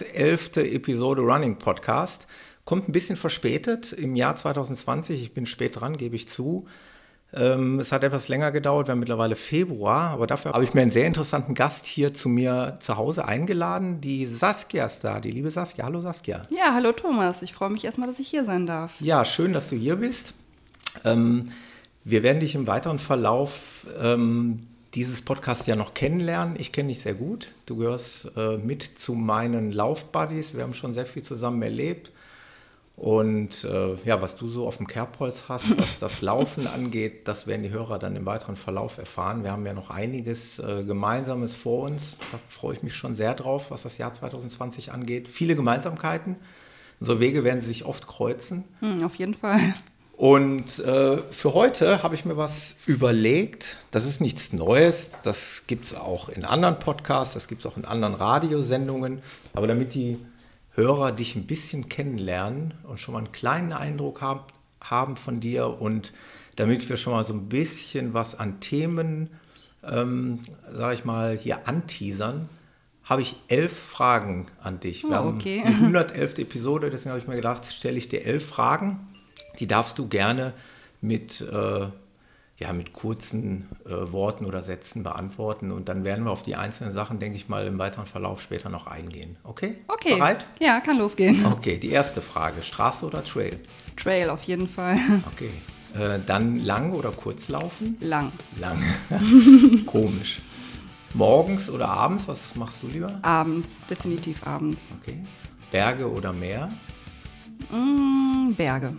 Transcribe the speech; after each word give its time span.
111. 0.00 0.56
Episode 0.58 1.22
Running 1.22 1.56
Podcast. 1.56 2.26
Kommt 2.64 2.88
ein 2.88 2.92
bisschen 2.92 3.16
verspätet 3.16 3.92
im 3.92 4.14
Jahr 4.14 4.36
2020. 4.36 5.20
Ich 5.20 5.32
bin 5.32 5.46
spät 5.46 5.80
dran, 5.80 5.96
gebe 5.96 6.14
ich 6.16 6.28
zu. 6.28 6.66
Ähm, 7.32 7.80
es 7.80 7.92
hat 7.92 8.04
etwas 8.04 8.28
länger 8.28 8.52
gedauert, 8.52 8.86
wir 8.86 8.92
haben 8.92 9.00
mittlerweile 9.00 9.36
Februar, 9.36 10.10
aber 10.10 10.26
dafür 10.26 10.52
habe 10.52 10.64
ich 10.64 10.72
mir 10.72 10.80
einen 10.80 10.90
sehr 10.90 11.06
interessanten 11.06 11.54
Gast 11.54 11.84
hier 11.84 12.14
zu 12.14 12.30
mir 12.30 12.78
zu 12.80 12.96
Hause 12.96 13.26
eingeladen. 13.26 14.00
Die 14.00 14.26
Saskia 14.26 14.86
ist 14.86 15.04
da, 15.04 15.20
die 15.20 15.30
liebe 15.30 15.50
Saskia. 15.50 15.84
Hallo 15.84 16.00
Saskia. 16.00 16.42
Ja, 16.50 16.72
hallo 16.72 16.92
Thomas. 16.92 17.42
Ich 17.42 17.52
freue 17.52 17.68
mich 17.68 17.84
erstmal, 17.84 18.08
dass 18.08 18.18
ich 18.18 18.28
hier 18.28 18.44
sein 18.44 18.66
darf. 18.66 18.98
Ja, 19.00 19.24
schön, 19.26 19.52
dass 19.52 19.68
du 19.68 19.76
hier 19.76 19.96
bist. 19.96 20.32
Ähm, 21.04 21.52
wir 22.04 22.22
werden 22.22 22.40
dich 22.40 22.54
im 22.54 22.66
weiteren 22.66 22.98
Verlauf 22.98 23.86
ähm, 24.00 24.62
dieses 24.94 25.22
Podcasts 25.22 25.66
ja 25.66 25.76
noch 25.76 25.94
kennenlernen. 25.94 26.56
Ich 26.58 26.72
kenne 26.72 26.88
dich 26.88 27.00
sehr 27.00 27.14
gut. 27.14 27.52
Du 27.66 27.76
gehörst 27.76 28.30
äh, 28.36 28.56
mit 28.56 28.82
zu 28.82 29.14
meinen 29.14 29.72
Laufbuddies. 29.72 30.54
Wir 30.54 30.62
haben 30.62 30.74
schon 30.74 30.94
sehr 30.94 31.06
viel 31.06 31.22
zusammen 31.22 31.62
erlebt. 31.62 32.12
Und 32.96 33.62
äh, 33.62 33.94
ja, 34.04 34.20
was 34.20 34.34
du 34.34 34.48
so 34.48 34.66
auf 34.66 34.78
dem 34.78 34.88
Kerbholz 34.88 35.44
hast, 35.48 35.78
was 35.78 36.00
das 36.00 36.20
Laufen 36.20 36.66
angeht, 36.66 37.28
das 37.28 37.46
werden 37.46 37.62
die 37.62 37.70
Hörer 37.70 37.98
dann 37.98 38.16
im 38.16 38.26
weiteren 38.26 38.56
Verlauf 38.56 38.98
erfahren. 38.98 39.44
Wir 39.44 39.52
haben 39.52 39.64
ja 39.64 39.72
noch 39.72 39.90
einiges 39.90 40.58
äh, 40.58 40.82
Gemeinsames 40.84 41.54
vor 41.54 41.84
uns. 41.84 42.18
Da 42.32 42.40
freue 42.48 42.74
ich 42.74 42.82
mich 42.82 42.94
schon 42.94 43.14
sehr 43.14 43.34
drauf, 43.34 43.70
was 43.70 43.82
das 43.82 43.98
Jahr 43.98 44.12
2020 44.12 44.90
angeht. 44.92 45.28
Viele 45.28 45.54
Gemeinsamkeiten. 45.54 46.36
Unsere 46.98 47.20
Wege 47.20 47.44
werden 47.44 47.60
sich 47.60 47.84
oft 47.84 48.08
kreuzen. 48.08 48.64
Hm, 48.80 49.04
auf 49.04 49.14
jeden 49.14 49.34
Fall. 49.34 49.74
Und 50.18 50.80
äh, 50.80 51.22
für 51.30 51.54
heute 51.54 52.02
habe 52.02 52.16
ich 52.16 52.24
mir 52.24 52.36
was 52.36 52.74
überlegt. 52.86 53.76
Das 53.92 54.04
ist 54.04 54.20
nichts 54.20 54.52
Neues. 54.52 55.12
Das 55.22 55.62
gibt 55.68 55.84
es 55.84 55.94
auch 55.94 56.28
in 56.28 56.44
anderen 56.44 56.80
Podcasts, 56.80 57.34
das 57.34 57.46
gibt 57.46 57.60
es 57.60 57.66
auch 57.70 57.76
in 57.76 57.84
anderen 57.84 58.14
Radiosendungen. 58.16 59.22
Aber 59.54 59.68
damit 59.68 59.94
die 59.94 60.18
Hörer 60.72 61.12
dich 61.12 61.36
ein 61.36 61.46
bisschen 61.46 61.88
kennenlernen 61.88 62.74
und 62.82 62.98
schon 62.98 63.12
mal 63.12 63.18
einen 63.20 63.30
kleinen 63.30 63.72
Eindruck 63.72 64.20
hab, 64.20 64.52
haben 64.80 65.16
von 65.16 65.38
dir 65.38 65.80
und 65.80 66.12
damit 66.56 66.88
wir 66.88 66.96
schon 66.96 67.12
mal 67.12 67.24
so 67.24 67.32
ein 67.32 67.48
bisschen 67.48 68.12
was 68.12 68.36
an 68.36 68.58
Themen, 68.58 69.30
ähm, 69.84 70.40
sage 70.74 70.94
ich 70.94 71.04
mal, 71.04 71.38
hier 71.38 71.68
anteasern, 71.68 72.48
habe 73.04 73.22
ich 73.22 73.36
elf 73.46 73.72
Fragen 73.72 74.46
an 74.60 74.80
dich. 74.80 75.04
Wir 75.04 75.22
oh, 75.22 75.28
okay. 75.28 75.62
haben 75.62 75.68
die 75.68 75.74
111. 75.84 76.38
Episode, 76.38 76.90
deswegen 76.90 77.10
habe 77.10 77.20
ich 77.20 77.28
mir 77.28 77.36
gedacht, 77.36 77.66
stelle 77.66 77.98
ich 77.98 78.08
dir 78.08 78.24
elf 78.24 78.44
Fragen. 78.44 78.98
Die 79.58 79.66
darfst 79.66 79.98
du 79.98 80.08
gerne 80.08 80.52
mit 81.00 81.40
äh, 81.40 81.88
ja, 82.58 82.72
mit 82.72 82.92
kurzen 82.92 83.68
äh, 83.86 84.12
Worten 84.12 84.44
oder 84.44 84.62
Sätzen 84.62 85.04
beantworten 85.04 85.70
und 85.70 85.88
dann 85.88 86.02
werden 86.02 86.24
wir 86.24 86.32
auf 86.32 86.42
die 86.42 86.56
einzelnen 86.56 86.92
Sachen, 86.92 87.20
denke 87.20 87.36
ich 87.36 87.48
mal, 87.48 87.66
im 87.66 87.78
weiteren 87.78 88.06
Verlauf 88.06 88.42
später 88.42 88.68
noch 88.68 88.88
eingehen. 88.88 89.36
Okay? 89.44 89.76
Okay. 89.86 90.14
Bereit? 90.16 90.44
Ja, 90.58 90.80
kann 90.80 90.98
losgehen. 90.98 91.46
Okay, 91.46 91.78
die 91.78 91.90
erste 91.90 92.20
Frage: 92.20 92.62
Straße 92.62 93.06
oder 93.06 93.22
Trail? 93.22 93.60
Trail 93.96 94.30
auf 94.30 94.42
jeden 94.42 94.68
Fall. 94.68 94.98
Okay. 95.32 95.50
Äh, 95.94 96.18
dann 96.26 96.58
lang 96.64 96.92
oder 96.92 97.12
kurz 97.12 97.48
laufen? 97.48 97.96
Lang. 98.00 98.32
Lang. 98.58 98.82
Komisch. 99.86 100.40
Morgens 101.14 101.70
oder 101.70 101.88
abends? 101.88 102.26
Was 102.28 102.54
machst 102.56 102.82
du 102.82 102.88
lieber? 102.88 103.18
Abends, 103.22 103.68
definitiv 103.88 104.46
abends. 104.46 104.80
Okay. 105.00 105.20
Berge 105.70 106.10
oder 106.10 106.32
Meer? 106.32 106.70
Mm, 107.70 108.52
Berge. 108.54 108.92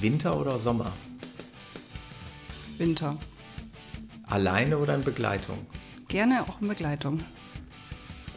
Winter 0.00 0.38
oder 0.38 0.58
Sommer? 0.58 0.92
Winter. 2.78 3.16
Alleine 4.26 4.78
oder 4.78 4.94
in 4.94 5.04
Begleitung? 5.04 5.58
Gerne 6.08 6.42
auch 6.42 6.60
in 6.60 6.68
Begleitung. 6.68 7.20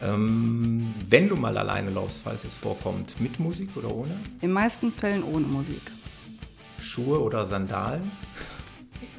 Ähm, 0.00 0.94
wenn 1.08 1.28
du 1.28 1.36
mal 1.36 1.56
alleine 1.58 1.90
laufst, 1.90 2.22
falls 2.22 2.44
es 2.44 2.54
vorkommt, 2.54 3.20
mit 3.20 3.40
Musik 3.40 3.70
oder 3.76 3.90
ohne? 3.92 4.16
In 4.40 4.52
meisten 4.52 4.92
Fällen 4.92 5.24
ohne 5.24 5.46
Musik. 5.46 5.82
Schuhe 6.80 7.20
oder 7.20 7.46
Sandalen? 7.46 8.10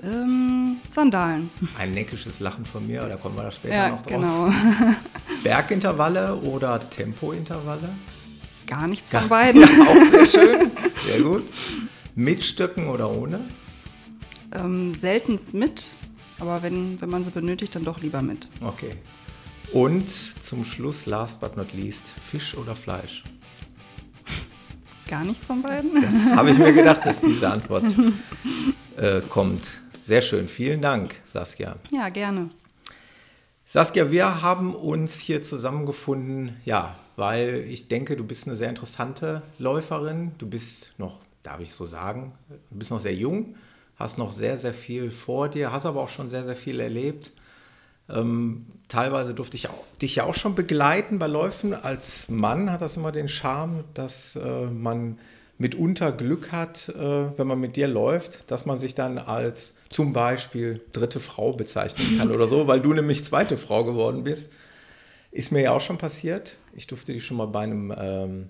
Ähm, 0.04 0.78
Sandalen. 0.90 1.50
Ein 1.78 1.94
neckisches 1.94 2.40
Lachen 2.40 2.66
von 2.66 2.88
mir, 2.88 3.02
da 3.02 3.18
kommen 3.18 3.36
wir 3.36 3.44
da 3.44 3.52
später 3.52 3.76
ja, 3.76 3.90
noch 3.90 4.04
drauf. 4.04 4.08
Genau. 4.08 4.52
Bergintervalle 5.44 6.36
oder 6.36 6.80
Tempointervalle? 6.90 7.90
Gar 8.66 8.88
nichts 8.88 9.12
von 9.12 9.28
beiden. 9.28 9.62
Ja, 9.62 9.68
auch 9.88 10.12
sehr 10.12 10.26
schön. 10.26 10.72
Sehr 11.06 11.22
gut. 11.22 11.44
Mit 12.20 12.44
Stöcken 12.44 12.90
oder 12.90 13.10
ohne? 13.16 13.40
Ähm, 14.52 14.94
seltenst 14.94 15.54
mit, 15.54 15.94
aber 16.38 16.62
wenn, 16.62 17.00
wenn 17.00 17.10
man 17.10 17.24
sie 17.24 17.32
benötigt, 17.32 17.74
dann 17.76 17.86
doch 17.86 18.02
lieber 18.02 18.22
mit. 18.22 18.50
Okay. 18.60 18.92
Und 19.72 20.10
zum 20.44 20.66
Schluss, 20.66 21.06
last 21.06 21.40
but 21.40 21.56
not 21.56 21.72
least, 21.72 22.10
Fisch 22.30 22.58
oder 22.58 22.76
Fleisch? 22.76 23.24
Gar 25.08 25.24
nichts 25.24 25.48
von 25.48 25.62
beiden. 25.62 25.92
Das 26.02 26.36
habe 26.36 26.52
ich 26.52 26.58
mir 26.58 26.74
gedacht, 26.74 27.06
dass 27.06 27.22
diese 27.22 27.50
Antwort 27.50 27.86
äh, 28.98 29.22
kommt. 29.30 29.64
Sehr 30.06 30.22
schön. 30.22 30.50
Vielen 30.50 30.82
Dank, 30.82 31.22
Saskia. 31.26 31.78
Ja, 31.90 32.10
gerne. 32.10 32.50
Saskia, 33.66 34.12
wir 34.12 34.42
haben 34.42 34.76
uns 34.76 35.20
hier 35.20 35.42
zusammengefunden, 35.42 36.58
ja, 36.66 36.98
weil 37.16 37.64
ich 37.70 37.88
denke, 37.88 38.18
du 38.18 38.26
bist 38.26 38.46
eine 38.46 38.58
sehr 38.58 38.68
interessante 38.68 39.42
Läuferin. 39.58 40.34
Du 40.38 40.50
bist 40.50 40.92
noch, 40.98 41.22
darf 41.50 41.60
ich 41.60 41.74
so 41.74 41.86
sagen, 41.86 42.34
du 42.70 42.78
bist 42.78 42.92
noch 42.92 43.00
sehr 43.00 43.14
jung 43.14 43.56
hast 44.00 44.18
noch 44.18 44.32
sehr, 44.32 44.58
sehr 44.58 44.74
viel 44.74 45.12
vor 45.12 45.50
dir, 45.50 45.72
hast 45.72 45.86
aber 45.86 46.02
auch 46.02 46.10
schon 46.10 46.30
sehr, 46.30 46.46
sehr 46.46 46.56
viel 46.56 46.80
erlebt. 46.80 47.32
Ähm, 48.10 48.66
teilweise 48.88 49.34
durfte 49.34 49.58
ich 49.58 49.70
auch, 49.70 49.84
dich 50.02 50.16
ja 50.16 50.24
auch 50.24 50.34
schon 50.34 50.56
begleiten 50.56 51.20
bei 51.20 51.28
Läufen. 51.28 51.74
Als 51.74 52.30
Mann 52.30 52.72
hat 52.72 52.82
das 52.82 52.98
immer 52.98 53.12
den 53.12 53.28
Charme, 53.28 53.84
dass 53.94 54.38
äh, 54.38 54.68
man 54.68 55.20
mitunter 55.58 56.14
Glück 56.14 56.54
hat, 56.54 56.88
äh, 56.90 57.38
wenn 57.38 57.46
man 57.46 57.60
mit 57.60 57.76
dir 57.76 57.90
läuft, 57.90 58.50
dass 58.50 58.66
man 58.66 58.80
sich 58.80 58.96
dann 58.96 59.18
als 59.18 59.74
zum 59.90 60.14
Beispiel 60.14 60.82
dritte 60.94 61.20
Frau 61.20 61.52
bezeichnen 61.52 62.18
kann 62.18 62.32
oder 62.32 62.48
so, 62.48 62.68
weil 62.68 62.80
du 62.80 62.94
nämlich 62.94 63.26
zweite 63.26 63.58
Frau 63.58 63.84
geworden 63.84 64.24
bist. 64.24 64.50
Ist 65.32 65.52
mir 65.52 65.62
ja 65.62 65.72
auch 65.74 65.82
schon 65.82 65.98
passiert. 65.98 66.56
Ich 66.74 66.88
durfte 66.88 67.12
dich 67.12 67.26
schon 67.26 67.38
mal 67.38 67.48
bei 67.48 67.62
einem 67.62 67.94
ähm, 67.96 68.50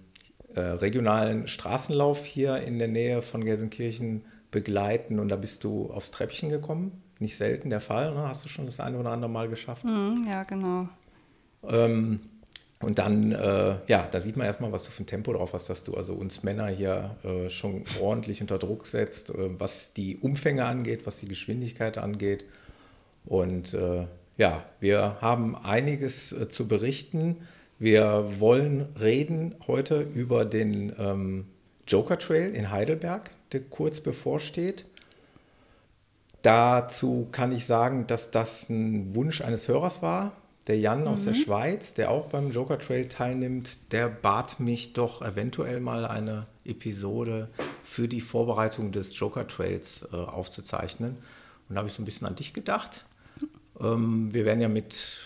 äh, 0.56 0.62
regionalen 0.62 1.48
Straßenlauf 1.48 2.26
hier 2.26 2.58
in 2.58 2.80
der 2.80 2.88
Nähe 2.88 3.22
von 3.22 3.44
Gelsenkirchen 3.44 4.24
begleiten 4.52 5.20
und 5.20 5.30
da 5.30 5.36
bist 5.36 5.64
du 5.64 5.92
aufs 5.92 6.12
Treppchen 6.12 6.50
gekommen. 6.50 7.04
Nicht 7.20 7.38
selten 7.38 7.70
der 7.70 7.82
Fall, 7.82 8.14
ne? 8.14 8.28
hast 8.28 8.46
du 8.46 8.50
schon 8.50 8.66
das 8.66 8.80
eine 8.80 8.98
oder 8.98 9.12
andere 9.12 9.30
Mal 9.30 9.50
geschafft. 9.50 9.86
Mhm, 9.86 10.26
ja, 10.28 10.44
genau. 10.44 10.88
Ähm, 11.64 12.18
und 12.82 12.98
dann, 12.98 13.34
äh, 13.34 13.76
ja, 13.88 14.08
da 14.10 14.20
sieht 14.22 14.38
man 14.38 14.48
erstmal, 14.48 14.72
was 14.72 14.86
du 14.86 14.92
für 14.92 15.04
ein 15.04 15.06
Tempo 15.06 15.34
drauf 15.34 15.52
hast, 15.54 15.70
dass 15.70 15.84
du 15.84 15.96
also 15.96 16.14
uns 16.14 16.44
Männer 16.44 16.68
hier 16.68 17.18
äh, 17.24 17.50
schon 17.50 17.84
ordentlich 18.00 18.42
unter 18.42 18.58
Druck 18.58 18.86
setzt, 18.86 19.32
äh, 19.32 19.60
was 19.60 19.94
die 19.94 20.18
Umfänge 20.18 20.64
angeht, 20.64 21.06
was 21.06 21.20
die 21.20 21.28
Geschwindigkeit 21.28 21.98
angeht. 21.98 22.46
Und 23.26 23.74
äh, 23.74 24.06
ja, 24.38 24.64
wir 24.80 25.18
haben 25.20 25.58
einiges 25.58 26.32
äh, 26.32 26.48
zu 26.48 26.70
berichten. 26.70 27.46
Wir 27.80 28.40
wollen 28.40 28.88
reden 29.00 29.56
heute 29.66 30.02
über 30.02 30.46
den 30.46 30.94
ähm, 31.00 31.46
Joker 31.88 32.20
Trail 32.20 32.54
in 32.54 32.70
Heidelberg 32.70 33.32
der 33.52 33.62
kurz 33.62 34.02
bevorsteht. 34.02 34.86
Dazu 36.42 37.28
kann 37.32 37.52
ich 37.52 37.66
sagen, 37.66 38.08
dass 38.08 38.32
das 38.32 38.70
ein 38.70 39.14
Wunsch 39.16 39.42
eines 39.42 39.68
Hörers 39.68 40.02
war. 40.02 40.34
Der 40.68 40.78
Jan 40.78 41.02
mhm. 41.02 41.08
aus 41.08 41.24
der 41.24 41.34
mhm. 41.34 41.38
Schweiz, 41.38 41.94
der 41.94 42.12
auch 42.12 42.28
beim 42.28 42.52
Joker 42.52 42.80
Trail 42.80 43.08
teilnimmt, 43.08 43.92
der 43.92 44.08
bat 44.08 44.60
mich 44.60 44.94
doch 44.94 45.22
eventuell 45.22 45.80
mal 45.80 46.06
eine 46.06 46.48
Episode 46.64 47.50
für 47.84 48.08
die 48.08 48.22
Vorbereitung 48.22 48.92
des 48.92 49.18
Joker 49.18 49.48
Trails 49.48 50.08
äh, 50.14 50.16
aufzuzeichnen. 50.16 51.18
Und 51.68 51.76
da 51.76 51.80
habe 51.80 51.88
ich 51.88 51.94
so 51.94 52.02
ein 52.02 52.06
bisschen 52.06 52.28
an 52.28 52.36
dich 52.36 52.54
gedacht. 52.54 53.06
Ähm, 53.82 54.34
wir 54.34 54.46
werden 54.46 54.62
ja 54.62 54.70
mit 54.70 55.20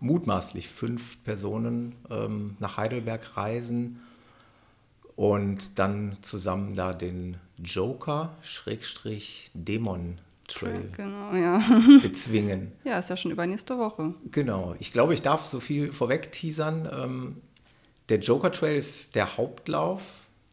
mutmaßlich 0.00 0.68
fünf 0.68 1.22
Personen 1.24 1.94
ähm, 2.10 2.56
nach 2.58 2.76
Heidelberg 2.76 3.36
reisen 3.36 4.00
und 5.16 5.78
dann 5.78 6.16
zusammen 6.22 6.74
da 6.74 6.92
den 6.94 7.36
Joker 7.58 8.36
Schrägstrich 8.40 9.50
Dämon 9.54 10.18
Trail 10.48 10.90
genau, 10.96 11.34
ja. 11.34 11.62
bezwingen. 12.02 12.72
Ja, 12.84 12.98
ist 12.98 13.10
ja 13.10 13.16
schon 13.16 13.30
übernächste 13.30 13.78
Woche. 13.78 14.14
Genau. 14.30 14.74
Ich 14.80 14.92
glaube, 14.92 15.14
ich 15.14 15.22
darf 15.22 15.44
so 15.44 15.60
viel 15.60 15.92
vorweg 15.92 16.32
teasern. 16.32 16.88
Ähm, 16.92 17.36
der 18.08 18.18
Joker 18.18 18.50
Trail 18.50 18.76
ist 18.76 19.14
der 19.14 19.36
Hauptlauf. 19.36 20.02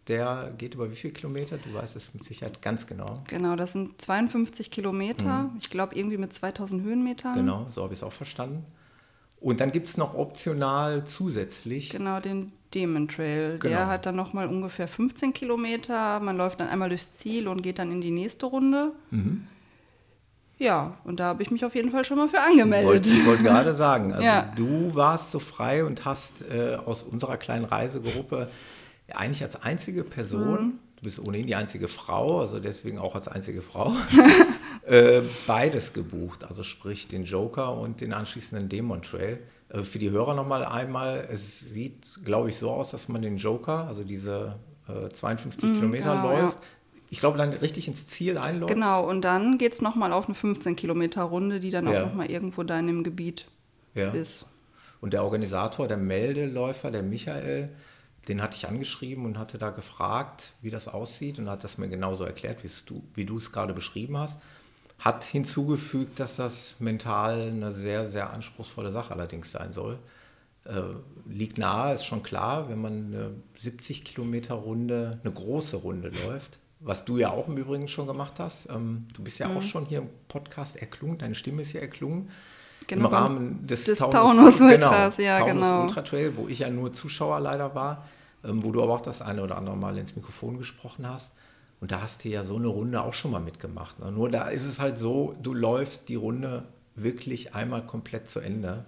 Der 0.07 0.53
geht 0.57 0.75
über 0.75 0.89
wie 0.91 0.95
viele 0.95 1.13
Kilometer? 1.13 1.57
Du 1.57 1.73
weißt 1.73 1.95
es 1.95 2.13
mit 2.13 2.23
Sicherheit 2.23 2.61
ganz 2.61 2.87
genau. 2.87 3.23
Genau, 3.27 3.55
das 3.55 3.73
sind 3.73 3.99
52 3.99 4.71
Kilometer. 4.71 5.43
Mhm. 5.43 5.57
Ich 5.59 5.69
glaube, 5.69 5.95
irgendwie 5.95 6.17
mit 6.17 6.31
2000 6.31 6.83
Höhenmetern. 6.83 7.33
Genau, 7.33 7.67
so 7.71 7.83
habe 7.83 7.93
ich 7.93 7.99
es 7.99 8.03
auch 8.03 8.13
verstanden. 8.13 8.63
Und 9.39 9.59
dann 9.59 9.71
gibt 9.71 9.87
es 9.87 9.97
noch 9.97 10.15
optional 10.15 11.05
zusätzlich. 11.05 11.89
Genau, 11.91 12.19
den 12.19 12.51
Demon 12.73 13.07
Trail. 13.07 13.59
Genau. 13.59 13.75
Der 13.75 13.87
hat 13.87 14.05
dann 14.05 14.15
nochmal 14.15 14.47
ungefähr 14.47 14.87
15 14.87 15.33
Kilometer. 15.33 16.19
Man 16.19 16.37
läuft 16.37 16.59
dann 16.59 16.67
einmal 16.69 16.89
durchs 16.89 17.13
Ziel 17.13 17.47
und 17.47 17.61
geht 17.61 17.79
dann 17.79 17.91
in 17.91 18.01
die 18.01 18.11
nächste 18.11 18.47
Runde. 18.47 18.91
Mhm. 19.11 19.47
Ja, 20.59 20.97
und 21.03 21.19
da 21.19 21.25
habe 21.25 21.43
ich 21.43 21.51
mich 21.51 21.63
auf 21.65 21.75
jeden 21.75 21.91
Fall 21.91 22.03
schon 22.03 22.17
mal 22.17 22.27
für 22.29 22.41
angemeldet. 22.41 23.05
Ich 23.05 23.25
wollte 23.27 23.43
gerade 23.43 23.75
sagen, 23.75 24.11
also 24.11 24.25
Ja. 24.25 24.51
du 24.55 24.95
warst 24.95 25.29
so 25.29 25.37
frei 25.37 25.85
und 25.85 26.03
hast 26.03 26.41
äh, 26.41 26.77
aus 26.83 27.03
unserer 27.03 27.37
kleinen 27.37 27.65
Reisegruppe 27.65 28.49
eigentlich 29.13 29.43
als 29.43 29.55
einzige 29.61 30.03
Person, 30.03 30.61
Mhm. 30.65 30.79
Du 30.97 31.03
bist 31.03 31.19
ohnehin 31.19 31.47
die 31.47 31.55
einzige 31.55 31.87
Frau, 31.87 32.41
also 32.41 32.59
deswegen 32.59 32.97
auch 32.97 33.15
als 33.15 33.27
einzige 33.27 33.61
Frau, 33.61 33.93
äh, 34.85 35.21
beides 35.45 35.93
gebucht. 35.93 36.43
Also 36.43 36.63
sprich 36.63 37.07
den 37.07 37.23
Joker 37.23 37.77
und 37.77 38.01
den 38.01 38.13
anschließenden 38.13 38.67
Demon 38.69 39.01
Trail. 39.01 39.39
Äh, 39.69 39.83
für 39.83 39.99
die 39.99 40.09
Hörer 40.11 40.33
nochmal 40.33 40.65
einmal, 40.65 41.27
es 41.31 41.59
sieht, 41.59 42.19
glaube 42.25 42.49
ich, 42.49 42.57
so 42.57 42.69
aus, 42.71 42.91
dass 42.91 43.07
man 43.07 43.21
den 43.21 43.37
Joker, 43.37 43.87
also 43.87 44.03
diese 44.03 44.55
äh, 44.87 45.09
52 45.09 45.73
Kilometer 45.73 46.15
genau, 46.15 46.31
läuft, 46.31 46.57
ich 47.09 47.19
glaube, 47.21 47.37
dann 47.37 47.53
richtig 47.53 47.87
ins 47.87 48.05
Ziel 48.07 48.37
einläuft. 48.37 48.73
Genau, 48.73 49.07
und 49.07 49.21
dann 49.21 49.57
geht 49.57 49.73
es 49.73 49.81
nochmal 49.81 50.11
auf 50.11 50.25
eine 50.25 50.35
15 50.35 50.75
Kilometer 50.75 51.23
Runde, 51.23 51.59
die 51.61 51.69
dann 51.69 51.87
auch 51.87 51.93
Ja. 51.93 52.05
nochmal 52.05 52.29
irgendwo 52.29 52.63
da 52.63 52.77
in 52.79 52.87
dem 52.87 53.03
Gebiet 53.03 53.45
Ja. 53.93 54.11
ist. 54.11 54.45
Und 54.99 55.13
der 55.13 55.23
Organisator, 55.23 55.87
der 55.87 55.97
Meldeläufer, 55.97 56.91
der 56.91 57.03
Michael, 57.03 57.69
den 58.27 58.41
hatte 58.41 58.57
ich 58.57 58.67
angeschrieben 58.67 59.25
und 59.25 59.37
hatte 59.37 59.57
da 59.57 59.69
gefragt, 59.69 60.53
wie 60.61 60.69
das 60.69 60.87
aussieht 60.87 61.39
und 61.39 61.49
hat 61.49 61.63
das 61.63 61.77
mir 61.77 61.87
genauso 61.87 62.23
erklärt, 62.23 62.59
du, 62.85 63.03
wie 63.13 63.25
du 63.25 63.37
es 63.37 63.51
gerade 63.51 63.73
beschrieben 63.73 64.17
hast. 64.17 64.37
Hat 64.99 65.23
hinzugefügt, 65.23 66.19
dass 66.19 66.37
das 66.37 66.75
mental 66.79 67.41
eine 67.49 67.71
sehr, 67.71 68.05
sehr 68.05 68.33
anspruchsvolle 68.33 68.91
Sache 68.91 69.13
allerdings 69.13 69.51
sein 69.51 69.71
soll. 69.71 69.99
Äh, 70.65 70.81
liegt 71.29 71.57
nahe, 71.57 71.93
ist 71.93 72.03
schon 72.05 72.23
klar, 72.23 72.67
wenn 72.67 72.81
man 72.81 72.93
eine 73.13 73.31
70 73.57 74.03
Kilometer 74.03 74.55
Runde, 74.55 75.19
eine 75.23 75.31
große 75.33 75.77
Runde 75.77 76.09
läuft, 76.09 76.59
was 76.79 77.05
du 77.05 77.17
ja 77.17 77.29
auch 77.29 77.47
im 77.47 77.57
Übrigen 77.57 77.87
schon 77.87 78.07
gemacht 78.07 78.33
hast. 78.39 78.67
Ähm, 78.69 79.07
du 79.13 79.23
bist 79.23 79.39
ja 79.39 79.47
Mhm. 79.47 79.57
auch 79.57 79.61
schon 79.61 79.85
hier 79.85 79.99
im 79.99 80.09
Podcast 80.27 80.75
erklungen, 80.75 81.19
deine 81.19 81.35
Stimme 81.35 81.61
ist 81.61 81.71
hier 81.71 81.81
erklungen. 81.81 82.29
Genau, 82.87 83.07
Im 83.07 83.13
Rahmen 83.13 83.67
des, 83.67 83.83
des 83.83 83.99
Taunus 83.99 84.61
Ultras, 84.61 85.17
ja, 85.17 85.39
Taunus 85.39 85.65
genau. 85.65 85.81
Ultra 85.83 86.01
Trail, 86.01 86.33
wo 86.37 86.47
ich 86.47 86.59
ja 86.59 86.69
nur 86.69 86.93
Zuschauer 86.93 87.39
leider 87.41 87.75
war, 87.75 88.05
wo 88.63 88.71
du 88.71 88.81
aber 88.83 88.93
auch 88.93 89.01
das 89.01 89.21
eine 89.21 89.43
oder 89.43 89.57
andere 89.57 89.77
Mal 89.77 89.97
ins 89.97 90.15
Mikrofon 90.15 90.57
gesprochen 90.57 91.07
hast. 91.07 91.33
Und 91.79 91.91
da 91.91 92.01
hast 92.01 92.23
du 92.23 92.29
ja 92.29 92.43
so 92.43 92.55
eine 92.55 92.67
Runde 92.67 93.01
auch 93.03 93.13
schon 93.13 93.31
mal 93.31 93.39
mitgemacht. 93.39 93.99
Ne? 93.99 94.11
Nur 94.11 94.29
da 94.29 94.47
ist 94.49 94.65
es 94.65 94.79
halt 94.79 94.97
so, 94.97 95.35
du 95.43 95.53
läufst 95.53 96.09
die 96.09 96.15
Runde 96.15 96.63
wirklich 96.95 97.53
einmal 97.53 97.85
komplett 97.85 98.29
zu 98.29 98.39
Ende 98.39 98.85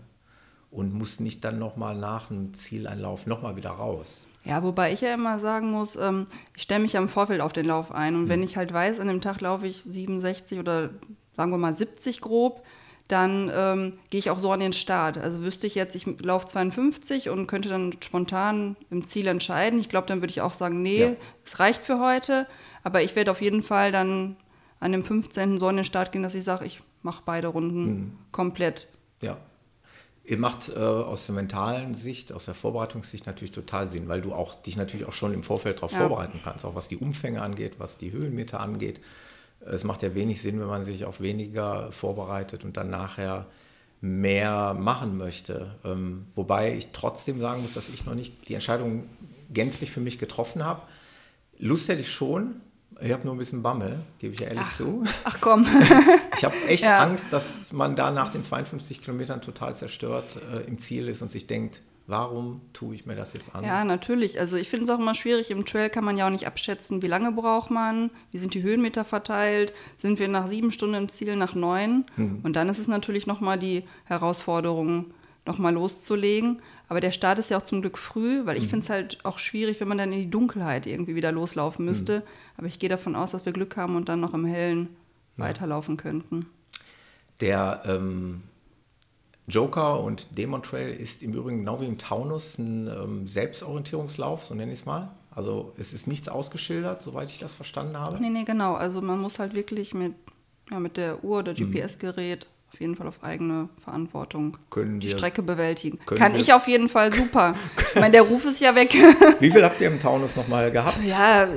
und 0.72 0.94
musst 0.94 1.20
nicht 1.22 1.44
dann 1.44 1.60
nochmal 1.60 1.96
nach 1.96 2.32
einem 2.32 2.54
Zieleinlauf 2.54 3.28
nochmal 3.28 3.56
wieder 3.56 3.72
raus. 3.72 4.26
Ja, 4.46 4.64
wobei 4.64 4.94
ich 4.94 5.02
ja 5.02 5.14
immer 5.14 5.38
sagen 5.38 5.70
muss, 5.72 5.96
ähm, 5.98 6.26
ich 6.56 6.64
stelle 6.64 6.82
mich 6.82 6.94
ja 6.94 7.02
im 7.02 7.10
Vorfeld 7.10 7.42
auf 7.42 7.54
den 7.54 7.66
Lauf 7.66 7.92
ein. 7.92 8.16
Und 8.16 8.24
Mhm. 8.24 8.30
wenn 8.30 8.44
ich 8.44 8.58
halt 8.58 8.74
weiß, 8.74 9.00
an 9.00 9.08
dem 9.08 9.22
Tag 9.22 9.42
laufe 9.42 9.68
ich 9.68 9.84
67 9.88 10.58
oder 10.60 10.90
sagen 11.36 11.52
wir 11.52 11.58
mal 11.58 11.76
70 11.76 12.22
grob, 12.22 12.64
dann 13.10 13.52
ähm, 13.54 13.94
gehe 14.12 14.20
ich 14.20 14.30
auch 14.30 14.40
so 14.40 14.52
an 14.52 14.62
den 14.62 14.72
Start. 14.72 15.18
Also 15.18 15.44
wüsste 15.44 15.68
ich 15.68 15.76
jetzt, 15.76 15.96
ich 15.96 16.06
laufe 16.22 16.46
52 16.48 17.30
und 17.30 17.48
könnte 17.48 17.68
dann 17.68 17.92
spontan 18.02 18.76
im 18.90 19.06
Ziel 19.06 19.28
entscheiden. 19.28 19.80
Ich 19.80 19.90
glaube, 19.90 20.08
dann 20.08 20.22
würde 20.22 20.32
ich 20.32 20.40
auch 20.42 20.54
sagen, 20.54 20.82
nee, 20.82 21.02
Ja. 21.02 21.12
es 21.44 21.60
reicht 21.60 21.84
für 21.84 22.00
heute. 22.00 22.48
Aber 22.84 23.02
ich 23.02 23.16
werde 23.18 23.32
auf 23.32 23.42
jeden 23.42 23.64
Fall 23.64 23.92
dann 23.92 24.38
an 24.80 24.92
dem 24.94 25.04
15. 25.04 25.58
so 25.60 25.68
an 25.68 25.76
den 25.76 25.86
Start 25.86 26.12
gehen, 26.14 26.24
dass 26.24 26.36
ich 26.36 26.44
sage, 26.46 26.66
ich 26.66 26.82
mache 27.02 27.24
beide 27.26 27.48
Runden 27.48 27.84
Mhm. 27.90 28.12
komplett. 28.32 28.88
Ja. 29.22 29.38
Ihr 30.24 30.38
macht 30.38 30.70
äh, 30.70 30.74
aus 30.78 31.26
der 31.26 31.34
mentalen 31.34 31.96
Sicht, 31.96 32.32
aus 32.32 32.46
der 32.46 32.54
Vorbereitungssicht 32.54 33.26
natürlich 33.26 33.50
total 33.52 33.88
Sinn, 33.88 34.08
weil 34.08 34.22
du 34.22 34.32
auch 34.34 34.54
dich 34.62 34.78
natürlich 34.78 35.08
auch 35.08 35.14
schon 35.14 35.34
im 35.34 35.42
Vorfeld 35.42 35.78
darauf 35.78 35.92
Ja. 35.94 36.00
vorbereiten 36.02 36.40
kannst, 36.44 36.64
auch 36.66 36.76
was 36.76 36.88
die 36.88 36.98
Umfänge 36.98 37.42
angeht, 37.42 37.74
was 37.80 37.98
die 37.98 38.12
Höhenmeter 38.12 38.60
angeht. 38.60 39.02
Es 39.66 39.84
macht 39.84 40.04
ja 40.04 40.16
wenig 40.16 40.42
Sinn, 40.42 40.60
wenn 40.60 40.68
man 40.68 40.84
sich 40.84 41.06
auf 41.06 41.20
weniger 41.22 41.92
vorbereitet 41.92 42.64
und 42.64 42.78
dann 42.78 42.90
nachher 42.90 43.46
mehr 44.02 44.74
machen 44.74 45.18
möchte. 45.18 45.76
Ähm, 45.84 46.28
wobei 46.36 46.76
ich 46.76 46.88
trotzdem 46.94 47.40
sagen 47.42 47.62
muss, 47.62 47.74
dass 47.74 47.90
ich 47.90 48.06
noch 48.06 48.16
nicht 48.16 48.48
die 48.48 48.54
Entscheidung 48.54 49.04
gänzlich 49.52 49.92
für 49.92 50.00
mich 50.00 50.18
getroffen 50.18 50.64
habe. 50.64 50.82
Lust 51.58 51.90
hätte 51.90 52.02
ich 52.02 52.12
schon. 52.12 52.62
Ich 53.02 53.12
habe 53.12 53.24
nur 53.26 53.36
ein 53.36 53.38
bisschen 53.38 53.62
Bammel, 53.62 54.00
gebe 54.18 54.34
ich 54.34 54.40
ja 54.40 54.48
ehrlich 54.48 54.70
zu. 54.76 55.04
Ach 55.24 55.38
komm. 55.42 55.66
Ich 56.38 56.46
habe 56.46 56.56
echt 56.70 56.84
Ja. 56.84 57.00
Angst, 57.00 57.26
dass 57.32 57.74
man 57.74 57.98
da 57.98 58.12
nach 58.12 58.32
den 58.32 58.44
52 58.44 59.02
Kilometern 59.02 59.42
total 59.42 59.76
zerstört 59.76 60.40
äh, 60.54 60.62
im 60.62 60.80
Ziel 60.80 61.10
ist 61.10 61.22
und 61.22 61.30
sich 61.30 61.48
denkt, 61.48 61.82
warum 62.10 62.62
tue 62.74 62.96
ich 62.96 63.06
mir 63.06 63.16
das 63.16 63.34
jetzt 63.34 63.54
an? 63.56 63.64
Ja, 63.64 63.86
natürlich. 63.86 64.40
Also 64.40 64.58
ich 64.58 64.70
finde 64.70 64.86
es 64.86 64.90
auch 64.90 65.00
immer 65.00 65.14
schwierig. 65.14 65.52
Im 65.52 65.66
Trail 65.66 65.90
kann 65.90 66.04
man 66.04 66.18
ja 66.18 66.26
auch 66.26 66.32
nicht 66.32 66.48
abschätzen, 66.48 67.02
wie 67.02 67.08
lange 67.08 67.32
braucht 67.32 67.70
man, 67.72 68.10
wie 68.32 68.38
sind 68.40 68.54
die 68.54 68.64
Höhenmeter 68.64 69.06
verteilt, 69.06 69.74
sind 69.98 70.20
wir 70.20 70.28
nach 70.28 70.48
sieben 70.48 70.72
Stunden 70.72 70.96
im 70.96 71.10
Ziel, 71.10 71.36
nach 71.36 71.54
neun. 71.56 72.06
Hm. 72.16 72.40
Und 72.44 72.56
dann 72.56 72.68
ist 72.70 72.80
es 72.80 72.88
natürlich 72.88 73.28
nochmal 73.28 73.58
die 73.60 73.84
Herausforderung, 74.06 75.06
nochmal 75.46 75.74
loszulegen. 75.74 76.62
Aber 76.90 77.00
der 77.00 77.12
Start 77.12 77.38
ist 77.40 77.50
ja 77.52 77.58
auch 77.58 77.62
zum 77.64 77.82
Glück 77.82 77.98
früh, 77.98 78.46
weil 78.46 78.58
ich 78.58 78.64
Hm. 78.64 78.70
finde 78.72 78.84
es 78.84 78.90
halt 78.90 79.20
auch 79.24 79.38
schwierig, 79.40 79.80
wenn 79.80 79.88
man 79.88 80.00
dann 80.00 80.12
in 80.12 80.20
die 80.20 80.30
Dunkelheit 80.32 80.88
irgendwie 80.88 81.16
wieder 81.16 81.32
loslaufen 81.32 81.86
Hm. 81.86 81.92
müsste. 81.92 82.24
Aber 82.58 82.68
ich 82.68 82.80
gehe 82.80 82.90
davon 82.90 83.16
aus, 83.16 83.32
dass 83.32 83.46
wir 83.46 83.54
Glück 83.54 83.78
haben 83.78 83.96
und 83.96 84.10
dann 84.10 84.20
noch 84.20 84.34
im 84.34 84.46
Hellen 84.46 84.90
weiterlaufen 85.38 85.96
könnten. 85.96 86.48
Der 87.42 87.84
ähm, 87.86 88.42
Joker 89.50 90.00
und 90.02 90.38
Demon 90.38 90.64
Trail 90.64 90.90
ist 90.94 91.22
im 91.24 91.34
Übrigen 91.34 91.60
genau 91.60 91.82
wie 91.82 91.86
im 91.88 91.98
Taunus 91.98 92.58
ein 92.58 92.88
ähm, 92.88 93.28
Selbstorientierungslauf, 93.28 94.46
so 94.46 94.56
nenne 94.56 94.72
ich 94.74 94.80
es 94.80 94.86
mal. 94.86 95.10
Also 95.32 95.74
es 95.78 95.94
ist 95.94 96.08
nichts 96.08 96.28
ausgeschildert, 96.28 97.02
soweit 97.02 97.32
ich 97.32 97.40
das 97.40 97.54
verstanden 97.54 97.98
habe. 97.98 98.20
Nee, 98.20 98.30
nee, 98.30 98.44
genau. 98.44 98.74
Also 98.76 99.02
man 99.02 99.20
muss 99.20 99.40
halt 99.40 99.54
wirklich 99.54 99.94
mit, 99.94 100.14
ja, 100.72 100.80
mit 100.80 100.98
der 100.98 101.24
Uhr 101.24 101.40
oder 101.40 101.54
Hm. 101.56 101.72
GPS-Gerät 101.72 102.48
auf 102.74 102.80
jeden 102.82 102.96
Fall 102.96 103.08
auf 103.08 103.24
eigene 103.24 103.70
Verantwortung 103.84 104.58
Können 104.70 105.00
die 105.00 105.08
wir- 105.10 105.18
Strecke 105.18 105.42
bewältigen. 105.42 105.98
Kann 106.06 106.34
wir- 106.34 106.40
ich 106.40 106.54
auf 106.54 106.68
jeden 106.68 106.88
Fall 106.90 107.12
super. 107.14 107.54
ich 107.94 108.00
meine, 108.00 108.12
der 108.12 108.22
Ruf 108.24 108.46
ist 108.46 108.60
ja 108.60 108.76
weg. 108.76 108.94
Wie 109.40 109.52
viel 109.52 109.64
habt 109.64 109.80
ihr 109.82 109.88
im 109.88 110.00
Taunus 110.00 110.36
nochmal 110.36 110.72
gehabt? 110.72 111.04
ja, 111.06 111.48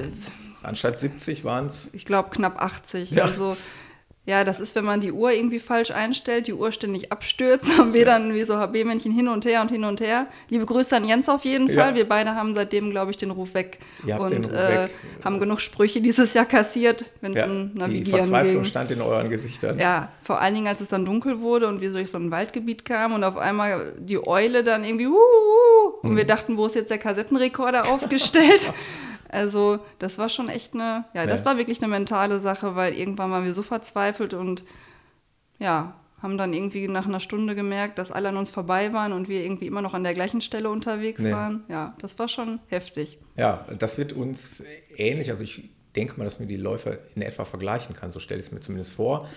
Anstatt 0.63 1.01
70 1.01 1.45
waren 1.45 1.67
es. 1.67 1.89
ich 1.93 2.05
glaube 2.05 2.31
knapp 2.31 2.63
80. 2.63 3.11
Ja. 3.11 3.25
Also 3.25 3.57
ja, 4.25 4.45
das 4.45 4.61
ist, 4.61 4.77
wenn 4.77 4.85
man 4.85 5.01
die 5.01 5.11
Uhr 5.11 5.33
irgendwie 5.33 5.59
falsch 5.59 5.91
einstellt, 5.91 6.47
die 6.47 6.53
Uhr 6.53 6.71
ständig 6.71 7.11
abstürzt, 7.11 7.69
haben 7.77 7.93
wir 7.93 8.05
dann 8.05 8.35
wie 8.35 8.43
so 8.45 8.55
HB-Männchen 8.57 9.11
hin 9.11 9.27
und 9.27 9.45
her 9.45 9.61
und 9.63 9.71
hin 9.73 9.83
und 9.83 10.01
her. 10.01 10.27
Liebe 10.49 10.65
Grüße 10.65 10.95
an 10.97 11.05
Jens 11.05 11.29
auf 11.29 11.45
jeden 11.45 11.69
Ja. 11.69 11.83
Fall. 11.83 11.95
Wir 11.97 12.09
beide 12.09 12.37
haben 12.37 12.55
seitdem, 12.55 12.91
glaube 12.91 13.11
ich, 13.11 13.17
den 13.17 13.33
Ruf 13.33 13.55
weg 13.55 13.79
Ihr 14.07 14.21
und 14.21 14.47
Ruf 14.47 14.53
äh, 14.53 14.85
weg. 14.85 14.91
haben 15.25 15.41
genug 15.41 15.61
Sprüche 15.61 16.01
dieses 16.01 16.35
Jahr 16.35 16.45
kassiert, 16.45 17.05
wenn 17.21 17.33
es 17.33 17.41
Ja, 17.41 17.47
um 17.47 17.73
die 17.73 17.79
Navigieren 17.81 18.21
Verzweiflung 18.21 18.55
ging. 18.55 18.65
stand 18.65 18.91
in 18.93 19.01
euren 19.01 19.29
Gesichtern. 19.29 19.79
Ja, 19.81 20.13
vor 20.23 20.41
allen 20.41 20.55
Dingen, 20.55 20.69
als 20.69 20.81
es 20.81 20.89
dann 20.89 21.05
dunkel 21.05 21.41
wurde 21.41 21.67
und 21.67 21.81
wir 21.81 21.91
durch 21.93 22.11
so 22.13 22.19
ein 22.19 22.31
Waldgebiet 22.31 22.85
kamen 22.85 23.15
und 23.17 23.25
auf 23.25 23.37
einmal 23.37 23.93
die 23.99 24.25
Eule 24.25 24.63
dann 24.63 24.85
irgendwie 24.85 25.09
uh, 25.09 25.15
uh, 25.15 25.17
uh, 25.17 26.07
und 26.07 26.17
wir 26.17 26.25
dachten, 26.25 26.57
wo 26.57 26.67
ist 26.67 26.77
jetzt 26.77 26.91
der 26.91 26.99
Kassettenrekorder 26.99 27.89
aufgestellt? 27.91 28.73
Also, 29.33 29.81
das 29.99 30.19
war 30.19 30.29
schon 30.29 30.49
echt 30.49 30.75
eine, 30.75 31.05
ja, 31.15 31.27
das 31.27 31.41
Ja. 31.41 31.47
war 31.47 31.59
wirklich 31.59 31.83
eine 31.83 31.89
mentale 31.89 32.39
Sache, 32.41 32.77
weil 32.77 32.95
irgendwann 32.95 33.31
waren 33.33 33.45
wir 33.45 33.55
so 33.55 33.63
verzweifelt 33.63 34.35
und 34.35 34.63
ja, 35.59 35.95
haben 36.23 36.39
dann 36.39 36.53
irgendwie 36.53 36.87
nach 36.87 37.07
einer 37.07 37.19
Stunde 37.19 37.55
gemerkt, 37.57 37.99
dass 37.99 38.13
alle 38.13 38.29
an 38.29 38.37
uns 38.37 38.51
vorbei 38.51 38.93
waren 38.93 39.13
und 39.13 39.29
wir 39.29 39.43
irgendwie 39.43 39.67
immer 39.67 39.83
noch 39.83 39.95
an 39.95 40.05
der 40.05 40.15
gleichen 40.15 40.41
Stelle 40.41 40.71
unterwegs 40.71 41.21
Nee. 41.21 41.33
waren. 41.33 41.65
Ja, 41.69 41.97
das 41.99 42.19
war 42.21 42.29
schon 42.29 42.61
heftig. 42.69 43.19
Ja, 43.37 43.67
das 43.79 43.99
wird 43.99 44.13
uns 44.13 44.63
ähnlich. 44.97 45.31
Also 45.31 45.43
ich 45.43 45.71
denke 45.97 46.15
mal, 46.19 46.25
dass 46.25 46.39
man 46.39 46.47
die 46.49 46.57
Läufer 46.57 46.99
in 47.17 47.23
etwa 47.23 47.45
vergleichen 47.45 47.97
kann. 47.97 48.13
So 48.13 48.21
stelle 48.21 48.39
ich 48.41 48.47
es 48.47 48.53
mir 48.53 48.61
zumindest 48.61 48.93
vor. 48.93 49.29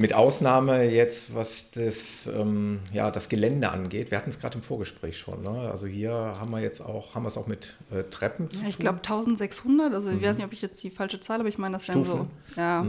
Mit 0.00 0.14
Ausnahme 0.14 0.84
jetzt, 0.84 1.34
was 1.34 1.72
das, 1.72 2.26
ähm, 2.26 2.80
ja, 2.90 3.10
das 3.10 3.28
Gelände 3.28 3.68
angeht. 3.68 4.10
Wir 4.10 4.16
hatten 4.16 4.30
es 4.30 4.38
gerade 4.38 4.56
im 4.56 4.62
Vorgespräch 4.62 5.18
schon. 5.18 5.42
Ne? 5.42 5.50
Also 5.70 5.86
hier 5.86 6.10
haben 6.10 6.50
wir 6.52 6.60
jetzt 6.60 6.80
auch, 6.80 7.14
haben 7.14 7.24
wir 7.24 7.28
es 7.28 7.36
auch 7.36 7.46
mit 7.46 7.76
äh, 7.90 8.04
Treppen 8.04 8.50
zu 8.50 8.62
Ja, 8.62 8.68
ich 8.68 8.78
glaube 8.78 9.00
1600, 9.00 9.92
also 9.92 10.10
ich 10.10 10.22
weiß 10.22 10.36
nicht, 10.36 10.46
ob 10.46 10.54
ich 10.54 10.62
jetzt 10.62 10.82
die 10.82 10.88
falsche 10.88 11.20
Zahl 11.20 11.34
habe, 11.34 11.42
aber 11.42 11.48
ich 11.50 11.58
meine, 11.58 11.76
das 11.76 11.86
wären 11.86 12.02
so. 12.02 12.14
Mhm. 12.14 12.16
Stufen. 12.16 12.30
Mhm. 12.48 12.56
Ja. 12.56 12.86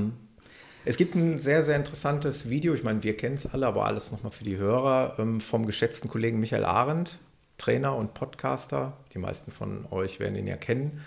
Es 0.85 0.95
gibt 0.95 1.15
ein 1.15 1.41
sehr, 1.41 1.63
sehr 1.63 1.75
interessantes 1.75 2.49
Video. 2.49 2.73
Ich 2.73 2.85
meine, 2.85 3.03
wir 3.03 3.17
kennen 3.17 3.35
es 3.35 3.45
alle, 3.45 3.67
aber 3.67 3.87
alles 3.87 4.13
nochmal 4.13 4.31
für 4.31 4.45
die 4.45 4.55
Hörer 4.55 5.15
ähm, 5.19 5.41
vom 5.41 5.65
geschätzten 5.65 6.09
Kollegen 6.09 6.39
Michael 6.39 6.63
Arendt, 6.63 7.19
Trainer 7.57 7.93
und 7.93 8.13
Podcaster. 8.13 8.93
Die 9.13 9.19
meisten 9.19 9.51
von 9.51 9.85
euch 9.91 10.21
werden 10.21 10.37
ihn 10.37 10.47
ja 10.47 10.55
kennen. 10.55 11.01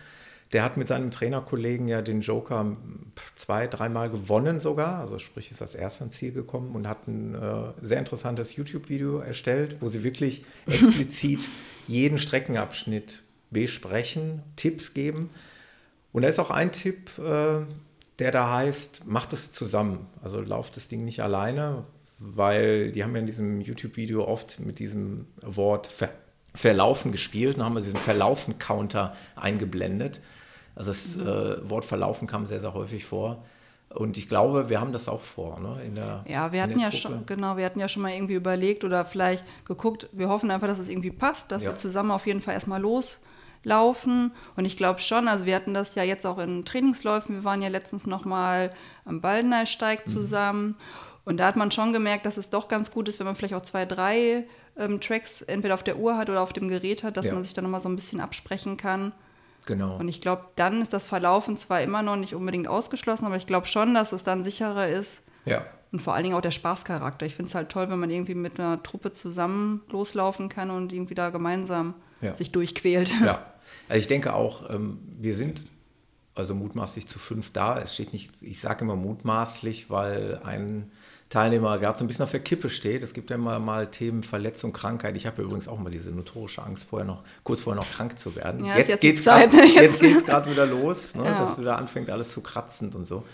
Der 0.54 0.62
hat 0.62 0.76
mit 0.76 0.86
seinem 0.86 1.10
Trainerkollegen 1.10 1.88
ja 1.88 2.00
den 2.00 2.20
Joker 2.20 2.76
zwei, 3.34 3.66
dreimal 3.66 4.08
gewonnen 4.08 4.60
sogar. 4.60 5.00
Also 5.00 5.18
sprich, 5.18 5.50
ist 5.50 5.60
als 5.60 5.74
erster 5.74 6.04
ins 6.04 6.14
Ziel 6.14 6.30
gekommen 6.30 6.76
und 6.76 6.88
hat 6.88 7.08
ein 7.08 7.34
äh, 7.34 7.72
sehr 7.82 7.98
interessantes 7.98 8.54
YouTube-Video 8.54 9.18
erstellt, 9.18 9.78
wo 9.80 9.88
sie 9.88 10.04
wirklich 10.04 10.44
explizit 10.66 11.40
jeden 11.88 12.18
Streckenabschnitt 12.18 13.22
besprechen, 13.50 14.42
Tipps 14.54 14.94
geben. 14.94 15.30
Und 16.12 16.22
da 16.22 16.28
ist 16.28 16.38
auch 16.38 16.50
ein 16.50 16.70
Tipp, 16.70 17.18
äh, 17.18 17.62
der 18.20 18.30
da 18.30 18.52
heißt, 18.54 19.06
macht 19.06 19.32
es 19.32 19.50
zusammen. 19.50 20.06
Also 20.22 20.40
lauft 20.40 20.76
das 20.76 20.86
Ding 20.86 21.04
nicht 21.04 21.20
alleine, 21.20 21.82
weil 22.20 22.92
die 22.92 23.02
haben 23.02 23.14
ja 23.14 23.20
in 23.20 23.26
diesem 23.26 23.60
YouTube-Video 23.60 24.24
oft 24.24 24.60
mit 24.60 24.78
diesem 24.78 25.26
Wort 25.42 25.88
ver 25.88 26.10
Verlaufen 26.56 27.10
gespielt 27.10 27.56
und 27.56 27.64
haben 27.64 27.74
wir 27.74 27.80
diesen 27.80 27.98
Verlaufen-Counter 27.98 29.16
eingeblendet. 29.34 30.20
Also 30.74 30.92
das 30.92 31.16
äh, 31.16 31.68
Wort 31.68 31.84
Verlaufen 31.84 32.26
kam 32.26 32.46
sehr, 32.46 32.60
sehr 32.60 32.74
häufig 32.74 33.04
vor. 33.04 33.42
Und 33.90 34.18
ich 34.18 34.28
glaube, 34.28 34.70
wir 34.70 34.80
haben 34.80 34.92
das 34.92 35.08
auch 35.08 35.20
vor, 35.20 35.60
ne? 35.60 35.80
In 35.86 35.94
der, 35.94 36.24
ja, 36.26 36.50
wir 36.50 36.62
hatten 36.62 36.80
ja 36.80 36.90
Truppe. 36.90 36.96
schon, 36.96 37.26
genau, 37.26 37.56
wir 37.56 37.64
hatten 37.64 37.78
ja 37.78 37.88
schon 37.88 38.02
mal 38.02 38.12
irgendwie 38.12 38.34
überlegt 38.34 38.82
oder 38.82 39.04
vielleicht 39.04 39.44
geguckt, 39.66 40.08
wir 40.10 40.28
hoffen 40.28 40.50
einfach, 40.50 40.66
dass 40.66 40.80
es 40.80 40.88
irgendwie 40.88 41.12
passt, 41.12 41.52
dass 41.52 41.62
ja. 41.62 41.70
wir 41.70 41.76
zusammen 41.76 42.10
auf 42.10 42.26
jeden 42.26 42.40
Fall 42.40 42.54
erstmal 42.54 42.80
loslaufen. 42.80 44.32
Und 44.56 44.64
ich 44.64 44.76
glaube 44.76 44.98
schon, 44.98 45.28
also 45.28 45.46
wir 45.46 45.54
hatten 45.54 45.74
das 45.74 45.94
ja 45.94 46.02
jetzt 46.02 46.26
auch 46.26 46.38
in 46.38 46.64
Trainingsläufen, 46.64 47.36
wir 47.36 47.44
waren 47.44 47.62
ja 47.62 47.68
letztens 47.68 48.04
nochmal 48.04 48.72
am 49.04 49.20
Baldeneysteig 49.20 50.06
mhm. 50.06 50.10
zusammen. 50.10 50.66
Mhm. 50.66 50.74
Und 51.26 51.36
da 51.38 51.46
hat 51.46 51.56
man 51.56 51.70
schon 51.70 51.92
gemerkt, 51.92 52.26
dass 52.26 52.36
es 52.36 52.50
doch 52.50 52.66
ganz 52.66 52.90
gut 52.90 53.08
ist, 53.08 53.20
wenn 53.20 53.26
man 53.26 53.36
vielleicht 53.36 53.54
auch 53.54 53.62
zwei, 53.62 53.86
drei 53.86 54.44
ähm, 54.76 55.00
Tracks 55.00 55.42
entweder 55.42 55.74
auf 55.74 55.84
der 55.84 55.98
Uhr 55.98 56.16
hat 56.16 56.28
oder 56.28 56.42
auf 56.42 56.52
dem 56.52 56.68
Gerät 56.68 57.04
hat, 57.04 57.16
dass 57.16 57.26
ja. 57.26 57.34
man 57.34 57.44
sich 57.44 57.54
dann 57.54 57.64
nochmal 57.64 57.80
so 57.80 57.88
ein 57.88 57.96
bisschen 57.96 58.20
absprechen 58.20 58.76
kann. 58.76 59.12
Genau. 59.66 59.96
Und 59.96 60.08
ich 60.08 60.20
glaube, 60.20 60.44
dann 60.56 60.82
ist 60.82 60.92
das 60.92 61.06
Verlaufen 61.06 61.56
zwar 61.56 61.82
immer 61.82 62.02
noch 62.02 62.16
nicht 62.16 62.34
unbedingt 62.34 62.68
ausgeschlossen, 62.68 63.26
aber 63.26 63.36
ich 63.36 63.46
glaube 63.46 63.66
schon, 63.66 63.94
dass 63.94 64.12
es 64.12 64.24
dann 64.24 64.44
sicherer 64.44 64.88
ist. 64.88 65.22
Ja. 65.44 65.64
Und 65.92 66.00
vor 66.00 66.14
allen 66.14 66.24
Dingen 66.24 66.34
auch 66.34 66.42
der 66.42 66.50
Spaßcharakter. 66.50 67.24
Ich 67.24 67.36
finde 67.36 67.48
es 67.48 67.54
halt 67.54 67.70
toll, 67.70 67.88
wenn 67.88 67.98
man 67.98 68.10
irgendwie 68.10 68.34
mit 68.34 68.58
einer 68.58 68.82
Truppe 68.82 69.12
zusammen 69.12 69.82
loslaufen 69.90 70.48
kann 70.48 70.70
und 70.70 70.92
irgendwie 70.92 71.14
da 71.14 71.30
gemeinsam 71.30 71.94
ja. 72.20 72.34
sich 72.34 72.52
durchquält. 72.52 73.14
Ja, 73.24 73.46
also 73.88 74.00
ich 74.00 74.06
denke 74.06 74.34
auch, 74.34 74.68
ähm, 74.70 74.98
wir 75.18 75.36
sind 75.36 75.66
also 76.34 76.54
mutmaßlich 76.54 77.06
zu 77.06 77.18
fünf 77.18 77.52
da. 77.52 77.80
Es 77.80 77.94
steht 77.94 78.12
nicht, 78.12 78.30
ich 78.42 78.60
sage 78.60 78.84
immer 78.84 78.96
mutmaßlich, 78.96 79.88
weil 79.88 80.40
ein 80.44 80.90
Teilnehmer 81.34 81.78
gerade 81.78 81.98
so 81.98 82.04
ein 82.04 82.06
bisschen 82.06 82.22
auf 82.22 82.30
der 82.30 82.38
Kippe 82.38 82.70
steht. 82.70 83.02
Es 83.02 83.12
gibt 83.12 83.28
ja 83.30 83.34
immer 83.34 83.58
mal 83.58 83.88
Themen 83.88 84.22
Verletzung, 84.22 84.72
Krankheit. 84.72 85.16
Ich 85.16 85.26
habe 85.26 85.42
übrigens 85.42 85.66
auch 85.66 85.80
mal 85.80 85.90
diese 85.90 86.10
notorische 86.10 86.62
Angst, 86.62 86.86
vorher 86.88 87.04
noch, 87.04 87.24
kurz 87.42 87.62
vorher 87.62 87.82
noch 87.82 87.90
krank 87.90 88.20
zu 88.20 88.36
werden. 88.36 88.64
Ja, 88.64 88.78
jetzt 88.78 89.00
geht 89.00 89.18
es 89.18 89.24
gerade 89.24 90.48
wieder 90.48 90.64
los, 90.64 91.16
ne, 91.16 91.24
ja. 91.24 91.34
dass 91.36 91.58
wieder 91.58 91.76
anfängt, 91.76 92.08
alles 92.08 92.30
zu 92.30 92.40
kratzen 92.40 92.92
und 92.92 93.02
so. 93.02 93.24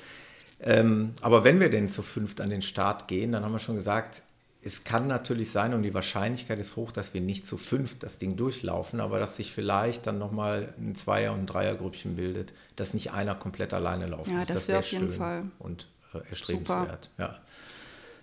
Ähm, 0.62 1.12
aber 1.21 1.45
wenn 1.45 1.61
wir 1.61 1.69
denn 1.69 1.90
zu 1.90 2.02
fünft 2.02 2.40
an 2.40 2.49
den 2.49 2.62
Start 2.62 3.07
gehen, 3.07 3.33
dann 3.33 3.45
haben 3.45 3.52
wir 3.52 3.59
schon 3.59 3.76
gesagt, 3.76 4.23
es 4.62 4.85
kann 4.85 5.07
natürlich 5.07 5.50
sein 5.50 5.75
und 5.75 5.83
die 5.83 5.92
Wahrscheinlichkeit 5.92 6.59
ist 6.59 6.76
hoch, 6.76 6.92
dass 6.92 7.12
wir 7.12 7.21
nicht 7.21 7.47
zu 7.47 7.59
fünft 7.59 8.02
das 8.02 8.16
Ding 8.16 8.37
durchlaufen, 8.37 9.00
aber 9.00 9.19
dass 9.19 9.37
sich 9.37 9.52
vielleicht 9.52 10.07
dann 10.07 10.19
nochmal 10.19 10.73
ein 10.78 10.95
Zweier- 10.95 11.35
und 11.35 11.40
ein 11.40 11.47
Dreiergrüppchen 11.47 12.16
bildet, 12.16 12.54
dass 12.76 12.95
nicht 12.95 13.12
einer 13.12 13.35
komplett 13.35 13.75
alleine 13.75 14.07
laufen 14.07 14.30
ja, 14.30 14.38
muss. 14.38 14.49
Das, 14.49 14.57
das 14.57 14.69
wäre 14.69 14.78
auf 14.78 14.87
jeden 14.90 15.12
Fall. 15.12 15.42
Und 15.59 15.87
äh, 16.14 16.19
erstrebenswert. 16.30 17.11
Ja. 17.19 17.37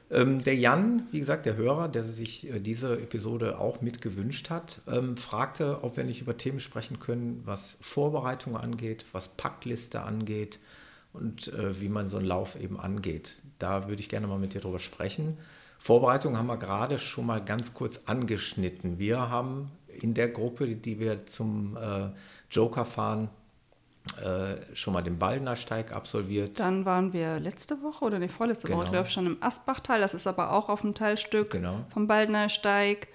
Ähm, 0.10 0.42
der 0.44 0.56
Jan, 0.56 1.08
wie 1.12 1.20
gesagt, 1.20 1.46
der 1.46 1.58
Hörer, 1.58 1.90
der 1.90 2.04
sich 2.04 2.50
äh, 2.50 2.60
diese 2.60 2.94
Episode 2.94 3.60
auch 3.60 3.82
mitgewünscht 3.82 4.50
hat, 4.50 4.82
ähm, 4.88 5.18
fragte, 5.18 5.84
ob 5.84 5.98
wir 5.98 6.06
nicht 6.06 6.22
über 6.22 6.38
Themen 6.38 6.60
sprechen 6.60 7.00
können, 7.00 7.42
was 7.46 7.78
Vorbereitung 7.82 8.56
angeht, 8.56 9.06
was 9.12 9.28
Packliste 9.28 10.04
angeht 10.04 10.60
und 11.12 11.50
äh, 11.50 11.82
wie 11.82 11.90
man 11.90 12.08
so 12.08 12.18
einen 12.18 12.26
Lauf 12.26 12.60
eben 12.60 12.80
angeht. 12.80 13.42
Da 13.60 13.90
würde 13.90 14.02
ich 14.02 14.10
gerne 14.10 14.28
mal 14.28 14.40
mit 14.40 14.54
dir 14.54 14.62
drüber 14.62 14.80
sprechen. 14.80 15.38
Vorbereitung 15.78 16.38
haben 16.38 16.48
wir 16.48 16.58
gerade 16.58 17.00
schon 17.00 17.26
mal 17.26 17.44
ganz 17.44 17.74
kurz 17.74 18.02
angeschnitten. 18.06 19.00
Wir 19.00 19.30
haben 19.30 19.72
in 19.88 20.14
der 20.14 20.30
Gruppe, 20.30 20.68
die 20.68 21.00
wir 21.00 21.26
zum 21.26 21.76
äh, 21.78 22.10
Joker 22.50 22.86
fahren, 22.86 23.30
äh, 24.24 24.76
schon 24.76 24.94
mal 24.94 25.02
den 25.02 25.20
Ballnersteig 25.20 25.96
absolviert. 25.96 26.60
Dann 26.60 26.86
waren 26.86 27.14
wir 27.14 27.40
letzte 27.40 27.82
Woche 27.82 28.06
oder 28.06 28.20
die 28.20 28.28
vorletzte 28.28 28.68
genau. 28.68 28.80
Woche, 28.80 28.86
ich 28.86 28.92
glaube 28.92 29.10
schon 29.10 29.26
im 29.26 29.38
Asbachtal. 29.42 30.00
Das 30.00 30.14
ist 30.14 30.28
aber 30.28 30.54
auch 30.54 30.70
auf 30.70 30.82
dem 30.82 30.94
Teilstück 30.94 31.52
genau. 31.52 31.86
vom 31.94 32.08
Ballnersteig. 32.08 33.08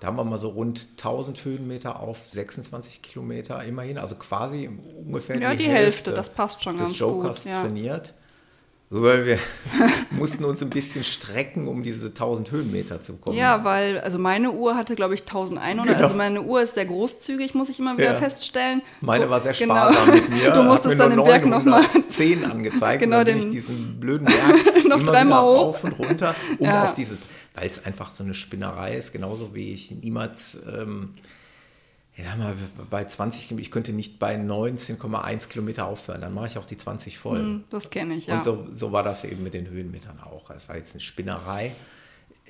Da 0.00 0.08
haben 0.08 0.16
wir 0.16 0.24
mal 0.24 0.38
so 0.38 0.48
rund 0.48 0.88
1000 0.98 1.44
Höhenmeter 1.44 2.00
auf 2.00 2.28
26 2.28 3.02
Kilometer 3.02 3.62
immerhin, 3.62 3.98
also 3.98 4.16
quasi 4.16 4.68
ungefähr 4.96 5.40
ja, 5.40 5.52
die, 5.52 5.58
die 5.58 5.64
Hälfte, 5.64 6.10
Hälfte, 6.10 6.12
das 6.12 6.30
passt 6.30 6.64
schon 6.64 6.76
des 6.76 6.88
ganz 6.88 6.98
Jokers 6.98 7.44
gut. 7.44 7.52
Ja. 7.52 7.62
trainiert. 7.62 8.14
Weil 8.94 9.24
wir 9.24 9.38
mussten 10.10 10.44
uns 10.44 10.62
ein 10.62 10.68
bisschen 10.68 11.02
strecken, 11.02 11.66
um 11.66 11.82
diese 11.82 12.08
1000 12.08 12.50
Höhenmeter 12.52 13.00
zu 13.00 13.14
kommen. 13.14 13.34
Ja, 13.34 13.64
weil, 13.64 13.98
also 14.00 14.18
meine 14.18 14.52
Uhr 14.52 14.76
hatte, 14.76 14.94
glaube 14.94 15.14
ich, 15.14 15.22
1100. 15.22 15.86
Genau. 15.86 15.98
Also 15.98 16.14
meine 16.14 16.42
Uhr 16.42 16.60
ist 16.60 16.74
sehr 16.74 16.84
großzügig, 16.84 17.54
muss 17.54 17.70
ich 17.70 17.78
immer 17.78 17.96
wieder 17.96 18.12
ja. 18.12 18.18
feststellen. 18.18 18.82
Meine 19.00 19.30
war 19.30 19.40
sehr 19.40 19.54
genau. 19.54 19.76
sparsam 19.76 20.10
genau. 20.10 20.16
mit 20.16 20.30
mir. 20.30 20.50
Du 20.52 20.62
musstest 20.62 21.00
dann 21.00 21.10
den 21.10 21.24
Berg 21.24 21.46
nochmal. 21.46 21.84
10 21.88 22.44
angezeigt. 22.50 23.00
Genau, 23.00 23.20
und 23.20 23.28
dann 23.28 23.38
bin 23.38 23.48
ich 23.48 23.54
diesen 23.54 23.98
blöden 23.98 24.26
Berg 24.26 24.84
noch 24.86 25.00
immer 25.00 25.10
dreimal 25.10 25.40
rauf 25.40 25.82
und 25.84 25.98
runter, 25.98 26.34
um 26.58 26.66
ja. 26.66 26.84
auf 26.84 26.92
diese, 26.92 27.16
weil 27.54 27.68
es 27.68 27.82
einfach 27.86 28.12
so 28.12 28.22
eine 28.22 28.34
Spinnerei 28.34 28.94
ist, 28.94 29.10
genauso 29.10 29.54
wie 29.54 29.72
ich 29.72 29.90
niemals. 29.90 30.58
Ähm, 30.70 31.14
ja, 32.16 32.36
mal 32.36 32.54
bei 32.90 33.06
20 33.06 33.48
Kilometer, 33.48 33.66
ich 33.66 33.70
könnte 33.70 33.92
nicht 33.92 34.18
bei 34.18 34.36
19,1 34.36 35.48
Kilometer 35.48 35.86
aufhören, 35.86 36.20
dann 36.20 36.34
mache 36.34 36.46
ich 36.46 36.58
auch 36.58 36.66
die 36.66 36.76
20 36.76 37.18
voll. 37.18 37.38
Hm, 37.38 37.64
das 37.70 37.88
kenne 37.88 38.14
ich, 38.14 38.26
ja. 38.26 38.36
Und 38.36 38.44
so, 38.44 38.66
so 38.72 38.92
war 38.92 39.02
das 39.02 39.24
eben 39.24 39.42
mit 39.42 39.54
den 39.54 39.68
Höhenmetern 39.68 40.20
auch. 40.20 40.50
Es 40.50 40.68
war 40.68 40.76
jetzt 40.76 40.92
eine 40.92 41.00
Spinnerei. 41.00 41.74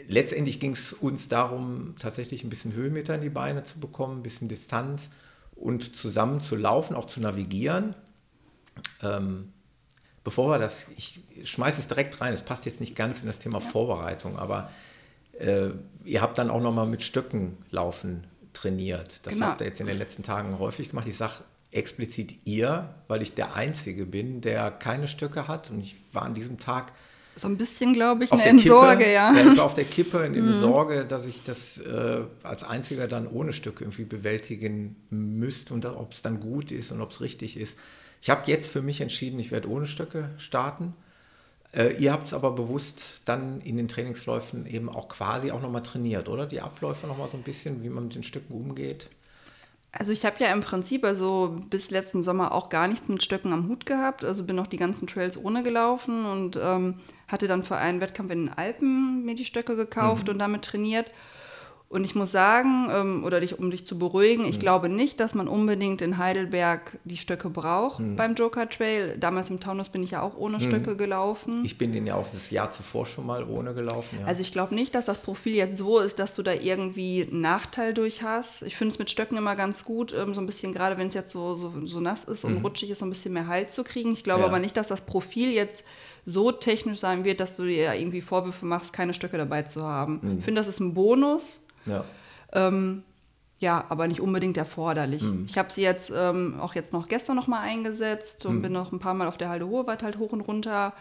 Letztendlich 0.09 0.59
ging 0.59 0.73
es 0.73 0.93
uns 0.93 1.29
darum, 1.29 1.95
tatsächlich 2.01 2.43
ein 2.43 2.51
bisschen 2.51 2.73
Höhenmeter 2.73 3.15
in 3.15 3.21
die 3.21 3.31
Beine 3.31 3.63
zu 3.63 3.79
bekommen, 3.79 4.19
ein 4.19 4.23
bisschen 4.25 4.49
Distanz 4.49 5.11
und 5.55 5.95
zusammen 5.95 6.41
zu 6.41 6.57
laufen, 6.57 6.97
auch 6.97 7.07
zu 7.07 7.21
navigieren. 7.21 7.95
Ähm, 9.01 9.53
bevor 10.25 10.51
wir 10.51 10.59
das, 10.59 10.87
ich 10.97 11.21
schmeiße 11.45 11.79
es 11.79 11.87
direkt 11.87 12.21
rein, 12.21 12.33
es 12.33 12.43
passt 12.43 12.67
jetzt 12.67 12.81
nicht 12.81 12.97
ganz 12.97 13.21
in 13.21 13.29
das 13.29 13.39
Thema 13.39 13.61
ja. 13.61 13.65
Vorbereitung, 13.65 14.39
aber 14.39 14.73
äh, 15.39 15.69
ihr 16.05 16.21
habt 16.21 16.37
dann 16.39 16.51
auch 16.51 16.61
nochmal 16.61 16.87
mit 16.87 17.05
Stöcken 17.05 17.59
laufen 17.71 18.27
trainiert. 18.53 19.21
Das 19.25 19.35
genau. 19.35 19.47
habt 19.47 19.61
ihr 19.61 19.67
jetzt 19.67 19.81
in 19.81 19.87
den 19.87 19.99
letzten 19.99 20.23
Tagen 20.23 20.59
häufig 20.59 20.91
gemacht. 20.91 21.07
Ich 21.07 21.17
sage 21.17 21.35
explizit 21.71 22.47
ihr, 22.47 22.95
weil 23.09 23.23
ich 23.23 23.35
der 23.35 23.55
Einzige 23.55 24.07
bin, 24.07 24.41
der 24.41 24.71
keine 24.71 25.09
Stöcke 25.09 25.49
hat. 25.49 25.71
Und 25.71 25.81
ich 25.81 25.97
war 26.13 26.23
an 26.23 26.35
diesem 26.35 26.59
Tag 26.59 26.93
so 27.35 27.49
ein 27.49 27.57
bisschen, 27.57 27.95
glaube 27.95 28.25
ich, 28.25 28.33
eine 28.33 28.47
in 28.47 28.59
Sorge, 28.59 29.11
ja. 29.11 29.33
ja. 29.33 29.53
Ich 29.53 29.57
war 29.57 29.65
auf 29.65 29.73
der 29.73 29.87
Kippe 29.87 30.19
in, 30.19 30.35
mhm. 30.35 30.61
Sorge, 30.61 31.07
dass 31.07 31.27
ich 31.27 31.43
das 31.43 31.79
äh, 31.79 32.25
als 32.43 32.63
Einziger 32.63 33.09
dann 33.09 33.27
ohne 33.27 33.55
Stücke 33.55 33.85
irgendwie 33.85 34.05
bewältigen 34.05 34.97
müsste 35.09 35.73
und 35.73 35.87
ob 35.87 36.13
es 36.13 36.21
dann 36.21 36.41
gut 36.41 36.71
ist 36.71 36.93
und 36.93 37.01
ob 37.01 37.11
es 37.11 37.23
richtig 37.23 37.57
ist. 37.57 37.79
Ich 38.21 38.29
habe 38.29 38.51
jetzt 38.51 38.71
für 38.71 38.83
mich 38.83 39.01
entschieden, 39.01 39.41
ich 39.41 39.51
werde 39.51 39.71
ohne 39.71 39.87
Stöcke 39.87 40.31
starten. 40.37 40.95
Äh, 41.75 41.95
ihr 41.95 42.13
habt 42.13 42.27
es 42.27 42.35
aber 42.35 42.53
bewusst 42.53 43.23
dann 43.25 43.61
in 43.63 43.77
den 43.77 43.89
Trainingsläufen 43.89 44.67
eben 44.67 44.89
auch 44.89 45.09
quasi 45.09 45.51
auch 45.51 45.63
nochmal 45.63 45.83
trainiert, 45.83 46.29
oder? 46.29 46.47
Die 46.47 46.61
Abläufe 46.61 47.07
nochmal 47.07 47.29
so 47.29 47.37
ein 47.37 47.43
bisschen, 47.43 47.83
wie 47.83 47.89
man 47.89 48.05
mit 48.05 48.15
den 48.15 48.23
Stücken 48.23 48.53
umgeht. 48.53 49.09
Also 49.91 50.11
ich 50.11 50.25
habe 50.25 50.43
ja 50.43 50.51
im 50.53 50.61
Prinzip 50.61 51.05
also 51.05 51.57
bis 51.69 51.91
letzten 51.91 52.23
Sommer 52.23 52.53
auch 52.53 52.71
gar 52.71 52.89
nichts 52.89 53.09
mit 53.09 53.23
Stöcken 53.23 53.53
am 53.53 53.69
Hut 53.69 53.85
gehabt. 53.85 54.25
Also 54.25 54.45
bin 54.45 54.59
auch 54.59 54.67
die 54.67 54.79
ganzen 54.79 55.07
Trails 55.07 55.37
ohne 55.37 55.63
gelaufen 55.63 56.25
und 56.25 56.59
ähm, 56.61 57.01
hatte 57.29 57.47
dann 57.47 57.63
für 57.63 57.77
einen 57.77 58.01
Wettkampf 58.01 58.31
in 58.31 58.47
den 58.47 58.55
Alpen 58.55 59.25
mir 59.25 59.35
die 59.35 59.45
Stöcke 59.45 59.77
gekauft 59.77 60.27
mhm. 60.27 60.35
und 60.35 60.39
damit 60.39 60.65
trainiert. 60.65 61.11
Und 61.93 62.05
ich 62.05 62.15
muss 62.15 62.33
sagen, 62.33 62.89
ähm, 62.91 63.23
oder 63.23 63.41
dich, 63.41 63.59
um 63.59 63.71
dich 63.71 63.85
zu 63.85 63.99
beruhigen, 63.99 64.47
ich 64.47 64.55
mhm. 64.55 64.61
glaube 64.61 64.89
nicht, 64.89 65.21
dass 65.21 65.35
man 65.35 65.47
unbedingt 65.47 66.01
in 66.01 66.17
Heidelberg 66.17 66.99
die 67.05 67.19
Stöcke 67.19 67.51
braucht 67.51 68.01
mhm. 68.01 68.17
beim 68.17 68.35
Joker 68.35 68.67
Trail. 68.67 69.19
Damals 69.21 69.51
im 69.51 69.61
Taunus 69.61 69.91
bin 69.91 70.03
ich 70.03 70.13
ja 70.13 70.23
auch 70.23 70.35
ohne 70.39 70.57
mhm. 70.57 70.63
Stöcke 70.63 70.97
gelaufen. 70.97 71.63
Ich 71.67 71.77
bin 71.77 71.93
den 71.93 72.07
ja 72.07 72.15
auch 72.15 72.29
das 72.33 72.51
Jahr 72.51 72.71
zuvor 72.71 73.05
schon 73.05 73.27
mal 73.27 73.45
ohne 73.45 73.75
gelaufen. 73.75 74.21
Ja. 74.23 74.27
Also 74.27 74.41
ich 74.41 74.53
glaube 74.53 74.75
nicht, 74.75 74.95
dass 74.95 75.05
das 75.05 75.19
Profil 75.19 75.55
jetzt 75.55 75.77
so 75.77 75.99
ist, 75.99 76.19
dass 76.19 76.35
du 76.35 76.43
da 76.43 76.55
irgendwie 76.55 77.29
einen 77.31 77.43
Nachteil 77.43 77.93
durch 77.93 78.23
hast. 78.23 78.63
Ich 78.63 78.75
finde 78.75 78.93
es 78.93 78.99
mit 78.99 79.11
Stöcken 79.11 79.37
immer 79.37 79.55
ganz 79.55 79.85
gut, 79.85 80.15
ähm, 80.15 80.33
so 80.33 80.41
ein 80.41 80.47
bisschen, 80.47 80.73
gerade 80.73 80.97
wenn 80.97 81.09
es 81.09 81.15
jetzt 81.15 81.31
so, 81.31 81.57
so, 81.57 81.75
so, 81.85 82.01
nass 82.01 82.25
ist 82.25 82.47
und 82.47 82.61
mhm. 82.61 82.65
rutschig 82.65 82.89
ist, 82.89 83.01
so 83.01 83.05
ein 83.05 83.11
bisschen 83.11 83.35
mehr 83.35 83.49
Halt 83.49 83.71
zu 83.71 83.85
kriegen. 83.85 84.13
Ich 84.13 84.25
glaube 84.25 84.41
ja. 84.41 84.47
aber 84.47 84.61
nicht, 84.61 84.79
dass 84.79 84.89
das 84.89 85.03
Profil 85.03 85.53
jetzt 85.53 85.85
so 86.25 86.53
technisch 86.53 87.01
sein 87.01 87.25
wird, 87.25 87.41
dass 87.41 87.57
du 87.57 87.65
dir 87.65 87.93
irgendwie 87.93 88.23
Vorwürfe 88.23 88.65
machst, 88.65 88.95
keine 88.95 89.13
Stöcke 89.13 89.37
dabei 89.37 89.65
zu 89.65 89.83
haben. 89.83 90.21
Mhm. 90.23 90.39
Ich 90.39 90.45
finde, 90.47 90.61
das 90.61 90.69
ist 90.69 90.81
ein 90.81 90.95
Bonus. 90.95 91.59
Ja. 91.87 92.05
Ähm, 92.53 93.03
ja, 93.59 93.85
aber 93.89 94.09
nicht 94.09 94.21
unbedingt 94.21 94.57
erforderlich. 94.57 95.23
Mhm. 95.23 95.47
Ich 95.49 95.57
habe 95.57 95.73
sie 95.73 95.83
jetzt 95.83 96.13
ähm, 96.15 96.59
auch 96.61 96.75
jetzt 96.75 96.93
noch 96.93 97.07
gestern 97.07 97.37
noch 97.37 97.47
mal 97.47 97.61
eingesetzt 97.61 98.45
und 98.45 98.57
mhm. 98.57 98.63
bin 98.63 98.73
noch 98.73 98.91
ein 98.91 98.99
paar 98.99 99.15
Mal 99.15 99.29
auf 99.29 99.39
der 99.39 99.49
Halde 99.49 99.69
Hohewald 99.69 100.03
halt 100.03 100.19
hoch 100.19 100.33
und 100.33 100.41
runter. 100.41 100.93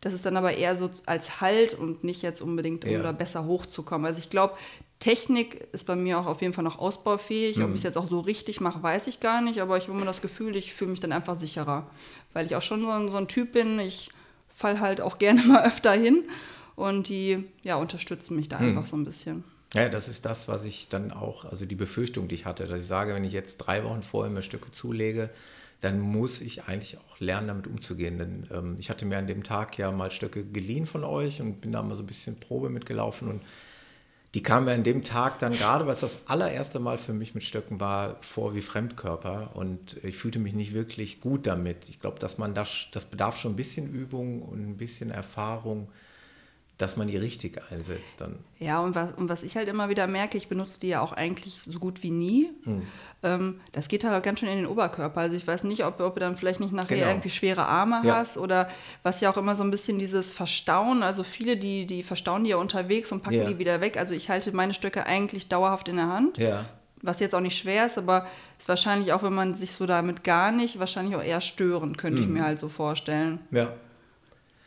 Das 0.00 0.12
ist 0.12 0.26
dann 0.26 0.36
aber 0.36 0.56
eher 0.56 0.76
so 0.76 0.90
als 1.06 1.40
Halt 1.40 1.74
und 1.74 2.02
nicht 2.02 2.22
jetzt 2.22 2.42
unbedingt, 2.42 2.84
um 2.84 2.90
ja. 2.90 3.02
da 3.02 3.12
besser 3.12 3.44
hochzukommen. 3.44 4.04
Also 4.04 4.18
ich 4.18 4.30
glaube, 4.30 4.54
Technik 4.98 5.68
ist 5.70 5.86
bei 5.86 5.94
mir 5.94 6.18
auch 6.18 6.26
auf 6.26 6.42
jeden 6.42 6.54
Fall 6.54 6.64
noch 6.64 6.80
ausbaufähig. 6.80 7.56
Mhm. 7.56 7.64
Ob 7.64 7.70
ich 7.70 7.76
es 7.76 7.82
jetzt 7.84 7.96
auch 7.96 8.08
so 8.08 8.18
richtig 8.18 8.60
mache, 8.60 8.82
weiß 8.82 9.06
ich 9.06 9.20
gar 9.20 9.40
nicht. 9.40 9.60
Aber 9.62 9.76
ich 9.76 9.84
habe 9.84 9.96
immer 9.96 10.04
das 10.04 10.20
Gefühl, 10.20 10.56
ich 10.56 10.74
fühle 10.74 10.90
mich 10.90 10.98
dann 10.98 11.12
einfach 11.12 11.38
sicherer. 11.38 11.86
Weil 12.32 12.46
ich 12.46 12.56
auch 12.56 12.62
schon 12.62 12.80
so 12.80 12.88
ein, 12.88 13.10
so 13.12 13.16
ein 13.16 13.28
Typ 13.28 13.52
bin. 13.52 13.78
Ich 13.78 14.10
falle 14.48 14.80
halt 14.80 15.00
auch 15.00 15.18
gerne 15.20 15.42
mal 15.44 15.64
öfter 15.64 15.92
hin. 15.92 16.24
Und 16.74 17.06
die 17.08 17.44
ja, 17.62 17.76
unterstützen 17.76 18.34
mich 18.34 18.48
da 18.48 18.58
mhm. 18.58 18.70
einfach 18.70 18.86
so 18.86 18.96
ein 18.96 19.04
bisschen. 19.04 19.44
Ja, 19.74 19.88
das 19.88 20.08
ist 20.08 20.26
das, 20.26 20.48
was 20.48 20.64
ich 20.64 20.88
dann 20.88 21.12
auch, 21.12 21.46
also 21.46 21.64
die 21.64 21.74
Befürchtung, 21.74 22.28
die 22.28 22.34
ich 22.34 22.44
hatte, 22.44 22.66
dass 22.66 22.80
ich 22.80 22.86
sage, 22.86 23.14
wenn 23.14 23.24
ich 23.24 23.32
jetzt 23.32 23.56
drei 23.56 23.84
Wochen 23.84 24.02
vorher 24.02 24.30
mir 24.30 24.42
Stücke 24.42 24.70
zulege, 24.70 25.30
dann 25.80 25.98
muss 25.98 26.40
ich 26.42 26.64
eigentlich 26.64 26.98
auch 26.98 27.18
lernen, 27.20 27.48
damit 27.48 27.66
umzugehen. 27.66 28.18
Denn 28.18 28.46
ähm, 28.52 28.76
ich 28.78 28.90
hatte 28.90 29.06
mir 29.06 29.16
an 29.18 29.26
dem 29.26 29.42
Tag 29.42 29.78
ja 29.78 29.90
mal 29.90 30.10
Stöcke 30.10 30.44
geliehen 30.44 30.84
von 30.86 31.04
euch 31.04 31.40
und 31.40 31.60
bin 31.62 31.72
da 31.72 31.82
mal 31.82 31.94
so 31.94 32.02
ein 32.02 32.06
bisschen 32.06 32.38
Probe 32.38 32.68
mitgelaufen 32.68 33.28
und 33.28 33.42
die 34.34 34.42
kam 34.42 34.64
mir 34.64 34.72
an 34.72 34.84
dem 34.84 35.04
Tag 35.04 35.38
dann 35.40 35.52
gerade, 35.52 35.86
weil 35.86 35.94
es 35.94 36.00
das 36.00 36.20
allererste 36.26 36.78
Mal 36.80 36.98
für 36.98 37.12
mich 37.12 37.34
mit 37.34 37.44
Stöcken 37.44 37.80
war, 37.80 38.16
vor 38.22 38.54
wie 38.54 38.62
Fremdkörper 38.62 39.50
und 39.54 40.02
ich 40.04 40.16
fühlte 40.16 40.38
mich 40.38 40.54
nicht 40.54 40.72
wirklich 40.72 41.20
gut 41.20 41.46
damit. 41.46 41.88
Ich 41.90 42.00
glaube, 42.00 42.18
dass 42.18 42.38
man 42.38 42.54
das, 42.54 42.88
das 42.92 43.04
bedarf 43.04 43.38
schon 43.38 43.52
ein 43.52 43.56
bisschen 43.56 43.92
Übung 43.92 44.42
und 44.42 44.60
ein 44.70 44.76
bisschen 44.78 45.10
Erfahrung, 45.10 45.88
dass 46.82 46.96
man 46.96 47.06
die 47.06 47.16
richtig 47.16 47.60
einsetzt 47.70 48.20
dann. 48.20 48.34
Ja, 48.58 48.80
und 48.80 48.96
was, 48.96 49.12
und 49.12 49.28
was 49.28 49.44
ich 49.44 49.56
halt 49.56 49.68
immer 49.68 49.88
wieder 49.88 50.08
merke, 50.08 50.36
ich 50.36 50.48
benutze 50.48 50.80
die 50.80 50.88
ja 50.88 51.00
auch 51.00 51.12
eigentlich 51.12 51.60
so 51.64 51.78
gut 51.78 52.02
wie 52.02 52.10
nie. 52.10 52.50
Hm. 52.64 52.82
Ähm, 53.22 53.60
das 53.70 53.86
geht 53.86 54.02
halt 54.02 54.18
auch 54.18 54.22
ganz 54.22 54.40
schön 54.40 54.48
in 54.48 54.56
den 54.56 54.66
Oberkörper. 54.66 55.20
Also 55.20 55.36
ich 55.36 55.46
weiß 55.46 55.62
nicht, 55.62 55.84
ob, 55.84 56.00
ob 56.00 56.14
du 56.14 56.20
dann 56.20 56.36
vielleicht 56.36 56.58
nicht 56.58 56.72
nachher 56.72 56.96
genau. 56.96 57.08
irgendwie 57.08 57.30
schwere 57.30 57.66
Arme 57.66 58.00
ja. 58.02 58.16
hast 58.16 58.36
oder 58.36 58.68
was 59.04 59.20
ja 59.20 59.30
auch 59.30 59.36
immer 59.36 59.54
so 59.54 59.62
ein 59.62 59.70
bisschen 59.70 60.00
dieses 60.00 60.32
Verstauen. 60.32 61.04
Also 61.04 61.22
viele, 61.22 61.56
die, 61.56 61.86
die 61.86 62.02
verstauen 62.02 62.42
die 62.42 62.50
ja 62.50 62.56
unterwegs 62.56 63.12
und 63.12 63.22
packen 63.22 63.36
ja. 63.36 63.44
die 63.44 63.60
wieder 63.60 63.80
weg. 63.80 63.96
Also 63.96 64.12
ich 64.12 64.28
halte 64.28 64.50
meine 64.50 64.74
Stöcke 64.74 65.06
eigentlich 65.06 65.48
dauerhaft 65.48 65.86
in 65.86 65.96
der 65.96 66.08
Hand. 66.08 66.36
Ja. 66.36 66.64
Was 67.00 67.20
jetzt 67.20 67.34
auch 67.36 67.40
nicht 67.40 67.56
schwer 67.56 67.86
ist, 67.86 67.96
aber 67.96 68.26
ist 68.58 68.68
wahrscheinlich 68.68 69.12
auch, 69.12 69.22
wenn 69.22 69.34
man 69.34 69.54
sich 69.54 69.70
so 69.70 69.86
damit 69.86 70.24
gar 70.24 70.50
nicht, 70.50 70.80
wahrscheinlich 70.80 71.14
auch 71.14 71.22
eher 71.22 71.40
stören, 71.40 71.96
könnte 71.96 72.18
mhm. 72.18 72.24
ich 72.24 72.30
mir 72.30 72.44
halt 72.44 72.58
so 72.58 72.68
vorstellen. 72.68 73.38
Ja. 73.52 73.72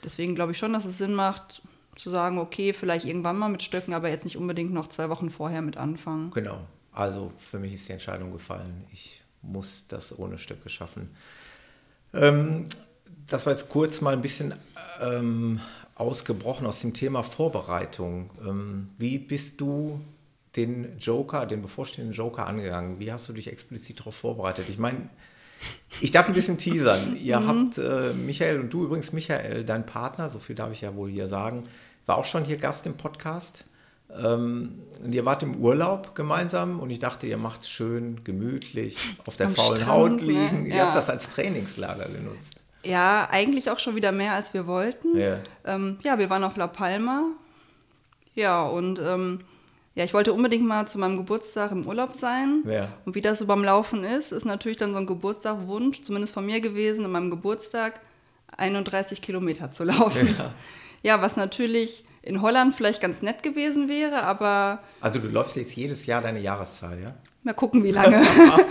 Deswegen 0.01 0.33
glaube 0.35 0.53
ich 0.53 0.57
schon, 0.57 0.71
dass 0.71 0.85
es 0.85 0.97
Sinn 0.97 1.13
macht, 1.13 1.61
zu 1.95 2.09
sagen, 2.09 2.37
okay, 2.39 2.73
vielleicht 2.73 3.05
irgendwann 3.05 3.37
mal 3.37 3.49
mit 3.49 3.63
Stöcken, 3.63 3.93
aber 3.93 4.09
jetzt 4.09 4.25
nicht 4.25 4.37
unbedingt 4.37 4.73
noch 4.73 4.87
zwei 4.87 5.09
Wochen 5.09 5.29
vorher 5.29 5.61
mit 5.61 5.77
anfangen. 5.77 6.31
Genau. 6.31 6.59
Also 6.91 7.31
für 7.37 7.59
mich 7.59 7.73
ist 7.73 7.87
die 7.87 7.93
Entscheidung 7.93 8.31
gefallen. 8.31 8.85
Ich 8.91 9.21
muss 9.41 9.87
das 9.87 10.17
ohne 10.17 10.37
Stöcke 10.37 10.69
schaffen. 10.69 11.09
Ähm, 12.13 12.67
das 13.27 13.45
war 13.45 13.53
jetzt 13.53 13.69
kurz 13.69 14.01
mal 14.01 14.13
ein 14.13 14.21
bisschen 14.21 14.53
ähm, 15.01 15.59
ausgebrochen 15.95 16.67
aus 16.67 16.81
dem 16.81 16.93
Thema 16.93 17.23
Vorbereitung. 17.23 18.29
Ähm, 18.45 18.89
wie 18.97 19.17
bist 19.17 19.59
du 19.61 20.01
den 20.55 20.97
Joker, 20.99 21.45
den 21.45 21.61
bevorstehenden 21.61 22.13
Joker 22.13 22.47
angegangen? 22.47 22.99
Wie 22.99 23.11
hast 23.11 23.27
du 23.27 23.33
dich 23.33 23.51
explizit 23.51 23.99
darauf 23.99 24.15
vorbereitet? 24.15 24.69
Ich 24.69 24.77
meine, 24.77 25.09
ich 26.01 26.11
darf 26.11 26.27
ein 26.27 26.33
bisschen 26.33 26.57
teasern. 26.57 27.17
Ihr 27.17 27.39
mhm. 27.39 27.47
habt, 27.47 27.77
äh, 27.77 28.13
Michael 28.13 28.59
und 28.59 28.73
du 28.73 28.85
übrigens, 28.85 29.13
Michael, 29.13 29.63
dein 29.63 29.85
Partner, 29.85 30.29
so 30.29 30.39
viel 30.39 30.55
darf 30.55 30.71
ich 30.71 30.81
ja 30.81 30.95
wohl 30.95 31.09
hier 31.09 31.27
sagen, 31.27 31.63
war 32.05 32.17
auch 32.17 32.25
schon 32.25 32.43
hier 32.43 32.57
Gast 32.57 32.85
im 32.85 32.95
Podcast. 32.95 33.65
Ähm, 34.13 34.81
und 35.03 35.13
ihr 35.13 35.25
wart 35.25 35.43
im 35.43 35.55
Urlaub 35.57 36.15
gemeinsam 36.15 36.79
und 36.79 36.89
ich 36.89 36.99
dachte, 36.99 37.27
ihr 37.27 37.37
macht 37.37 37.61
es 37.61 37.69
schön 37.69 38.23
gemütlich 38.23 38.97
auf 39.25 39.35
der 39.35 39.47
Am 39.47 39.55
faulen 39.55 39.81
Strand, 39.81 39.91
Haut 39.91 40.21
ne? 40.21 40.27
liegen. 40.27 40.63
Ne? 40.63 40.69
Ihr 40.69 40.75
ja. 40.75 40.85
habt 40.85 40.95
das 40.95 41.09
als 41.09 41.29
Trainingslager 41.29 42.07
genutzt. 42.09 42.61
Ja, 42.83 43.27
eigentlich 43.31 43.69
auch 43.71 43.79
schon 43.79 43.95
wieder 43.95 44.11
mehr, 44.11 44.33
als 44.33 44.53
wir 44.53 44.67
wollten. 44.67 45.17
Ja, 45.17 45.35
ähm, 45.65 45.97
ja 46.03 46.19
wir 46.19 46.29
waren 46.29 46.43
auf 46.43 46.55
La 46.55 46.67
Palma. 46.67 47.23
Ja, 48.35 48.63
und 48.63 48.99
ähm, 48.99 49.39
ja, 49.95 50.03
ich 50.03 50.13
wollte 50.13 50.33
unbedingt 50.33 50.65
mal 50.65 50.85
zu 50.87 50.99
meinem 50.99 51.15
Geburtstag 51.15 51.71
im 51.71 51.87
Urlaub 51.87 52.15
sein. 52.15 52.63
Ja. 52.67 52.89
Und 53.05 53.15
wie 53.15 53.21
das 53.21 53.39
so 53.39 53.45
beim 53.45 53.63
Laufen 53.63 54.03
ist, 54.03 54.33
ist 54.33 54.45
natürlich 54.45 54.77
dann 54.77 54.93
so 54.93 54.99
ein 54.99 55.05
Geburtstagwunsch, 55.05 56.01
zumindest 56.01 56.33
von 56.33 56.45
mir 56.45 56.59
gewesen, 56.59 57.05
an 57.05 57.11
meinem 57.11 57.29
Geburtstag 57.31 58.01
31 58.57 59.21
Kilometer 59.21 59.71
zu 59.71 59.85
laufen. 59.85 60.35
Ja. 60.37 60.53
ja, 61.01 61.21
was 61.21 61.37
natürlich 61.37 62.03
in 62.21 62.41
Holland 62.41 62.75
vielleicht 62.75 63.01
ganz 63.01 63.21
nett 63.21 63.41
gewesen 63.41 63.87
wäre, 63.87 64.23
aber. 64.23 64.79
Also 64.99 65.19
du 65.19 65.27
läufst 65.29 65.55
jetzt 65.55 65.75
jedes 65.75 66.05
Jahr 66.05 66.21
deine 66.21 66.39
Jahreszahl, 66.39 67.01
ja? 67.01 67.15
Mal 67.43 67.53
gucken, 67.53 67.83
wie 67.83 67.91
lange. 67.91 68.21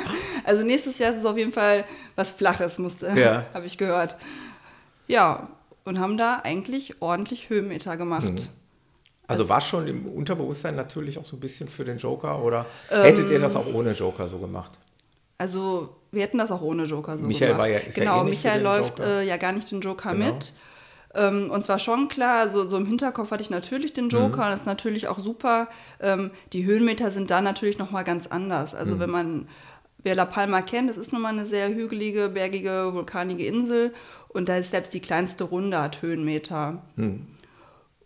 also 0.44 0.62
nächstes 0.62 0.98
Jahr 0.98 1.12
ist 1.12 1.20
es 1.20 1.24
auf 1.24 1.38
jeden 1.38 1.52
Fall 1.52 1.84
was 2.16 2.32
Flaches, 2.32 2.78
musste, 2.78 3.12
ja. 3.16 3.46
habe 3.54 3.64
ich 3.64 3.78
gehört. 3.78 4.16
Ja, 5.06 5.48
und 5.84 5.98
haben 5.98 6.18
da 6.18 6.40
eigentlich 6.42 7.00
ordentlich 7.00 7.48
Höhenmeter 7.48 7.96
gemacht. 7.96 8.24
Mhm. 8.24 8.48
Also 9.26 9.48
war 9.48 9.60
schon 9.60 9.86
im 9.88 10.06
Unterbewusstsein 10.06 10.76
natürlich 10.76 11.18
auch 11.18 11.24
so 11.24 11.36
ein 11.36 11.40
bisschen 11.40 11.68
für 11.68 11.84
den 11.84 11.98
Joker 11.98 12.42
oder 12.42 12.66
ähm, 12.90 13.02
hättet 13.02 13.30
ihr 13.30 13.40
das 13.40 13.56
auch 13.56 13.66
ohne 13.66 13.92
Joker 13.92 14.28
so 14.28 14.38
gemacht? 14.38 14.72
Also 15.38 15.96
wir 16.12 16.22
hätten 16.22 16.38
das 16.38 16.52
auch 16.52 16.60
ohne 16.60 16.84
Joker 16.84 17.18
so 17.18 17.26
Michael 17.26 17.52
gemacht. 17.52 17.60
War 17.60 17.68
ja, 17.68 17.78
ist 17.78 17.94
genau, 17.94 18.16
ja 18.18 18.26
eh 18.26 18.30
Michael 18.30 18.62
läuft 18.62 19.00
äh, 19.00 19.22
ja 19.22 19.36
gar 19.36 19.52
nicht 19.52 19.70
den 19.70 19.80
Joker 19.80 20.12
genau. 20.12 20.34
mit. 20.34 20.52
Ähm, 21.14 21.50
und 21.50 21.64
zwar 21.64 21.78
schon 21.78 22.08
klar, 22.08 22.48
so, 22.48 22.68
so, 22.68 22.76
im 22.76 22.86
Hinterkopf 22.86 23.30
hatte 23.30 23.42
ich 23.42 23.50
natürlich 23.50 23.92
den 23.92 24.08
Joker 24.08 24.36
mhm. 24.36 24.42
und 24.42 24.50
das 24.50 24.60
ist 24.60 24.66
natürlich 24.66 25.08
auch 25.08 25.18
super. 25.18 25.68
Ähm, 26.00 26.30
die 26.52 26.64
Höhenmeter 26.64 27.10
sind 27.10 27.30
da 27.30 27.40
natürlich 27.40 27.78
nochmal 27.78 28.04
ganz 28.04 28.26
anders. 28.26 28.74
Also 28.74 28.96
mhm. 28.96 29.00
wenn 29.00 29.10
man, 29.10 29.48
wer 30.02 30.14
La 30.14 30.24
Palma 30.24 30.60
kennt, 30.60 30.90
das 30.90 30.96
ist 30.96 31.12
nun 31.12 31.22
mal 31.22 31.30
eine 31.30 31.46
sehr 31.46 31.68
hügelige, 31.68 32.28
bergige, 32.28 32.90
vulkanige 32.92 33.46
Insel 33.46 33.94
und 34.28 34.48
da 34.48 34.56
ist 34.56 34.72
selbst 34.72 34.92
die 34.92 35.00
kleinste 35.00 35.44
Runde 35.44 35.80
hat 35.80 36.02
Höhenmeter. 36.02 36.82
Mhm. 36.96 37.26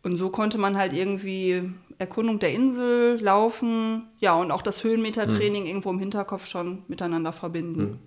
Und 0.09 0.17
so 0.17 0.31
konnte 0.31 0.57
man 0.57 0.79
halt 0.79 0.95
irgendwie 0.95 1.71
Erkundung 1.99 2.39
der 2.39 2.51
Insel 2.53 3.21
laufen, 3.21 4.09
ja, 4.19 4.35
und 4.37 4.51
auch 4.51 4.63
das 4.63 4.83
Höhenmetertraining 4.83 5.65
mhm. 5.65 5.69
irgendwo 5.69 5.91
im 5.91 5.99
Hinterkopf 5.99 6.47
schon 6.47 6.83
miteinander 6.89 7.31
verbinden. 7.31 7.81
Mhm. 7.83 7.99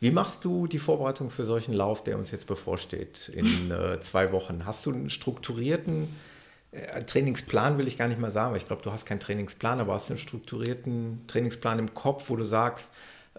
Wie 0.00 0.10
machst 0.10 0.44
du 0.44 0.66
die 0.66 0.80
Vorbereitung 0.80 1.30
für 1.30 1.44
solchen 1.44 1.74
Lauf, 1.74 2.02
der 2.02 2.18
uns 2.18 2.32
jetzt 2.32 2.48
bevorsteht 2.48 3.28
in 3.32 3.70
äh, 3.70 4.00
zwei 4.00 4.32
Wochen? 4.32 4.66
Hast 4.66 4.84
du 4.86 4.90
einen 4.90 5.10
strukturierten 5.10 6.08
äh, 6.72 7.04
Trainingsplan, 7.04 7.78
will 7.78 7.86
ich 7.86 7.96
gar 7.96 8.08
nicht 8.08 8.20
mal 8.20 8.32
sagen, 8.32 8.50
weil 8.50 8.60
ich 8.60 8.66
glaube, 8.66 8.82
du 8.82 8.90
hast 8.90 9.06
keinen 9.06 9.20
Trainingsplan, 9.20 9.78
aber 9.78 9.94
hast 9.94 10.08
du 10.08 10.14
einen 10.14 10.18
strukturierten 10.18 11.22
Trainingsplan 11.28 11.78
im 11.78 11.94
Kopf, 11.94 12.30
wo 12.30 12.34
du 12.34 12.42
sagst, 12.42 12.90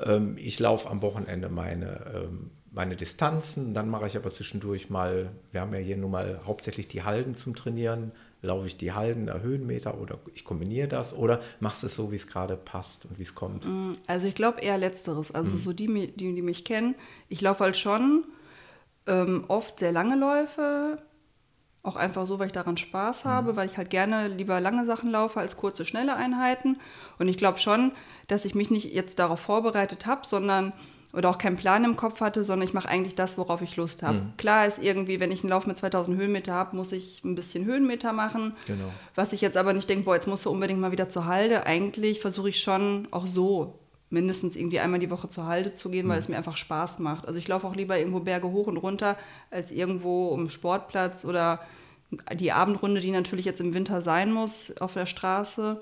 ähm, 0.02 0.38
ich 0.38 0.58
laufe 0.60 0.90
am 0.90 1.02
Wochenende 1.02 1.50
meine 1.50 2.14
ähm, 2.16 2.52
meine 2.72 2.96
Distanzen. 2.96 3.74
Dann 3.74 3.90
mache 3.90 4.08
ich 4.08 4.18
aber 4.18 4.32
zwischendurch 4.32 4.90
mal, 4.90 5.32
wir 5.52 5.62
haben 5.62 5.74
ja 5.74 5.80
hier 5.80 5.98
nun 5.98 6.12
mal 6.12 6.42
hauptsächlich 6.46 6.88
die 6.88 7.04
Halden 7.04 7.36
zum 7.36 7.56
Trainieren. 7.56 8.12
Laufe 8.42 8.68
ich 8.68 8.78
die 8.78 8.94
Halden 8.94 9.26
der 9.26 9.42
Höhenmeter 9.42 10.00
oder 10.00 10.18
ich 10.34 10.46
kombiniere 10.46 10.88
das 10.88 11.14
oder 11.14 11.42
machst 11.60 11.84
es 11.84 11.96
so, 11.96 12.12
wie 12.12 12.16
es 12.16 12.28
gerade 12.28 12.56
passt 12.56 13.06
und 13.06 13.20
wie 13.20 13.24
es 13.24 13.36
kommt? 13.36 13.66
Mm, 13.66 13.94
also 14.08 14.28
ich 14.28 14.36
glaube 14.36 14.62
eher 14.62 14.78
letzteres. 14.78 15.32
Also 15.32 15.56
mhm. 15.56 15.60
so 15.60 15.74
die, 15.74 15.88
die, 16.16 16.34
die 16.36 16.42
mich 16.42 16.64
kennen, 16.64 16.96
ich 17.28 17.42
laufe 17.42 17.66
halt 17.66 17.76
schon 17.76 18.24
ähm, 19.08 19.44
oft 19.50 19.80
sehr 19.80 19.92
lange 19.92 20.16
Läufe, 20.16 21.00
auch 21.84 21.98
einfach 21.98 22.26
so, 22.26 22.40
weil 22.40 22.48
ich 22.48 22.54
daran 22.54 22.78
Spaß 22.78 23.26
mhm. 23.26 23.30
habe, 23.30 23.52
mhm. 23.52 23.56
weil 23.58 23.68
ich 23.68 23.78
halt 23.78 23.90
gerne 23.90 24.30
lieber 24.30 24.62
lange 24.62 24.86
Sachen 24.86 25.12
laufe 25.12 25.42
als 25.42 25.58
kurze, 25.58 25.86
schnelle 25.86 26.16
Einheiten. 26.16 26.78
Und 27.18 27.28
ich 27.28 27.38
glaube 27.38 27.60
schon, 27.60 27.92
dass 28.28 28.46
ich 28.46 28.56
mich 28.56 28.70
nicht 28.70 28.94
jetzt 28.94 29.20
darauf 29.20 29.42
vorbereitet 29.42 30.06
habe, 30.06 30.26
sondern 30.26 30.72
oder 31.12 31.30
auch 31.30 31.40
keinen 31.40 31.58
Plan 31.58 31.84
im 31.84 31.96
Kopf 31.96 32.22
hatte, 32.22 32.44
sondern 32.44 32.68
ich 32.68 32.74
mache 32.74 32.88
eigentlich 32.88 33.16
das, 33.16 33.38
worauf 33.38 33.62
ich 33.62 33.76
Lust 33.76 34.04
habe. 34.04 34.20
Mhm. 34.20 34.34
Klar 34.38 34.68
ist 34.68 34.78
irgendwie, 34.82 35.20
wenn 35.20 35.32
ich 35.32 35.42
einen 35.42 35.50
Lauf 35.50 35.66
mit 35.66 35.78
2000 35.78 36.18
Höhenmeter 36.18 36.54
habe, 36.54 36.76
muss 36.76 36.92
ich 36.92 37.24
ein 37.24 37.36
bisschen 37.36 37.66
Höhenmeter 37.66 38.14
machen. 38.14 38.54
Genau. 38.68 38.92
Was 39.16 39.34
ich 39.34 39.42
jetzt 39.42 39.58
aber 39.58 39.74
nicht 39.74 39.90
denke, 39.90 40.06
boah, 40.06 40.16
jetzt 40.16 40.28
musst 40.28 40.46
du 40.46 40.52
unbedingt 40.52 40.80
mal 40.80 40.92
wieder 40.92 41.10
zur 41.10 41.26
Halde. 41.26 41.66
Eigentlich 41.66 42.20
versuche 42.20 42.50
ich 42.50 42.62
schon 42.62 43.08
auch 43.10 43.26
so 43.26 43.80
mindestens 44.12 44.56
irgendwie 44.56 44.80
einmal 44.80 45.00
die 45.00 45.10
Woche 45.10 45.30
zur 45.30 45.48
Halde 45.48 45.74
zu 45.74 45.90
gehen, 45.90 46.06
mhm. 46.06 46.12
weil 46.12 46.20
es 46.20 46.30
mir 46.30 46.38
einfach 46.38 46.58
Spaß 46.58 47.00
macht. 47.00 47.28
Also 47.28 47.40
ich 47.40 47.48
laufe 47.48 47.66
auch 47.66 47.76
lieber 47.76 47.98
irgendwo 47.98 48.20
Berge 48.20 48.52
hoch 48.52 48.68
und 48.68 48.78
runter, 48.78 49.18
als 49.50 49.72
irgendwo 49.72 50.28
um 50.28 50.48
Sportplatz 50.48 51.26
oder 51.26 51.62
die 52.34 52.52
Abendrunde, 52.52 53.02
die 53.02 53.12
natürlich 53.12 53.46
jetzt 53.46 53.62
im 53.62 53.74
Winter 53.74 54.04
sein 54.04 54.32
muss 54.32 54.78
auf 54.80 54.94
der 54.94 55.08
Straße. 55.08 55.80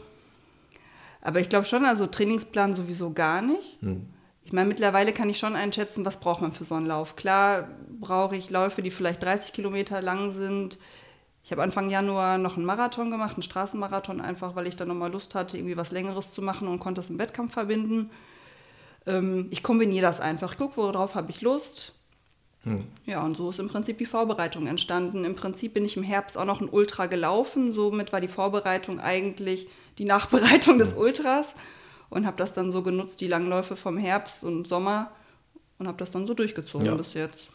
Aber 1.21 1.41
ich 1.41 1.49
glaube 1.49 1.65
schon, 1.65 1.83
also 1.83 2.05
Trainingsplan 2.05 2.75
sowieso 2.75 3.11
gar 3.11 3.41
nicht. 3.41 3.83
Mhm 3.83 4.07
ich 4.47 4.53
meine, 4.53 4.69
mittlerweile 4.69 5.12
kann 5.12 5.29
ich 5.29 5.39
schon 5.39 5.57
einschätzen, 5.57 6.05
was 6.05 6.21
braucht 6.21 6.41
man 6.41 6.53
für 6.53 6.63
so 6.63 6.75
einen 6.75 6.86
Lauf. 6.86 7.17
Klar 7.17 7.67
brauche 7.99 8.38
ich 8.38 8.49
Läufe, 8.49 8.81
die 8.81 8.91
vielleicht 8.91 9.21
30 9.21 9.51
Kilometer 9.51 10.01
lang 10.01 10.31
sind. 10.31 10.77
Ich 11.43 11.51
habe 11.51 11.63
Anfang 11.63 11.89
Januar 11.89 12.38
noch 12.38 12.55
einen 12.55 12.65
Marathon 12.65 13.12
gemacht, 13.12 13.33
einen 13.33 13.43
Straßenmarathon, 13.43 14.21
einfach 14.21 14.55
weil 14.55 14.65
ich 14.65 14.77
dann 14.77 14.88
nochmal 14.88 15.12
Lust 15.12 15.36
hatte, 15.36 15.57
irgendwie 15.57 15.75
was 15.75 15.91
Längeres 15.91 16.31
zu 16.31 16.41
machen 16.41 16.69
und 16.69 16.79
konnte 16.79 17.01
es 17.01 17.10
im 17.10 17.19
Wettkampf 17.19 17.55
verbinden. 17.55 18.10
Ähm, 19.05 19.47
ich 19.49 19.63
kombiniere 19.63 20.03
das 20.05 20.21
einfach. 20.21 20.53
Ich 20.53 20.57
gucke, 20.57 20.77
worauf 20.77 21.15
habe 21.15 21.29
ich 21.29 21.41
Lust. 21.41 21.95
Hm. 22.63 22.86
Ja, 23.05 23.25
und 23.25 23.36
so 23.36 23.49
ist 23.49 23.60
im 23.60 23.67
Prinzip 23.67 23.97
die 23.97 24.05
Vorbereitung 24.05 24.65
entstanden. 24.65 25.25
Im 25.25 25.36
Prinzip 25.36 25.73
bin 25.73 25.83
ich 25.83 25.97
im 25.97 26.03
Herbst 26.03 26.38
auch 26.38 26.45
noch 26.45 26.62
ein 26.62 26.69
Ultra 26.69 27.07
gelaufen. 27.07 27.73
Somit 27.73 28.13
war 28.13 28.21
die 28.21 28.29
Vorbereitung 28.29 29.01
eigentlich 29.01 29.67
die 29.97 30.05
Nachbereitung 30.05 30.79
des 30.79 30.93
hm. 30.93 30.99
Ultras 30.99 31.53
und 32.10 32.26
habe 32.26 32.38
das 32.38 32.54
dann 32.54 32.72
so 32.72 32.84
genutzt, 32.84 33.22
die 33.22 33.28
Langläufe 33.28 33.76
vom 33.76 33.98
Herbst 33.98 34.43
und 34.43 34.67
Sommer 34.67 35.12
und 35.80 35.88
habe 35.88 35.98
das 35.98 36.12
dann 36.12 36.26
so 36.28 36.34
durchgezogen 36.34 36.88
ja. 36.88 36.96
bis 36.96 37.13
jetzt. 37.13 37.50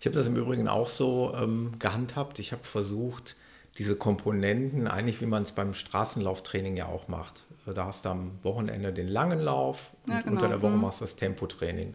Ich 0.00 0.06
habe 0.06 0.16
das 0.16 0.26
im 0.26 0.36
Übrigen 0.36 0.66
auch 0.66 0.88
so 0.88 1.32
ähm, 1.36 1.74
gehandhabt. 1.78 2.38
Ich 2.38 2.52
habe 2.52 2.64
versucht, 2.64 3.36
diese 3.78 3.96
Komponenten, 3.96 4.88
eigentlich 4.88 5.20
wie 5.20 5.26
man 5.26 5.44
es 5.44 5.52
beim 5.52 5.74
Straßenlauftraining 5.74 6.76
ja 6.76 6.86
auch 6.86 7.08
macht. 7.08 7.44
Äh, 7.66 7.74
da 7.74 7.86
hast 7.86 8.04
du 8.04 8.08
am 8.08 8.32
Wochenende 8.42 8.92
den 8.92 9.08
langen 9.08 9.40
Lauf 9.40 9.90
und 10.04 10.12
ja, 10.12 10.20
genau. 10.20 10.32
unter 10.32 10.48
der 10.48 10.62
Woche 10.62 10.72
mhm. 10.72 10.80
machst 10.80 11.00
du 11.00 11.04
das 11.04 11.16
Tempotraining. 11.16 11.94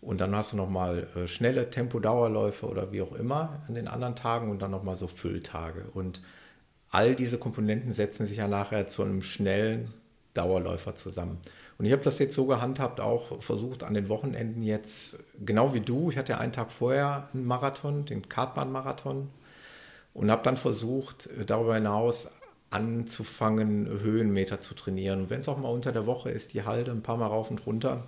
Und 0.00 0.20
dann 0.20 0.34
hast 0.34 0.52
du 0.52 0.56
nochmal 0.56 1.06
äh, 1.16 1.26
schnelle 1.26 1.70
Tempodauerläufe 1.70 2.66
oder 2.66 2.92
wie 2.92 3.02
auch 3.02 3.14
immer 3.14 3.62
an 3.68 3.74
den 3.74 3.88
anderen 3.88 4.16
Tagen 4.16 4.50
und 4.50 4.60
dann 4.60 4.70
nochmal 4.70 4.96
so 4.96 5.06
Fülltage. 5.06 5.86
Und 5.94 6.20
all 6.90 7.14
diese 7.14 7.38
Komponenten 7.38 7.92
setzen 7.92 8.26
sich 8.26 8.38
ja 8.38 8.48
nachher 8.48 8.86
zu 8.86 9.02
einem 9.02 9.22
schnellen 9.22 9.92
Dauerläufer 10.34 10.96
zusammen. 10.96 11.38
Und 11.78 11.86
ich 11.86 11.92
habe 11.92 12.02
das 12.02 12.18
jetzt 12.18 12.34
so 12.34 12.46
gehandhabt, 12.46 13.00
auch 13.00 13.42
versucht 13.42 13.82
an 13.82 13.94
den 13.94 14.08
Wochenenden 14.08 14.62
jetzt, 14.62 15.16
genau 15.44 15.74
wie 15.74 15.80
du, 15.80 16.10
ich 16.10 16.18
hatte 16.18 16.38
einen 16.38 16.52
Tag 16.52 16.70
vorher 16.70 17.28
einen 17.32 17.44
Marathon, 17.44 18.04
den 18.04 18.28
Kartbahn-Marathon, 18.28 19.30
und 20.12 20.30
habe 20.30 20.42
dann 20.44 20.56
versucht, 20.56 21.28
darüber 21.46 21.74
hinaus 21.74 22.28
anzufangen, 22.70 23.86
Höhenmeter 23.86 24.60
zu 24.60 24.74
trainieren. 24.74 25.22
Und 25.22 25.30
wenn 25.30 25.40
es 25.40 25.48
auch 25.48 25.58
mal 25.58 25.68
unter 25.68 25.92
der 25.92 26.06
Woche 26.06 26.30
ist, 26.30 26.54
die 26.54 26.64
Halde 26.64 26.90
ein 26.90 27.02
paar 27.02 27.16
Mal 27.16 27.26
rauf 27.26 27.50
und 27.50 27.66
runter, 27.66 28.04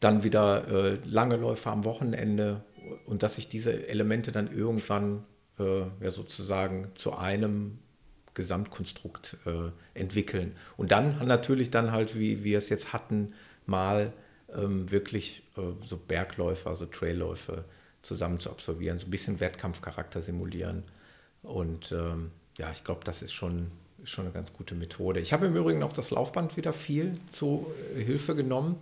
dann 0.00 0.24
wieder 0.24 0.68
äh, 0.68 0.98
lange 1.04 1.36
Läufe 1.36 1.70
am 1.70 1.84
Wochenende 1.84 2.62
und 3.06 3.22
dass 3.22 3.36
sich 3.36 3.48
diese 3.48 3.88
Elemente 3.88 4.32
dann 4.32 4.52
irgendwann 4.52 5.24
äh, 5.58 5.82
ja 6.00 6.10
sozusagen 6.10 6.90
zu 6.94 7.14
einem 7.14 7.78
Gesamtkonstrukt 8.34 9.36
äh, 9.46 9.70
entwickeln. 9.98 10.56
Und 10.76 10.92
dann 10.92 11.26
natürlich 11.26 11.70
dann 11.70 11.92
halt, 11.92 12.18
wie 12.18 12.44
wir 12.44 12.58
es 12.58 12.68
jetzt 12.68 12.92
hatten, 12.92 13.34
mal 13.66 14.12
ähm, 14.54 14.90
wirklich 14.90 15.42
äh, 15.56 15.86
so 15.86 15.96
Bergläufe, 15.96 16.68
also 16.68 16.86
Trailläufe 16.86 17.64
zusammen 18.02 18.40
zu 18.40 18.50
absolvieren, 18.50 18.98
so 18.98 19.06
ein 19.06 19.10
bisschen 19.10 19.40
Wettkampfcharakter 19.40 20.22
simulieren. 20.22 20.82
Und 21.42 21.92
ähm, 21.92 22.30
ja, 22.58 22.70
ich 22.72 22.84
glaube, 22.84 23.02
das 23.04 23.22
ist 23.22 23.32
schon, 23.32 23.70
schon 24.04 24.24
eine 24.24 24.34
ganz 24.34 24.52
gute 24.52 24.74
Methode. 24.74 25.20
Ich 25.20 25.32
habe 25.32 25.46
im 25.46 25.56
Übrigen 25.56 25.82
auch 25.82 25.92
das 25.92 26.10
Laufband 26.10 26.56
wieder 26.56 26.72
viel 26.72 27.18
zu 27.30 27.66
äh, 27.96 28.02
Hilfe 28.02 28.34
genommen, 28.34 28.76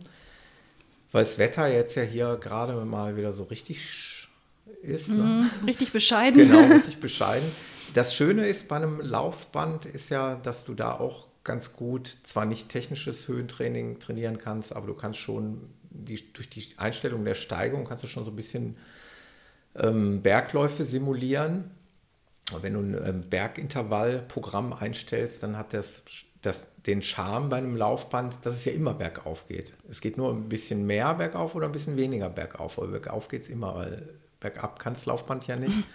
weil 1.12 1.24
das 1.24 1.38
Wetter 1.38 1.68
jetzt 1.68 1.96
ja 1.96 2.02
hier 2.02 2.36
gerade 2.36 2.84
mal 2.84 3.16
wieder 3.16 3.32
so 3.32 3.44
richtig 3.44 4.19
ist. 4.83 5.09
Ne? 5.09 5.23
Mm, 5.62 5.64
richtig 5.66 5.92
bescheiden. 5.92 6.38
Genau, 6.38 6.61
richtig 6.75 6.99
bescheiden. 6.99 7.51
Das 7.94 8.14
Schöne 8.14 8.46
ist 8.46 8.68
bei 8.68 8.77
einem 8.77 9.01
Laufband 9.01 9.87
ist 9.87 10.11
ja, 10.11 10.37
dass 10.37 10.64
du 10.64 10.75
da 10.75 10.92
auch 10.92 11.27
ganz 11.42 11.73
gut, 11.73 12.18
zwar 12.25 12.44
nicht 12.44 12.68
technisches 12.68 13.27
Höhentraining 13.27 13.99
trainieren 13.99 14.38
kannst, 14.38 14.75
aber 14.75 14.87
du 14.87 14.94
kannst 14.94 15.18
schon 15.18 15.70
die, 15.90 16.33
durch 16.33 16.49
die 16.49 16.64
Einstellung 16.77 17.25
der 17.25 17.35
Steigung 17.35 17.85
kannst 17.85 18.05
du 18.05 18.09
schon 18.09 18.25
so 18.25 18.31
ein 18.31 18.37
bisschen 18.37 18.77
ähm, 19.75 20.23
Bergläufe 20.23 20.85
simulieren. 20.85 21.70
wenn 22.61 22.75
du 22.75 22.81
ein 22.81 23.07
ähm, 23.07 23.29
Bergintervallprogramm 23.29 24.73
einstellst, 24.73 25.42
dann 25.42 25.57
hat 25.57 25.73
das, 25.73 26.03
das 26.42 26.66
den 26.87 27.03
Charme 27.03 27.49
bei 27.49 27.59
einem 27.59 27.77
Laufband, 27.77 28.38
dass 28.42 28.55
es 28.55 28.64
ja 28.64 28.73
immer 28.73 28.94
bergauf 28.94 29.46
geht. 29.49 29.73
Es 29.88 30.01
geht 30.01 30.16
nur 30.16 30.33
ein 30.33 30.49
bisschen 30.49 30.87
mehr 30.87 31.14
bergauf 31.14 31.55
oder 31.55 31.66
ein 31.66 31.73
bisschen 31.73 31.96
weniger 31.96 32.31
bergauf. 32.31 32.79
Aber 32.79 32.88
bergauf 32.88 33.29
geht 33.29 33.42
es 33.42 33.49
immer, 33.49 33.75
weil 33.75 34.20
bergab 34.40 34.79
kann 34.79 34.94
das 34.94 35.07
Laufband 35.07 35.46
ja 35.46 35.57
nicht. 35.57 35.79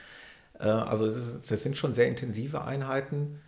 Äh, 0.58 0.69
also 0.69 1.05
das, 1.05 1.41
das 1.41 1.63
sind 1.63 1.75
schon 1.75 1.93
sehr 1.93 2.08
intensive 2.08 2.63
Einheiten 2.63 3.41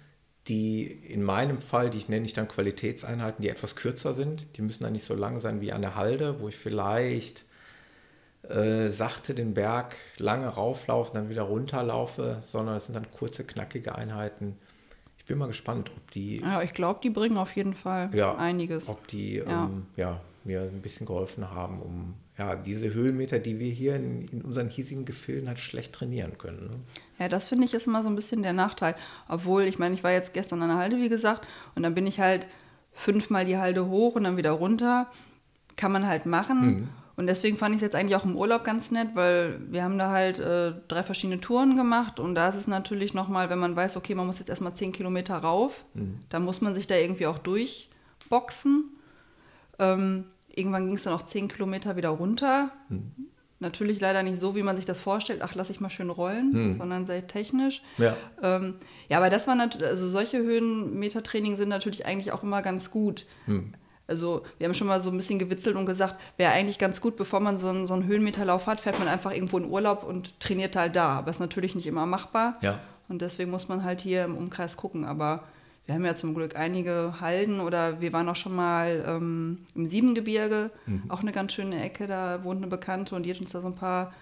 die 0.48 0.86
in 0.86 1.24
meinem 1.24 1.60
Fall, 1.60 1.90
die 1.90 1.98
ich 1.98 2.10
nenne 2.10 2.26
ich 2.26 2.34
dann 2.34 2.48
Qualitätseinheiten, 2.48 3.42
die 3.42 3.50
etwas 3.50 3.76
kürzer 3.76 4.14
sind. 4.14 4.46
Die 4.58 4.62
müssen 4.62 4.84
dann 4.84 4.94
nicht 4.94 5.06
so 5.06 5.14
lang 5.14 5.40
sein 5.40 5.62
wie 5.62 5.72
an 5.72 5.82
der 5.82 5.96
Halde, 5.96 6.40
wo 6.40 6.48
ich 6.48 6.56
vielleicht 6.56 7.44
äh, 8.44 8.88
sachte 8.88 9.34
den 9.34 9.54
Berg 9.54 9.96
lange 10.18 10.48
rauflaufe, 10.48 11.12
dann 11.14 11.30
wieder 11.30 11.44
runterlaufe, 11.44 12.42
sondern 12.46 12.78
es 12.78 12.86
sind 12.86 12.96
dann 12.96 13.12
kurze, 13.12 13.44
knackige 13.44 13.96
Einheiten. 13.96 14.58
Ich 15.18 15.26
bin 15.26 15.38
mal 15.38 15.48
gespannt, 15.48 15.92
ob 15.96 16.12
die. 16.12 16.40
Ja, 16.40 16.62
ich 16.62 16.74
glaube, 16.74 17.02
die 17.04 17.10
bringen 17.10 17.38
auf 17.38 17.54
jeden 17.56 17.74
Fall 17.74 18.10
ja, 18.14 18.36
einiges. 18.36 18.88
Ob 18.88 19.06
die 19.08 19.36
ja. 19.36 19.66
Ähm, 19.66 19.88
ja, 19.98 20.22
mir 20.46 20.62
ein 20.62 20.82
bisschen 20.82 21.06
geholfen 21.06 21.52
haben, 21.52 21.82
um 21.82 22.14
ja, 22.38 22.56
diese 22.56 22.94
Höhenmeter, 22.94 23.40
die 23.40 23.60
wir 23.60 23.72
hier 23.72 23.96
in, 23.96 24.22
in 24.28 24.42
unseren 24.44 24.70
hiesigen 24.70 25.06
Gefilden 25.06 25.48
halt 25.48 25.60
schlecht 25.60 25.94
trainieren 25.94 26.38
können. 26.38 26.68
Ne? 26.68 26.80
Ja, 27.20 27.28
das 27.30 27.50
finde 27.50 27.66
ich 27.66 27.74
ist 27.74 27.88
immer 27.88 28.04
so 28.04 28.10
ein 28.10 28.16
bisschen 28.16 28.44
der 28.44 28.54
Nachteil. 28.54 28.96
Obwohl, 29.28 29.64
ich 29.64 29.80
meine, 29.80 29.96
ich 29.96 30.04
war 30.04 30.12
jetzt 30.12 30.34
gestern 30.34 30.62
an 30.62 30.70
der 30.70 30.78
Halde, 30.78 30.98
wie 30.98 31.10
gesagt, 31.10 31.48
und 31.76 31.84
dann 31.84 31.96
bin 31.96 32.06
ich 32.06 32.20
halt 32.20 32.48
fünfmal 32.94 33.46
die 33.46 33.58
Halde 33.58 33.88
hoch 33.88 34.16
und 34.16 34.24
dann 34.24 34.38
wieder 34.38 34.52
runter. 34.52 35.08
Kann 35.76 35.92
man 35.92 36.08
halt 36.08 36.26
machen. 36.26 36.66
Mhm. 36.66 36.90
Und 37.16 37.26
deswegen 37.26 37.58
fand 37.58 37.74
ich 37.74 37.78
es 37.78 37.82
jetzt 37.82 37.96
eigentlich 37.96 38.16
auch 38.16 38.26
im 38.26 38.38
Urlaub 38.38 38.64
ganz 38.64 38.92
nett, 38.92 39.10
weil 39.16 39.60
wir 39.72 39.84
haben 39.84 39.98
da 39.98 40.12
halt 40.12 40.38
äh, 40.38 40.74
drei 40.88 41.02
verschiedene 41.02 41.42
Touren 41.42 41.76
gemacht 41.76 42.20
und 42.20 42.36
da 42.36 42.48
ist 42.48 42.56
es 42.56 42.68
natürlich 42.68 43.16
nochmal, 43.16 43.50
wenn 43.50 43.58
man 43.58 43.76
weiß, 43.76 43.98
okay, 43.98 44.14
man 44.14 44.28
muss 44.28 44.38
jetzt 44.38 44.50
erstmal 44.50 44.76
zehn 44.76 44.92
Kilometer 44.92 45.36
rauf, 45.36 45.84
mhm. 45.96 46.20
dann 46.30 46.46
muss 46.46 46.62
man 46.62 46.76
sich 46.76 46.86
da 46.86 46.96
irgendwie 46.96 47.26
auch 47.26 47.40
durchboxen. 47.40 48.92
Ähm, 49.80 50.26
irgendwann 50.58 50.88
ging 50.88 50.96
es 50.96 51.04
dann 51.04 51.14
auch 51.14 51.24
zehn 51.24 51.48
Kilometer 51.48 51.96
wieder 51.96 52.10
runter. 52.10 52.72
Mhm. 52.90 53.12
Natürlich 53.60 54.00
leider 54.00 54.22
nicht 54.22 54.40
so, 54.40 54.56
wie 54.56 54.62
man 54.62 54.76
sich 54.76 54.86
das 54.86 55.00
vorstellt, 55.00 55.42
ach, 55.42 55.56
lass 55.56 55.72
ich 55.72 55.80
mal 55.80 55.90
schön 55.90 56.12
rollen, 56.12 56.54
hm. 56.54 56.78
sondern 56.78 57.08
sehr 57.08 57.26
technisch. 57.26 57.82
Ja. 57.98 58.16
Ähm, 58.44 58.76
ja, 59.10 59.18
aber 59.18 59.32
das 59.32 59.48
war 59.48 59.56
natürlich, 59.56 59.88
also 59.88 60.08
solche 60.10 60.38
Höhenmetertraining 60.38 61.58
sind 61.58 61.70
natürlich 61.70 62.06
eigentlich 62.06 62.32
auch 62.32 62.44
immer 62.44 62.62
ganz 62.62 62.92
gut. 62.92 63.26
Hm. 63.46 63.74
Also 64.06 64.44
wir 64.60 64.66
haben 64.66 64.76
schon 64.76 64.86
mal 64.86 65.02
so 65.02 65.10
ein 65.10 65.18
bisschen 65.18 65.40
gewitzelt 65.40 65.76
und 65.76 65.88
gesagt, 65.88 66.22
wäre 66.38 66.52
eigentlich 66.52 66.78
ganz 66.78 67.02
gut, 67.02 67.18
bevor 67.18 67.40
man 67.40 67.58
so 67.58 67.70
einen, 67.70 67.88
so 67.88 67.96
einen 67.96 68.06
Höhenmeterlauf 68.06 68.68
hat, 68.68 68.80
fährt 68.80 69.00
man 69.00 69.08
einfach 69.08 69.34
irgendwo 69.34 69.58
in 69.58 69.66
Urlaub 69.66 70.04
und 70.04 70.40
trainiert 70.40 70.76
halt 70.76 70.96
da. 70.96 71.18
Aber 71.18 71.32
ist 71.32 71.40
natürlich 71.40 71.74
nicht 71.74 71.88
immer 71.88 72.06
machbar. 72.06 72.58
Ja. 72.62 72.80
Und 73.10 73.24
deswegen 73.24 73.50
muss 73.50 73.68
man 73.68 73.84
halt 73.84 74.02
hier 74.02 74.24
im 74.24 74.38
Umkreis 74.38 74.78
gucken. 74.78 75.04
Aber 75.04 75.44
wir 75.88 75.96
haben 75.96 76.06
ja 76.06 76.16
zum 76.16 76.36
Glück 76.36 76.56
einige 76.56 77.16
Halden 77.22 77.62
oder 77.62 78.02
wir 78.02 78.12
waren 78.12 78.28
auch 78.28 78.36
schon 78.36 78.54
mal 78.54 79.04
ähm, 79.08 79.60
im 79.74 79.86
Siebengebirge, 79.86 80.70
mhm. 80.86 81.04
auch 81.08 81.22
eine 81.22 81.32
ganz 81.32 81.54
schöne 81.54 81.82
Ecke, 81.82 82.08
da 82.08 82.44
wohnt 82.44 82.58
eine 82.58 82.68
Bekannte 82.68 83.16
und 83.16 83.24
die 83.24 83.34
hat 83.34 83.40
uns 83.40 83.54
da 83.54 83.62
so 83.62 83.68
ein 83.68 83.76
paar 83.76 84.14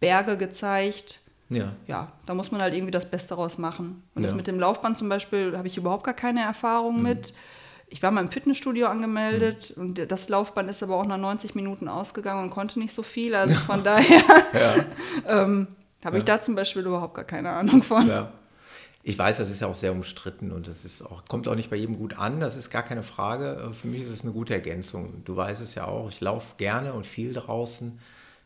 Berge 0.00 0.38
gezeigt. 0.38 1.20
Ja. 1.50 1.74
ja, 1.86 2.10
da 2.24 2.32
muss 2.32 2.50
man 2.50 2.62
halt 2.62 2.72
irgendwie 2.72 2.92
das 2.92 3.10
Beste 3.10 3.34
raus 3.34 3.58
machen. 3.58 4.02
Und 4.14 4.22
ja. 4.22 4.28
das 4.28 4.34
mit 4.34 4.46
dem 4.46 4.58
Laufband 4.58 4.96
zum 4.96 5.10
Beispiel 5.10 5.54
habe 5.54 5.68
ich 5.68 5.76
überhaupt 5.76 6.04
gar 6.04 6.14
keine 6.14 6.40
Erfahrung 6.40 6.96
mhm. 6.96 7.02
mit. 7.02 7.34
Ich 7.88 8.02
war 8.02 8.10
mal 8.10 8.22
im 8.22 8.30
Fitnessstudio 8.30 8.86
angemeldet 8.86 9.74
mhm. 9.76 9.82
und 9.82 10.10
das 10.10 10.30
Laufband 10.30 10.70
ist 10.70 10.82
aber 10.82 10.96
auch 10.96 11.04
nach 11.04 11.18
90 11.18 11.54
Minuten 11.54 11.88
ausgegangen 11.88 12.44
und 12.44 12.50
konnte 12.50 12.78
nicht 12.78 12.94
so 12.94 13.02
viel. 13.02 13.34
Also 13.34 13.54
von 13.66 13.84
daher 13.84 14.22
ähm, 15.28 15.66
habe 16.02 16.16
ich 16.16 16.24
da 16.24 16.40
zum 16.40 16.54
Beispiel 16.54 16.86
überhaupt 16.86 17.14
gar 17.14 17.26
keine 17.26 17.50
Ahnung 17.50 17.82
von. 17.82 18.08
Ja. 18.08 18.32
Ich 19.04 19.18
weiß, 19.18 19.38
das 19.38 19.50
ist 19.50 19.60
ja 19.60 19.66
auch 19.66 19.74
sehr 19.74 19.90
umstritten 19.90 20.52
und 20.52 20.68
das 20.68 20.84
ist 20.84 21.02
auch, 21.02 21.24
kommt 21.24 21.48
auch 21.48 21.56
nicht 21.56 21.70
bei 21.70 21.76
jedem 21.76 21.98
gut 21.98 22.16
an, 22.16 22.38
das 22.38 22.56
ist 22.56 22.70
gar 22.70 22.84
keine 22.84 23.02
Frage. 23.02 23.70
Äh, 23.70 23.74
für 23.74 23.88
mich 23.88 24.02
ist 24.02 24.10
es 24.10 24.22
eine 24.22 24.32
gute 24.32 24.54
Ergänzung. 24.54 25.24
Du 25.24 25.34
weißt 25.34 25.60
es 25.60 25.74
ja 25.74 25.86
auch, 25.86 26.08
ich 26.08 26.20
laufe 26.20 26.56
gerne 26.56 26.92
und 26.92 27.04
viel 27.06 27.32
draußen, 27.32 27.98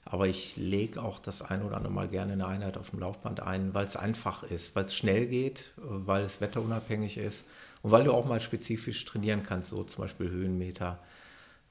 aber 0.06 0.28
ich 0.28 0.56
lege 0.56 1.02
auch 1.02 1.18
das 1.18 1.42
ein 1.42 1.62
oder 1.62 1.76
andere 1.76 1.92
Mal 1.92 2.08
gerne 2.08 2.32
eine 2.32 2.46
Einheit 2.46 2.78
auf 2.78 2.90
dem 2.90 3.00
Laufband 3.00 3.40
ein, 3.40 3.74
weil 3.74 3.84
es 3.84 3.96
einfach 3.96 4.44
ist, 4.44 4.74
weil 4.74 4.84
es 4.86 4.94
schnell 4.94 5.26
geht, 5.26 5.72
äh, 5.78 5.82
weil 5.82 6.24
es 6.24 6.40
wetterunabhängig 6.40 7.18
ist 7.18 7.44
und 7.82 7.90
weil 7.90 8.04
du 8.04 8.12
auch 8.12 8.24
mal 8.24 8.40
spezifisch 8.40 9.04
trainieren 9.04 9.42
kannst, 9.42 9.70
so 9.70 9.84
zum 9.84 10.04
Beispiel 10.04 10.30
Höhenmeter 10.30 10.98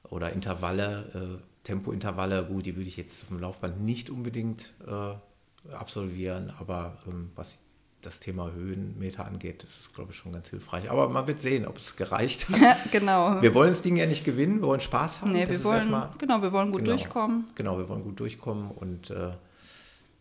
oder 0.04 0.32
Intervalle, 0.32 1.40
äh, 1.40 1.42
Tempointervalle. 1.64 2.44
Gut, 2.44 2.66
die 2.66 2.76
würde 2.76 2.88
ich 2.88 2.96
jetzt 2.96 3.24
auf 3.24 3.28
dem 3.30 3.40
Laufband 3.40 3.80
nicht 3.80 4.10
unbedingt 4.10 4.74
äh, 4.86 5.74
absolvieren, 5.74 6.52
aber 6.60 6.98
ähm, 7.08 7.32
was 7.34 7.58
das 8.06 8.20
Thema 8.20 8.52
Höhenmeter 8.52 9.26
angeht, 9.26 9.64
ist 9.64 9.80
es, 9.80 9.92
glaube 9.92 10.12
ich, 10.12 10.16
schon 10.16 10.32
ganz 10.32 10.48
hilfreich. 10.48 10.90
Aber 10.90 11.08
man 11.08 11.26
wird 11.26 11.42
sehen, 11.42 11.66
ob 11.66 11.76
es 11.76 11.96
gereicht 11.96 12.48
hat. 12.48 12.60
Ja, 12.60 12.76
genau. 12.92 13.42
Wir 13.42 13.54
wollen 13.54 13.70
das 13.70 13.82
Ding 13.82 13.96
ja 13.96 14.06
nicht 14.06 14.24
gewinnen, 14.24 14.60
wir 14.60 14.68
wollen 14.68 14.80
Spaß 14.80 15.20
haben. 15.20 15.32
Nee, 15.32 15.48
wir 15.48 15.62
wollen, 15.64 15.90
mal, 15.90 16.10
genau, 16.16 16.40
wir 16.40 16.52
wollen 16.52 16.70
gut 16.70 16.84
genau, 16.84 16.96
durchkommen. 16.96 17.44
Genau, 17.56 17.76
wir 17.78 17.88
wollen 17.88 18.04
gut 18.04 18.20
durchkommen 18.20 18.70
und 18.70 19.10
äh, 19.10 19.32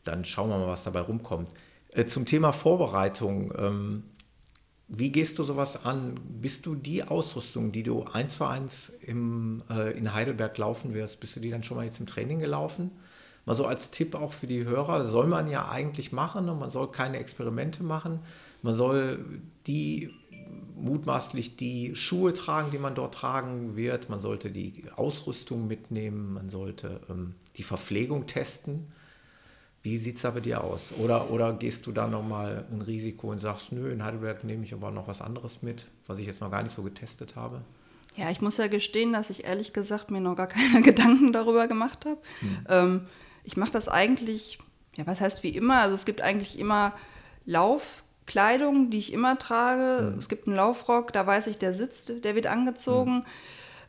dann 0.03 0.25
schauen 0.25 0.49
wir 0.49 0.57
mal, 0.57 0.67
was 0.67 0.83
dabei 0.83 1.01
rumkommt. 1.01 1.53
Äh, 1.91 2.05
zum 2.07 2.25
Thema 2.25 2.51
Vorbereitung. 2.51 3.53
Ähm, 3.57 4.03
wie 4.87 5.11
gehst 5.11 5.39
du 5.39 5.43
sowas 5.43 5.83
an? 5.83 6.19
Bist 6.23 6.65
du 6.65 6.75
die 6.75 7.03
Ausrüstung, 7.03 7.71
die 7.71 7.81
du 7.81 8.03
eins 8.03 8.37
zu 8.37 8.45
eins 8.45 8.91
im, 9.01 9.63
äh, 9.69 9.97
in 9.97 10.13
Heidelberg 10.13 10.57
laufen 10.57 10.93
wirst, 10.93 11.19
bist 11.19 11.35
du 11.35 11.39
die 11.39 11.49
dann 11.49 11.63
schon 11.63 11.77
mal 11.77 11.85
jetzt 11.85 11.99
im 11.99 12.05
Training 12.05 12.39
gelaufen? 12.39 12.91
Mal 13.45 13.55
so 13.55 13.65
als 13.65 13.91
Tipp 13.91 14.15
auch 14.15 14.33
für 14.33 14.47
die 14.47 14.65
Hörer, 14.65 15.05
soll 15.05 15.27
man 15.27 15.49
ja 15.49 15.69
eigentlich 15.69 16.11
machen 16.11 16.49
und 16.49 16.59
man 16.59 16.69
soll 16.69 16.91
keine 16.91 17.17
Experimente 17.17 17.83
machen. 17.83 18.19
Man 18.61 18.75
soll 18.75 19.23
die 19.67 20.11
mutmaßlich 20.75 21.55
die 21.55 21.95
Schuhe 21.95 22.33
tragen, 22.33 22.71
die 22.71 22.77
man 22.77 22.95
dort 22.95 23.15
tragen 23.15 23.75
wird. 23.75 24.09
Man 24.09 24.19
sollte 24.19 24.51
die 24.51 24.83
Ausrüstung 24.95 25.67
mitnehmen, 25.67 26.33
man 26.33 26.49
sollte 26.49 27.01
ähm, 27.09 27.35
die 27.57 27.63
Verpflegung 27.63 28.27
testen. 28.27 28.91
Wie 29.83 29.97
sieht 29.97 30.15
es 30.15 30.23
da 30.23 30.31
bei 30.31 30.39
dir 30.39 30.63
aus? 30.63 30.93
Oder, 30.99 31.29
oder 31.29 31.53
gehst 31.53 31.85
du 31.85 31.91
da 31.91 32.07
nochmal 32.07 32.65
ein 32.71 32.81
Risiko 32.81 33.29
und 33.29 33.39
sagst, 33.39 33.71
nö, 33.71 33.91
in 33.91 34.03
Heidelberg 34.03 34.43
nehme 34.43 34.63
ich 34.63 34.73
aber 34.73 34.89
noch 34.89 35.07
was 35.07 35.21
anderes 35.21 35.61
mit, 35.61 35.85
was 36.07 36.17
ich 36.17 36.25
jetzt 36.25 36.41
noch 36.41 36.49
gar 36.49 36.63
nicht 36.63 36.73
so 36.73 36.81
getestet 36.81 37.35
habe? 37.35 37.61
Ja, 38.15 38.31
ich 38.31 38.41
muss 38.41 38.57
ja 38.57 38.67
gestehen, 38.67 39.13
dass 39.13 39.29
ich 39.29 39.43
ehrlich 39.43 39.73
gesagt 39.73 40.09
mir 40.09 40.21
noch 40.21 40.35
gar 40.35 40.47
keine 40.47 40.81
Gedanken 40.83 41.33
darüber 41.33 41.67
gemacht 41.67 42.05
habe. 42.05 42.17
Hm. 42.39 42.57
Ähm, 42.67 43.01
ich 43.45 43.57
mache 43.57 43.71
das 43.71 43.87
eigentlich, 43.87 44.59
ja, 44.97 45.05
was 45.07 45.21
heißt 45.21 45.43
wie 45.43 45.49
immer? 45.49 45.79
Also 45.81 45.95
es 45.95 46.05
gibt 46.05 46.21
eigentlich 46.21 46.59
immer 46.59 46.93
Laufkleidung, 47.45 48.89
die 48.89 48.97
ich 48.97 49.13
immer 49.13 49.37
trage. 49.37 50.11
Mhm. 50.11 50.19
Es 50.19 50.29
gibt 50.29 50.47
einen 50.47 50.55
Laufrock, 50.55 51.13
da 51.13 51.25
weiß 51.25 51.47
ich, 51.47 51.57
der 51.57 51.73
sitzt, 51.73 52.23
der 52.23 52.35
wird 52.35 52.47
angezogen. 52.47 53.17
Mhm. 53.17 53.23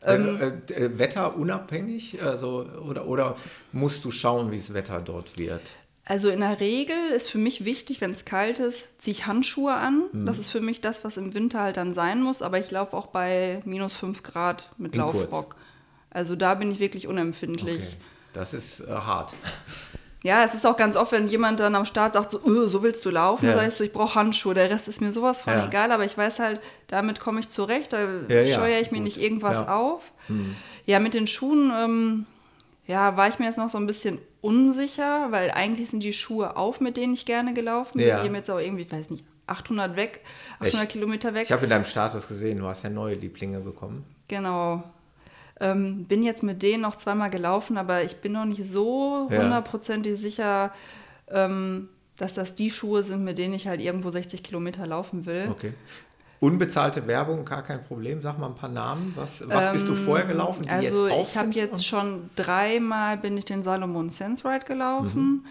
Ähm, 0.05 0.61
äh, 0.69 0.73
äh, 0.73 0.99
wetterunabhängig? 0.99 2.21
Also, 2.21 2.67
oder, 2.87 3.07
oder 3.07 3.35
musst 3.71 4.05
du 4.05 4.11
schauen, 4.11 4.51
wie 4.51 4.57
das 4.57 4.73
Wetter 4.73 5.01
dort 5.01 5.37
wird? 5.37 5.71
Also 6.05 6.29
in 6.29 6.39
der 6.39 6.61
Regel 6.61 6.95
ist 7.13 7.29
für 7.29 7.37
mich 7.37 7.65
wichtig, 7.65 7.99
wenn 7.99 8.11
es 8.11 8.23
kalt 8.23 8.59
ist, 8.59 9.01
ziehe 9.01 9.11
ich 9.11 9.25
Handschuhe 9.25 9.73
an. 9.73 10.03
Mhm. 10.13 10.25
Das 10.25 10.37
ist 10.37 10.47
für 10.47 10.61
mich 10.61 10.79
das, 10.79 11.03
was 11.03 11.17
im 11.17 11.33
Winter 11.33 11.61
halt 11.61 11.75
dann 11.75 11.93
sein 11.93 12.21
muss. 12.21 12.41
Aber 12.41 12.59
ich 12.59 12.71
laufe 12.71 12.95
auch 12.95 13.07
bei 13.07 13.61
minus 13.65 13.97
5 13.97 14.23
Grad 14.23 14.71
mit 14.77 14.93
in 14.93 14.99
Laufrock. 14.99 15.49
Kurz. 15.49 15.61
Also 16.09 16.35
da 16.35 16.55
bin 16.55 16.71
ich 16.71 16.79
wirklich 16.79 17.07
unempfindlich. 17.07 17.81
Okay. 17.81 17.97
Das 18.33 18.53
ist 18.53 18.81
äh, 18.81 18.87
hart. 18.91 19.33
Ja, 20.23 20.43
es 20.43 20.53
ist 20.55 20.65
auch 20.65 20.75
ganz 20.77 20.95
oft, 20.95 21.11
wenn 21.11 21.27
jemand 21.27 21.59
dann 21.59 21.75
am 21.75 21.85
Start 21.85 22.13
sagt, 22.13 22.31
so, 22.31 22.39
"Äh, 22.39 22.67
so 22.67 22.83
willst 22.83 23.05
du 23.05 23.09
laufen, 23.11 23.45
Ja. 23.45 23.51
dann 23.51 23.59
sag 23.61 23.67
ich 23.69 23.73
so, 23.75 23.83
ich 23.83 23.93
brauche 23.93 24.15
Handschuhe. 24.15 24.53
Der 24.53 24.69
Rest 24.69 24.87
ist 24.87 24.99
mir 24.99 25.11
sowas 25.11 25.41
von 25.41 25.53
Ja. 25.53 25.67
egal, 25.67 25.91
aber 25.91 26.05
ich 26.05 26.17
weiß 26.17 26.39
halt, 26.39 26.59
damit 26.87 27.19
komme 27.19 27.39
ich 27.39 27.49
zurecht, 27.49 27.93
da 27.93 27.99
Ja, 28.27 28.45
steuere 28.45 28.81
ich 28.81 28.91
mir 28.91 28.99
nicht 28.99 29.17
irgendwas 29.21 29.67
auf. 29.67 30.01
Ja, 30.85 30.99
mit 30.99 31.13
den 31.13 31.27
Schuhen, 31.27 31.71
ähm, 31.75 32.25
ja, 32.87 33.15
war 33.15 33.27
ich 33.27 33.39
mir 33.39 33.45
jetzt 33.45 33.57
noch 33.57 33.69
so 33.69 33.77
ein 33.77 33.85
bisschen 33.87 34.17
unsicher, 34.41 35.27
weil 35.31 35.51
eigentlich 35.51 35.89
sind 35.91 36.01
die 36.01 36.13
Schuhe 36.13 36.57
auf, 36.57 36.81
mit 36.81 36.97
denen 36.97 37.13
ich 37.13 37.25
gerne 37.25 37.53
gelaufen 37.53 37.97
bin. 37.99 38.07
Die 38.07 38.13
haben 38.13 38.35
jetzt 38.35 38.49
auch 38.49 38.59
irgendwie, 38.59 38.83
ich 38.83 38.91
weiß 38.91 39.09
nicht, 39.09 39.23
800 39.45 39.95
weg, 39.95 40.21
800 40.59 40.83
Ich- 40.87 40.89
Kilometer 40.93 41.33
weg. 41.33 41.43
Ich 41.43 41.51
habe 41.51 41.63
in 41.65 41.69
deinem 41.69 41.85
Status 41.85 42.27
gesehen, 42.27 42.57
du 42.57 42.65
hast 42.65 42.83
ja 42.83 42.89
neue 42.89 43.15
Lieblinge 43.15 43.59
bekommen. 43.59 44.03
Genau. 44.27 44.83
Ähm, 45.59 46.05
bin 46.05 46.23
jetzt 46.23 46.43
mit 46.43 46.61
denen 46.61 46.83
noch 46.83 46.95
zweimal 46.95 47.29
gelaufen, 47.29 47.77
aber 47.77 48.03
ich 48.03 48.17
bin 48.17 48.33
noch 48.33 48.45
nicht 48.45 48.63
so 48.63 49.27
Ja. 49.31 49.41
hundertprozentig 49.41 50.17
sicher, 50.17 50.71
ähm, 51.29 51.89
dass 52.17 52.33
das 52.33 52.55
die 52.55 52.69
Schuhe 52.69 53.03
sind, 53.03 53.23
mit 53.23 53.37
denen 53.37 53.53
ich 53.53 53.67
halt 53.67 53.81
irgendwo 53.81 54.09
60 54.11 54.43
Kilometer 54.43 54.85
laufen 54.85 55.25
will. 55.25 55.47
Okay. 55.49 55.73
Unbezahlte 56.39 57.07
Werbung, 57.07 57.45
gar 57.45 57.63
kein 57.63 57.83
Problem. 57.83 58.21
Sag 58.21 58.37
mal 58.37 58.47
ein 58.47 58.55
paar 58.55 58.69
Namen. 58.69 59.13
Was, 59.15 59.47
was 59.49 59.71
bist 59.71 59.87
du 59.87 59.95
vorher 59.95 60.27
gelaufen, 60.27 60.63
die 60.63 60.69
also 60.69 61.07
jetzt 61.07 61.29
ich 61.31 61.37
habe 61.37 61.49
jetzt 61.51 61.85
schon 61.85 62.29
dreimal 62.35 63.17
bin 63.17 63.35
ich 63.37 63.45
den 63.45 63.63
Salomon 63.63 64.11
Sense 64.11 64.47
Ride 64.47 64.65
gelaufen. 64.65 65.45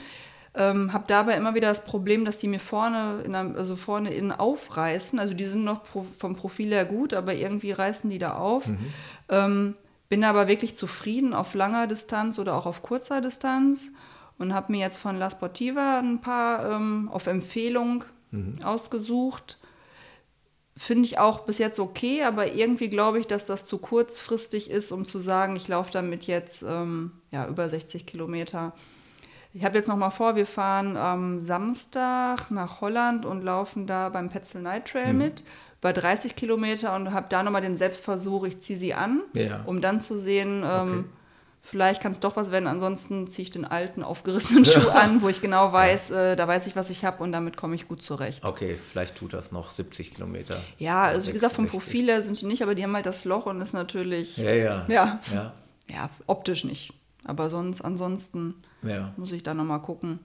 Ähm, 0.55 0.93
habe 0.93 1.05
dabei 1.09 1.35
immer 1.37 1.55
wieder 1.55 1.69
das 1.69 1.85
Problem, 1.85 2.25
dass 2.25 2.39
die 2.39 2.47
mir 2.49 2.61
vorne, 2.61 3.21
in 3.25 3.35
einem, 3.35 3.57
also 3.57 3.75
vorne 3.77 4.15
innen 4.15 4.33
aufreißen. 4.33 5.19
Also 5.19 5.35
die 5.35 5.45
sind 5.45 5.65
noch 5.65 5.83
pro, 5.83 6.07
vom 6.17 6.35
Profil 6.37 6.71
her 6.71 6.85
gut, 6.85 7.13
aber 7.13 7.35
irgendwie 7.35 7.73
reißen 7.73 8.09
die 8.09 8.19
da 8.19 8.37
auf. 8.37 8.65
Ähm, 9.29 9.75
bin 10.09 10.25
aber 10.25 10.49
wirklich 10.49 10.77
zufrieden 10.77 11.35
auf 11.35 11.55
langer 11.55 11.87
Distanz 11.87 12.39
oder 12.39 12.55
auch 12.55 12.67
auf 12.67 12.83
kurzer 12.83 13.21
Distanz 13.21 13.89
und 14.39 14.55
habe 14.55 14.73
mir 14.73 14.81
jetzt 14.81 14.99
von 14.99 15.19
La 15.19 15.31
Sportiva 15.31 15.99
ein 16.01 16.21
paar 16.21 16.71
ähm, 16.71 17.09
auf 17.13 17.27
Empfehlung 17.27 18.05
ausgesucht. 18.63 19.59
Finde 20.79 21.07
ich 21.07 21.19
auch 21.19 21.41
bis 21.41 21.57
jetzt 21.57 21.81
okay, 21.81 22.23
aber 22.23 22.53
irgendwie 22.53 22.91
glaube 22.91 23.19
ich, 23.19 23.27
dass 23.27 23.47
das 23.47 23.65
zu 23.65 23.79
kurzfristig 23.79 24.71
ist, 24.71 24.93
um 24.93 25.07
zu 25.07 25.19
sagen, 25.19 25.57
ich 25.57 25.69
laufe 25.69 25.91
damit 25.91 26.25
jetzt 26.25 26.63
ähm, 26.63 27.13
ja, 27.31 27.47
über 27.49 27.71
60 27.71 28.05
Kilometer. 28.05 28.75
Ich 29.55 29.65
habe 29.65 29.79
jetzt 29.79 29.89
noch 29.89 29.97
mal 29.97 30.11
vor, 30.11 30.37
wir 30.37 30.47
fahren 30.47 30.99
am 30.99 31.41
Samstag 31.41 32.51
nach 32.51 32.83
Holland 32.83 33.25
und 33.25 33.43
laufen 33.43 33.87
da 33.87 34.11
beim 34.11 34.29
Petzl 34.29 34.61
Night 34.61 34.89
Trail 34.89 35.15
Mhm. 35.15 35.19
mit, 35.19 35.45
über 35.81 35.93
30 35.93 36.37
Kilometer 36.37 36.95
und 36.97 37.13
habe 37.13 37.27
da 37.29 37.43
nochmal 37.43 37.63
den 37.63 37.77
Selbstversuch, 37.77 38.45
ich 38.45 38.61
ziehe 38.61 38.79
sie 38.79 38.95
an, 38.95 39.23
Ja. 39.35 39.63
um 39.67 39.81
dann 39.81 40.01
zu 40.01 40.19
sehen, 40.19 40.63
ähm, 40.65 40.91
Okay. 40.99 41.05
vielleicht 41.63 42.03
kann 42.03 42.13
es 42.13 42.21
doch 42.21 42.35
was 42.37 42.51
werden, 42.51 42.67
ansonsten 42.67 43.29
ziehe 43.29 43.45
ich 43.45 43.51
den 43.51 43.65
alten, 43.65 44.03
aufgerissenen 44.03 44.65
Schuh 44.65 44.89
an, 44.89 45.21
wo 45.23 45.29
ich 45.29 45.41
genau 45.41 45.73
weiß, 45.73 46.11
äh, 46.13 46.37
da 46.37 46.49
weiß 46.49 46.67
ich, 46.67 46.77
was 46.77 46.91
ich 46.91 47.05
habe 47.05 47.23
und 47.23 47.33
damit 47.33 47.57
komme 47.57 47.75
ich 47.75 47.89
gut 47.89 48.03
zurecht. 48.03 48.45
Okay, 48.45 48.79
vielleicht 48.91 49.17
tut 49.17 49.33
das 49.33 49.53
noch 49.53 49.71
70 49.71 50.15
Kilometer. 50.15 50.61
Ja, 50.79 51.05
also 51.05 51.29
wie 51.29 51.33
gesagt, 51.35 51.55
vom 51.55 51.65
66. 51.67 51.71
Profil 51.71 52.07
her 52.07 52.23
sind 52.23 52.41
die 52.41 52.47
nicht, 52.47 52.63
aber 52.63 52.75
die 52.75 52.83
haben 52.83 52.95
halt 52.95 53.07
das 53.07 53.25
Loch 53.25 53.47
und 53.47 53.61
ist 53.61 53.75
natürlich, 53.75 54.37
Ja, 54.39 54.51
ja. 54.53 54.85
Ja. 54.89 55.21
Ja, 55.33 55.53
ja, 55.89 56.11
optisch 56.27 56.65
nicht. 56.65 56.93
Aber 57.25 57.51
sonst, 57.51 57.81
ansonsten 57.83 58.55
ja. 58.83 59.13
muss 59.17 59.33
ich 59.33 59.43
da 59.43 59.53
nochmal 59.53 59.83
gucken. 59.83 60.21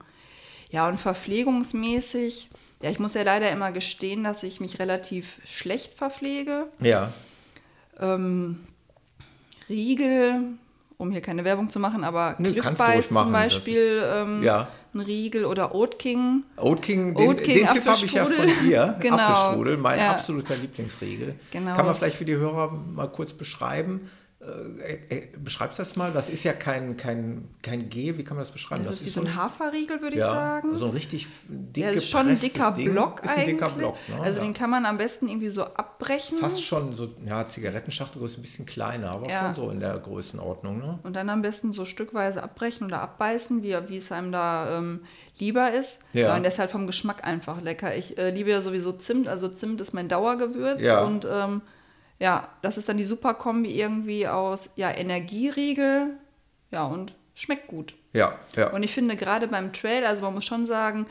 Ja, 0.70 0.88
und 0.88 0.98
verpflegungsmäßig, 0.98 2.48
ja, 2.82 2.90
ich 2.90 2.98
muss 2.98 3.14
ja 3.14 3.22
leider 3.22 3.50
immer 3.50 3.72
gestehen, 3.72 4.24
dass 4.24 4.42
ich 4.42 4.60
mich 4.60 4.78
relativ 4.78 5.38
schlecht 5.44 5.94
verpflege. 5.94 6.66
ja. 6.80 7.12
Ähm, 8.00 8.60
Riegel, 9.68 10.40
um 10.98 11.10
hier 11.10 11.20
keine 11.20 11.44
Werbung 11.44 11.70
zu 11.70 11.78
machen, 11.78 12.04
aber 12.04 12.34
Cliff 12.34 12.64
machen, 12.78 13.10
zum 13.10 13.32
Beispiel, 13.32 14.02
ähm, 14.04 14.42
Ja. 14.42 14.68
ein 14.94 15.00
Riegel 15.00 15.44
oder 15.44 15.74
Oat 15.74 15.98
King. 15.98 16.42
Oat 16.56 16.82
King, 16.82 17.14
den, 17.14 17.28
Oat 17.28 17.42
King, 17.42 17.54
den 17.54 17.68
Tipp 17.68 17.86
habe 17.86 18.04
ich 18.04 18.12
ja 18.12 18.26
von 18.26 18.46
dir. 18.64 18.96
Genau. 19.00 19.16
Apfelstrudel, 19.18 19.76
mein 19.76 19.98
Ja. 19.98 20.12
absoluter 20.12 20.56
Lieblingsriegel. 20.56 21.34
Genau. 21.50 21.74
Kann 21.74 21.86
man 21.86 21.94
vielleicht 21.94 22.16
für 22.16 22.24
die 22.24 22.36
Hörer 22.36 22.72
mal 22.72 23.08
kurz 23.08 23.32
beschreiben? 23.32 24.10
Äh, 24.44 25.14
äh, 25.14 25.28
beschreibst 25.38 25.78
das 25.78 25.94
mal? 25.94 26.10
Das 26.12 26.28
ist 26.28 26.42
ja 26.42 26.52
kein, 26.52 26.96
kein, 26.96 27.48
kein 27.62 27.88
G, 27.88 28.18
wie 28.18 28.24
kann 28.24 28.36
man 28.36 28.44
das 28.44 28.50
beschreiben? 28.50 28.82
Das, 28.82 28.94
ist 28.94 29.04
wie 29.04 29.08
so 29.10 29.20
ein 29.20 29.36
Haferriegel, 29.36 30.00
würde 30.00 30.16
ich 30.16 30.20
ja, 30.20 30.32
sagen. 30.32 30.74
so 30.74 30.86
ein 30.86 30.90
richtig 30.90 31.28
dick 31.46 31.84
ist 31.84 32.08
schon 32.08 32.26
ein 32.26 32.40
dicker 32.40 32.72
Ding. 32.72 32.90
Block 32.90 33.22
ist 33.22 33.30
ein 33.30 33.38
eigentlich. 33.38 33.54
dicker 33.54 33.68
Block. 33.70 33.96
Ne? 34.08 34.20
Also 34.20 34.38
ja. 34.38 34.44
den 34.44 34.52
kann 34.52 34.68
man 34.68 34.84
am 34.84 34.98
besten 34.98 35.28
irgendwie 35.28 35.48
so 35.48 35.62
abbrechen. 35.62 36.38
Fast 36.38 36.64
schon 36.64 36.92
so, 36.96 37.10
ja, 37.24 37.46
Zigarettenschachtelgröße, 37.46 38.40
ein 38.40 38.42
bisschen 38.42 38.66
kleiner, 38.66 39.12
aber 39.12 39.28
Ja. 39.28 39.44
schon 39.44 39.54
so 39.54 39.70
in 39.70 39.78
der 39.78 39.96
Größenordnung. 39.98 40.78
Ne? 40.78 40.98
Und 41.04 41.14
dann 41.14 41.28
am 41.28 41.42
besten 41.42 41.70
so 41.70 41.84
stückweise 41.84 42.42
abbrechen 42.42 42.84
oder 42.84 43.00
abbeißen, 43.00 43.62
wie, 43.62 43.76
wie 43.86 43.98
es 43.98 44.10
einem 44.10 44.32
da 44.32 44.76
ähm, 44.78 45.02
lieber 45.38 45.72
ist. 45.72 46.00
Ja. 46.14 46.34
und 46.34 46.42
der 46.42 46.50
ist 46.50 46.58
halt 46.58 46.72
vom 46.72 46.88
Geschmack 46.88 47.22
einfach 47.22 47.60
lecker. 47.60 47.94
Ich 47.94 48.18
äh, 48.18 48.30
liebe 48.30 48.50
ja 48.50 48.60
sowieso 48.60 48.90
Zimt, 48.90 49.28
also 49.28 49.46
Zimt 49.48 49.80
ist 49.80 49.92
mein 49.92 50.08
Dauergewürz. 50.08 50.80
Ja. 50.80 51.04
Und 51.04 51.28
ähm, 51.30 51.62
ja, 52.22 52.46
das 52.62 52.78
ist 52.78 52.88
dann 52.88 52.98
die 52.98 53.04
super 53.04 53.34
Kombi 53.34 53.72
irgendwie 53.72 54.28
aus 54.28 54.70
ja, 54.76 54.92
Energieriegel, 54.92 56.10
ja, 56.70 56.84
und 56.84 57.14
schmeckt 57.34 57.66
gut. 57.66 57.94
Ja, 58.12 58.34
ja. 58.54 58.70
Und 58.70 58.84
ich 58.84 58.92
finde 58.92 59.16
gerade 59.16 59.48
beim 59.48 59.72
Trail, 59.72 60.06
also 60.06 60.22
man 60.22 60.34
muss 60.34 60.44
schon 60.44 60.68
sagen, 60.68 61.06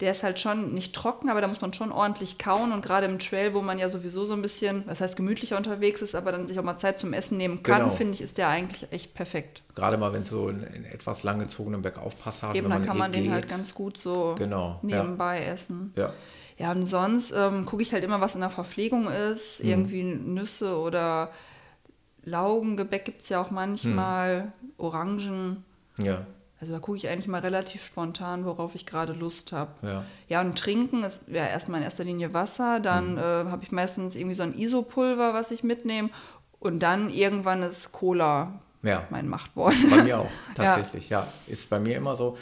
der 0.00 0.12
ist 0.12 0.22
halt 0.22 0.40
schon 0.40 0.72
nicht 0.72 0.94
trocken, 0.94 1.28
aber 1.28 1.42
da 1.42 1.48
muss 1.48 1.60
man 1.60 1.74
schon 1.74 1.92
ordentlich 1.92 2.38
kauen. 2.38 2.72
Und 2.72 2.82
gerade 2.82 3.04
im 3.04 3.18
Trail, 3.18 3.52
wo 3.52 3.60
man 3.60 3.78
ja 3.78 3.90
sowieso 3.90 4.24
so 4.24 4.32
ein 4.32 4.40
bisschen, 4.40 4.84
was 4.86 5.02
heißt 5.02 5.14
gemütlicher 5.16 5.58
unterwegs 5.58 6.00
ist, 6.00 6.14
aber 6.14 6.32
dann 6.32 6.48
sich 6.48 6.58
auch 6.58 6.64
mal 6.64 6.78
Zeit 6.78 6.98
zum 6.98 7.12
Essen 7.12 7.36
nehmen 7.36 7.62
kann, 7.62 7.82
Genau. 7.82 7.90
finde 7.94 8.14
ich, 8.14 8.22
ist 8.22 8.38
der 8.38 8.48
eigentlich 8.48 8.90
echt 8.92 9.12
perfekt. 9.12 9.62
Gerade 9.74 9.98
mal, 9.98 10.14
wenn 10.14 10.22
es 10.22 10.30
so 10.30 10.48
in, 10.48 10.62
in 10.62 10.84
etwas 10.86 11.22
langgezogenen 11.22 11.82
Bergaufpassagen 11.82 12.56
Eben, 12.56 12.70
dann 12.70 12.86
kann 12.86 12.96
man 12.96 13.12
eh 13.12 13.22
den 13.22 13.32
halt 13.32 13.48
ganz 13.48 13.74
gut 13.74 13.98
so 13.98 14.34
Genau, 14.38 14.80
ja. 14.82 15.02
nebenbei 15.02 15.44
essen. 15.44 15.92
Ja. 15.96 16.12
Ja, 16.58 16.72
und 16.72 16.84
sonst 16.84 17.32
ähm, 17.36 17.66
gucke 17.66 17.82
ich 17.82 17.92
halt 17.92 18.02
immer, 18.04 18.20
was 18.20 18.34
in 18.34 18.40
der 18.40 18.50
Verpflegung 18.50 19.08
ist. 19.10 19.62
Mhm. 19.62 19.68
Irgendwie 19.70 20.04
Nüsse 20.04 20.78
oder 20.78 21.30
Laugengebäck 22.24 23.04
gibt 23.04 23.22
es 23.22 23.28
ja 23.28 23.40
auch 23.40 23.50
manchmal, 23.50 24.52
Orangen. 24.78 25.64
Ja, 25.98 26.26
Also 26.60 26.72
da 26.72 26.78
gucke 26.78 26.96
ich 26.96 27.08
eigentlich 27.08 27.28
mal 27.28 27.40
relativ 27.40 27.84
spontan, 27.84 28.44
worauf 28.44 28.74
ich 28.74 28.84
gerade 28.86 29.12
Lust 29.12 29.52
habe. 29.52 29.70
ja. 29.82 30.04
Ja, 30.28 30.40
und 30.40 30.58
trinken 30.58 31.04
ist 31.04 31.20
ja 31.28 31.46
erstmal 31.46 31.78
in 31.80 31.84
erster 31.84 32.04
Linie 32.04 32.34
Wasser. 32.34 32.80
Dann 32.80 33.12
Mhm. 33.12 33.18
äh, 33.18 33.22
habe 33.50 33.62
ich 33.62 33.70
meistens 33.72 34.14
irgendwie 34.16 34.34
so 34.34 34.42
ein 34.42 34.58
Isopulver, 34.58 35.34
was 35.34 35.50
ich 35.50 35.62
mitnehme. 35.62 36.08
Und 36.58 36.80
dann 36.80 37.10
irgendwann 37.10 37.62
ist 37.62 37.92
Cola 37.92 38.52
Ja. 38.82 39.04
mein 39.10 39.28
Machtwort. 39.28 39.74
Bei 39.90 40.02
mir 40.02 40.18
auch, 40.20 40.24
Ja. 40.48 40.54
tatsächlich, 40.54 41.08
ja. 41.10 41.26
Ist 41.46 41.68
bei 41.70 41.78
mir 41.78 41.96
immer 41.96 42.16
so, 42.16 42.36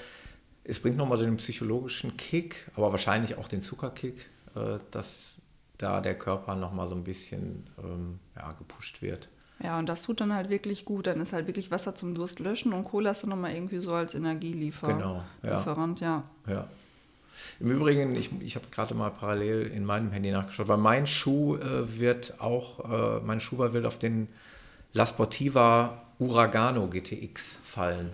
es 0.64 0.81
bringt 0.81 0.96
nochmal 0.96 1.18
den 1.18 1.37
psychologischen 1.37 2.16
Kick, 2.16 2.70
aber 2.74 2.90
wahrscheinlich 2.90 3.37
auch 3.37 3.48
den 3.48 3.62
Zuckerkick, 3.62 4.31
äh, 4.57 4.79
dass 4.90 5.35
da 5.79 6.00
der 6.00 6.16
Körper 6.16 6.55
nochmal 6.55 6.88
so 6.88 6.94
ein 6.94 7.05
bisschen 7.05 7.68
ähm, 7.79 8.18
ja, 8.37 8.53
gepusht 8.53 9.03
wird. 9.03 9.29
Ja, 9.62 9.79
und 9.79 9.88
das 9.88 10.03
tut 10.03 10.20
dann 10.20 10.33
halt 10.33 10.50
wirklich 10.50 10.85
gut. 10.85 11.07
Dann 11.07 11.20
ist 11.20 11.33
halt 11.33 11.46
wirklich 11.46 11.70
Wasser 11.70 11.94
zum 11.94 12.14
Durst 12.14 12.38
löschen 12.38 12.72
und 12.72 12.85
Cola 12.85 13.11
ist 13.11 13.22
dann 13.22 13.31
nochmal 13.31 13.55
irgendwie 13.55 13.79
so 13.79 13.92
als 13.92 14.14
Energielieferant. 14.14 14.98
Genau, 14.98 15.22
ja. 15.42 15.59
Lieferant, 15.59 16.00
ja. 16.00 16.24
Ja. 16.46 16.68
Im 17.61 17.70
Übrigen, 17.70 18.14
ich, 18.14 18.31
ich 18.40 18.57
habe 18.57 18.66
gerade 18.70 18.94
mal 18.94 19.11
parallel 19.11 19.66
in 19.66 19.85
meinem 19.85 20.12
Handy 20.12 20.31
nachgeschaut, 20.31 20.68
weil 20.68 20.77
mein 20.79 21.07
Schuh 21.07 21.57
äh, 21.57 21.98
wird 21.98 22.40
auch, 22.40 23.18
äh, 23.18 23.20
mein 23.24 23.40
Schuhball 23.40 23.74
wird 23.74 23.87
auf 23.87 23.98
den 23.98 24.29
La 24.92 25.07
Sportiva 25.07 26.03
Uragano 26.18 26.87
GTX 26.87 27.59
fallen. 27.64 28.12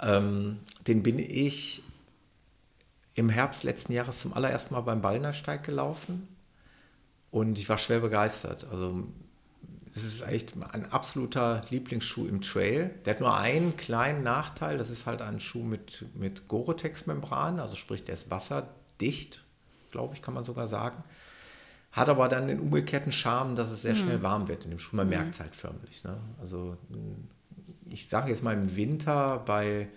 Ähm, 0.00 0.58
den 0.86 1.02
bin 1.02 1.18
ich 1.18 1.82
im 3.14 3.28
Herbst 3.28 3.64
letzten 3.64 3.92
Jahres 3.92 4.20
zum 4.20 4.32
allerersten 4.32 4.74
Mal 4.74 4.80
beim 4.80 5.02
Ballnersteig 5.02 5.62
gelaufen 5.64 6.28
und 7.30 7.58
ich 7.58 7.68
war 7.68 7.78
schwer 7.78 8.00
begeistert. 8.00 8.66
Also 8.70 9.04
es 9.94 10.04
ist 10.04 10.22
echt 10.22 10.54
ein 10.72 10.90
absoluter 10.92 11.64
Lieblingsschuh 11.70 12.26
im 12.26 12.40
Trail. 12.40 12.94
Der 13.04 13.14
hat 13.14 13.20
nur 13.20 13.36
einen 13.36 13.76
kleinen 13.76 14.22
Nachteil, 14.22 14.78
das 14.78 14.90
ist 14.90 15.06
halt 15.06 15.20
ein 15.20 15.40
Schuh 15.40 15.64
mit, 15.64 16.04
mit 16.14 16.48
Gore-Tex-Membran, 16.48 17.58
also 17.58 17.76
sprich, 17.76 18.04
der 18.04 18.14
ist 18.14 18.30
wasserdicht, 18.30 19.44
glaube 19.90 20.14
ich, 20.14 20.22
kann 20.22 20.34
man 20.34 20.44
sogar 20.44 20.68
sagen. 20.68 21.02
Hat 21.92 22.08
aber 22.08 22.28
dann 22.28 22.46
den 22.46 22.60
umgekehrten 22.60 23.10
Charme, 23.10 23.56
dass 23.56 23.70
es 23.70 23.82
sehr 23.82 23.96
schnell 23.96 24.22
warm 24.22 24.46
wird 24.46 24.64
in 24.64 24.70
dem 24.70 24.78
Schuh. 24.78 24.94
Man 24.94 25.08
merkt 25.08 25.34
es 25.34 25.40
halt 25.40 25.56
förmlich. 25.56 26.04
Ne? 26.04 26.16
Also 26.40 26.76
ich 27.88 28.08
sage 28.08 28.30
jetzt 28.30 28.44
mal 28.44 28.54
im 28.54 28.76
Winter 28.76 29.42
bei 29.44 29.88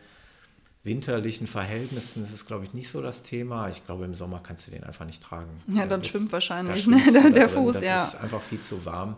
winterlichen 0.84 1.48
Verhältnissen 1.48 2.24
ist 2.24 2.34
es, 2.34 2.46
glaube 2.46 2.66
ich, 2.66 2.74
nicht 2.74 2.90
so 2.90 3.02
das 3.02 3.24
Thema. 3.24 3.70
Ich 3.70 3.86
glaube, 3.86 4.04
im 4.06 4.16
Sommer 4.16 4.42
kannst 4.44 4.68
du 4.68 4.72
den 4.72 4.84
einfach 4.84 5.06
nicht 5.06 5.24
tragen. 5.24 5.62
Ja, 5.68 5.82
dann 5.86 6.02
wird's- 6.02 6.10
schwimmt 6.10 6.32
wahrscheinlich, 6.32 6.88
ne, 6.88 7.02
der- 7.14 7.30
der. 7.30 7.50
Fuß, 7.50 7.76
das 7.76 7.84
ja. 7.84 8.04
ist 8.06 8.16
einfach 8.16 8.42
viel 8.42 8.62
zu 8.62 8.84
warm. 8.86 9.16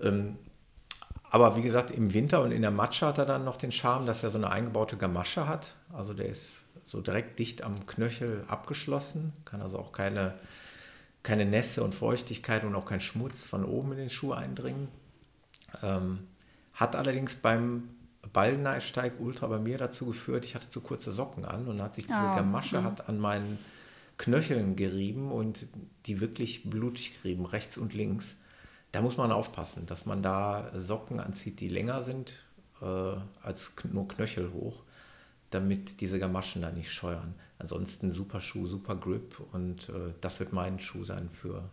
Ähm, 0.00 0.36
aber 1.30 1.56
wie 1.56 1.62
gesagt, 1.62 1.90
im 1.90 2.14
Winter 2.14 2.40
und 2.42 2.52
in 2.52 2.62
der 2.62 2.70
Matsche 2.70 3.06
hat 3.06 3.18
er 3.18 3.26
dann 3.26 3.44
noch 3.44 3.56
den 3.56 3.72
Charme, 3.72 4.06
dass 4.06 4.22
er 4.22 4.30
so 4.30 4.38
eine 4.38 4.50
eingebaute 4.50 4.96
Gamasche 4.96 5.48
hat. 5.48 5.74
Also 5.92 6.14
der 6.14 6.26
ist 6.26 6.62
so 6.84 7.00
direkt 7.00 7.38
dicht 7.40 7.62
am 7.62 7.84
Knöchel 7.86 8.44
abgeschlossen, 8.46 9.32
kann 9.44 9.60
also 9.60 9.78
auch 9.80 9.90
keine, 9.90 10.34
keine 11.24 11.44
Nässe 11.44 11.82
und 11.82 11.96
Feuchtigkeit 11.96 12.62
und 12.62 12.76
auch 12.76 12.86
kein 12.86 13.00
Schmutz 13.00 13.44
von 13.44 13.64
oben 13.64 13.90
in 13.92 13.98
den 13.98 14.10
Schuh 14.10 14.32
eindringen. 14.32 14.86
Ähm, 15.82 16.20
hat 16.74 16.94
allerdings 16.94 17.34
beim 17.34 17.88
Ballensteig 18.32 19.20
Ultra 19.20 19.46
bei 19.46 19.58
mir 19.58 19.78
dazu 19.78 20.06
geführt, 20.06 20.44
ich 20.44 20.54
hatte 20.54 20.68
zu 20.68 20.80
kurze 20.80 21.12
Socken 21.12 21.44
an 21.44 21.66
und 21.66 21.82
hat 21.82 21.94
sich 21.94 22.06
diese 22.06 22.18
Ah, 22.18 22.36
Gamasche 22.36 22.82
hat 22.82 23.08
an 23.08 23.18
meinen 23.18 23.58
Knöcheln 24.18 24.76
gerieben 24.76 25.30
und 25.30 25.66
die 26.06 26.20
wirklich 26.20 26.68
blutig 26.68 27.22
gerieben, 27.22 27.46
rechts 27.46 27.76
und 27.76 27.94
links. 27.94 28.36
Da 28.92 29.02
muss 29.02 29.16
man 29.16 29.30
aufpassen, 29.32 29.86
dass 29.86 30.06
man 30.06 30.22
da 30.22 30.70
Socken 30.74 31.20
anzieht, 31.20 31.60
die 31.60 31.68
länger 31.68 32.02
sind 32.02 32.34
äh, 32.80 32.86
als 33.42 33.72
nur 33.90 34.08
Knöchel 34.08 34.52
hoch, 34.52 34.84
damit 35.50 36.00
diese 36.00 36.18
Gamaschen 36.18 36.62
da 36.62 36.70
nicht 36.70 36.90
scheuern. 36.90 37.34
Ansonsten 37.58 38.12
super 38.12 38.40
Schuh, 38.40 38.66
super 38.66 38.96
Grip 38.96 39.40
und 39.52 39.88
äh, 39.88 40.14
das 40.20 40.40
wird 40.40 40.52
mein 40.52 40.78
Schuh 40.78 41.04
sein 41.04 41.28
für, 41.28 41.68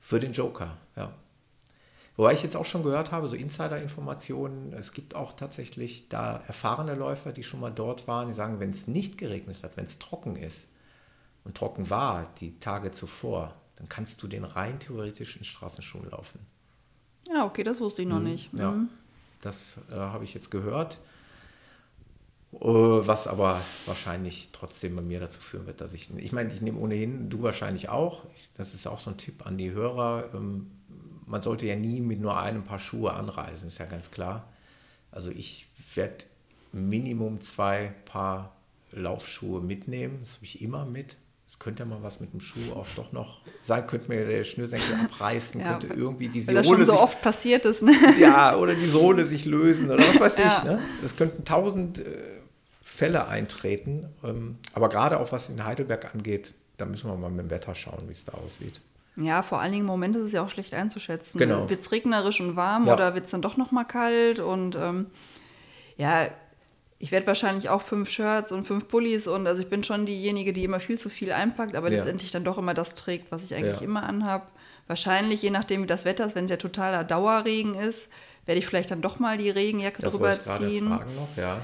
für 0.00 0.20
den 0.20 0.32
Joker, 0.32 0.76
ja. 0.96 1.12
Wobei 2.16 2.32
ich 2.32 2.42
jetzt 2.44 2.56
auch 2.56 2.64
schon 2.64 2.84
gehört 2.84 3.10
habe, 3.10 3.26
so 3.26 3.34
Insider-Informationen, 3.34 4.72
es 4.72 4.92
gibt 4.92 5.16
auch 5.16 5.32
tatsächlich 5.32 6.08
da 6.08 6.42
erfahrene 6.46 6.94
Läufer, 6.94 7.32
die 7.32 7.42
schon 7.42 7.58
mal 7.60 7.72
dort 7.72 8.06
waren, 8.06 8.28
die 8.28 8.34
sagen, 8.34 8.60
wenn 8.60 8.70
es 8.70 8.86
nicht 8.86 9.18
geregnet 9.18 9.62
hat, 9.64 9.76
wenn 9.76 9.86
es 9.86 9.98
trocken 9.98 10.36
ist 10.36 10.68
und 11.44 11.56
trocken 11.56 11.90
war 11.90 12.30
die 12.38 12.58
Tage 12.60 12.92
zuvor, 12.92 13.54
dann 13.76 13.88
kannst 13.88 14.22
du 14.22 14.28
den 14.28 14.44
rein 14.44 14.78
theoretisch 14.78 15.36
in 15.36 15.44
Straßenschuhen 15.44 16.08
laufen. 16.10 16.38
Ja, 17.28 17.44
okay, 17.46 17.64
das 17.64 17.80
wusste 17.80 18.02
ich 18.02 18.08
noch 18.08 18.20
nicht. 18.20 18.50
Ja, 18.56 18.70
Mhm. 18.70 18.88
das 19.42 19.78
äh, 19.90 19.94
habe 19.96 20.22
ich 20.24 20.34
jetzt 20.34 20.50
gehört. 20.52 20.98
Äh, 22.52 22.58
was 22.60 23.26
aber 23.26 23.60
wahrscheinlich 23.86 24.50
trotzdem 24.52 24.94
bei 24.94 25.02
mir 25.02 25.18
dazu 25.18 25.40
führen 25.40 25.66
wird, 25.66 25.80
dass 25.80 25.92
ich, 25.92 26.14
ich 26.16 26.32
meine, 26.32 26.52
ich 26.52 26.60
nehme 26.60 26.78
ohnehin, 26.78 27.28
du 27.28 27.42
wahrscheinlich 27.42 27.88
auch, 27.88 28.22
ich, 28.36 28.48
das 28.54 28.74
ist 28.74 28.86
auch 28.86 29.00
so 29.00 29.10
ein 29.10 29.16
Tipp 29.16 29.44
an 29.46 29.58
die 29.58 29.72
Hörer, 29.72 30.30
ähm, 30.34 30.70
man 31.26 31.42
sollte 31.42 31.66
ja 31.66 31.76
nie 31.76 32.00
mit 32.00 32.20
nur 32.20 32.38
einem 32.38 32.64
Paar 32.64 32.78
Schuhe 32.78 33.12
anreisen, 33.12 33.68
ist 33.68 33.78
ja 33.78 33.86
ganz 33.86 34.10
klar. 34.10 34.48
Also 35.10 35.30
ich 35.30 35.66
werde 35.94 36.24
Minimum 36.72 37.40
zwei 37.40 37.94
Paar 38.04 38.54
Laufschuhe 38.92 39.60
mitnehmen, 39.60 40.18
das 40.20 40.36
habe 40.36 40.44
ich 40.46 40.60
immer 40.62 40.84
mit. 40.84 41.16
Es 41.46 41.58
könnte 41.58 41.82
ja 41.84 41.88
mal 41.88 42.02
was 42.02 42.18
mit 42.20 42.32
dem 42.32 42.40
Schuh 42.40 42.72
auch 42.74 42.86
doch 42.96 43.12
noch 43.12 43.40
sein, 43.62 43.86
könnte 43.86 44.08
mir 44.08 44.26
der 44.26 44.42
Schnürsenkel 44.44 44.94
abreißen, 45.04 45.60
Ja, 45.60 45.72
könnte 45.78 45.94
irgendwie 45.94 46.28
die 46.28 46.44
Weil 46.48 46.54
das 46.56 46.66
schon 46.66 46.76
Sohle 46.76 46.86
so 46.86 46.92
sich 46.92 47.00
oft 47.00 47.22
passiert 47.22 47.64
ist. 47.64 47.82
Ne? 47.82 47.92
ja, 48.18 48.56
oder 48.56 48.74
die 48.74 48.86
Sohle 48.86 49.24
sich 49.24 49.44
lösen 49.44 49.90
oder 49.90 50.02
was 50.02 50.18
weiß 50.18 50.38
Ja. 50.38 50.58
ich. 50.58 50.64
Ne? 50.64 50.78
Es 51.04 51.14
könnten 51.16 51.44
tausend 51.44 52.00
äh, 52.00 52.40
Fälle 52.82 53.28
eintreten. 53.28 54.08
Ähm, 54.24 54.58
aber 54.72 54.88
gerade 54.88 55.20
auch 55.20 55.30
was 55.32 55.48
in 55.48 55.64
Heidelberg 55.64 56.12
angeht, 56.14 56.54
da 56.76 56.86
müssen 56.86 57.08
wir 57.08 57.16
mal 57.16 57.30
mit 57.30 57.44
dem 57.44 57.50
Wetter 57.50 57.74
schauen, 57.74 58.08
wie 58.08 58.12
es 58.12 58.24
da 58.24 58.32
aussieht. 58.32 58.80
Ja, 59.16 59.42
vor 59.42 59.60
allen 59.60 59.70
Dingen 59.72 59.82
im 59.82 59.86
Moment 59.86 60.16
ist 60.16 60.22
es 60.22 60.32
ja 60.32 60.42
auch 60.42 60.48
schlecht 60.48 60.74
einzuschätzen. 60.74 61.38
Genau. 61.38 61.68
Wird 61.70 61.80
es 61.80 61.92
regnerisch 61.92 62.40
und 62.40 62.56
warm 62.56 62.86
Ja. 62.86 62.94
oder 62.94 63.14
wird 63.14 63.26
es 63.26 63.30
dann 63.30 63.42
doch 63.42 63.56
noch 63.56 63.70
mal 63.70 63.84
kalt? 63.84 64.40
Und 64.40 64.74
ähm, 64.76 65.06
ja, 65.96 66.26
ich 66.98 67.12
werde 67.12 67.26
wahrscheinlich 67.26 67.68
auch 67.68 67.82
fünf 67.82 68.08
Shirts 68.08 68.50
und 68.50 68.64
fünf 68.66 68.88
Pullis 68.88 69.28
und 69.28 69.46
also 69.46 69.60
ich 69.62 69.68
bin 69.68 69.84
schon 69.84 70.06
diejenige, 70.06 70.52
die 70.52 70.64
immer 70.64 70.80
viel 70.80 70.98
zu 70.98 71.08
viel 71.10 71.32
einpackt, 71.32 71.76
aber 71.76 71.90
Ja. 71.90 71.98
letztendlich 71.98 72.30
dann 72.32 72.44
doch 72.44 72.58
immer 72.58 72.74
das 72.74 72.94
trägt, 72.94 73.30
was 73.30 73.44
ich 73.44 73.54
eigentlich 73.54 73.80
Ja. 73.80 73.84
immer 73.84 74.02
anhab. 74.02 74.50
Wahrscheinlich, 74.86 75.40
je 75.42 75.50
nachdem 75.50 75.82
wie 75.82 75.86
das 75.86 76.04
Wetter 76.04 76.26
ist, 76.26 76.34
wenn 76.34 76.44
es 76.46 76.50
ja 76.50 76.56
totaler 76.56 77.04
Dauerregen 77.04 77.74
ist, 77.74 78.10
werde 78.46 78.58
ich 78.58 78.66
vielleicht 78.66 78.90
dann 78.90 79.00
doch 79.00 79.18
mal 79.18 79.38
die 79.38 79.48
Regenjacke 79.50 80.02
Das 80.02 80.12
drüber 80.12 80.38
ziehen. 80.42 80.88
fragen 80.88 81.14
noch, 81.14 81.28
ja. 81.36 81.58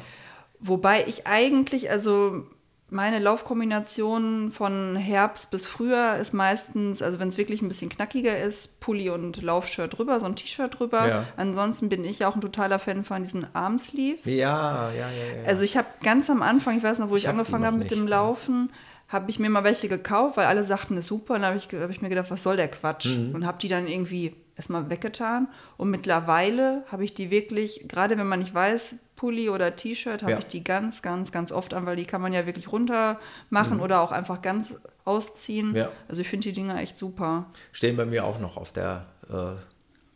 Wobei 0.61 1.05
ich 1.07 1.27
eigentlich, 1.27 1.91
also 1.91 2.47
meine 2.91 3.19
Laufkombination 3.19 4.51
von 4.51 4.97
Herbst 4.97 5.51
bis 5.51 5.67
Frühjahr 5.67 6.19
ist 6.19 6.35
meistens, 6.35 7.03
also 7.03 7.19
wenn 7.19 7.29
es 7.29 7.39
wirklich 7.39 7.63
ein 7.63 7.69
bisschen 7.69 7.89
knackiger 7.89 8.39
ist, 8.39 8.81
Pulli 8.81 9.11
und 9.11 9.41
Laufshirt 9.43 9.97
drüber, 9.97 10.19
so 10.21 10.27
ein 10.27 10.37
T-Shirt 10.37 10.79
drüber. 10.79 11.09
Ja. 11.09 11.27
Ansonsten 11.37 11.89
bin 11.89 12.05
ich 12.05 12.25
auch 12.25 12.35
ein 12.35 12.41
totaler 12.41 12.79
Fan 12.79 13.05
von 13.05 13.23
diesen 13.23 13.47
Armsleeves. 13.55 14.27
Ja, 14.27 14.91
ja, 14.91 15.11
ja, 15.11 15.11
ja. 15.11 15.45
Also 15.47 15.63
ich 15.63 15.77
habe 15.77 15.89
ganz 16.03 16.29
am 16.31 16.43
Anfang, 16.43 16.77
ich 16.77 16.83
weiß 16.83 16.99
noch, 16.99 17.11
wo 17.11 17.17
ich, 17.17 17.23
Ich 17.23 17.29
hab 17.29 17.35
angefangen 17.35 17.65
habe 17.65 17.77
mit 17.77 17.91
nicht, 17.91 18.01
dem. 18.01 18.09
Laufen, 18.09 18.71
habe 19.09 19.31
ich 19.31 19.39
mir 19.39 19.51
mal 19.51 19.65
welche 19.65 19.89
gekauft, 19.89 20.37
weil 20.37 20.47
alle 20.47 20.65
sagten, 20.65 20.97
das 20.97 21.05
ist 21.05 21.09
super. 21.09 21.35
Und 21.35 21.43
dann 21.43 21.55
habe 21.55 21.59
ich, 21.59 21.69
hab 21.81 21.91
ich 21.91 22.03
mir 22.03 22.09
gedacht, 22.09 22.31
was 22.31 22.43
soll 22.43 22.57
der 22.57 22.69
Quatsch? 22.69 23.07
Mhm. 23.07 23.35
Und 23.35 23.47
habe 23.47 23.59
die 23.59 23.69
dann 23.69 23.87
irgendwie 23.87 24.35
erstmal 24.57 24.91
weggetan. 24.91 25.49
Und 25.77 25.91
mittlerweile 25.91 26.85
habe 26.91 27.05
ich 27.05 27.15
die 27.15 27.31
wirklich, 27.31 27.85
gerade 27.89 28.19
wenn 28.19 28.27
man 28.27 28.41
nicht 28.41 28.55
weiß, 28.55 28.97
Pulli 29.21 29.51
oder 29.51 29.77
T-Shirt, 29.77 30.23
habe 30.23 30.33
Ja. 30.33 30.39
ich 30.39 30.47
die 30.47 30.65
ganz, 30.65 31.03
ganz, 31.03 31.31
ganz 31.31 31.53
oft 31.53 31.75
an, 31.75 31.85
weil 31.85 31.95
die 31.97 32.07
kann 32.07 32.23
man 32.23 32.33
ja 32.33 32.47
wirklich 32.47 32.73
runter 32.73 33.21
machen 33.51 33.79
oder 33.81 34.01
auch 34.01 34.13
einfach 34.13 34.41
ganz 34.41 34.77
ausziehen. 35.05 35.73
Mhm. 35.73 35.77
Ja. 35.77 35.93
Also 36.09 36.23
ich 36.23 36.29
finde 36.29 36.45
die 36.49 36.55
Dinger 36.55 36.81
echt 36.81 36.97
super. 36.97 37.45
stehen 37.73 37.99
bei 37.99 38.07
mir 38.07 38.25
auch 38.25 38.39
noch 38.39 38.57
auf 38.57 38.73
der 38.73 39.05
äh, 39.29 39.53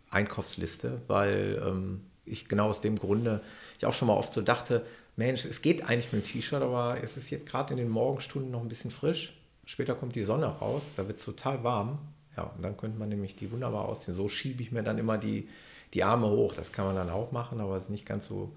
Einkaufsliste, 0.09 1.03
weil 1.07 1.63
ähm, 1.67 2.01
ich 2.25 2.49
genau 2.49 2.69
aus 2.69 2.81
dem 2.81 2.99
Grunde, 2.99 3.43
ich 3.79 3.85
auch 3.85 3.93
schon 3.93 4.09
mal 4.09 4.15
oft 4.15 4.33
so 4.33 4.41
dachte, 4.41 4.87
Mensch, 5.17 5.45
es 5.45 5.61
geht 5.61 5.87
eigentlich 5.87 6.11
mit 6.11 6.25
dem 6.25 6.27
T-Shirt, 6.27 6.63
aber 6.63 6.97
es 7.03 7.19
ist 7.19 7.29
jetzt 7.29 7.45
gerade 7.45 7.75
in 7.75 7.77
den 7.77 7.91
Morgenstunden 7.91 8.51
noch 8.51 8.63
ein 8.63 8.69
bisschen 8.69 8.91
frisch. 8.91 9.39
Später 9.67 9.95
kommt 9.95 10.17
die 10.17 10.23
Sonne 10.25 10.47
raus, 10.47 10.93
da 10.97 11.07
wird 11.07 11.19
es 11.19 11.25
total 11.27 11.63
warm. 11.63 11.99
Ja, 12.39 12.45
und 12.57 12.63
dann 12.63 12.79
könnte 12.79 12.99
man 12.99 13.11
nämlich 13.11 13.37
die 13.37 13.53
wunderbar 13.53 13.85
ausziehen. 13.87 14.15
So 14.17 14.31
schiebe 14.31 14.63
ich 14.63 14.73
mir 14.73 14.83
dann 14.83 14.97
immer 14.97 15.19
die, 15.19 15.47
die 15.93 16.05
Arme 16.05 16.27
hoch. 16.31 16.55
Das 16.55 16.73
kann 16.73 16.87
man 16.87 16.97
dann 16.97 17.11
auch 17.11 17.33
machen, 17.33 17.61
aber 17.61 17.77
es 17.77 17.85
ist 17.85 17.91
nicht 17.91 18.07
ganz 18.07 18.27
so 18.27 18.57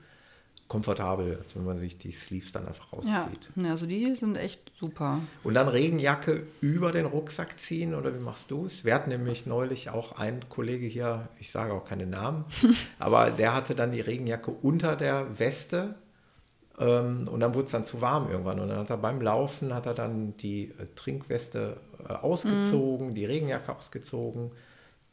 komfortabel, 0.67 1.37
als 1.41 1.55
wenn 1.55 1.63
man 1.63 1.79
sich 1.79 1.97
die 1.97 2.11
Sleeves 2.11 2.51
dann 2.51 2.67
einfach 2.67 2.91
Ja. 2.91 2.97
auszieht. 3.23 3.49
ja, 3.55 3.69
also 3.71 3.85
die 3.85 4.13
sind 4.15 4.35
echt 4.35 4.71
super. 4.77 5.19
Und 5.43 5.53
dann 5.53 5.67
Regenjacke 5.69 6.43
über 6.59 6.91
den 6.91 7.05
Rucksack 7.05 7.57
ziehen 7.57 7.95
oder 7.95 8.13
wie 8.13 8.19
machst 8.19 8.51
du 8.51 8.65
es? 8.65 8.83
Wir 8.83 8.93
hatten 8.93 9.09
nämlich 9.09 9.45
neulich 9.45 9.89
auch 9.89 10.13
einen 10.13 10.49
Kollege 10.49 10.85
hier, 10.85 11.29
ich 11.39 11.51
sage 11.51 11.73
auch 11.73 11.85
keine 11.85 12.05
Namen, 12.05 12.43
aber 12.99 13.31
der 13.31 13.53
hatte 13.55 13.75
dann 13.75 13.91
die 13.93 14.01
Regenjacke 14.01 14.51
unter 14.51 14.95
der 14.97 15.39
Weste 15.39 15.95
ähm, 16.79 17.27
und 17.31 17.39
dann 17.39 17.53
wurde 17.53 17.65
es 17.65 17.71
dann 17.71 17.85
zu 17.85 18.01
warm 18.01 18.29
irgendwann. 18.29 18.59
Und 18.59 18.67
dann 18.67 18.79
hat 18.79 18.89
er 18.89 18.97
beim 18.97 19.21
Laufen, 19.21 19.73
hat 19.73 19.85
er 19.85 19.93
dann 19.93 20.35
die 20.37 20.65
äh, 20.77 20.85
Trinkweste 20.95 21.77
äh, 22.07 22.11
ausgezogen, 22.13 23.13
die 23.15 23.25
Regenjacke 23.25 23.73
ausgezogen, 23.75 24.51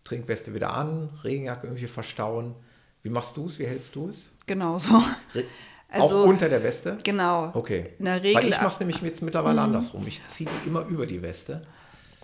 Trinkweste 0.02 0.52
wieder 0.52 0.74
an, 0.74 1.10
Regenjacke 1.22 1.68
irgendwie 1.68 1.86
verstauen. 1.86 2.54
Wie 3.02 3.10
machst 3.10 3.36
du 3.36 3.46
es? 3.46 3.58
Wie 3.58 3.66
hältst 3.66 3.94
du 3.96 4.08
es? 4.08 4.30
Genau 4.46 4.78
so. 4.78 4.96
Re 5.35 5.44
Also- 5.90 6.24
auch 6.24 6.26
unter 6.26 6.48
der 6.48 6.62
Weste? 6.64 6.98
Genau. 7.04 7.52
Okay. 7.54 7.90
In 8.00 8.07
der 8.07 8.16
Regel 8.22 8.33
Mhm. 8.33 8.37
Weil 8.37 8.48
ich 8.50 8.57
mache 8.61 8.72
es 8.74 8.80
nämlich 8.80 9.00
jetzt 9.00 9.22
mittlerweile 9.22 9.61
andersrum. 9.61 10.04
Ich 10.09 10.26
ziehe 10.26 10.50
die 10.64 10.68
immer 10.68 10.85
über 10.87 11.07
die 11.07 11.22
Weste. 11.22 11.64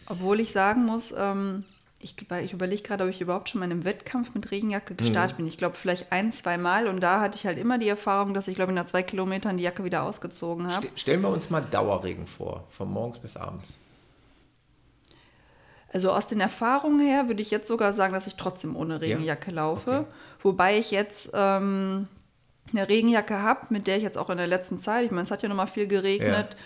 Obwohl 0.08 0.40
ich 0.40 0.50
sagen 0.50 0.84
muss, 0.86 1.14
ähm, 1.16 1.62
ich, 2.00 2.16
ich 2.42 2.52
überlege 2.52 2.82
gerade, 2.82 3.04
ob 3.04 3.10
ich 3.10 3.20
überhaupt 3.20 3.48
schon 3.48 3.60
mal 3.60 3.66
in 3.66 3.70
einem 3.72 3.84
Wettkampf 3.84 4.34
mit 4.34 4.50
Regenjacke 4.50 4.96
gestartet 4.96 5.36
bin. 5.36 5.46
Ich 5.46 5.56
glaube, 5.56 5.76
vielleicht 5.76 6.10
ein, 6.10 6.32
zwei 6.32 6.58
Mal. 6.58 6.88
Und 6.88 7.00
da 7.00 7.20
hatte 7.20 7.36
ich 7.38 7.46
halt 7.46 7.58
immer 7.58 7.78
die 7.78 7.88
Erfahrung, 7.88 8.34
dass 8.34 8.48
ich, 8.48 8.56
glaube 8.56 8.72
ich, 8.72 8.76
nach 8.76 8.86
zwei 8.86 9.04
Kilometern 9.04 9.56
die 9.56 9.62
Jacke 9.62 9.84
wieder 9.84 10.02
ausgezogen 10.02 10.66
habe. 10.72 10.88
Ste- 10.88 10.98
Stellen 10.98 11.20
wir 11.20 11.28
uns 11.28 11.48
mal 11.50 11.60
Dauerregen 11.60 12.26
vor, 12.26 12.64
von 12.70 12.90
morgens 12.90 13.18
bis 13.20 13.36
abends. 13.36 13.74
Also 15.92 16.10
aus 16.10 16.26
den 16.26 16.40
Erfahrungen 16.40 17.00
her 17.00 17.28
würde 17.28 17.42
ich 17.42 17.50
jetzt 17.50 17.66
sogar 17.66 17.94
sagen, 17.94 18.14
dass 18.14 18.26
ich 18.26 18.36
trotzdem 18.36 18.76
ohne 18.76 19.00
Regenjacke 19.00 19.50
laufe. 19.50 19.90
Okay. 19.90 20.06
Wobei 20.42 20.78
ich 20.78 20.92
jetzt 20.92 21.30
ähm, 21.34 22.06
eine 22.70 22.88
Regenjacke 22.88 23.42
habe, 23.42 23.66
mit 23.70 23.86
der 23.86 23.96
ich 23.96 24.02
jetzt 24.02 24.16
auch 24.16 24.30
in 24.30 24.38
der 24.38 24.46
letzten 24.46 24.78
Zeit, 24.78 25.04
ich 25.04 25.10
meine, 25.10 25.22
es 25.22 25.30
hat 25.30 25.42
ja 25.42 25.48
noch 25.48 25.56
mal 25.56 25.66
viel 25.66 25.88
geregnet, 25.88 26.56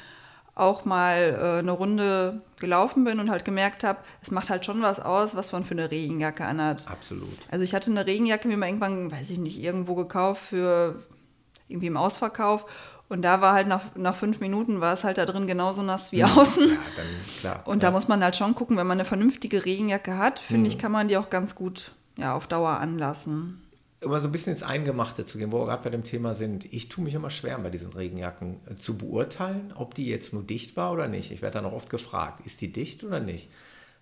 auch 0.54 0.84
mal 0.84 1.38
äh, 1.40 1.58
eine 1.58 1.72
Runde 1.72 2.42
gelaufen 2.60 3.04
bin 3.04 3.18
und 3.18 3.30
halt 3.30 3.44
gemerkt 3.44 3.82
habe, 3.82 3.98
es 4.22 4.30
macht 4.30 4.50
halt 4.50 4.64
schon 4.64 4.82
was 4.82 5.00
aus, 5.00 5.34
was 5.34 5.52
man 5.52 5.64
für 5.64 5.72
eine 5.72 5.90
Regenjacke 5.90 6.44
anhat. 6.44 6.86
Absolut. 6.88 7.36
Also 7.50 7.64
ich 7.64 7.74
hatte 7.74 7.90
eine 7.90 8.06
Regenjacke 8.06 8.46
mir 8.46 8.56
mal 8.56 8.66
irgendwann, 8.66 9.10
weiß 9.10 9.30
ich 9.30 9.38
nicht, 9.38 9.58
irgendwo 9.58 9.94
gekauft 9.94 10.42
für 10.42 11.02
irgendwie 11.68 11.88
im 11.88 11.96
Ausverkauf. 11.96 12.66
Und 13.08 13.22
da 13.22 13.40
war 13.40 13.52
halt 13.52 13.68
nach, 13.68 13.94
nach 13.96 14.14
fünf 14.14 14.40
Minuten 14.40 14.80
war 14.80 14.94
es 14.94 15.04
halt 15.04 15.18
da 15.18 15.26
drin 15.26 15.46
genauso 15.46 15.82
nass 15.82 16.10
wie 16.10 16.24
außen. 16.24 16.68
Ja, 16.70 16.76
dann 16.96 17.06
klar. 17.40 17.62
Und 17.66 17.82
da 17.82 17.90
muss 17.90 18.08
man 18.08 18.22
halt 18.24 18.36
schon 18.36 18.54
gucken, 18.54 18.76
wenn 18.76 18.86
man 18.86 18.98
eine 18.98 19.04
vernünftige 19.04 19.64
Regenjacke 19.64 20.16
hat, 20.16 20.38
finde 20.38 20.68
ich, 20.68 20.78
kann 20.78 20.92
man 20.92 21.08
die 21.08 21.16
auch 21.16 21.30
ganz 21.30 21.54
gut 21.54 21.92
ja, 22.16 22.34
auf 22.34 22.46
Dauer 22.46 22.70
anlassen. 22.70 23.62
immer 24.00 24.20
so 24.20 24.28
ein 24.28 24.32
bisschen 24.32 24.54
ins 24.54 24.62
Eingemachte 24.62 25.26
zu 25.26 25.38
gehen, 25.38 25.52
wo 25.52 25.60
wir 25.60 25.66
gerade 25.66 25.82
bei 25.82 25.90
dem 25.90 26.04
Thema 26.04 26.34
sind. 26.34 26.72
Ich 26.72 26.88
tue 26.88 27.04
mich 27.04 27.14
immer 27.14 27.30
schwer 27.30 27.58
bei 27.58 27.70
diesen 27.70 27.92
Regenjacken 27.92 28.60
äh, 28.70 28.76
zu 28.76 28.96
beurteilen, 28.96 29.72
ob 29.74 29.94
die 29.94 30.06
jetzt 30.06 30.32
nur 30.32 30.42
dicht 30.42 30.76
war 30.76 30.92
oder 30.92 31.08
nicht. 31.08 31.30
Ich 31.30 31.42
werde 31.42 31.58
dann 31.60 31.66
auch 31.66 31.72
oft 31.72 31.90
gefragt, 31.90 32.44
ist 32.46 32.60
die 32.60 32.72
dicht 32.72 33.04
oder 33.04 33.20
nicht? 33.20 33.50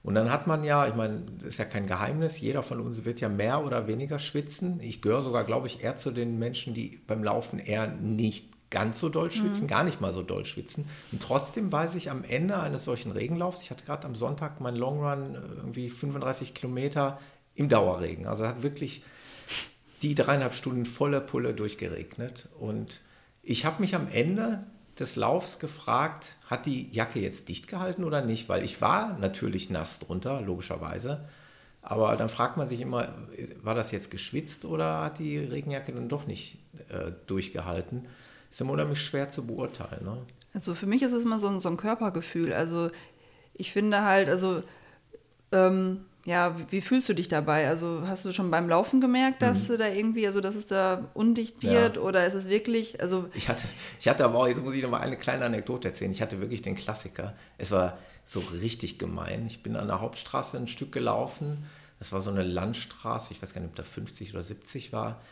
Und 0.02 0.14
dann 0.14 0.32
hat 0.32 0.48
man 0.48 0.64
ja, 0.64 0.88
ich 0.88 0.94
meine, 0.96 1.22
das 1.38 1.48
ist 1.48 1.58
ja 1.58 1.64
kein 1.64 1.86
Geheimnis, 1.86 2.40
jeder 2.40 2.64
von 2.64 2.80
uns 2.80 3.04
wird 3.04 3.20
ja 3.20 3.28
mehr 3.28 3.64
oder 3.64 3.86
weniger 3.86 4.18
schwitzen. 4.18 4.80
Ich 4.80 5.00
gehöre 5.00 5.22
sogar, 5.22 5.44
glaube 5.44 5.68
ich, 5.68 5.82
eher 5.82 5.96
zu 5.96 6.10
den 6.10 6.40
Menschen, 6.40 6.74
die 6.74 7.00
beim 7.06 7.22
Laufen 7.22 7.60
eher 7.60 7.86
nicht 7.86 8.51
ganz 8.72 8.98
so 8.98 9.08
doll 9.08 9.30
schwitzen, 9.30 9.68
gar 9.68 9.84
nicht 9.84 10.00
mal 10.00 10.12
so 10.12 10.22
doll 10.22 10.44
schwitzen. 10.44 10.86
Und 11.12 11.22
trotzdem 11.22 11.70
weiß 11.70 11.94
ich 11.94 12.10
am 12.10 12.24
Ende 12.24 12.58
eines 12.58 12.84
solchen 12.84 13.12
Regenlaufs, 13.12 13.62
ich 13.62 13.70
hatte 13.70 13.84
gerade 13.84 14.06
am 14.06 14.16
Sonntag 14.16 14.60
meinen 14.60 14.76
Longrun, 14.76 15.36
äh, 15.36 15.38
irgendwie 15.58 15.90
35 15.90 16.54
Kilometer 16.54 17.20
im 17.54 17.68
Dauerregen. 17.68 18.26
Also 18.26 18.48
hat 18.48 18.64
wirklich 18.64 19.04
die 20.02 20.16
dreieinhalb 20.16 20.54
Stunden 20.54 20.86
volle 20.86 21.20
Pulle 21.20 21.54
durchgeregnet. 21.54 22.48
Und 22.58 23.00
ich 23.42 23.64
habe 23.64 23.80
mich 23.80 23.94
am 23.94 24.08
Ende 24.10 24.64
des 24.98 25.16
Laufs 25.16 25.58
gefragt, 25.58 26.36
hat 26.46 26.66
die 26.66 26.90
Jacke 26.90 27.20
jetzt 27.20 27.48
dicht 27.48 27.68
gehalten 27.68 28.04
oder 28.04 28.22
nicht? 28.22 28.48
Weil 28.48 28.64
ich 28.64 28.80
war 28.80 29.16
natürlich 29.18 29.70
nass 29.70 30.00
drunter, 30.00 30.40
logischerweise. 30.40 31.28
Aber 31.82 32.16
dann 32.16 32.28
fragt 32.28 32.56
man 32.56 32.68
sich 32.68 32.80
immer, 32.80 33.08
war 33.60 33.74
das 33.74 33.90
jetzt 33.90 34.10
geschwitzt 34.10 34.64
oder 34.64 35.02
hat 35.02 35.18
die 35.18 35.38
Regenjacke 35.38 35.92
dann 35.92 36.08
doch 36.08 36.26
nicht 36.26 36.58
äh, 36.88 37.10
durchgehalten? 37.26 38.06
Ist 38.52 38.60
immer 38.60 38.72
unheimlich 38.74 39.00
schwer 39.00 39.30
zu 39.30 39.46
beurteilen. 39.46 40.04
Ne? 40.04 40.18
Also 40.52 40.74
für 40.74 40.84
mich 40.84 41.00
ist 41.00 41.12
es 41.12 41.24
immer 41.24 41.40
so 41.40 41.48
ein, 41.48 41.58
so 41.58 41.70
ein 41.70 41.78
Körpergefühl. 41.78 42.52
Also 42.52 42.90
ich 43.54 43.72
finde 43.72 44.02
halt, 44.02 44.28
also 44.28 44.62
ähm, 45.52 46.04
ja, 46.26 46.58
wie, 46.58 46.66
wie, 46.68 46.80
fühlst 46.82 47.08
du 47.08 47.14
dich 47.14 47.28
dabei? 47.28 47.66
Also 47.66 48.02
hast 48.06 48.26
du 48.26 48.32
schon 48.32 48.50
beim 48.50 48.68
Laufen 48.68 49.00
gemerkt, 49.00 49.40
dass 49.40 49.70
mhm. 49.70 49.78
da 49.78 49.88
irgendwie, 49.88 50.26
also 50.26 50.42
dass 50.42 50.54
es 50.54 50.66
da 50.66 51.08
undicht 51.14 51.62
wird 51.62 51.96
ja. 51.96 52.02
oder 52.02 52.26
ist 52.26 52.34
es 52.34 52.46
wirklich, 52.50 53.00
also 53.00 53.30
ich 53.32 53.48
hatte, 53.48 53.64
ich 53.98 54.06
hatte 54.06 54.22
aber 54.26 54.40
auch, 54.40 54.46
jetzt 54.46 54.62
muss 54.62 54.74
ich 54.74 54.82
noch 54.82 54.90
mal 54.90 55.00
eine 55.00 55.16
kleine 55.16 55.46
Anekdote 55.46 55.88
erzählen. 55.88 56.12
Ich 56.12 56.20
hatte 56.20 56.38
wirklich 56.38 56.60
den 56.60 56.76
Klassiker. 56.76 57.34
Es 57.56 57.70
war 57.70 57.96
so 58.26 58.40
richtig 58.60 58.98
gemein. 58.98 59.46
Ich 59.46 59.62
bin 59.62 59.76
an 59.76 59.86
der 59.86 60.02
Hauptstraße 60.02 60.58
ein 60.58 60.68
Stück 60.68 60.92
gelaufen. 60.92 61.64
Es 61.98 62.12
war 62.12 62.20
so 62.20 62.30
eine 62.30 62.42
Landstraße, 62.42 63.32
ich 63.32 63.40
weiß 63.40 63.54
gar 63.54 63.62
nicht, 63.62 63.70
ob 63.70 63.76
da 63.76 63.82
50 63.84 64.34
oder 64.34 64.42
70 64.42 64.92
war. 64.92 65.22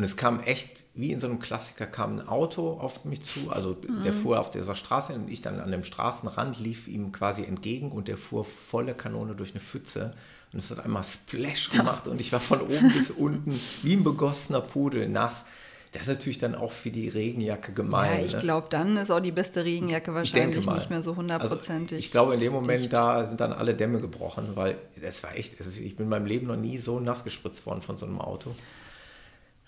Und 0.00 0.04
es 0.04 0.16
kam 0.16 0.40
echt, 0.40 0.70
wie 0.94 1.12
in 1.12 1.20
so 1.20 1.26
einem 1.26 1.40
Klassiker, 1.40 1.84
kam 1.84 2.18
ein 2.18 2.26
Auto 2.26 2.70
auf 2.80 3.04
mich 3.04 3.20
zu. 3.20 3.50
Also 3.50 3.76
mhm. 3.86 4.02
der 4.02 4.14
fuhr 4.14 4.40
auf 4.40 4.50
dieser 4.50 4.74
Straße 4.74 5.12
und 5.12 5.30
ich 5.30 5.42
dann 5.42 5.60
an 5.60 5.70
dem 5.70 5.84
Straßenrand 5.84 6.58
lief 6.58 6.88
ihm 6.88 7.12
quasi 7.12 7.44
entgegen 7.44 7.92
und 7.92 8.08
der 8.08 8.16
fuhr 8.16 8.46
volle 8.46 8.94
Kanone 8.94 9.34
durch 9.34 9.50
eine 9.50 9.60
Pfütze. 9.60 10.14
Und 10.54 10.58
es 10.58 10.70
hat 10.70 10.82
einmal 10.82 11.04
Splash 11.04 11.68
gemacht 11.68 12.06
und 12.06 12.18
ich 12.18 12.32
war 12.32 12.40
von 12.40 12.62
oben 12.62 12.90
bis 12.94 13.10
unten 13.18 13.60
wie 13.82 13.92
ein 13.92 14.02
begossener 14.02 14.62
Pudel 14.62 15.06
nass. 15.06 15.44
Das 15.92 16.02
ist 16.02 16.08
natürlich 16.08 16.38
dann 16.38 16.54
auch 16.54 16.72
für 16.72 16.90
die 16.90 17.10
Regenjacke 17.10 17.74
gemein. 17.74 18.20
Ja, 18.20 18.24
ich 18.24 18.32
ne? 18.32 18.38
glaube, 18.38 18.68
dann 18.70 18.96
ist 18.96 19.10
auch 19.10 19.20
die 19.20 19.32
beste 19.32 19.66
Regenjacke 19.66 20.14
wahrscheinlich 20.14 20.66
nicht 20.66 20.88
mehr 20.88 21.02
so 21.02 21.14
hundertprozentig. 21.14 21.96
Also 21.96 22.06
ich 22.06 22.10
glaube, 22.10 22.32
in 22.32 22.40
dem 22.40 22.54
Moment 22.54 22.80
dicht. 22.80 22.92
da 22.94 23.26
sind 23.26 23.38
dann 23.42 23.52
alle 23.52 23.74
Dämme 23.74 24.00
gebrochen, 24.00 24.52
weil 24.54 24.78
es 24.98 25.22
war 25.22 25.36
echt, 25.36 25.60
ich 25.60 25.96
bin 25.96 26.04
in 26.04 26.08
meinem 26.08 26.24
Leben 26.24 26.46
noch 26.46 26.56
nie 26.56 26.78
so 26.78 27.00
nass 27.00 27.22
gespritzt 27.22 27.66
worden 27.66 27.82
von 27.82 27.98
so 27.98 28.06
einem 28.06 28.18
Auto. 28.18 28.54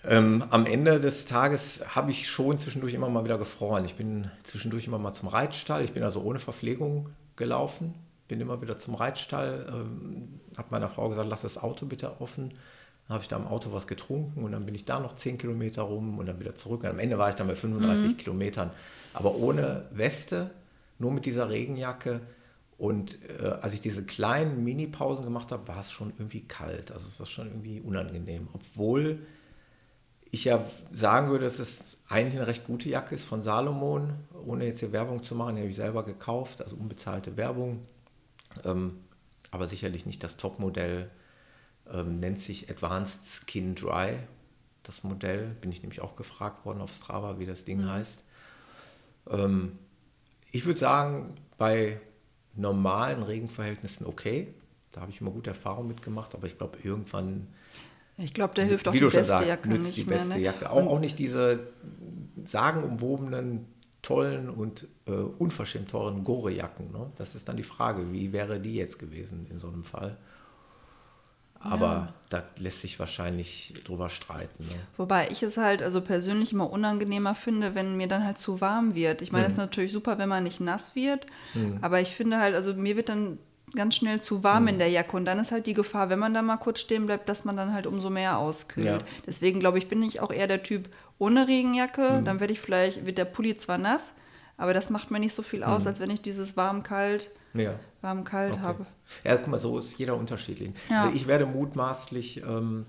Ähm, 0.05 0.43
am 0.49 0.65
Ende 0.65 0.99
des 0.99 1.25
Tages 1.25 1.83
habe 1.95 2.11
ich 2.11 2.27
schon 2.27 2.59
zwischendurch 2.59 2.93
immer 2.93 3.09
mal 3.09 3.23
wieder 3.23 3.37
gefroren. 3.37 3.85
Ich 3.85 3.95
bin 3.95 4.29
zwischendurch 4.43 4.87
immer 4.87 4.99
mal 4.99 5.13
zum 5.13 5.29
Reitstall. 5.29 5.83
Ich 5.83 5.93
bin 5.93 6.03
also 6.03 6.21
ohne 6.21 6.39
Verpflegung 6.39 7.09
gelaufen, 7.35 7.93
bin 8.27 8.41
immer 8.41 8.61
wieder 8.61 8.77
zum 8.77 8.95
Reitstall, 8.95 9.65
ähm, 9.69 10.39
habe 10.57 10.67
meiner 10.71 10.89
Frau 10.89 11.09
gesagt, 11.09 11.29
lass 11.29 11.43
das 11.43 11.57
Auto 11.57 11.85
bitte 11.85 12.19
offen 12.19 12.53
dann 13.07 13.15
habe 13.15 13.21
ich 13.23 13.27
da 13.27 13.35
im 13.35 13.47
Auto 13.47 13.73
was 13.73 13.87
getrunken 13.87 14.43
und 14.43 14.53
dann 14.53 14.65
bin 14.65 14.75
ich 14.75 14.85
da 14.85 14.99
noch 14.99 15.15
10 15.15 15.37
Kilometer 15.37 15.81
rum 15.81 16.19
und 16.19 16.25
dann 16.25 16.39
wieder 16.39 16.55
zurück. 16.55 16.83
Und 16.83 16.89
am 16.89 16.99
Ende 16.99 17.17
war 17.17 17.29
ich 17.29 17.35
dann 17.35 17.47
bei 17.47 17.55
35 17.55 18.11
mhm. 18.11 18.17
Kilometern. 18.17 18.71
Aber 19.13 19.35
ohne 19.35 19.85
Weste, 19.91 20.51
nur 20.99 21.11
mit 21.11 21.25
dieser 21.25 21.49
Regenjacke. 21.49 22.21
Und 22.77 23.17
äh, 23.41 23.47
als 23.61 23.73
ich 23.73 23.81
diese 23.81 24.03
kleinen 24.03 24.63
Mini-Pausen 24.63 25.25
gemacht 25.25 25.51
habe, 25.51 25.67
war 25.67 25.81
es 25.81 25.91
schon 25.91 26.13
irgendwie 26.17 26.41
kalt. 26.41 26.91
Also 26.91 27.09
es 27.09 27.19
war 27.19 27.25
schon 27.25 27.47
irgendwie 27.47 27.81
unangenehm. 27.81 28.47
Obwohl 28.53 29.19
ich 30.33 30.45
ja 30.45 30.65
sagen 30.91 31.29
würde, 31.29 31.45
dass 31.45 31.59
es 31.59 31.97
eigentlich 32.09 32.35
eine 32.35 32.47
recht 32.47 32.65
gute 32.65 32.89
Jacke 32.89 33.13
ist 33.13 33.23
von 33.23 33.43
Salomon, 33.43 34.15
ohne 34.43 34.65
jetzt 34.65 34.79
hier 34.79 34.91
Werbung 34.91 35.21
zu 35.21 35.35
machen, 35.35 35.55
die 35.55 35.61
habe 35.61 35.69
ich 35.69 35.75
selber 35.75 36.03
gekauft, 36.03 36.63
also 36.63 36.75
unbezahlte 36.75 37.37
Werbung. 37.37 37.85
Ähm, 38.65 38.99
aber 39.51 39.67
sicherlich 39.67 40.07
nicht 40.07 40.23
das 40.23 40.35
Topmodell 40.35 41.11
ähm, 41.87 42.19
nennt 42.19 42.39
sich 42.39 42.67
Advanced 42.71 43.19
Skin 43.25 43.75
Dry. 43.75 44.15
Das 44.81 45.03
Modell 45.03 45.49
bin 45.61 45.71
ich 45.71 45.83
nämlich 45.83 46.01
auch 46.01 46.15
gefragt 46.15 46.65
worden 46.65 46.81
auf 46.81 46.91
Strava, 46.91 47.37
wie 47.37 47.45
das 47.45 47.63
Ding 47.63 47.81
mhm. 47.81 47.91
heißt. 47.91 48.23
Ähm, 49.29 49.77
ich 50.51 50.65
würde 50.65 50.79
sagen, 50.79 51.35
bei 51.59 52.01
normalen 52.55 53.21
Regenverhältnissen 53.21 54.07
okay. 54.07 54.51
Da 54.91 55.01
habe 55.01 55.11
ich 55.11 55.21
immer 55.21 55.29
gute 55.29 55.51
Erfahrungen 55.51 55.89
mitgemacht, 55.89 56.33
aber 56.33 56.47
ich 56.47 56.57
glaube, 56.57 56.79
irgendwann. 56.81 57.53
Ich 58.17 58.33
glaube, 58.33 58.53
der 58.53 58.65
hilft 58.65 58.87
auch 58.87 58.93
die 58.93 58.99
beste 58.99 59.23
sagst, 59.23 59.47
Jacke. 59.47 59.69
Nützt 59.69 59.85
nicht 59.85 59.97
die 59.97 60.03
beste 60.03 60.27
mehr, 60.29 60.37
ne? 60.37 60.43
Jacke. 60.43 60.69
Auch, 60.69 60.85
auch 60.85 60.99
nicht 60.99 61.17
diese 61.17 61.67
sagenumwobenen, 62.45 63.65
tollen 64.03 64.49
und 64.49 64.87
äh, 65.07 65.11
unverschämt 65.11 65.89
teuren 65.89 66.23
Gore-Jacken. 66.23 66.91
Ne? 66.91 67.11
Das 67.15 67.35
ist 67.35 67.47
dann 67.47 67.57
die 67.57 67.63
Frage, 67.63 68.11
wie 68.11 68.33
wäre 68.33 68.59
die 68.59 68.75
jetzt 68.75 68.99
gewesen 68.99 69.47
in 69.49 69.57
so 69.57 69.67
einem 69.67 69.83
Fall? 69.83 70.17
Aber 71.59 71.85
ja. 71.85 72.13
da 72.27 72.43
lässt 72.57 72.81
sich 72.81 72.99
wahrscheinlich 72.99 73.73
drüber 73.85 74.09
streiten. 74.09 74.65
Ne? 74.65 74.75
Wobei 74.97 75.29
ich 75.29 75.41
es 75.43 75.55
halt 75.55 75.81
also 75.81 76.01
persönlich 76.01 76.51
immer 76.51 76.69
unangenehmer 76.69 77.33
finde, 77.33 77.73
wenn 77.73 77.95
mir 77.95 78.09
dann 78.09 78.25
halt 78.25 78.37
zu 78.37 78.59
warm 78.59 78.93
wird. 78.93 79.21
Ich 79.21 79.31
meine, 79.31 79.45
es 79.45 79.53
mhm. 79.53 79.59
ist 79.59 79.65
natürlich 79.65 79.93
super, 79.93 80.17
wenn 80.17 80.27
man 80.27 80.43
nicht 80.43 80.59
nass 80.59 80.93
wird, 80.93 81.25
mhm. 81.53 81.77
aber 81.81 82.01
ich 82.01 82.09
finde 82.09 82.39
halt, 82.39 82.53
also 82.53 82.73
mir 82.73 82.97
wird 82.97 83.07
dann 83.07 83.39
ganz 83.75 83.95
schnell 83.95 84.21
zu 84.21 84.43
warm 84.43 84.63
mhm. 84.63 84.69
in 84.69 84.77
der 84.79 84.89
Jacke 84.89 85.15
und 85.17 85.25
dann 85.25 85.39
ist 85.39 85.51
halt 85.51 85.67
die 85.67 85.73
Gefahr, 85.73 86.09
wenn 86.09 86.19
man 86.19 86.33
da 86.33 86.41
mal 86.41 86.57
kurz 86.57 86.79
stehen 86.79 87.05
bleibt, 87.05 87.27
dass 87.29 87.45
man 87.45 87.57
dann 87.57 87.73
halt 87.73 87.87
umso 87.87 88.09
mehr 88.09 88.37
auskühlt. 88.37 88.85
Ja. 88.85 88.99
Deswegen 89.25 89.59
glaube 89.59 89.77
ich, 89.77 89.87
bin 89.87 90.01
ich 90.03 90.19
auch 90.19 90.31
eher 90.31 90.47
der 90.47 90.63
Typ 90.63 90.89
ohne 91.17 91.47
Regenjacke. 91.47 92.19
Mhm. 92.19 92.25
Dann 92.25 92.39
werde 92.39 92.53
ich 92.53 92.59
vielleicht, 92.59 93.05
wird 93.05 93.17
der 93.17 93.25
Pulli 93.25 93.57
zwar 93.57 93.77
nass, 93.77 94.03
aber 94.57 94.73
das 94.73 94.89
macht 94.89 95.11
mir 95.11 95.19
nicht 95.19 95.33
so 95.33 95.41
viel 95.41 95.63
aus, 95.63 95.83
mhm. 95.83 95.87
als 95.87 95.99
wenn 95.99 96.09
ich 96.09 96.21
dieses 96.21 96.55
warm-kalt 96.55 97.31
ja. 97.53 97.79
warm-kalt 98.01 98.53
okay. 98.53 98.61
habe. 98.61 98.85
Ja, 99.23 99.37
guck 99.37 99.47
mal, 99.47 99.59
so 99.59 99.77
ist 99.77 99.97
jeder 99.97 100.15
unterschiedlich. 100.17 100.71
Ja. 100.89 101.03
Also 101.03 101.15
ich 101.15 101.27
werde 101.27 101.45
mutmaßlich 101.45 102.43
ähm, 102.43 102.85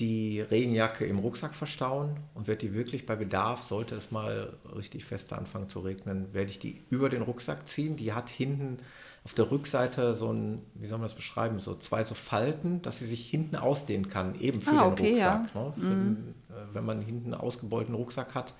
die 0.00 0.40
Regenjacke 0.40 1.06
im 1.06 1.18
Rucksack 1.18 1.54
verstauen 1.54 2.16
und 2.34 2.46
werde 2.46 2.66
die 2.66 2.74
wirklich 2.74 3.06
bei 3.06 3.16
Bedarf, 3.16 3.62
sollte 3.62 3.94
es 3.94 4.10
mal 4.10 4.54
richtig 4.76 5.04
fest 5.04 5.32
anfangen 5.32 5.68
zu 5.68 5.80
regnen, 5.80 6.32
werde 6.34 6.50
ich 6.50 6.58
die 6.58 6.82
über 6.90 7.08
den 7.08 7.22
Rucksack 7.22 7.66
ziehen. 7.66 7.96
Die 7.96 8.12
hat 8.12 8.28
hinten 8.28 8.78
auf 9.26 9.34
der 9.34 9.50
Rückseite 9.50 10.14
so 10.14 10.32
ein, 10.32 10.62
wie 10.74 10.86
soll 10.86 10.98
man 10.98 11.06
das 11.06 11.16
beschreiben, 11.16 11.58
so 11.58 11.74
zwei 11.74 12.04
so 12.04 12.14
Falten, 12.14 12.80
dass 12.82 13.00
sie 13.00 13.06
sich 13.06 13.28
hinten 13.28 13.56
ausdehnen 13.56 14.08
kann, 14.08 14.38
eben 14.38 14.60
für 14.60 14.70
ah, 14.70 14.84
den 14.84 14.92
okay, 14.92 15.10
Rucksack. 15.10 15.48
Ja. 15.52 15.60
Ne? 15.60 15.72
Mhm. 15.74 15.82
Den, 15.82 16.34
äh, 16.48 16.74
wenn 16.74 16.86
man 16.86 17.00
hinten 17.00 17.34
einen 17.34 17.42
ausgebeulten 17.42 17.96
Rucksack 17.96 18.36
hat, 18.36 18.54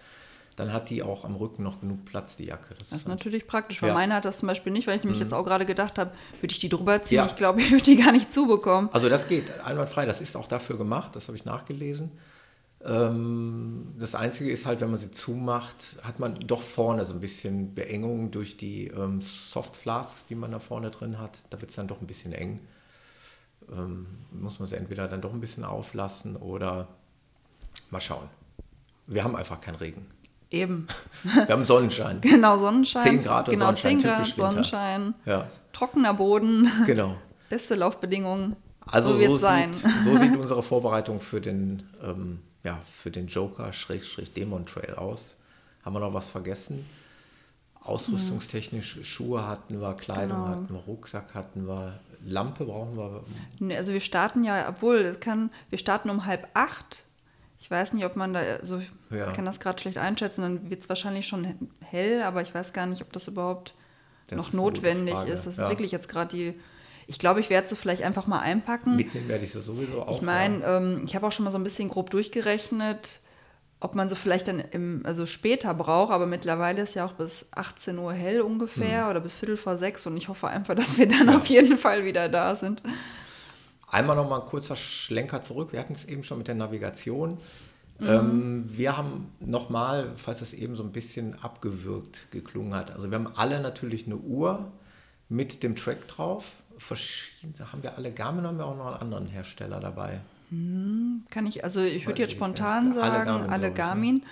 dann 0.57 0.73
hat 0.73 0.91
die 0.91 1.05
auch 1.05 1.25
am 1.25 1.37
Rücken 1.37 1.63
noch 1.63 1.81
genug 1.81 2.05
Platz, 2.05 2.35
die 2.35 2.47
Jacke. 2.47 2.75
Das, 2.81 2.89
das 2.89 2.99
ist 2.99 3.09
natürlich 3.09 3.47
praktisch, 3.47 3.81
weil 3.81 3.91
ja. 3.91 3.95
meine 3.95 4.15
hat 4.15 4.25
das 4.25 4.39
zum 4.39 4.49
Beispiel 4.49 4.73
nicht, 4.73 4.89
weil 4.89 4.97
ich 4.97 5.05
nämlich 5.05 5.21
mhm. 5.21 5.27
jetzt 5.27 5.35
auch 5.35 5.45
gerade 5.45 5.67
gedacht 5.67 6.01
habe, 6.01 6.11
würde 6.41 6.53
ich 6.53 6.59
die 6.59 6.69
drüber 6.69 7.01
ziehen? 7.01 7.19
Ja. 7.19 7.27
Ich 7.27 7.37
glaube, 7.37 7.61
ich 7.61 7.71
würde 7.71 7.85
die 7.85 7.97
gar 7.97 8.11
nicht 8.11 8.35
zubekommen. 8.35 8.91
Also 8.93 9.09
das 9.09 9.29
geht 9.29 9.61
einwandfrei, 9.61 10.05
das 10.05 10.21
ist 10.21 10.37
auch 10.37 10.49
dafür 10.49 10.79
gemacht, 10.79 11.15
das 11.15 11.29
habe 11.29 11.37
ich 11.37 11.45
nachgelesen. 11.45 12.11
Ähm, 12.87 13.95
das 13.99 14.15
Einzige 14.15 14.51
ist 14.51 14.65
halt, 14.65 14.81
wenn 14.81 14.91
man 14.91 14.99
sie 14.99 15.11
zumacht, 15.11 15.97
hat 16.03 16.21
man 16.21 16.35
doch 16.35 16.63
vorne 16.63 17.05
so 17.05 17.15
ein 17.15 17.21
bisschen 17.21 17.75
Beengung 17.75 18.31
durch 18.31 18.57
die 18.57 18.89
ähm, 18.89 19.21
Soft 19.21 19.77
Flasks, 19.77 20.27
die 20.27 20.37
man 20.37 20.53
da 20.53 20.61
vorne 20.61 20.91
drin 20.91 21.19
hat. 21.19 21.41
Da 21.51 21.61
wird 21.61 21.71
es 21.71 21.77
dann 21.77 21.89
doch 21.89 22.01
ein 22.01 22.07
bisschen 22.07 22.33
eng. 22.33 22.61
Ähm, 23.73 24.07
muss 24.31 24.61
man 24.61 24.69
sie 24.69 24.77
entweder 24.77 25.09
dann 25.09 25.21
doch 25.21 25.33
ein 25.33 25.41
bisschen 25.41 25.65
auflassen 25.65 26.37
oder 26.37 26.87
mal 27.91 28.01
schauen. 28.01 28.29
Wir 29.07 29.25
haben 29.25 29.35
einfach 29.35 29.61
keinen 29.61 29.77
Regen. 29.77 30.07
Eben. 30.51 30.87
Wir 31.25 31.49
haben 31.49 31.65
Sonnenschein. 31.65 32.21
genau, 32.23 32.57
Sonnenschein. 32.59 33.03
10 33.03 33.25
Grad 33.25 33.49
und 33.49 33.55
genau, 33.55 33.67
Sonnenschein. 33.67 34.01
10 34.01 34.11
Grad, 34.11 34.27
Sonnenschein. 34.27 35.15
Ja. 35.25 35.51
Trockener 35.73 36.15
Boden. 36.15 36.71
Genau. 36.87 37.17
Beste 37.49 37.75
Laufbedingungen. 37.75 38.55
Also 38.87 39.17
so, 39.17 39.25
so 39.27 39.37
sein. 39.37 39.73
Sieht, 39.73 39.91
so 40.05 40.17
sieht 40.17 40.37
unsere 40.41 40.63
Vorbereitung 40.63 41.21
für 41.21 41.41
den, 41.41 41.83
ähm, 42.03 42.41
ja, 42.67 42.81
für 42.93 43.11
den 43.11 43.27
Joker 43.27 43.73
Demon 44.37 44.67
Trail 44.67 44.95
aus. 44.95 45.37
Haben 45.85 45.95
wir 45.95 46.01
noch 46.01 46.15
was 46.15 46.29
vergessen? 46.29 46.85
Ausrüstungstechnisch 47.81 48.99
Schuhe 49.05 49.47
hatten 49.47 49.81
wir, 49.81 49.95
Kleidung 49.95 50.39
genau. 50.39 50.49
hatten 50.49 50.75
wir, 50.75 50.81
Rucksack 50.81 51.35
hatten 51.35 51.69
wir, 51.69 52.01
Lampe 52.25 52.65
brauchen 52.65 52.97
wir. 52.97 53.77
Also 53.77 53.93
wir 53.93 54.01
starten 54.01 54.43
ja, 54.43 54.69
obwohl 54.69 54.97
es 54.97 55.21
kann, 55.21 55.51
wir 55.71 55.79
starten 55.79 56.11
um 56.11 56.27
halb 56.27 56.49
acht 56.55 57.05
ich 57.59 57.71
weiß 57.71 57.95
nicht, 57.95 58.05
ob 58.05 58.17
man 58.17 58.35
da, 58.35 58.41
also 58.41 58.79
ich 58.79 58.91
ja. 59.11 59.33
kann 59.33 59.45
das 59.45 59.61
gerade 59.61 59.81
schlecht 59.81 59.99
einschätzen, 59.99 60.43
dann 60.43 60.71
wird 60.71 60.83
es 60.83 60.89
wahrscheinlich 60.89 61.27
schon 61.27 61.69
hell, 61.81 62.23
aber 62.23 62.43
ich 62.43 62.55
weiß 62.55 62.73
gar 62.73 62.87
nicht, 62.87 63.03
ob 63.03 63.13
das 63.13 63.29
überhaupt 63.29 63.75
das 64.29 64.37
noch 64.37 64.53
notwendig 64.53 65.15
ist. 65.25 65.47
Das 65.47 65.57
ja. 65.57 65.65
ist 65.65 65.71
wirklich 65.71 65.93
jetzt 65.93 66.09
gerade 66.09 66.37
die. 66.37 66.55
Ich 67.07 67.19
glaube, 67.19 67.41
ich 67.41 67.51
werde 67.51 67.69
sie 67.69 67.77
vielleicht 67.77 68.03
einfach 68.03 68.27
mal 68.27 68.41
einpacken. 68.41 68.97
Mitnehmen 68.97 69.29
werde 69.29 69.45
ich 69.45 69.53
sie 69.53 69.61
sowieso 69.61 70.03
auch. 70.03 70.17
Ich 70.17 70.23
meine, 70.23 70.61
ja. 70.61 70.77
ähm, 70.79 71.03
ich 71.05 71.15
habe 71.15 71.27
auch 71.27 71.33
schon 71.33 71.45
mal 71.45 71.51
so 71.51 71.59
ein 71.59 71.65
bisschen 71.65 71.89
grob 71.89 72.11
durchgerechnet, 72.11 73.21
ob 73.79 73.95
man 73.95 74.09
sie 74.09 74.17
vielleicht 74.17 74.49
dann 74.49 74.59
im, 74.59 75.03
also 75.05 75.27
später 75.27 75.73
braucht, 75.75 76.13
aber 76.13 76.27
mittlerweile 76.27 76.83
ist 76.83 76.95
ja 76.95 77.07
auch 77.07 77.13
bis 77.13 77.47
18 77.53 77.99
Uhr 77.99 78.13
hell 78.13 78.41
ungefähr 78.41 79.05
hm. 79.05 79.11
oder 79.11 79.21
bis 79.21 79.35
Viertel 79.35 79.57
vor 79.57 79.77
sechs 79.77 80.07
und 80.07 80.17
ich 80.17 80.29
hoffe 80.29 80.49
einfach, 80.49 80.75
dass 80.75 80.99
wir 80.99 81.09
dann 81.09 81.29
auf 81.29 81.47
jeden 81.47 81.79
Fall 81.79 82.05
wieder 82.05 82.29
da 82.29 82.57
sind. 82.57 82.83
Einmal 83.89 84.17
noch 84.17 84.29
mal 84.29 84.41
ein 84.41 84.47
kurzer 84.47 84.75
Schlenker 84.75 85.43
zurück. 85.43 85.73
Wir 85.73 85.79
hatten 85.79 85.93
es 85.93 86.07
eben 86.07 86.25
schon 86.25 86.39
mit 86.39 86.49
der 86.49 86.57
Navigation. 86.57 87.39
Mhm. 87.99 88.07
Ähm, 88.07 88.65
wir 88.69 88.97
haben 88.97 89.33
nochmal, 89.41 90.13
falls 90.17 90.43
es 90.43 90.53
eben 90.53 90.75
so 90.75 90.83
ein 90.83 90.93
bisschen 90.93 91.41
abgewürgt 91.43 92.31
geklungen 92.31 92.75
hat, 92.75 92.91
also 92.91 93.11
wir 93.11 93.19
haben 93.19 93.29
alle 93.37 93.61
natürlich 93.61 94.07
eine 94.07 94.17
Uhr 94.17 94.73
mit 95.29 95.63
dem 95.63 95.77
Track 95.77 96.09
drauf. 96.09 96.57
Verschiedene, 96.79 97.73
haben 97.73 97.83
wir 97.83 97.97
alle 97.97 98.13
Garmin, 98.13 98.47
haben 98.47 98.59
wir 98.59 98.67
auch 98.67 98.77
noch 98.77 98.87
einen 98.87 98.97
anderen 98.97 99.27
Hersteller 99.27 99.81
dabei. 99.81 100.21
Hm, 100.51 101.25
kann 101.31 101.47
ich, 101.47 101.65
also 101.65 101.81
ich 101.83 102.07
würde 102.07 102.23
jetzt 102.23 102.33
spontan 102.33 102.93
sagen, 102.93 103.03
alle 103.15 103.25
Garmin. 103.25 103.51
Alle 103.51 103.73
Garmin. 103.73 104.23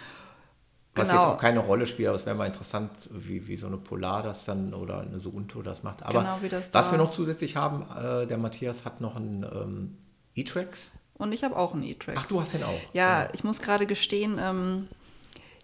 Was 0.96 1.08
Genau. 1.08 1.20
jetzt 1.20 1.28
auch 1.32 1.38
keine 1.38 1.58
Rolle 1.58 1.86
spielt, 1.88 2.06
aber 2.08 2.16
es 2.16 2.24
wäre 2.24 2.36
mal 2.36 2.46
interessant, 2.46 2.90
wie, 3.10 3.48
wie 3.48 3.56
so 3.56 3.66
eine 3.66 3.78
Polar 3.78 4.22
das 4.22 4.44
dann 4.44 4.72
oder 4.74 5.00
eine 5.00 5.18
Suunto 5.18 5.60
das 5.62 5.82
macht. 5.82 6.04
Aber 6.04 6.20
Genau, 6.20 6.38
wie 6.40 6.48
das 6.48 6.72
was 6.72 6.86
da- 6.86 6.92
wir 6.92 6.98
noch 6.98 7.10
zusätzlich 7.10 7.56
haben, 7.56 7.84
äh, 8.00 8.26
der 8.28 8.38
Matthias 8.38 8.84
hat 8.84 9.00
noch 9.00 9.16
einen 9.16 9.42
ähm, 9.42 9.98
E-Trax. 10.36 10.92
Und 11.14 11.32
ich 11.32 11.42
habe 11.42 11.56
auch 11.56 11.74
einen 11.74 11.82
E-Trax. 11.82 12.20
Ach, 12.22 12.26
du 12.26 12.40
hast 12.40 12.54
den 12.54 12.62
auch. 12.62 12.78
Ja, 12.92 13.28
ich 13.32 13.42
muss 13.42 13.60
gerade 13.60 13.86
gestehen, 13.86 14.38
ähm, 14.40 14.86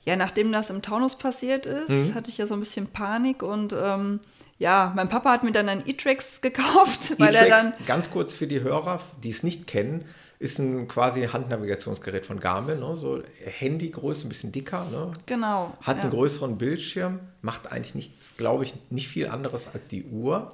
ja, 0.04 0.16
nachdem 0.16 0.50
das 0.50 0.68
im 0.70 0.82
Taunus 0.82 1.16
passiert 1.16 1.64
ist, 1.66 1.90
Mhm. 1.90 2.14
hatte 2.14 2.30
ich 2.30 2.38
ja 2.38 2.46
so 2.48 2.54
ein 2.54 2.60
bisschen 2.60 2.88
Panik 2.88 3.44
und 3.44 3.72
ähm, 3.72 4.18
ja, 4.60 4.92
mein 4.94 5.08
Papa 5.08 5.32
hat 5.32 5.42
mir 5.42 5.50
dann 5.52 5.68
einen 5.68 5.82
E-Trax 5.84 6.40
gekauft, 6.42 7.14
weil 7.18 7.34
er 7.34 7.46
E-Trax, 7.46 7.64
dann 7.64 7.86
ganz 7.86 8.10
kurz 8.10 8.32
für 8.34 8.46
die 8.46 8.60
Hörer, 8.60 9.00
die 9.24 9.30
es 9.30 9.42
nicht 9.42 9.66
kennen, 9.66 10.04
ist 10.38 10.58
ein 10.58 10.86
quasi 10.86 11.26
Handnavigationsgerät 11.26 12.24
von 12.26 12.38
Garmin, 12.40 12.78
ne? 12.78 12.96
so 12.96 13.22
Handygröße, 13.44 14.26
ein 14.26 14.28
bisschen 14.28 14.52
dicker, 14.52 14.84
ne? 14.90 15.12
genau 15.26 15.72
hat 15.82 15.96
ja. 15.96 16.02
einen 16.04 16.12
größeren 16.12 16.56
Bildschirm, 16.58 17.20
macht 17.42 17.72
eigentlich 17.72 17.94
nichts, 17.94 18.36
glaube 18.36 18.64
ich, 18.64 18.74
nicht 18.90 19.08
viel 19.08 19.28
anderes 19.28 19.68
als 19.74 19.88
die 19.88 20.04
Uhr. 20.04 20.50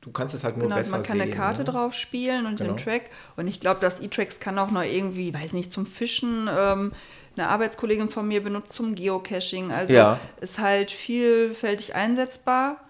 Du 0.00 0.12
kannst 0.12 0.34
es 0.34 0.44
halt 0.44 0.58
nur 0.58 0.66
Genau, 0.66 0.76
besser 0.76 0.90
man 0.90 1.02
kann 1.02 1.16
sehen. 1.18 1.22
eine 1.28 1.30
Karte 1.30 1.60
ne? 1.62 1.64
drauf 1.64 1.94
spielen 1.94 2.44
und 2.46 2.58
Genau. 2.58 2.74
den 2.74 2.76
Track. 2.76 3.04
Und 3.36 3.46
ich 3.46 3.58
glaube, 3.58 3.80
das 3.80 4.00
E-Trax 4.00 4.38
kann 4.38 4.58
auch 4.58 4.70
noch 4.70 4.82
irgendwie, 4.82 5.32
weiß 5.32 5.52
nicht, 5.54 5.72
zum 5.72 5.86
Fischen. 5.86 6.46
Ähm, 6.54 6.92
eine 7.36 7.48
Arbeitskollegin 7.48 8.10
von 8.10 8.28
mir 8.28 8.42
benutzt 8.42 8.72
zum 8.74 8.94
Geocaching. 8.94 9.72
Also 9.72 9.94
Ja. 9.94 10.20
ist 10.42 10.58
halt 10.58 10.90
vielfältig 10.90 11.94
einsetzbar. 11.94 12.83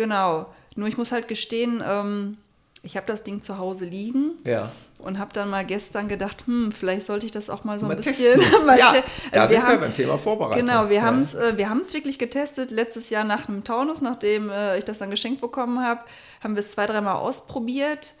Genau. 0.00 0.46
Nur 0.76 0.88
ich 0.88 0.96
muss 0.96 1.12
halt 1.12 1.28
gestehen, 1.28 1.82
ähm, 1.86 2.38
ich 2.82 2.96
habe 2.96 3.06
das 3.06 3.22
Ding 3.22 3.42
zu 3.42 3.58
Hause 3.58 3.84
liegen 3.84 4.32
Ja. 4.44 4.72
und 4.98 5.18
habe 5.18 5.32
dann 5.34 5.50
mal 5.50 5.64
gestern 5.66 6.08
gedacht, 6.08 6.44
hm, 6.46 6.72
vielleicht 6.72 7.04
sollte 7.06 7.26
ich 7.26 7.32
das 7.32 7.50
auch 7.50 7.64
mal 7.64 7.78
so 7.78 7.84
ein 7.84 7.88
Mal 7.90 7.96
bisschen. 7.96 8.40
mal 8.66 8.78
ja, 8.78 8.92
te- 8.92 9.02
da 9.32 9.40
also 9.42 9.52
sind 9.54 9.62
wir 9.62 9.68
wir 9.68 9.72
haben, 9.74 9.80
beim 9.80 9.94
Thema 9.94 10.16
Vorbereitung. 10.16 10.66
Genau, 10.66 10.88
wir 10.88 10.96
ja. 10.96 11.02
haben 11.02 11.20
es 11.20 11.34
äh, 11.34 11.58
wir 11.58 11.68
haben's 11.68 11.92
wirklich 11.92 12.18
getestet. 12.18 12.70
Letztes 12.70 13.10
Jahr 13.10 13.24
nach 13.24 13.48
einem 13.48 13.62
Taunus, 13.64 14.00
nachdem 14.00 14.48
äh, 14.48 14.78
ich 14.78 14.84
das 14.84 14.98
dann 14.98 15.10
geschenkt 15.10 15.40
bekommen 15.42 15.84
habe, 15.84 16.00
haben 16.42 16.54
wir 16.56 16.60
es 16.60 16.70
zwei, 16.72 16.86
dreimal 16.86 17.16
ausprobiert. 17.16 18.14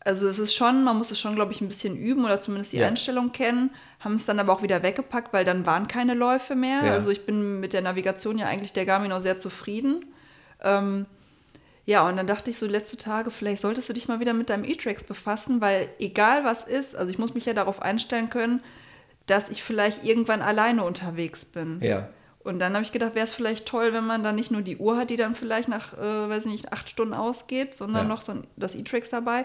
Also 0.00 0.26
es 0.28 0.38
ist 0.38 0.54
schon, 0.54 0.84
man 0.84 0.96
muss 0.98 1.10
es 1.10 1.18
schon, 1.20 1.34
glaube 1.34 1.52
ich, 1.52 1.60
ein 1.60 1.68
bisschen 1.68 1.96
üben 1.96 2.24
oder 2.24 2.40
zumindest 2.40 2.72
die 2.72 2.78
Ja. 2.78 2.88
Einstellung 2.88 3.32
kennen. 3.32 3.70
Haben 4.00 4.14
es 4.14 4.24
dann 4.26 4.38
aber 4.38 4.52
auch 4.52 4.62
wieder 4.62 4.82
weggepackt, 4.82 5.32
weil 5.32 5.44
dann 5.44 5.64
waren 5.66 5.86
keine 5.88 6.14
Läufe 6.14 6.54
mehr. 6.54 6.84
Ja. 6.84 6.92
Also 6.92 7.10
ich 7.10 7.24
bin 7.26 7.60
mit 7.60 7.72
der 7.72 7.82
Navigation 7.82 8.38
ja 8.38 8.46
eigentlich 8.46 8.72
der 8.72 8.86
Garmin 8.86 9.12
auch 9.12 9.20
sehr 9.22 9.38
zufrieden. 9.38 10.04
Ähm, 10.62 11.06
ja, 11.86 12.06
und 12.06 12.16
dann 12.16 12.26
dachte 12.26 12.50
ich 12.50 12.58
so 12.58 12.66
letzte 12.66 12.96
Tage, 12.98 13.30
vielleicht 13.30 13.62
solltest 13.62 13.88
du 13.88 13.92
dich 13.94 14.08
mal 14.08 14.20
wieder 14.20 14.34
mit 14.34 14.50
deinem 14.50 14.64
E-Trax 14.64 15.04
befassen, 15.04 15.60
weil 15.60 15.88
egal 15.98 16.44
was 16.44 16.64
ist, 16.64 16.94
also 16.94 17.10
ich 17.10 17.18
muss 17.18 17.32
mich 17.34 17.46
ja 17.46 17.54
darauf 17.54 17.80
einstellen 17.80 18.28
können, 18.28 18.62
dass 19.26 19.48
ich 19.48 19.62
vielleicht 19.62 20.04
irgendwann 20.04 20.42
alleine 20.42 20.84
unterwegs 20.84 21.44
bin. 21.44 21.80
Ja. 21.82 22.08
Und 22.40 22.58
dann 22.58 22.74
habe 22.74 22.84
ich 22.84 22.92
gedacht, 22.92 23.14
wäre 23.14 23.24
es 23.24 23.34
vielleicht 23.34 23.66
toll, 23.66 23.92
wenn 23.92 24.06
man 24.06 24.22
dann 24.22 24.36
nicht 24.36 24.50
nur 24.50 24.62
die 24.62 24.76
Uhr 24.76 24.96
hat, 24.96 25.10
die 25.10 25.16
dann 25.16 25.34
vielleicht 25.34 25.68
nach, 25.68 25.94
äh, 25.94 26.28
weiß 26.28 26.46
ich 26.46 26.52
nicht, 26.52 26.72
acht 26.72 26.88
Stunden 26.88 27.14
ausgeht, 27.14 27.76
sondern 27.76 28.06
Ja. 28.06 28.08
noch 28.14 28.20
so 28.20 28.32
ein, 28.32 28.46
das 28.56 28.74
E-Trax 28.74 29.10
dabei. 29.10 29.44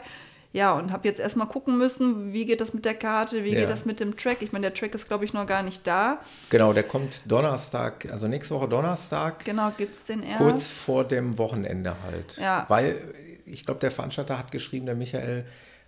Ja, 0.53 0.73
und 0.73 0.91
habe 0.91 1.07
jetzt 1.07 1.19
erstmal 1.19 1.47
gucken 1.47 1.79
müssen, 1.79 2.31
wie 2.31 2.45
geht 2.45 2.61
das 2.61 2.73
mit 2.75 2.85
der 2.85 2.93
Karte, 2.93 3.43
wie 3.43 3.51
Ja. 3.53 3.61
geht 3.61 3.69
das 3.71 3.85
mit 3.85 3.99
dem 3.99 4.15
Track. 4.15 4.37
Ich 4.41 4.51
meine, 4.51 4.67
der 4.67 4.73
Track 4.75 4.93
ist, 4.93 5.07
glaube 5.07 5.25
ich, 5.25 5.33
noch 5.33 5.47
gar 5.47 5.63
nicht 5.63 5.85
da. 5.87 6.19
Genau, 6.49 6.73
der 6.73 6.83
kommt 6.83 7.21
Donnerstag, 7.29 8.07
also 8.11 8.27
nächste 8.27 8.53
Woche 8.53 8.67
Donnerstag, 8.69 9.43
Genau, 9.45 9.71
gibt 9.75 9.95
es 9.95 10.05
den 10.05 10.21
erst. 10.21 10.37
kurz 10.37 10.67
vor 10.67 11.03
dem 11.05 11.39
Wochenende 11.39 11.95
halt. 12.03 12.37
Ja. 12.37 12.65
Weil 12.69 13.01
ich 13.45 13.65
glaube, 13.65 13.79
der 13.79 13.89
Veranstalter 13.89 14.37
hat 14.37 14.51
geschrieben, 14.51 14.85
der 14.85 14.93
Michael, 14.95 15.45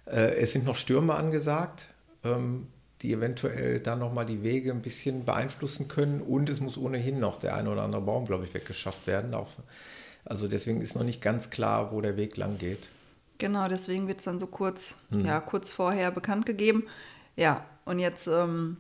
äh, 0.08 0.36
es 0.38 0.54
sind 0.54 0.66
noch 0.66 0.76
Stürme 0.76 1.14
angesagt, 1.14 1.86
ähm, 2.24 2.68
die 3.04 3.14
eventuell 3.14 3.80
dann 3.80 4.00
nochmal 4.00 4.26
die 4.26 4.42
Wege 4.42 4.72
ein 4.72 4.82
bisschen 4.82 5.26
beeinflussen 5.26 5.88
können 5.88 6.22
und 6.22 6.50
es 6.50 6.60
muss 6.60 6.76
ohnehin 6.76 7.20
noch 7.20 7.38
der 7.40 7.56
eine 7.56 7.70
oder 7.70 7.84
andere 7.84 8.02
Baum, 8.02 8.26
glaube 8.26 8.46
ich, 8.46 8.54
weggeschafft 8.56 9.06
werden. 9.06 9.36
Auch, 9.36 9.50
also 10.26 10.48
deswegen 10.48 10.82
ist 10.82 10.96
noch 10.96 11.04
nicht 11.04 11.22
ganz 11.22 11.52
klar, 11.52 11.92
wo 11.92 12.02
der 12.02 12.18
Weg 12.18 12.36
lang 12.36 12.58
geht. 12.58 12.90
Genau, 13.38 13.68
deswegen 13.68 14.08
wird 14.08 14.20
es 14.20 14.26
dann 14.26 14.40
so 14.40 14.48
kurz, 14.48 14.96
Hm. 15.12 15.26
ja, 15.26 15.40
kurz 15.40 15.70
vorher 15.72 16.12
bekannt 16.12 16.46
gegeben. 16.46 16.86
Ja, 17.36 17.66
und 17.86 18.00
jetzt 18.00 18.28
ähm, 18.28 18.78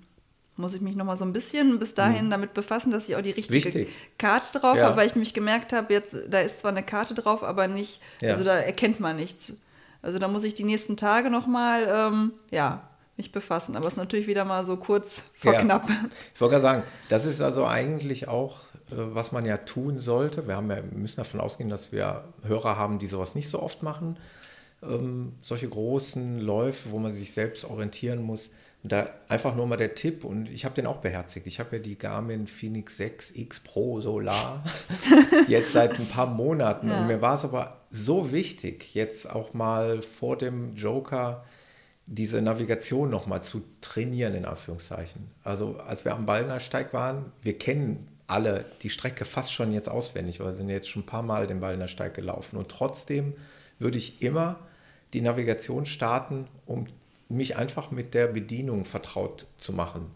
muss 0.55 0.73
ich 0.73 0.81
mich 0.81 0.95
noch 0.95 1.03
mal 1.05 1.17
so 1.17 1.25
ein 1.25 1.33
bisschen 1.33 1.77
bis 1.79 1.93
dahin 1.93 2.29
damit 2.29 2.53
befassen, 2.53 2.91
dass 2.91 3.09
ich 3.09 3.15
auch 3.17 3.21
die 3.21 3.31
richtige. 3.31 3.53
Wichtig. 3.65 3.89
Karte 4.17 4.57
drauf 4.59 4.77
Ja. 4.77 4.85
habe, 4.85 4.97
weil 4.97 5.07
ich 5.07 5.15
nämlich 5.15 5.33
gemerkt 5.33 5.73
habe, 5.73 5.93
jetzt, 5.93 6.15
da 6.29 6.39
ist 6.39 6.61
zwar 6.61 6.71
eine 6.71 6.83
Karte 6.83 7.13
drauf, 7.13 7.43
aber 7.43 7.67
nicht, 7.67 8.01
Ja. 8.21 8.31
also 8.31 8.43
da 8.45 8.55
erkennt 8.55 8.99
man 9.01 9.17
nichts. 9.17 9.51
Also 10.01 10.19
da 10.19 10.27
muss 10.29 10.43
ich 10.45 10.53
die 10.53 10.63
nächsten 10.63 10.95
Tage 10.97 11.29
noch 11.29 11.47
mal, 11.47 11.87
ähm, 11.89 12.31
ja, 12.51 12.87
mich 13.17 13.31
befassen. 13.31 13.75
Aber 13.75 13.87
es 13.87 13.93
ist 13.93 13.97
natürlich 13.97 14.27
wieder 14.27 14.45
mal 14.45 14.65
so 14.65 14.77
kurz 14.77 15.23
vor 15.35 15.53
Ja. 15.53 15.61
knapp. 15.61 15.89
Ich 16.33 16.39
wollte 16.41 16.51
gerade 16.53 16.61
sagen, 16.61 16.83
das 17.09 17.25
ist 17.25 17.41
also 17.41 17.65
eigentlich 17.65 18.27
auch, 18.27 18.59
äh, 18.91 18.95
was 18.95 19.31
man 19.31 19.45
ja 19.45 19.57
tun 19.57 19.99
sollte. 19.99 20.47
Wir, 20.47 20.55
haben 20.57 20.69
ja, 20.69 20.77
wir 20.77 20.83
müssen 20.97 21.17
davon 21.17 21.39
ausgehen, 21.41 21.69
dass 21.69 21.91
wir 21.91 22.23
Hörer 22.43 22.77
haben, 22.77 22.99
die 22.99 23.07
sowas 23.07 23.33
nicht 23.35 23.49
so 23.49 23.61
oft 23.61 23.83
machen. 23.83 24.17
Ähm, 24.89 25.33
solche 25.41 25.67
großen 25.67 26.39
Läufe, 26.39 26.91
wo 26.91 26.99
man 26.99 27.13
sich 27.13 27.31
selbst 27.31 27.65
orientieren 27.65 28.21
muss. 28.21 28.49
Und 28.83 28.91
da 28.91 29.09
einfach 29.29 29.55
nur 29.55 29.65
mal 29.65 29.77
der 29.77 29.95
Tipp, 29.95 30.23
und 30.23 30.47
ich 30.47 30.63
habe 30.63 30.75
den 30.75 30.85
auch 30.85 30.97
beherzigt. 30.97 31.47
Ich 31.47 31.59
habe 31.59 31.77
ja 31.77 31.81
die 31.81 31.97
Garmin 31.97 32.45
Phoenix 32.45 32.97
6 32.97 33.31
X 33.31 33.59
Pro 33.61 33.99
Solar 33.99 34.63
jetzt 35.47 35.73
seit 35.73 35.99
ein 35.99 36.07
paar 36.07 36.27
Monaten. 36.27 36.89
Ja. 36.89 36.99
Und 36.99 37.07
mir 37.07 37.19
war 37.21 37.35
es 37.35 37.43
aber 37.43 37.81
so 37.89 38.31
wichtig, 38.31 38.93
jetzt 38.93 39.27
auch 39.29 39.53
mal 39.53 40.03
vor 40.03 40.37
dem 40.37 40.75
Joker 40.75 41.45
diese 42.05 42.41
Navigation 42.41 43.09
nochmal 43.09 43.41
zu 43.41 43.63
trainieren, 43.81 44.35
in 44.35 44.45
Anführungszeichen. 44.45 45.31
Also 45.43 45.79
als 45.79 46.05
wir 46.05 46.13
am 46.13 46.25
Ballnersteig 46.25 46.93
waren, 46.93 47.31
wir 47.41 47.57
kennen 47.57 48.07
alle 48.27 48.65
die 48.81 48.89
Strecke 48.89 49.25
fast 49.25 49.53
schon 49.53 49.71
jetzt 49.71 49.89
auswendig, 49.89 50.39
weil 50.39 50.47
wir 50.47 50.53
sind 50.53 50.69
jetzt 50.69 50.89
schon 50.89 51.03
ein 51.03 51.07
paar 51.07 51.23
Mal 51.23 51.47
den 51.47 51.59
Ballnersteig 51.59 52.13
gelaufen. 52.13 52.57
Und 52.57 52.69
trotzdem 52.69 53.33
würde 53.79 53.97
ich 53.97 54.21
immer 54.21 54.59
die 55.15 55.21
Navigation 55.21 55.85
starten, 55.85 56.47
um 56.65 56.87
mich 57.29 57.55
einfach 57.55 57.89
mit 57.89 58.13
der 58.13 58.27
Bedienung 58.27 58.83
vertraut 58.83 59.47
zu 59.57 59.71
machen. 59.71 60.11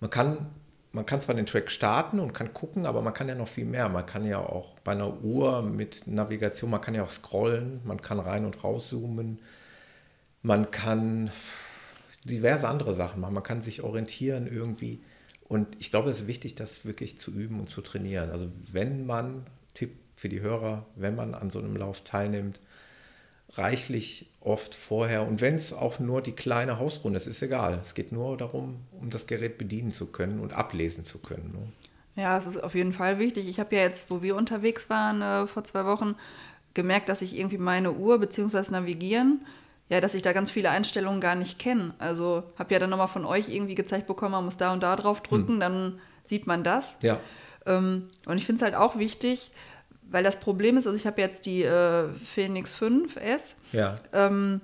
Man 0.00 0.10
kann, 0.10 0.50
man 0.90 1.06
kann 1.06 1.22
zwar 1.22 1.36
den 1.36 1.46
Track 1.46 1.70
starten 1.70 2.18
und 2.18 2.32
kann 2.32 2.52
gucken, 2.52 2.84
aber 2.84 3.00
man 3.00 3.14
kann 3.14 3.28
ja 3.28 3.36
noch 3.36 3.46
viel 3.46 3.64
mehr. 3.64 3.88
Man 3.88 4.06
kann 4.06 4.26
ja 4.26 4.40
auch 4.40 4.76
bei 4.80 4.92
einer 4.92 5.22
Uhr 5.22 5.62
mit 5.62 6.08
Navigation, 6.08 6.68
man 6.68 6.80
kann 6.80 6.96
ja 6.96 7.04
auch 7.04 7.10
scrollen, 7.10 7.80
man 7.84 8.02
kann 8.02 8.18
rein 8.18 8.44
und 8.44 8.64
rauszoomen. 8.64 9.38
Man 10.42 10.72
kann 10.72 11.30
diverse 12.24 12.66
andere 12.66 12.92
Sachen 12.92 13.20
machen. 13.20 13.34
Man 13.34 13.44
kann 13.44 13.62
sich 13.62 13.82
orientieren 13.82 14.48
irgendwie. 14.48 15.00
Und 15.48 15.76
ich 15.78 15.90
glaube, 15.90 16.10
es 16.10 16.22
ist 16.22 16.26
wichtig, 16.26 16.56
das 16.56 16.84
wirklich 16.84 17.18
zu 17.18 17.30
üben 17.30 17.60
und 17.60 17.70
zu 17.70 17.82
trainieren. 17.82 18.30
Also 18.30 18.50
wenn 18.72 19.06
man, 19.06 19.46
Tipp 19.74 19.96
für 20.16 20.28
die 20.28 20.40
Hörer, 20.40 20.86
wenn 20.96 21.14
man 21.14 21.34
an 21.34 21.50
so 21.50 21.60
einem 21.60 21.76
Lauf 21.76 22.02
teilnimmt, 22.02 22.58
reichlich 23.54 24.26
oft 24.40 24.74
vorher 24.74 25.26
und 25.26 25.40
wenn 25.40 25.56
es 25.56 25.72
auch 25.72 25.98
nur 25.98 26.22
die 26.22 26.32
kleine 26.32 26.78
Hausrunde 26.78 27.18
ist, 27.18 27.26
ist 27.26 27.42
egal. 27.42 27.80
Es 27.82 27.94
geht 27.94 28.12
nur 28.12 28.36
darum, 28.36 28.80
um 28.92 29.10
das 29.10 29.26
Gerät 29.26 29.58
bedienen 29.58 29.92
zu 29.92 30.06
können 30.06 30.40
und 30.40 30.52
ablesen 30.52 31.04
zu 31.04 31.18
können. 31.18 31.52
Ne? 31.52 32.22
Ja, 32.22 32.36
es 32.38 32.46
ist 32.46 32.62
auf 32.62 32.74
jeden 32.74 32.92
Fall 32.92 33.18
wichtig. 33.18 33.48
Ich 33.48 33.60
habe 33.60 33.76
ja 33.76 33.82
jetzt, 33.82 34.10
wo 34.10 34.22
wir 34.22 34.36
unterwegs 34.36 34.88
waren 34.88 35.22
äh, 35.22 35.46
vor 35.46 35.64
zwei 35.64 35.84
Wochen, 35.84 36.14
gemerkt, 36.74 37.08
dass 37.08 37.22
ich 37.22 37.36
irgendwie 37.36 37.58
meine 37.58 37.92
Uhr 37.92 38.18
bzw. 38.18 38.70
Navigieren, 38.70 39.44
ja, 39.88 40.00
dass 40.00 40.14
ich 40.14 40.22
da 40.22 40.32
ganz 40.32 40.50
viele 40.50 40.70
Einstellungen 40.70 41.20
gar 41.20 41.34
nicht 41.34 41.58
kenne. 41.58 41.94
Also 41.98 42.44
habe 42.58 42.72
ja 42.72 42.78
dann 42.78 42.90
nochmal 42.90 43.08
von 43.08 43.24
euch 43.24 43.48
irgendwie 43.48 43.74
gezeigt 43.74 44.06
bekommen, 44.06 44.32
man 44.32 44.44
muss 44.44 44.56
da 44.56 44.72
und 44.72 44.82
da 44.82 44.94
drauf 44.96 45.20
drücken, 45.22 45.58
dann 45.60 45.98
sieht 46.24 46.46
man 46.46 46.62
das. 46.62 46.96
Ja, 47.02 47.18
Ähm, 47.66 48.06
und 48.26 48.38
ich 48.38 48.46
finde 48.46 48.60
es 48.60 48.62
halt 48.62 48.74
auch 48.74 48.96
wichtig, 48.98 49.50
weil 50.10 50.22
das 50.24 50.38
Problem 50.40 50.76
ist, 50.76 50.86
also 50.86 50.96
ich 50.96 51.06
habe 51.06 51.20
jetzt 51.20 51.46
die 51.46 51.62
äh, 51.62 52.08
Phoenix 52.24 52.74
5S, 52.76 53.54
ja. 53.72 53.94
ähm, 54.12 54.60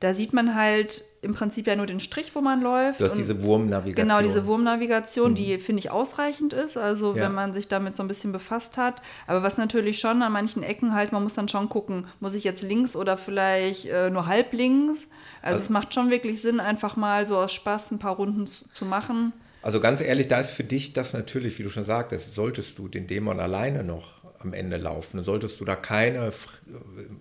da 0.00 0.14
sieht 0.14 0.32
man 0.32 0.54
halt 0.54 1.04
im 1.22 1.34
Prinzip 1.34 1.66
ja 1.66 1.74
nur 1.74 1.86
den 1.86 1.98
Strich, 1.98 2.36
wo 2.36 2.40
man 2.40 2.62
läuft. 2.62 3.00
Du 3.00 3.04
hast 3.04 3.16
diese 3.16 3.42
Wurmnavigation. 3.42 4.08
Genau, 4.08 4.22
diese 4.22 4.46
Wurmnavigation, 4.46 5.34
die 5.34 5.58
finde 5.58 5.80
ich 5.80 5.90
ausreichend 5.90 6.52
ist, 6.52 6.76
also 6.76 7.16
Ja. 7.16 7.22
wenn 7.24 7.34
man 7.34 7.52
sich 7.52 7.66
damit 7.66 7.96
so 7.96 8.04
ein 8.04 8.08
bisschen 8.08 8.30
befasst 8.30 8.78
hat. 8.78 9.02
Aber 9.26 9.42
was 9.42 9.56
natürlich 9.58 9.98
schon 9.98 10.22
an 10.22 10.30
manchen 10.32 10.62
Ecken 10.62 10.94
halt, 10.94 11.10
man 11.10 11.24
muss 11.24 11.34
dann 11.34 11.48
schon 11.48 11.68
gucken, 11.68 12.06
muss 12.20 12.34
ich 12.34 12.44
jetzt 12.44 12.62
links 12.62 12.94
oder 12.94 13.16
vielleicht 13.16 13.86
äh, 13.86 14.10
nur 14.10 14.26
halb 14.26 14.52
links? 14.52 15.08
Also, 15.42 15.54
Also- 15.54 15.60
es 15.64 15.68
macht 15.70 15.92
schon 15.94 16.10
wirklich 16.10 16.40
Sinn, 16.40 16.60
einfach 16.60 16.94
mal 16.94 17.26
so 17.26 17.36
aus 17.36 17.52
Spaß 17.52 17.90
ein 17.90 17.98
paar 17.98 18.14
Runden 18.14 18.46
zu, 18.46 18.68
zu 18.70 18.84
machen. 18.84 19.32
Also 19.60 19.80
ganz 19.80 20.00
ehrlich, 20.00 20.28
da 20.28 20.38
ist 20.38 20.50
für 20.50 20.62
dich 20.62 20.92
das 20.92 21.12
natürlich, 21.12 21.58
wie 21.58 21.64
du 21.64 21.70
schon 21.70 21.82
sagtest, 21.84 22.36
solltest 22.36 22.78
du 22.78 22.86
den 22.86 23.08
Dämon 23.08 23.40
alleine 23.40 23.82
noch 23.82 24.17
am 24.40 24.52
Ende 24.52 24.76
laufen, 24.76 25.22
solltest 25.24 25.60
du 25.60 25.64
da 25.64 25.76
keine 25.76 26.30
Fr- 26.30 26.60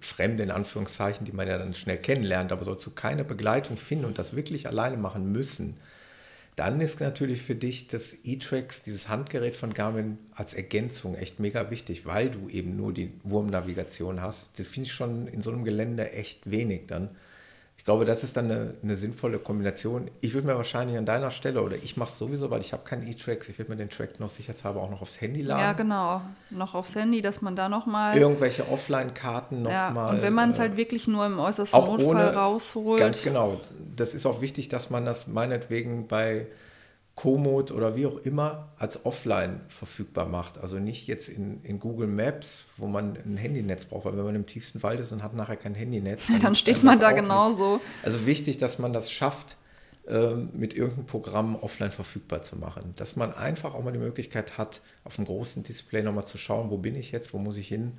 Fremde 0.01 0.43
in 0.43 0.51
Anführungszeichen, 0.51 1.25
die 1.25 1.31
man 1.31 1.47
ja 1.47 1.57
dann 1.57 1.73
schnell 1.73 1.97
kennenlernt, 1.97 2.51
aber 2.51 2.65
sollst 2.65 2.85
du 2.85 2.91
keine 2.91 3.23
Begleitung 3.23 3.77
finden 3.77 4.05
und 4.05 4.17
das 4.17 4.35
wirklich 4.35 4.67
alleine 4.67 4.97
machen 4.97 5.31
müssen, 5.31 5.77
dann 6.55 6.81
ist 6.81 6.99
natürlich 6.99 7.43
für 7.43 7.53
dich 7.55 7.87
das 7.87 8.15
E-Trax, 8.23 8.81
dieses 8.81 9.09
Handgerät 9.09 9.55
von 9.55 9.73
Garmin 9.73 10.17
als 10.33 10.55
Ergänzung 10.55 11.15
echt 11.15 11.39
mega 11.39 11.69
wichtig, 11.69 12.05
weil 12.07 12.31
du 12.31 12.49
eben 12.49 12.75
nur 12.75 12.93
die 12.93 13.11
Wurmnavigation 13.23 14.21
hast. 14.21 14.57
Das 14.59 14.67
finde 14.67 14.87
ich 14.87 14.93
schon 14.93 15.27
in 15.27 15.43
so 15.43 15.51
einem 15.51 15.63
Gelände 15.63 16.11
echt 16.11 16.49
wenig 16.49 16.87
dann. 16.87 17.09
Glaube, 17.87 18.03
das 18.03 18.25
ist 18.25 18.35
dann 18.35 18.51
eine, 18.51 18.73
eine 18.83 18.97
sinnvolle 18.97 19.39
Kombination. 19.39 20.11
Ich 20.19 20.33
würde 20.33 20.45
mir 20.45 20.57
wahrscheinlich 20.57 20.97
an 20.97 21.05
deiner 21.05 21.31
Stelle, 21.31 21.61
oder 21.61 21.77
ich 21.77 21.95
mache 21.95 22.11
es 22.11 22.19
sowieso, 22.19 22.51
weil 22.51 22.59
ich 22.59 22.73
habe 22.73 22.83
keinen 22.83 23.07
E-Tracks, 23.07 23.47
ich 23.47 23.57
würde 23.57 23.71
mir 23.71 23.77
den 23.77 23.89
Track 23.89 24.19
noch 24.19 24.27
sicherheitshalber 24.27 24.81
auch 24.81 24.89
noch 24.89 25.01
aufs 25.01 25.21
Handy 25.21 25.41
laden. 25.41 25.61
Ja, 25.61 25.71
genau. 25.71 26.21
Noch 26.49 26.75
aufs 26.75 26.95
Handy, 26.95 27.21
dass 27.21 27.41
man 27.41 27.55
da 27.55 27.69
nochmal... 27.69 28.17
Irgendwelche 28.17 28.67
Offline-Karten 28.69 29.61
nochmal... 29.61 29.71
Ja, 29.71 29.89
mal, 29.91 30.15
und 30.15 30.21
wenn 30.21 30.33
man 30.33 30.49
es 30.49 30.57
äh, 30.57 30.63
halt 30.63 30.75
wirklich 30.75 31.07
nur 31.07 31.25
im 31.25 31.39
äußersten 31.39 31.79
Notfall 31.79 32.05
ohne, 32.05 32.33
rausholt... 32.33 32.99
Ganz 32.99 33.21
genau. 33.21 33.61
Das 33.95 34.13
ist 34.13 34.25
auch 34.25 34.41
wichtig, 34.41 34.67
dass 34.67 34.89
man 34.89 35.05
das 35.05 35.27
meinetwegen 35.27 36.07
bei 36.07 36.47
Komoot 37.17 37.71
oder 37.71 37.95
wie 37.95 38.05
auch 38.05 38.19
immer 38.19 38.69
als 38.77 39.03
offline 39.03 39.61
verfügbar 39.69 40.27
macht. 40.27 40.59
Also 40.59 40.77
nicht 40.77 41.07
jetzt 41.07 41.29
in, 41.29 41.63
in 41.63 41.79
Google 41.79 42.07
Maps, 42.07 42.67
wo 42.77 42.85
man 42.85 43.17
ein 43.25 43.37
Handynetz 43.37 43.85
braucht, 43.85 44.05
weil 44.05 44.15
wenn 44.15 44.23
man 44.23 44.35
im 44.35 44.45
tiefsten 44.45 44.83
Wald 44.83 44.99
ist 44.99 45.11
und 45.11 45.23
hat 45.23 45.33
nachher 45.33 45.57
kein 45.57 45.73
Handynetz. 45.73 46.21
Dann, 46.27 46.39
dann 46.39 46.55
steht 46.55 46.83
man 46.83 46.99
da 46.99 47.13
genauso. 47.13 47.77
Nichts. 47.77 47.87
Also 48.03 48.25
wichtig, 48.27 48.59
dass 48.59 48.77
man 48.77 48.93
das 48.93 49.11
schafft, 49.11 49.57
ähm, 50.07 50.49
mit 50.53 50.75
irgendeinem 50.75 51.07
Programm 51.07 51.55
offline 51.55 51.91
verfügbar 51.91 52.43
zu 52.43 52.55
machen. 52.55 52.93
Dass 52.97 53.15
man 53.15 53.33
einfach 53.33 53.73
auch 53.73 53.83
mal 53.83 53.91
die 53.91 53.97
Möglichkeit 53.97 54.59
hat, 54.59 54.81
auf 55.03 55.15
dem 55.15 55.25
großen 55.25 55.63
Display 55.63 56.03
nochmal 56.03 56.27
zu 56.27 56.37
schauen, 56.37 56.69
wo 56.69 56.77
bin 56.77 56.95
ich 56.95 57.11
jetzt, 57.11 57.33
wo 57.33 57.39
muss 57.39 57.57
ich 57.57 57.67
hin. 57.67 57.93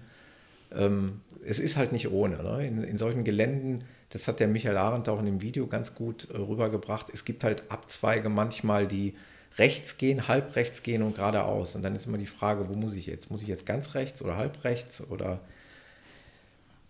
Ähm, 0.73 1.23
es 1.45 1.59
ist 1.59 1.77
halt 1.77 1.91
nicht 1.91 2.13
ohne. 2.13 2.41
Ne? 2.41 2.69
In, 2.69 2.85
in 2.85 2.99
solchen 2.99 3.25
Geländen 3.25 3.83
das 4.11 4.27
hat 4.27 4.41
der 4.41 4.49
Michael 4.49 4.77
Arendt 4.77 5.09
auch 5.09 5.19
in 5.21 5.27
dem 5.27 5.43
Video 5.43 5.67
ganz 5.67 5.95
gut 5.95 6.29
äh, 6.31 6.37
rübergebracht. 6.37 7.07
Es 7.13 7.25
gibt 7.25 7.45
halt 7.45 7.71
Abzweige 7.71 8.29
manchmal, 8.29 8.87
die 8.87 9.15
rechts 9.59 9.97
gehen, 9.97 10.29
halb 10.29 10.57
rechts 10.57 10.83
gehen 10.83 11.03
und 11.03 11.17
geradeaus. 11.17 11.75
Und 11.75 11.83
dann 11.83 11.95
ist 11.95 12.07
immer 12.07 12.19
die 12.19 12.27
Frage, 12.27 12.69
wo 12.69 12.75
muss 12.75 12.95
ich 12.95 13.07
jetzt? 13.07 13.31
Muss 13.31 13.43
ich 13.43 13.49
jetzt 13.49 13.67
ganz 13.67 13.95
rechts 13.95 14.23
oder 14.23 14.37
halb 14.37 14.65
rechts? 14.65 15.03
Oder 15.11 15.41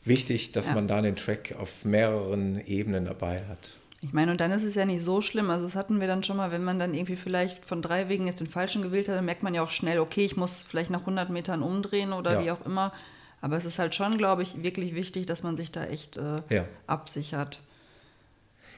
wichtig, 0.05 0.53
dass 0.53 0.69
ja. 0.69 0.75
man 0.75 0.87
da 0.87 1.01
den 1.01 1.17
Track 1.17 1.55
auf 1.59 1.85
mehreren 1.85 2.61
Ebenen 2.67 3.07
dabei 3.07 3.45
hat. 3.47 3.77
Ich 4.01 4.13
meine, 4.13 4.31
und 4.31 4.41
dann 4.41 4.53
ist 4.53 4.63
es 4.63 4.77
ja 4.77 4.85
nicht 4.85 5.03
so 5.03 5.21
schlimm. 5.21 5.51
Also 5.51 5.65
das 5.65 5.75
hatten 5.75 5.99
wir 5.99 6.07
dann 6.07 6.23
schon 6.23 6.37
mal, 6.37 6.53
wenn 6.53 6.63
man 6.63 6.79
dann 6.79 6.95
irgendwie 6.95 7.17
vielleicht 7.17 7.65
von 7.65 7.83
drei 7.83 8.09
Wegen 8.09 8.27
jetzt 8.27 8.39
den 8.39 8.47
falschen 8.47 8.83
gewählt 8.83 9.09
hat, 9.09 9.17
dann 9.17 9.25
merkt 9.25 9.43
man 9.43 9.55
ja 9.55 9.63
auch 9.63 9.71
schnell, 9.71 9.99
okay, 9.99 10.25
ich 10.25 10.37
muss 10.37 10.63
vielleicht 10.63 10.91
nach 10.91 11.01
100 11.01 11.31
Metern 11.31 11.63
umdrehen 11.63 12.13
oder 12.13 12.35
ja. 12.35 12.45
wie 12.45 12.51
auch 12.53 12.65
immer. 12.65 12.93
Aber 13.41 13.57
es 13.57 13.65
ist 13.65 13.79
halt 13.79 13.95
schon, 13.95 14.19
glaube 14.19 14.43
ich, 14.43 14.63
wirklich 14.63 14.95
wichtig, 14.95 15.27
dass 15.27 15.43
man 15.43 15.57
sich 15.57 15.71
da 15.71 15.85
echt 15.85 16.17
äh, 16.17 16.43
ja. 16.49 16.65
absichert. 16.87 17.61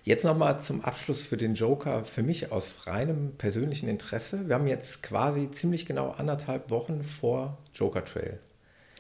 Jetzt 0.03 0.25
nochmal 0.25 0.61
zum 0.61 0.83
Abschluss 0.83 1.23
für 1.23 1.37
den 1.37 1.55
Joker, 1.55 2.05
für 2.05 2.23
mich 2.23 2.53
aus 2.53 2.87
reinem 2.87 3.35
persönlichen 3.37 3.89
Interesse. 3.89 4.49
Wir 4.49 4.55
haben 4.55 4.67
jetzt 4.67 5.03
quasi 5.03 5.51
ziemlich 5.51 5.85
genau 5.85 6.13
anderthalb 6.13 6.71
Wochen 6.71 7.05
vor 7.05 7.59
Joker 7.75 8.05
Trail. 8.05 8.39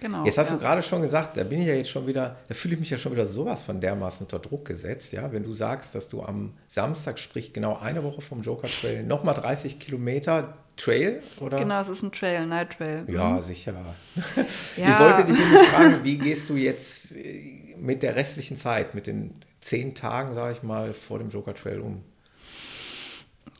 Genau. 0.00 0.24
Jetzt 0.24 0.38
hast 0.38 0.48
ja. 0.50 0.56
du 0.56 0.60
gerade 0.60 0.82
schon 0.82 1.02
gesagt, 1.02 1.36
da 1.36 1.44
bin 1.44 1.60
ich 1.60 1.68
ja 1.68 1.74
jetzt 1.74 1.90
schon 1.90 2.06
wieder, 2.06 2.36
da 2.48 2.54
fühle 2.54 2.74
ich 2.74 2.80
mich 2.80 2.90
ja 2.90 2.98
schon 2.98 3.12
wieder 3.12 3.26
sowas 3.26 3.62
von 3.62 3.80
dermaßen 3.80 4.24
unter 4.24 4.38
Druck 4.38 4.64
gesetzt, 4.64 5.12
ja, 5.12 5.30
wenn 5.30 5.44
du 5.44 5.52
sagst, 5.52 5.94
dass 5.94 6.08
du 6.08 6.22
am 6.22 6.54
Samstag, 6.68 7.18
sprich 7.18 7.52
genau 7.52 7.78
eine 7.78 8.02
Woche 8.02 8.22
vom 8.22 8.40
Joker 8.40 8.68
Trail, 8.68 9.04
nochmal 9.04 9.34
30 9.34 9.78
Kilometer 9.78 10.54
Trail, 10.76 11.22
oder? 11.40 11.58
Genau, 11.58 11.80
es 11.80 11.88
ist 11.88 12.02
ein 12.02 12.10
Trail, 12.10 12.46
Night 12.46 12.70
Trail. 12.78 13.04
Ja, 13.08 13.34
mhm. 13.34 13.42
sicher. 13.42 13.74
Ja. 13.74 14.44
Ich 14.76 14.98
wollte 14.98 15.24
dich 15.24 15.38
fragen, 15.38 16.00
wie 16.02 16.16
gehst 16.16 16.48
du 16.48 16.56
jetzt 16.56 17.14
äh, 17.14 17.76
mit 17.78 18.02
der 18.02 18.16
restlichen 18.16 18.56
Zeit, 18.56 18.94
mit 18.94 19.06
den 19.06 19.34
zehn 19.60 19.94
Tagen, 19.94 20.34
sage 20.34 20.54
ich 20.54 20.62
mal, 20.62 20.94
vor 20.94 21.18
dem 21.18 21.28
Joker 21.28 21.54
Trail 21.54 21.80
um? 21.80 22.02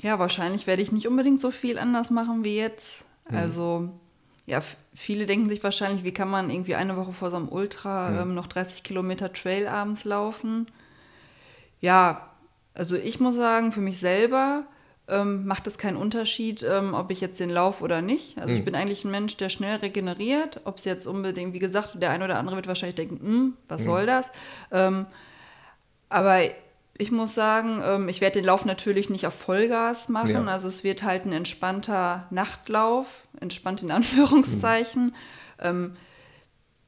Ja, 0.01 0.19
wahrscheinlich 0.19 0.67
werde 0.67 0.81
ich 0.81 0.93
nicht 0.93 1.07
unbedingt 1.07 1.41
so 1.41 1.51
viel 1.51 1.79
anders 1.79 2.11
machen 2.11 2.43
wie 2.43 2.57
jetzt. 2.57 3.05
Mhm. 3.29 3.37
Also 3.37 3.91
ja, 4.51 4.63
viele 4.93 5.27
denken 5.27 5.49
sich 5.49 5.63
wahrscheinlich, 5.63 6.03
wie 6.03 6.13
kann 6.13 6.29
man 6.29 6.51
irgendwie 6.51 6.75
eine 6.75 6.97
Woche 6.97 7.13
vor 7.13 7.31
so 7.31 7.37
einem 7.37 7.49
Ultra 7.49 8.13
ja. 8.13 8.23
ähm, 8.23 8.35
noch 8.35 8.49
30 8.49 8.83
Kilometer 8.83 9.33
Trail 9.33 9.69
abends 9.69 10.05
laufen? 10.05 10.67
Ja, 11.81 12.29
also 12.75 12.97
ich 12.97 13.21
muss 13.21 13.37
sagen, 13.37 13.71
für 13.71 13.81
mich 13.81 14.01
selber 14.01 14.65
ähm, 15.07 15.47
macht 15.47 15.69
es 15.69 15.79
keinen 15.79 15.97
Unterschied, 15.97 16.65
ähm, 16.69 16.95
ob 16.95 17.13
ich 17.13 17.21
jetzt 17.21 17.39
den 17.39 17.51
Lauf 17.51 17.81
oder 17.81 18.03
nicht. 18.03 18.39
Also 18.39 18.53
mhm. 18.53 18.59
ich 18.59 18.65
bin 18.65 18.75
eigentlich 18.75 19.05
ein 19.05 19.13
Mensch, 19.13 19.37
der 19.37 19.51
schnell 19.51 19.77
regeneriert. 19.77 20.61
Ob 20.65 20.79
es 20.79 20.85
jetzt 20.85 21.07
unbedingt, 21.07 21.53
wie 21.53 21.61
gesagt, 21.61 22.03
der 22.03 22.11
eine 22.11 22.25
oder 22.25 22.37
andere 22.37 22.57
wird 22.57 22.67
wahrscheinlich 22.67 22.97
denken, 22.97 23.21
hm, 23.21 23.57
was 23.69 23.83
mhm. 23.83 23.85
soll 23.85 24.07
das? 24.07 24.33
Ähm, 24.73 25.07
aber 26.09 26.41
ich 26.99 27.11
muss 27.11 27.35
sagen, 27.35 27.83
ähm, 27.85 28.09
ich 28.09 28.21
werde 28.21 28.39
den 28.41 28.45
Lauf 28.45 28.65
natürlich 28.65 29.09
nicht 29.09 29.27
auf 29.27 29.35
Vollgas 29.35 30.09
machen. 30.09 30.31
Ja. 30.31 30.45
Also 30.47 30.69
es 30.69 30.85
wird 30.85 31.03
halt 31.03 31.25
ein 31.25 31.33
entspannter 31.33 32.27
Nachtlauf, 32.31 33.07
entspannt 33.41 33.83
in 33.83 33.91
Anführungszeichen. 33.91 35.07
Mhm. 35.07 35.15
Ähm, 35.59 35.97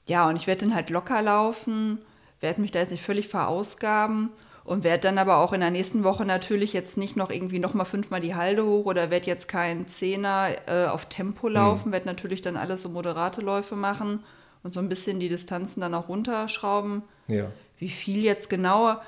ja, 0.08 0.28
und 0.28 0.36
ich 0.36 0.46
werde 0.46 0.66
den 0.66 0.74
halt 0.74 0.90
locker 0.90 1.22
laufen, 1.22 1.98
werde 2.40 2.60
mich 2.60 2.70
da 2.72 2.80
jetzt 2.80 2.90
nicht 2.90 3.04
völlig 3.04 3.28
verausgaben 3.28 4.30
und 4.64 4.84
werde 4.84 5.02
dann 5.02 5.18
aber 5.18 5.38
auch 5.38 5.52
in 5.52 5.60
der 5.60 5.70
nächsten 5.70 6.04
Woche 6.04 6.24
natürlich 6.24 6.72
jetzt 6.72 6.96
nicht 6.96 7.16
noch 7.16 7.30
irgendwie 7.30 7.58
nochmal 7.58 7.86
fünfmal 7.86 8.20
die 8.20 8.34
Halde 8.34 8.64
hoch 8.64 8.86
oder 8.86 9.10
werde 9.10 9.26
jetzt 9.26 9.48
kein 9.48 9.88
Zehner 9.88 10.50
äh, 10.66 10.86
auf 10.86 11.06
Tempo 11.06 11.48
mhm. 11.48 11.54
laufen, 11.54 11.88
mhm. 11.88 11.92
werde 11.92 12.06
natürlich 12.06 12.42
dann 12.42 12.56
alles 12.56 12.82
so 12.82 12.88
moderate 12.88 13.40
Läufe 13.40 13.76
machen 13.76 14.24
und 14.62 14.74
so 14.74 14.80
ein 14.80 14.88
bisschen 14.88 15.20
die 15.20 15.28
Distanzen 15.28 15.80
dann 15.80 15.94
auch 15.94 16.08
runterschrauben. 16.08 17.02
Ja. 17.28 17.50
Wie 17.78 17.88
viel 17.88 18.22
jetzt 18.22 18.48
genauer? 18.50 19.02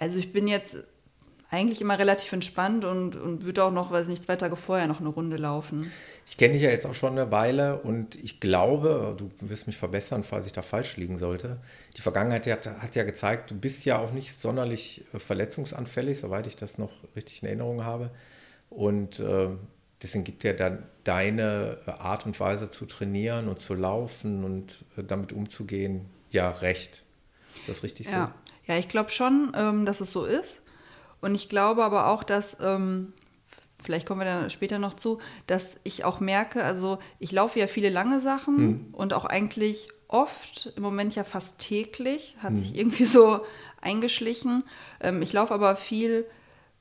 Also 0.00 0.18
ich 0.18 0.32
bin 0.32 0.48
jetzt 0.48 0.76
eigentlich 1.50 1.80
immer 1.80 1.98
relativ 1.98 2.32
entspannt 2.32 2.84
und, 2.84 3.16
und 3.16 3.44
würde 3.44 3.64
auch 3.64 3.72
noch, 3.72 3.90
weiß 3.90 4.06
nicht, 4.06 4.24
zwei 4.24 4.36
Tage 4.36 4.56
vorher 4.56 4.86
noch 4.86 5.00
eine 5.00 5.08
Runde 5.08 5.36
laufen. 5.36 5.90
Ich 6.26 6.36
kenne 6.36 6.54
dich 6.54 6.62
ja 6.62 6.70
jetzt 6.70 6.86
auch 6.86 6.94
schon 6.94 7.18
eine 7.18 7.30
Weile 7.30 7.80
und 7.80 8.14
ich 8.14 8.40
glaube, 8.40 9.14
du 9.18 9.30
wirst 9.40 9.66
mich 9.66 9.76
verbessern, 9.76 10.24
falls 10.24 10.46
ich 10.46 10.52
da 10.52 10.62
falsch 10.62 10.96
liegen 10.96 11.18
sollte. 11.18 11.58
Die 11.96 12.02
Vergangenheit 12.02 12.46
hat, 12.46 12.66
hat 12.66 12.96
ja 12.96 13.02
gezeigt, 13.02 13.50
du 13.50 13.56
bist 13.56 13.84
ja 13.84 13.98
auch 13.98 14.12
nicht 14.12 14.40
sonderlich 14.40 15.04
äh, 15.12 15.18
verletzungsanfällig, 15.18 16.18
soweit 16.18 16.46
ich 16.46 16.56
das 16.56 16.78
noch 16.78 16.92
richtig 17.14 17.42
in 17.42 17.48
Erinnerung 17.48 17.84
habe. 17.84 18.10
Und 18.70 19.18
äh, 19.18 19.48
deswegen 20.02 20.24
gibt 20.24 20.44
ja 20.44 20.52
dann 20.52 20.84
deine 21.02 21.78
Art 21.86 22.24
und 22.24 22.38
Weise 22.38 22.70
zu 22.70 22.86
trainieren 22.86 23.48
und 23.48 23.58
zu 23.58 23.74
laufen 23.74 24.44
und 24.44 24.84
äh, 24.96 25.02
damit 25.02 25.32
umzugehen 25.32 26.06
ja 26.30 26.48
recht. 26.48 27.02
Ist 27.56 27.68
das 27.68 27.82
richtig 27.82 28.08
ja. 28.08 28.32
so? 28.32 28.49
Ja, 28.70 28.78
ich 28.78 28.86
glaube 28.86 29.10
schon, 29.10 29.50
ähm, 29.56 29.84
dass 29.84 30.00
es 30.00 30.12
so 30.12 30.24
ist. 30.24 30.62
Und 31.20 31.34
ich 31.34 31.48
glaube 31.48 31.82
aber 31.82 32.06
auch, 32.06 32.22
dass, 32.22 32.56
ähm, 32.62 33.12
vielleicht 33.82 34.06
kommen 34.06 34.20
wir 34.20 34.26
dann 34.26 34.48
später 34.48 34.78
noch 34.78 34.94
zu, 34.94 35.18
dass 35.48 35.76
ich 35.82 36.04
auch 36.04 36.20
merke, 36.20 36.62
also 36.62 37.00
ich 37.18 37.32
laufe 37.32 37.58
ja 37.58 37.66
viele 37.66 37.88
lange 37.88 38.20
Sachen 38.20 38.56
hm. 38.56 38.86
und 38.92 39.12
auch 39.12 39.24
eigentlich 39.24 39.88
oft, 40.06 40.72
im 40.76 40.84
Moment 40.84 41.16
ja 41.16 41.24
fast 41.24 41.58
täglich, 41.58 42.36
hat 42.44 42.50
hm. 42.50 42.62
sich 42.62 42.76
irgendwie 42.76 43.04
so 43.06 43.40
eingeschlichen. 43.80 44.62
Ähm, 45.00 45.20
ich 45.20 45.32
laufe 45.32 45.52
aber 45.52 45.74
viel 45.74 46.24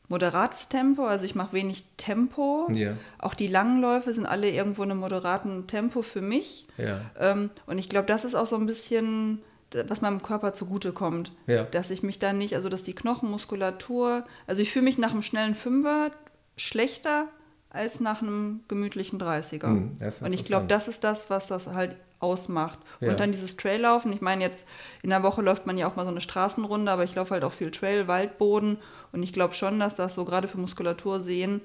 moderates 0.09 0.69
Tempo, 0.69 1.07
also 1.07 1.25
ich 1.25 1.33
mache 1.33 1.53
wenig 1.53 1.85
Tempo. 1.97 2.67
Ja. 2.71 2.97
Auch 3.17 3.33
die 3.33 3.47
langen 3.47 3.81
Läufe 3.81 4.13
sind 4.13 4.27
alle 4.27 4.51
irgendwo 4.51 4.83
in 4.83 4.91
einem 4.91 4.99
moderaten 4.99 5.65
Tempo 5.65 6.03
für 6.03 6.21
mich. 6.21 6.67
Ja. 6.77 7.01
Ähm, 7.19 7.49
und 7.65 7.79
ich 7.79 7.89
glaube, 7.89 8.05
das 8.05 8.25
ist 8.25 8.35
auch 8.35 8.45
so 8.45 8.57
ein 8.57 8.67
bisschen 8.67 9.41
was 9.87 10.01
meinem 10.01 10.21
Körper 10.21 10.53
zugutekommt. 10.53 11.31
Ja. 11.47 11.63
Dass 11.63 11.89
ich 11.89 12.03
mich 12.03 12.19
dann 12.19 12.37
nicht, 12.37 12.55
also 12.55 12.69
dass 12.69 12.83
die 12.83 12.95
Knochenmuskulatur, 12.95 14.25
also 14.47 14.61
ich 14.61 14.71
fühle 14.71 14.85
mich 14.85 14.97
nach 14.97 15.11
einem 15.11 15.21
schnellen 15.21 15.55
Fünfer 15.55 16.11
schlechter 16.57 17.27
als 17.69 17.99
nach 17.99 18.21
einem 18.21 18.61
gemütlichen 18.67 19.19
30er. 19.19 19.63
Hm, 19.63 19.97
und 20.21 20.33
ich 20.33 20.43
glaube, 20.43 20.65
das 20.67 20.87
ist 20.87 21.03
das, 21.03 21.29
was 21.29 21.47
das 21.47 21.67
halt 21.67 21.95
ausmacht. 22.19 22.79
Ja. 22.99 23.11
Und 23.11 23.19
dann 23.19 23.31
dieses 23.31 23.55
Traillaufen, 23.57 24.11
ich 24.11 24.21
meine, 24.21 24.43
jetzt 24.43 24.65
in 25.03 25.09
der 25.09 25.23
Woche 25.23 25.41
läuft 25.41 25.65
man 25.65 25.77
ja 25.77 25.87
auch 25.87 25.95
mal 25.95 26.03
so 26.03 26.11
eine 26.11 26.21
Straßenrunde, 26.21 26.91
aber 26.91 27.03
ich 27.03 27.15
laufe 27.15 27.31
halt 27.31 27.43
auch 27.43 27.51
viel 27.51 27.71
Trail, 27.71 28.07
Waldboden 28.07 28.77
und 29.11 29.23
ich 29.23 29.33
glaube 29.33 29.53
schon, 29.53 29.79
dass 29.79 29.95
das 29.95 30.15
so 30.15 30.25
gerade 30.25 30.47
für 30.47 30.57
Muskulatur 30.57 31.21
sehen 31.21 31.61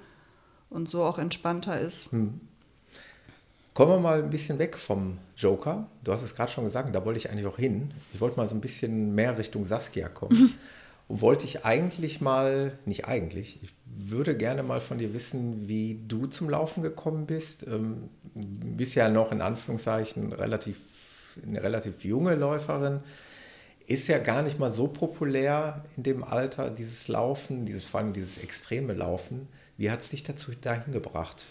und 0.70 0.88
so 0.88 1.02
auch 1.02 1.18
entspannter 1.18 1.80
ist. 1.80 2.12
Hm. 2.12 2.40
Kommen 3.74 3.90
wir 3.90 3.98
mal 3.98 4.22
ein 4.22 4.30
bisschen 4.30 4.60
weg 4.60 4.78
vom 4.78 5.18
Joker. 5.36 5.88
Du 6.04 6.12
hast 6.12 6.22
es 6.22 6.36
gerade 6.36 6.52
schon 6.52 6.62
gesagt, 6.62 6.94
da 6.94 7.04
wollte 7.04 7.18
ich 7.18 7.28
eigentlich 7.28 7.46
auch 7.46 7.58
hin. 7.58 7.92
Ich 8.12 8.20
wollte 8.20 8.36
mal 8.36 8.48
so 8.48 8.54
ein 8.54 8.60
bisschen 8.60 9.16
mehr 9.16 9.36
Richtung 9.36 9.66
Saskia 9.66 10.08
kommen. 10.08 10.38
Mhm. 10.38 10.54
Und 11.08 11.20
wollte 11.20 11.44
ich 11.44 11.64
eigentlich 11.64 12.20
mal, 12.20 12.78
nicht 12.86 13.06
eigentlich, 13.06 13.58
ich 13.62 13.74
würde 13.84 14.36
gerne 14.36 14.62
mal 14.62 14.80
von 14.80 14.98
dir 14.98 15.12
wissen, 15.12 15.68
wie 15.68 16.00
du 16.06 16.26
zum 16.28 16.48
Laufen 16.48 16.84
gekommen 16.84 17.26
bist. 17.26 17.66
Ähm, 17.66 18.10
bist 18.34 18.94
ja 18.94 19.08
noch 19.08 19.32
in 19.32 19.42
Anführungszeichen 19.42 20.32
relativ, 20.32 20.78
eine 21.44 21.60
relativ 21.60 22.04
junge 22.04 22.36
Läuferin. 22.36 23.00
Ist 23.86 24.06
ja 24.06 24.18
gar 24.18 24.42
nicht 24.42 24.58
mal 24.58 24.72
so 24.72 24.86
populär 24.86 25.84
in 25.96 26.04
dem 26.04 26.22
Alter, 26.22 26.70
dieses 26.70 27.08
Laufen, 27.08 27.66
dieses, 27.66 27.84
vor 27.84 28.00
allem 28.00 28.12
dieses 28.12 28.38
extreme 28.38 28.94
Laufen. 28.94 29.48
Wie 29.76 29.90
hat 29.90 30.00
es 30.00 30.10
dich 30.10 30.22
dazu 30.22 30.52
dahin 30.52 30.92
gebracht? 30.92 31.44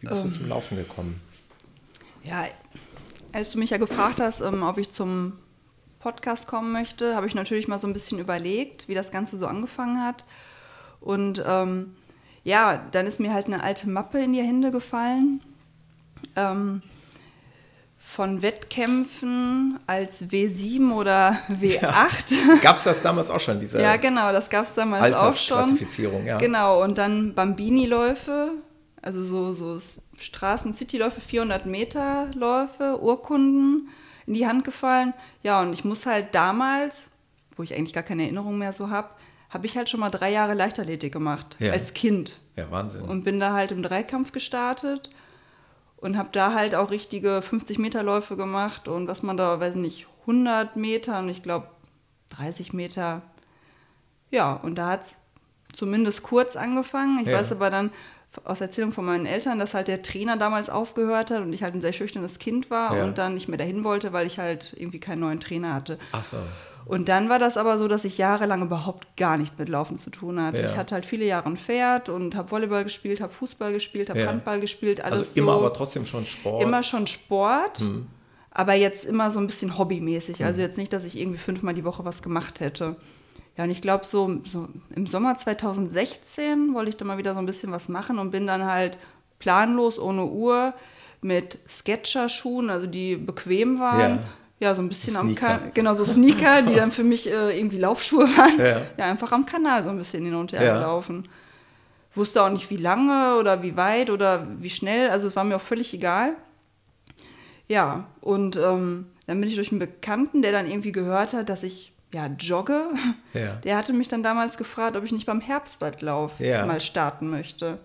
Wie 0.00 0.08
bist 0.08 0.24
ähm, 0.24 0.30
du 0.30 0.38
zum 0.38 0.48
Laufen 0.48 0.76
gekommen? 0.76 1.20
Ja, 2.22 2.46
als 3.32 3.50
du 3.50 3.58
mich 3.58 3.70
ja 3.70 3.78
gefragt 3.78 4.20
hast, 4.20 4.40
ähm, 4.40 4.62
ob 4.62 4.78
ich 4.78 4.90
zum 4.90 5.38
Podcast 6.00 6.46
kommen 6.46 6.72
möchte, 6.72 7.14
habe 7.14 7.26
ich 7.26 7.34
natürlich 7.34 7.68
mal 7.68 7.78
so 7.78 7.86
ein 7.86 7.92
bisschen 7.92 8.18
überlegt, 8.18 8.88
wie 8.88 8.94
das 8.94 9.10
Ganze 9.10 9.36
so 9.36 9.46
angefangen 9.46 10.02
hat. 10.02 10.24
Und 11.00 11.42
ähm, 11.46 11.94
ja, 12.42 12.82
dann 12.92 13.06
ist 13.06 13.20
mir 13.20 13.32
halt 13.32 13.46
eine 13.46 13.62
alte 13.62 13.88
Mappe 13.88 14.18
in 14.18 14.32
die 14.32 14.42
Hände 14.42 14.70
gefallen. 14.70 15.40
Ähm, 16.36 16.82
von 17.98 18.42
Wettkämpfen 18.42 19.78
als 19.86 20.30
W7 20.30 20.92
oder 20.92 21.38
W8. 21.48 21.80
Ja. 21.80 22.08
Gab 22.62 22.76
es 22.76 22.84
das 22.84 23.02
damals 23.02 23.30
auch 23.30 23.38
schon, 23.38 23.60
diese 23.60 23.80
Ja, 23.80 23.96
genau, 23.96 24.32
das 24.32 24.50
gab 24.50 24.64
es 24.64 24.74
damals 24.74 25.14
auch 25.14 25.36
schon. 25.36 25.58
Klassifizierung, 25.58 26.26
ja. 26.26 26.36
Genau, 26.38 26.82
und 26.82 26.98
dann 26.98 27.34
Bambini-Läufe, 27.34 28.50
also 29.02 29.24
so, 29.24 29.52
so 29.52 29.78
Straßen-City-Läufe, 30.18 31.20
400 31.20 31.66
Meter 31.66 32.28
Läufe, 32.34 33.00
Urkunden 33.00 33.88
in 34.26 34.34
die 34.34 34.46
Hand 34.46 34.64
gefallen. 34.64 35.12
Ja, 35.42 35.60
und 35.62 35.72
ich 35.72 35.84
muss 35.84 36.06
halt 36.06 36.34
damals, 36.34 37.08
wo 37.56 37.62
ich 37.62 37.74
eigentlich 37.74 37.92
gar 37.94 38.02
keine 38.02 38.22
Erinnerung 38.24 38.58
mehr 38.58 38.72
so 38.72 38.90
habe, 38.90 39.08
habe 39.48 39.66
ich 39.66 39.76
halt 39.76 39.88
schon 39.90 40.00
mal 40.00 40.10
drei 40.10 40.30
Jahre 40.30 40.54
Leichtathletik 40.54 41.12
gemacht, 41.12 41.56
Ja. 41.58 41.72
als 41.72 41.94
Kind. 41.94 42.38
Ja, 42.56 42.70
Wahnsinn. 42.70 43.02
Und 43.02 43.24
bin 43.24 43.40
da 43.40 43.52
halt 43.52 43.72
im 43.72 43.82
Dreikampf 43.82 44.32
gestartet 44.32 45.10
und 45.96 46.16
habe 46.16 46.28
da 46.32 46.54
halt 46.54 46.74
auch 46.74 46.90
richtige 46.90 47.40
50-Meter-Läufe 47.40 48.36
gemacht 48.36 48.86
und 48.88 49.08
was 49.08 49.22
man 49.22 49.36
da, 49.36 49.58
weiß 49.60 49.74
nicht, 49.74 50.06
100 50.22 50.76
Meter 50.76 51.18
und 51.18 51.28
ich 51.30 51.42
glaube 51.42 51.68
30 52.28 52.72
Meter. 52.72 53.22
Ja, 54.30 54.52
und 54.52 54.76
da 54.76 54.88
hat 54.90 55.02
es 55.06 55.16
zumindest 55.72 56.22
kurz 56.22 56.54
angefangen. 56.56 57.18
Ich 57.20 57.26
Ja. 57.28 57.38
weiß 57.38 57.50
aber 57.52 57.70
dann 57.70 57.90
aus 58.44 58.60
Erzählung 58.60 58.92
von 58.92 59.04
meinen 59.04 59.26
Eltern, 59.26 59.58
dass 59.58 59.74
halt 59.74 59.88
der 59.88 60.02
Trainer 60.02 60.36
damals 60.36 60.70
aufgehört 60.70 61.30
hat 61.30 61.40
und 61.42 61.52
ich 61.52 61.62
halt 61.62 61.74
ein 61.74 61.80
sehr 61.80 61.92
schüchternes 61.92 62.38
Kind 62.38 62.70
war 62.70 62.96
Ja. 62.96 63.04
und 63.04 63.18
dann 63.18 63.34
nicht 63.34 63.48
mehr 63.48 63.58
dahin 63.58 63.82
wollte, 63.84 64.12
weil 64.12 64.26
ich 64.26 64.38
halt 64.38 64.74
irgendwie 64.76 65.00
keinen 65.00 65.20
neuen 65.20 65.40
Trainer 65.40 65.74
hatte. 65.74 65.98
Ach 66.12 66.22
so. 66.24 66.36
Und 66.86 67.08
dann 67.08 67.28
war 67.28 67.38
das 67.38 67.56
aber 67.56 67.76
so, 67.78 67.88
dass 67.88 68.04
ich 68.04 68.18
jahrelang 68.18 68.62
überhaupt 68.62 69.16
gar 69.16 69.36
nichts 69.36 69.58
mit 69.58 69.68
Laufen 69.68 69.98
zu 69.98 70.10
tun 70.10 70.40
hatte. 70.42 70.62
Ja. 70.62 70.68
Ich 70.68 70.76
hatte 70.76 70.94
halt 70.94 71.06
viele 71.06 71.24
Jahre 71.24 71.48
ein 71.48 71.56
Pferd 71.56 72.08
und 72.08 72.34
habe 72.34 72.50
Volleyball 72.50 72.84
gespielt, 72.84 73.20
habe 73.20 73.32
Fußball 73.32 73.72
gespielt, 73.72 74.10
habe 74.10 74.20
Ja. 74.20 74.28
Handball 74.28 74.60
gespielt, 74.60 75.00
alles 75.00 75.18
Also 75.30 75.40
immer 75.40 75.52
so. 75.52 75.58
aber 75.58 75.72
trotzdem 75.72 76.04
schon 76.06 76.24
Sport. 76.24 76.62
immer 76.62 76.82
schon 76.82 77.06
Sport, 77.06 77.80
Mhm. 77.80 78.06
aber 78.50 78.74
jetzt 78.74 79.04
immer 79.04 79.30
so 79.30 79.38
ein 79.40 79.46
bisschen 79.46 79.76
hobbymäßig. 79.76 80.44
Also 80.44 80.60
jetzt 80.62 80.78
nicht, 80.78 80.92
dass 80.92 81.04
ich 81.04 81.18
irgendwie 81.18 81.38
fünfmal 81.38 81.74
die 81.74 81.84
Woche 81.84 82.04
was 82.04 82.22
gemacht 82.22 82.60
hätte. 82.60 82.96
Ja, 83.56 83.64
und 83.64 83.70
ich 83.70 83.80
glaube, 83.82 84.06
so, 84.06 84.40
so 84.46 84.68
im 84.94 85.06
Sommer 85.06 85.36
2016 85.36 86.72
wollte 86.74 86.90
ich 86.90 86.96
dann 86.96 87.08
mal 87.08 87.18
wieder 87.18 87.34
so 87.34 87.40
ein 87.40 87.46
bisschen 87.46 87.72
was 87.72 87.88
machen 87.88 88.18
und 88.18 88.30
bin 88.30 88.46
dann 88.46 88.64
halt 88.64 88.98
planlos, 89.38 89.98
ohne 89.98 90.24
Uhr, 90.26 90.74
mit 91.20 91.58
Sketcher-Schuhen, 91.68 92.70
also 92.70 92.86
die 92.86 93.16
bequem 93.16 93.78
waren. 93.78 94.16
Ja. 94.16 94.22
Ja, 94.60 94.74
so 94.74 94.82
ein 94.82 94.90
bisschen 94.90 95.16
am 95.16 95.26
Sneaker. 95.26 95.46
Kanal, 95.54 95.70
genau, 95.72 95.94
so 95.94 96.04
Sneaker, 96.04 96.60
die 96.60 96.74
dann 96.74 96.90
für 96.90 97.02
mich 97.02 97.26
äh, 97.26 97.58
irgendwie 97.58 97.78
Laufschuhe 97.78 98.24
waren. 98.36 98.58
Ja. 98.58 98.82
ja, 98.98 99.04
einfach 99.06 99.32
am 99.32 99.46
Kanal 99.46 99.82
so 99.84 99.88
ein 99.88 99.96
bisschen 99.96 100.22
hin 100.22 100.34
und 100.34 100.52
her 100.52 100.62
Ja. 100.62 100.74
gelaufen. 100.74 101.26
Wusste 102.14 102.42
auch 102.42 102.50
nicht, 102.50 102.68
wie 102.68 102.76
lange 102.76 103.36
oder 103.38 103.62
wie 103.62 103.78
weit 103.78 104.10
oder 104.10 104.46
wie 104.58 104.68
schnell, 104.68 105.08
also 105.08 105.28
es 105.28 105.36
war 105.36 105.44
mir 105.44 105.56
auch 105.56 105.62
völlig 105.62 105.94
egal. 105.94 106.34
Ja, 107.68 108.08
und 108.20 108.56
ähm, 108.56 109.06
dann 109.26 109.40
bin 109.40 109.48
ich 109.48 109.54
durch 109.54 109.70
einen 109.70 109.78
Bekannten, 109.78 110.42
der 110.42 110.52
dann 110.52 110.68
irgendwie 110.68 110.92
gehört 110.92 111.32
hat, 111.32 111.48
dass 111.48 111.62
ich 111.62 111.92
ja 112.12 112.26
jogge. 112.38 112.86
Ja. 113.34 113.54
Der 113.64 113.76
hatte 113.76 113.92
mich 113.92 114.08
dann 114.08 114.22
damals 114.22 114.56
gefragt, 114.56 114.96
ob 114.96 115.04
ich 115.04 115.12
nicht 115.12 115.26
beim 115.26 115.40
Herbstwettlauf 115.40 116.38
Ja. 116.40 116.66
mal 116.66 116.80
starten 116.80 117.28
möchte. 117.30 117.78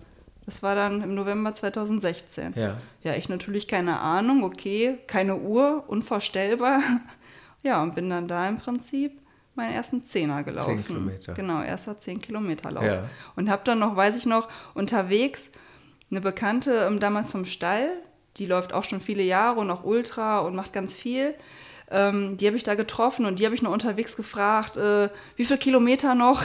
Das 0.45 0.61
war 0.61 0.75
dann 0.75 1.01
im 1.01 1.15
November 1.15 1.53
2016. 1.55 2.53
Ja. 2.55 2.77
Ja, 3.03 3.15
ich 3.15 3.29
natürlich 3.29 3.67
keine 3.67 3.99
Ahnung, 3.99 4.43
okay, 4.43 4.97
keine 5.07 5.37
Uhr, 5.37 5.83
unvorstellbar. 5.87 6.81
Ja, 7.63 7.81
und 7.81 7.95
bin 7.95 8.11
dann 8.11 8.27
da 8.27 8.47
im 8.47 8.57
Prinzip 8.59 9.19
meinen 9.55 9.73
ersten 9.73 10.03
Zehner 10.03 10.43
gelaufen. 10.43 10.85
Kilometer. 10.85 11.33
Genau, 11.33 11.63
erster 11.63 11.97
10 11.97 12.21
Kilometer 12.21 12.69
Lauf. 12.69 12.83
Ja. 12.83 13.09
Und 13.35 13.49
habe 13.49 13.63
dann 13.65 13.79
noch, 13.79 13.95
weiß 13.95 14.17
ich 14.17 14.27
noch, 14.27 14.47
unterwegs 14.75 15.49
eine 16.11 16.21
Bekannte 16.21 16.85
ähm, 16.87 16.99
damals 16.99 17.31
vom 17.31 17.43
Stall, 17.45 17.89
die 18.37 18.45
läuft 18.45 18.71
auch 18.71 18.83
schon 18.83 18.99
viele 19.01 19.23
Jahre 19.23 19.59
und 19.61 19.71
auch 19.71 19.83
Ultra 19.83 20.39
und 20.41 20.55
macht 20.55 20.73
ganz 20.73 20.93
viel. 20.93 21.33
Ähm, 21.91 22.37
die 22.37 22.47
habe 22.47 22.57
ich 22.57 22.63
da 22.63 22.75
getroffen 22.75 23.25
und 23.25 23.39
die 23.39 23.45
habe 23.45 23.53
ich 23.53 23.61
noch 23.61 23.71
unterwegs 23.71 24.15
gefragt, 24.15 24.75
äh, 24.75 25.09
wie 25.35 25.45
viele 25.45 25.59
Kilometer 25.59 26.15
noch? 26.15 26.43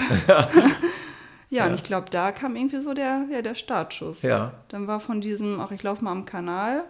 ja, 1.49 1.67
und 1.67 1.75
ich 1.75 1.83
glaube, 1.83 2.11
da 2.11 2.31
kam 2.33 2.57
irgendwie 2.57 2.81
so 2.81 2.93
der, 2.93 3.27
ja, 3.31 3.41
der 3.41 3.55
Startschuss. 3.55 4.23
Ja. 4.23 4.53
Dann 4.69 4.87
war 4.87 5.01
von 5.01 5.21
diesem, 5.21 5.61
ach, 5.61 5.71
ich 5.71 5.83
laufe 5.83 6.05
mal 6.05 6.13
am 6.13 6.27
Kanal, 6.27 6.85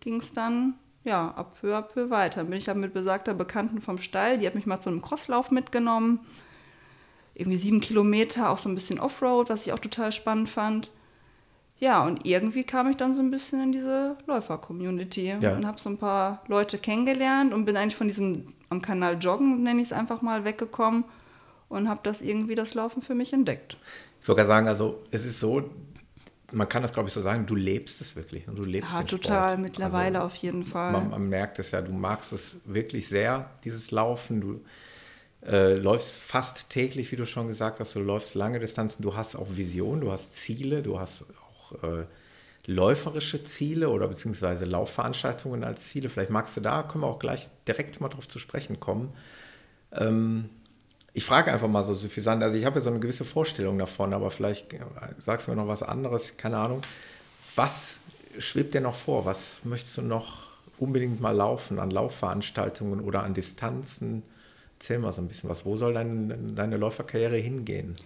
ging 0.00 0.16
es 0.16 0.32
dann, 0.32 0.74
ja, 1.04 1.28
ab 1.28 1.56
peu 1.60 1.74
à 1.76 1.82
peu 1.82 2.10
weiter. 2.10 2.40
Dann 2.40 2.50
bin 2.50 2.58
ich 2.58 2.64
dann 2.64 2.80
mit 2.80 2.92
besagter 2.92 3.32
Bekannten 3.32 3.80
vom 3.80 3.98
Stall, 3.98 4.38
die 4.38 4.46
hat 4.46 4.54
mich 4.54 4.66
mal 4.66 4.80
zu 4.80 4.90
einem 4.90 5.00
Crosslauf 5.00 5.50
mitgenommen. 5.50 6.20
Irgendwie 7.34 7.58
sieben 7.58 7.80
Kilometer, 7.80 8.50
auch 8.50 8.58
so 8.58 8.68
ein 8.68 8.74
bisschen 8.74 9.00
Offroad, 9.00 9.48
was 9.48 9.66
ich 9.66 9.72
auch 9.72 9.78
total 9.78 10.12
spannend 10.12 10.50
fand. 10.50 10.90
Ja, 11.82 12.04
und 12.06 12.24
irgendwie 12.24 12.62
kam 12.62 12.88
ich 12.88 12.96
dann 12.96 13.12
so 13.12 13.20
ein 13.20 13.32
bisschen 13.32 13.60
in 13.60 13.72
diese 13.72 14.16
Läufer-Community 14.28 15.34
Ja. 15.40 15.56
und 15.56 15.66
habe 15.66 15.80
so 15.80 15.90
ein 15.90 15.98
paar 15.98 16.40
Leute 16.46 16.78
kennengelernt 16.78 17.52
und 17.52 17.64
bin 17.64 17.76
eigentlich 17.76 17.96
von 17.96 18.06
diesem 18.06 18.44
am 18.68 18.80
Kanal 18.80 19.18
Joggen, 19.20 19.64
nenne 19.64 19.80
ich 19.80 19.88
es 19.88 19.92
einfach 19.92 20.22
mal, 20.22 20.44
weggekommen 20.44 21.02
und 21.68 21.88
habe 21.88 21.98
das 22.04 22.20
irgendwie 22.20 22.54
das 22.54 22.74
Laufen 22.74 23.02
für 23.02 23.16
mich 23.16 23.32
entdeckt. 23.32 23.76
Ich 24.20 24.26
gerade 24.28 24.46
sagen, 24.46 24.68
also 24.68 25.00
es 25.10 25.24
ist 25.24 25.40
so, 25.40 25.68
man 26.52 26.68
kann 26.68 26.82
das 26.82 26.92
glaube 26.92 27.08
ich 27.08 27.14
so 27.14 27.20
sagen, 27.20 27.46
du 27.46 27.56
lebst 27.56 28.00
es 28.00 28.14
wirklich 28.14 28.46
und 28.46 28.54
du 28.54 28.62
lebst 28.62 28.92
Ja, 28.92 28.98
den 29.00 29.08
total, 29.08 29.48
Sport. 29.48 29.60
mittlerweile 29.62 30.18
Also, 30.20 30.26
auf 30.28 30.34
jeden 30.36 30.64
Fall. 30.64 30.92
Man, 30.92 31.10
man 31.10 31.28
merkt 31.28 31.58
es 31.58 31.72
ja, 31.72 31.82
du 31.82 31.90
magst 31.92 32.32
es 32.32 32.58
wirklich 32.64 33.08
sehr, 33.08 33.50
dieses 33.64 33.90
Laufen. 33.90 34.40
Du 34.40 34.60
äh, 35.44 35.74
läufst 35.74 36.12
fast 36.14 36.70
täglich, 36.70 37.10
wie 37.10 37.16
du 37.16 37.26
schon 37.26 37.48
gesagt 37.48 37.80
hast, 37.80 37.96
du 37.96 37.98
läufst 38.00 38.36
lange 38.36 38.60
Distanzen, 38.60 39.02
du 39.02 39.16
hast 39.16 39.34
auch 39.34 39.48
Vision, 39.50 40.00
du 40.00 40.12
hast 40.12 40.36
Ziele, 40.36 40.80
du 40.80 41.00
hast 41.00 41.24
äh, 41.82 42.04
läuferische 42.66 43.44
Ziele 43.44 43.88
oder 43.90 44.08
beziehungsweise 44.08 44.64
Laufveranstaltungen 44.64 45.64
als 45.64 45.88
Ziele. 45.88 46.08
Vielleicht 46.08 46.30
magst 46.30 46.56
du 46.56 46.60
da, 46.60 46.82
können 46.82 47.04
wir 47.04 47.08
auch 47.08 47.18
gleich 47.18 47.48
direkt 47.66 48.00
mal 48.00 48.08
drauf 48.08 48.28
zu 48.28 48.38
sprechen 48.38 48.78
kommen. 48.80 49.12
Ähm, 49.92 50.48
ich 51.14 51.24
frage 51.24 51.52
einfach 51.52 51.68
mal 51.68 51.84
so 51.84 51.94
suffisant, 51.94 52.42
also 52.42 52.56
ich 52.56 52.64
habe 52.64 52.76
ja 52.76 52.80
so 52.80 52.90
eine 52.90 53.00
gewisse 53.00 53.24
Vorstellung 53.24 53.78
davon, 53.78 54.14
aber 54.14 54.30
vielleicht 54.30 54.72
äh, 54.72 54.78
sagst 55.18 55.46
du 55.46 55.50
mir 55.50 55.56
noch 55.56 55.68
was 55.68 55.82
anderes, 55.82 56.36
keine 56.36 56.58
Ahnung. 56.58 56.80
Was 57.54 57.98
schwebt 58.38 58.74
dir 58.74 58.80
noch 58.80 58.94
vor? 58.94 59.26
Was 59.26 59.56
möchtest 59.64 59.98
du 59.98 60.02
noch 60.02 60.44
unbedingt 60.78 61.20
mal 61.20 61.32
laufen 61.32 61.78
an 61.78 61.90
Laufveranstaltungen 61.90 63.00
oder 63.00 63.24
an 63.24 63.34
Distanzen? 63.34 64.22
Erzähl 64.78 64.98
mal 64.98 65.12
so 65.12 65.20
ein 65.20 65.28
bisschen 65.28 65.50
was. 65.50 65.66
Wo 65.66 65.76
soll 65.76 65.94
dein, 65.94 66.54
deine 66.54 66.76
Läuferkarriere 66.76 67.36
hingehen? 67.36 67.96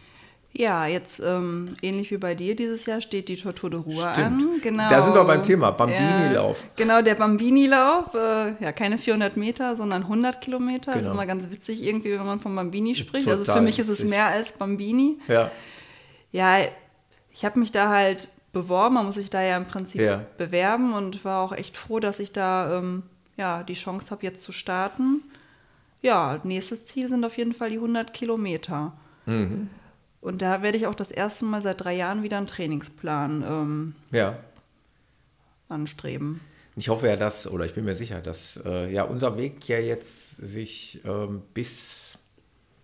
Ja, 0.58 0.86
jetzt 0.86 1.20
ähm, 1.20 1.76
ähnlich 1.82 2.10
wie 2.10 2.16
bei 2.16 2.34
dir 2.34 2.56
dieses 2.56 2.86
Jahr 2.86 3.02
steht 3.02 3.28
die 3.28 3.36
Tortur 3.36 3.68
de 3.68 3.78
Ruhr 3.80 4.08
Stimmt. 4.12 4.42
an. 4.42 4.60
Genau. 4.62 4.88
Da 4.88 5.02
sind 5.02 5.14
wir 5.14 5.24
beim 5.24 5.42
Thema, 5.42 5.70
Bambini-Lauf. 5.70 6.60
Ja, 6.62 6.68
genau, 6.76 7.02
der 7.02 7.14
Bambini-Lauf. 7.14 8.14
Äh, 8.14 8.64
ja, 8.64 8.72
keine 8.72 8.96
400 8.96 9.36
Meter, 9.36 9.76
sondern 9.76 10.04
100 10.04 10.40
Kilometer. 10.40 10.92
Das 10.92 11.00
Genau. 11.00 11.08
ist 11.10 11.14
immer 11.14 11.26
ganz 11.26 11.50
witzig 11.50 11.82
irgendwie, 11.82 12.12
wenn 12.12 12.24
man 12.24 12.40
von 12.40 12.54
Bambini 12.56 12.94
spricht. 12.94 13.28
also 13.28 13.44
total 13.44 13.58
für 13.58 13.64
mich 13.64 13.78
ist 13.78 13.88
es 13.90 13.98
witzig. 13.98 14.10
mehr 14.10 14.26
als 14.28 14.52
Bambini. 14.52 15.18
Ja, 15.28 15.50
Ja, 16.32 16.56
ich 17.30 17.44
habe 17.44 17.58
mich 17.60 17.70
da 17.70 17.90
halt 17.90 18.28
beworben. 18.54 18.94
Man 18.94 19.04
muss 19.06 19.16
sich 19.16 19.28
da 19.28 19.42
ja 19.42 19.58
im 19.58 19.66
Prinzip 19.66 20.00
Ja. 20.00 20.22
bewerben 20.38 20.94
und 20.94 21.22
war 21.24 21.42
auch 21.42 21.52
echt 21.52 21.76
froh, 21.76 22.00
dass 22.00 22.18
ich 22.18 22.32
da 22.32 22.78
ähm, 22.78 23.02
ja, 23.36 23.62
die 23.62 23.74
Chance 23.74 24.10
habe, 24.10 24.22
jetzt 24.24 24.42
zu 24.42 24.52
starten. 24.52 25.22
Ja, 26.00 26.40
nächstes 26.44 26.86
Ziel 26.86 27.10
sind 27.10 27.24
auf 27.26 27.36
jeden 27.36 27.52
Fall 27.52 27.68
die 27.68 27.76
100 27.78 28.14
Kilometer. 28.14 28.92
Mhm. 29.26 29.68
Und 30.26 30.42
da 30.42 30.60
werde 30.60 30.76
ich 30.76 30.88
auch 30.88 30.94
das 30.96 31.12
erste 31.12 31.44
Mal 31.44 31.62
seit 31.62 31.84
drei 31.84 31.94
Jahren 31.94 32.24
wieder 32.24 32.36
einen 32.36 32.48
Trainingsplan 32.48 33.44
ähm, 33.48 33.94
ja. 34.10 34.36
anstreben. 35.68 36.40
Ich 36.74 36.88
hoffe 36.88 37.06
ja, 37.06 37.14
dass, 37.14 37.46
oder 37.46 37.64
ich 37.64 37.74
bin 37.74 37.84
mir 37.84 37.94
sicher, 37.94 38.20
dass 38.20 38.60
äh, 38.66 38.92
ja 38.92 39.04
unser 39.04 39.36
Weg 39.38 39.68
ja 39.68 39.78
jetzt 39.78 40.32
sich 40.32 41.00
ähm, 41.04 41.42
bis, 41.54 42.18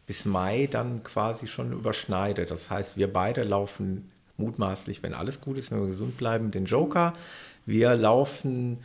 bis 0.06 0.24
Mai 0.24 0.68
dann 0.70 1.02
quasi 1.02 1.48
schon 1.48 1.72
überschneidet. 1.72 2.52
Das 2.52 2.70
heißt, 2.70 2.96
wir 2.96 3.12
beide 3.12 3.42
laufen 3.42 4.12
mutmaßlich, 4.36 5.02
wenn 5.02 5.12
alles 5.12 5.40
gut 5.40 5.58
ist, 5.58 5.72
wenn 5.72 5.80
wir 5.80 5.88
gesund 5.88 6.16
bleiben, 6.16 6.52
den 6.52 6.66
Joker. 6.66 7.12
Wir 7.66 7.96
laufen 7.96 8.84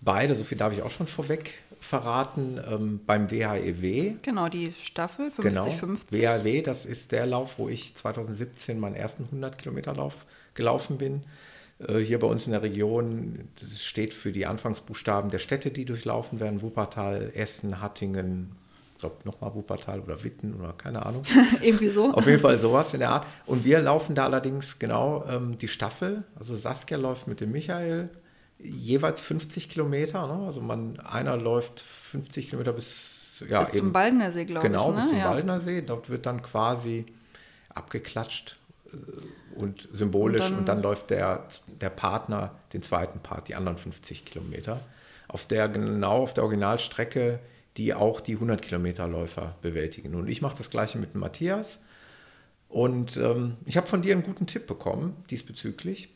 beide, 0.00 0.34
so 0.34 0.42
viel 0.42 0.58
darf 0.58 0.72
ich 0.72 0.82
auch 0.82 0.90
schon 0.90 1.06
vorweg 1.06 1.62
verraten, 1.84 2.60
ähm, 2.70 3.00
beim 3.06 3.30
WHEW. 3.30 4.14
Genau, 4.22 4.48
die 4.48 4.72
Staffel 4.72 5.28
50-50. 5.28 5.42
Genau, 5.42 5.66
WHW, 6.10 6.62
das 6.62 6.86
ist 6.86 7.12
der 7.12 7.26
Lauf, 7.26 7.58
wo 7.58 7.68
ich 7.68 7.94
2017 7.94 8.78
meinen 8.78 8.94
ersten 8.94 9.24
100 9.24 9.58
Kilometer 9.58 9.94
Lauf 9.94 10.24
gelaufen 10.54 10.98
bin. 10.98 11.22
Äh, 11.78 11.98
Hier 11.98 12.18
bei 12.18 12.26
uns 12.26 12.46
in 12.46 12.52
der 12.52 12.62
Region, 12.62 13.48
das 13.60 13.82
steht 13.84 14.14
für 14.14 14.32
die 14.32 14.46
Anfangsbuchstaben 14.46 15.30
der 15.30 15.38
Städte, 15.38 15.70
die 15.70 15.84
durchlaufen 15.84 16.40
werden. 16.40 16.62
Wuppertal, 16.62 17.30
Essen, 17.34 17.80
Hattingen, 17.80 18.52
ich 18.94 19.00
glaube 19.00 19.16
nochmal 19.24 19.54
Wuppertal 19.54 20.00
oder 20.00 20.22
Witten 20.24 20.54
oder 20.54 20.72
keine 20.72 21.04
Ahnung. 21.04 21.24
Irgendwie 21.60 21.88
so. 21.88 22.12
Auf 22.12 22.26
jeden 22.26 22.40
Fall 22.40 22.58
sowas 22.58 22.94
in 22.94 23.00
der 23.00 23.10
Art. 23.10 23.26
Und 23.44 23.64
wir 23.64 23.80
laufen 23.80 24.14
da 24.14 24.24
allerdings 24.24 24.78
genau 24.78 25.24
ähm, 25.28 25.58
die 25.58 25.68
Staffel. 25.68 26.24
Also 26.36 26.56
Saskia 26.56 26.96
läuft 26.96 27.26
mit 27.26 27.40
dem 27.40 27.52
Michael 27.52 28.08
jeweils 28.64 29.20
50 29.20 29.68
Kilometer. 29.68 30.26
Ne? 30.26 30.46
Also 30.46 30.60
man, 30.60 30.98
einer 31.00 31.36
läuft 31.36 31.80
50 31.80 32.46
Kilometer 32.50 32.72
bis, 32.72 33.42
ja, 33.48 33.64
Bis 33.64 33.78
zum 33.78 33.92
Baldner 33.92 34.32
See, 34.32 34.44
glaube 34.46 34.66
genau, 34.66 34.88
ich. 34.90 34.94
Ne? 34.94 35.00
bis 35.00 35.08
zum 35.10 35.18
ja. 35.18 35.28
Baldner 35.30 35.60
See. 35.60 35.82
Dort 35.82 36.08
wird 36.10 36.26
dann 36.26 36.42
quasi 36.42 37.06
abgeklatscht 37.74 38.56
äh, 38.92 38.96
und 39.56 39.88
symbolisch 39.92 40.40
Und 40.42 40.46
und 40.46 40.56
dann- 40.68 40.76
dann, 40.76 40.82
läuft 40.82 41.10
der, 41.10 41.46
der 41.80 41.90
Partner 41.90 42.54
den 42.72 42.82
zweiten 42.82 43.20
Part, 43.20 43.48
die 43.48 43.54
anderen 43.54 43.76
50 43.78 44.24
Kilometer. 44.24 44.80
auf 45.28 45.46
der 45.46 45.68
genau 45.68 46.22
auf 46.22 46.34
der 46.34 46.44
Originalstrecke, 46.44 47.40
die 47.76 47.92
auch 47.92 48.20
die 48.20 48.34
100 48.34 48.62
Kilometer 48.62 49.08
Läufer 49.08 49.56
bewältigen. 49.62 50.14
Und 50.14 50.28
ich 50.28 50.42
mache 50.42 50.56
das 50.56 50.70
gleiche 50.70 50.96
mit 50.98 51.14
Matthias. 51.16 51.80
Und 52.68 53.16
ähm, 53.16 53.56
ich 53.66 53.76
habe 53.76 53.86
von 53.88 54.00
dir 54.02 54.12
einen 54.14 54.22
guten 54.22 54.46
Tipp 54.46 54.66
bekommen 54.68 55.16
diesbezüglich. 55.30 56.13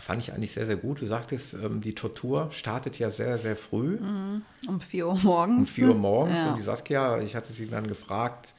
Fand 0.00 0.22
ich 0.22 0.32
eigentlich 0.32 0.52
sehr, 0.52 0.66
sehr 0.66 0.76
gut. 0.76 1.00
Du 1.00 1.06
sagtest, 1.06 1.54
ähm, 1.54 1.80
die 1.80 1.94
Tortur 1.94 2.48
startet 2.50 2.98
ja 2.98 3.10
sehr, 3.10 3.38
sehr 3.38 3.56
früh. 3.56 3.98
Mhm. 3.98 4.42
Um 4.68 4.80
4 4.80 5.06
Uhr 5.06 5.18
morgens. 5.18 5.58
Um 5.58 5.66
4 5.66 5.88
Uhr 5.88 5.94
morgens. 5.94 6.38
Ja. 6.38 6.50
Und 6.50 6.58
die 6.58 6.62
Saskia, 6.62 7.20
ich 7.20 7.34
hatte 7.34 7.52
sie 7.52 7.66
dann 7.66 7.86
gefragt, 7.86 8.54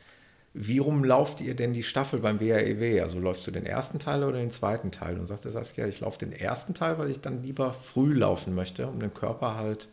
wie 0.54 0.80
rum 0.80 1.04
lauft 1.04 1.40
ihr 1.40 1.56
denn 1.56 1.74
die 1.74 1.84
Staffel 1.84 2.20
beim 2.20 2.40
WAEW? 2.42 3.02
Also 3.04 3.20
läufst 3.20 3.46
du 3.46 3.52
den 3.52 3.68
ersten 3.68 4.00
Teil 4.00 4.24
oder 4.24 4.40
den 4.40 4.50
zweiten 4.50 4.90
Teil? 4.90 5.20
Und 5.20 5.28
sagte 5.28 5.52
Saskia, 5.52 5.86
ich 5.86 6.00
laufe 6.00 6.18
den 6.18 6.32
ersten 6.32 6.74
Teil, 6.74 6.98
weil 6.98 7.12
ich 7.12 7.22
dann 7.22 7.44
lieber 7.44 7.74
früh 7.74 8.14
laufen 8.14 8.56
möchte, 8.56 8.88
um 8.88 9.00
den 9.00 9.14
Körper 9.14 9.56
halt 9.56 9.88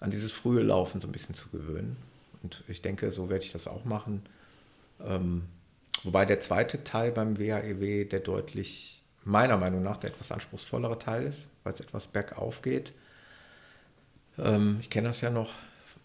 an 0.00 0.10
dieses 0.10 0.32
frühe 0.32 0.62
Laufen 0.62 1.02
so 1.02 1.08
ein 1.08 1.12
bisschen 1.12 1.34
zu 1.34 1.50
gewöhnen. 1.50 1.96
Und 2.42 2.64
ich 2.68 2.80
denke, 2.80 3.10
so 3.10 3.28
werde 3.28 3.44
ich 3.44 3.52
das 3.52 3.68
auch 3.68 3.84
machen. 3.84 4.22
Ähm, 5.04 5.42
wobei 6.02 6.24
der 6.24 6.40
zweite 6.40 6.82
Teil 6.82 7.12
beim 7.12 7.38
WAEW, 7.38 8.06
der 8.06 8.20
deutlich, 8.20 8.99
meiner 9.24 9.56
Meinung 9.56 9.82
nach, 9.82 9.98
der 9.98 10.10
etwas 10.10 10.32
anspruchsvollere 10.32 10.98
Teil 10.98 11.24
ist, 11.24 11.46
weil 11.62 11.74
es 11.74 11.80
etwas 11.80 12.08
bergauf 12.08 12.62
geht. 12.62 12.92
Ähm, 14.38 14.78
ich 14.80 14.90
kenne 14.90 15.08
das 15.08 15.20
ja 15.20 15.30
noch, 15.30 15.50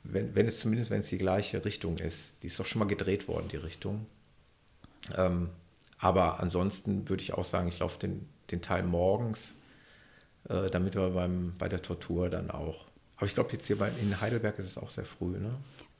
wenn, 0.04 0.36
wenn 0.36 0.48
es 0.48 0.60
zumindest, 0.60 0.92
wenn 0.92 1.00
es 1.00 1.10
die 1.10 1.18
gleiche 1.18 1.64
Richtung 1.66 1.98
ist. 1.98 2.36
Die 2.44 2.48
ist 2.48 2.60
doch 2.60 2.66
schon 2.66 2.80
mal 2.80 2.88
gedreht 2.88 3.28
worden, 3.28 3.48
die 3.50 3.58
Richtung. 3.58 4.06
Ähm, 5.16 5.50
aber 5.98 6.40
ansonsten 6.40 7.08
würde 7.08 7.24
ich 7.24 7.34
auch 7.34 7.46
sagen, 7.46 7.68
ich 7.68 7.80
laufe 7.80 8.00
den, 8.00 8.28
den 8.52 8.62
Teil 8.62 8.84
morgens, 8.84 9.54
äh, 10.50 10.70
damit 10.70 10.96
wir 10.96 11.10
beim, 11.12 11.54
bei 11.58 11.70
der 11.70 11.82
Tortur 11.82 12.30
dann 12.30 12.52
auch. 12.52 12.86
Aber 13.18 13.26
ich 13.26 13.34
glaube, 13.34 13.54
jetzt 13.54 13.68
hier 13.68 13.78
bei, 13.78 13.90
in 14.02 14.20
Heidelberg 14.20 14.60
ist 14.60 14.66
es 14.66 14.78
auch 14.78 14.90
sehr 14.90 15.06
früh, 15.06 15.38
ne? 15.40 15.56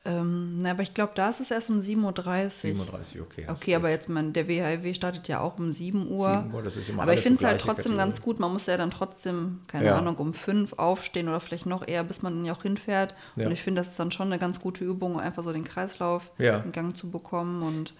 Ähm, 0.06 0.62
na, 0.62 0.70
aber 0.70 0.82
ich 0.82 0.94
glaube, 0.94 1.12
da 1.16 1.30
ist 1.30 1.40
es 1.40 1.50
erst 1.50 1.68
um 1.68 1.80
7.30 1.80 2.04
Uhr. 2.04 2.50
37, 2.50 3.20
okay. 3.20 3.44
hast 3.48 3.60
Okay, 3.62 3.74
aber 3.74 3.90
jetzt, 3.90 4.08
man, 4.08 4.32
der 4.32 4.46
WHW 4.46 4.94
startet 4.94 5.26
ja 5.28 5.40
auch 5.40 5.58
um 5.58 5.72
7 5.72 6.08
Uhr. 6.10 6.42
7 6.44 6.54
Uhr, 6.54 6.62
das 6.62 6.76
ist 6.76 6.88
immer 6.88 7.02
aber 7.02 7.14
ich 7.14 7.20
finde 7.20 7.38
es 7.38 7.44
halt 7.44 7.60
trotzdem 7.60 7.92
Kategorie. 7.92 7.98
ganz 8.10 8.22
gut. 8.22 8.38
Man 8.38 8.52
muss 8.52 8.66
ja 8.66 8.76
dann 8.76 8.90
trotzdem, 8.90 9.60
keine 9.66 9.86
Ja. 9.86 9.98
Ahnung, 9.98 10.16
um 10.16 10.32
5 10.34 10.74
aufstehen 10.74 11.28
oder 11.28 11.40
vielleicht 11.40 11.66
noch 11.66 11.86
eher, 11.86 12.04
bis 12.04 12.22
man 12.22 12.34
dann 12.36 12.44
ja 12.44 12.52
auch 12.54 12.62
hinfährt. 12.62 13.14
Ja. 13.36 13.46
Und 13.46 13.52
ich 13.52 13.62
finde, 13.62 13.80
das 13.80 13.88
ist 13.88 13.98
dann 13.98 14.10
schon 14.12 14.28
eine 14.28 14.38
ganz 14.38 14.60
gute 14.60 14.84
Übung, 14.84 15.14
um 15.14 15.18
einfach 15.20 15.42
so 15.42 15.52
den 15.52 15.64
Kreislauf 15.64 16.30
Ja. 16.38 16.58
in 16.58 16.72
Gang 16.72 16.96
zu 16.96 17.10
bekommen. 17.10 17.62
Und 17.62 17.92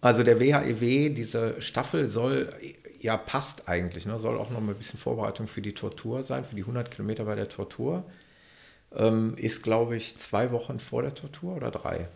Also 0.00 0.22
der 0.22 0.38
WHEW, 0.40 1.10
diese 1.14 1.60
Staffel 1.60 2.08
soll, 2.08 2.52
ja 3.00 3.16
passt 3.16 3.68
eigentlich, 3.68 4.06
ne? 4.06 4.18
soll 4.18 4.38
auch 4.38 4.50
noch 4.50 4.60
mal 4.60 4.72
ein 4.72 4.78
bisschen 4.78 4.98
Vorbereitung 4.98 5.46
für 5.48 5.62
die 5.62 5.72
Tortur 5.74 6.22
sein, 6.22 6.44
für 6.44 6.54
die 6.56 6.62
100 6.62 6.90
Kilometer 6.90 7.24
bei 7.24 7.34
der 7.34 7.48
Tortur. 7.48 8.04
Ähm, 8.94 9.34
ist, 9.36 9.62
glaube 9.62 9.96
ich, 9.96 10.18
zwei 10.18 10.50
Wochen 10.52 10.80
vor 10.80 11.02
der 11.02 11.14
Tortur 11.14 11.56
oder 11.56 11.70
drei? 11.70 12.08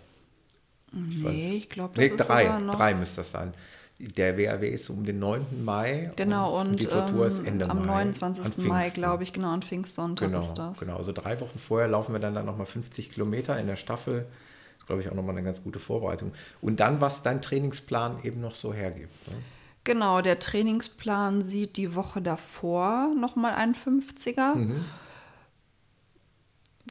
Ich 0.93 1.23
nee, 1.23 1.53
ich 1.57 1.71
glaube, 1.71 1.95
das 1.95 2.05
Nee, 2.05 2.11
ist 2.11 2.17
drei, 2.29 2.45
sogar 2.45 2.61
noch... 2.61 2.75
drei 2.75 2.95
müsste 2.95 3.17
das 3.17 3.31
sein. 3.31 3.55
Der 3.99 4.37
WHW 4.37 4.69
ist 4.69 4.91
um 4.91 5.05
den 5.05 5.19
9. 5.21 5.65
Mai 5.65 6.11
Genau, 6.17 6.59
und, 6.61 6.81
die 6.81 6.87
Tortur 6.87 7.27
ist 7.27 7.39
ähm, 7.41 7.47
Ende 7.47 7.71
am 7.71 7.87
Mai. 7.87 8.05
29. 8.05 8.45
an 8.45 8.67
Mai, 8.67 8.91
glaube 8.91 9.23
ich, 9.23 9.33
genau, 9.33 9.53
an 9.53 9.63
Pfingstsonntag 9.63 10.29
Genau, 10.29 10.41
ist 10.41 10.55
das. 10.55 10.81
genau. 10.81 10.97
Also 10.97 11.13
drei 11.13 11.41
Wochen 11.41 11.59
vorher 11.59 11.89
laufen 11.89 12.13
wir 12.13 12.19
dann, 12.19 12.35
dann 12.35 12.47
nochmal 12.47 12.67
50 12.67 13.11
Kilometer 13.11 13.59
in 13.61 13.69
der 13.69 13.77
Staffel. 13.77 14.23
Das 14.25 14.79
ist, 14.81 14.87
glaube 14.87 15.03
ich, 15.03 15.09
auch 15.09 15.15
nochmal 15.15 15.37
eine 15.37 15.45
ganz 15.45 15.63
gute 15.63 15.79
Vorbereitung. 15.79 16.33
Und 16.61 16.81
dann, 16.81 17.01
was 17.01 17.23
dein 17.23 17.41
Trainingsplan 17.41 18.19
eben 18.25 18.41
noch 18.41 18.55
so 18.55 18.75
hergibt. 18.75 19.13
Ne? 19.29 19.35
Genau, 19.85 20.21
der 20.21 20.39
Trainingsplan 20.41 21.43
sieht 21.45 21.77
die 21.77 21.95
Woche 21.95 22.21
davor 22.23 23.13
nochmal 23.19 23.55
einen 23.55 23.75
50er, 23.75 24.55
Mhm. 24.57 24.85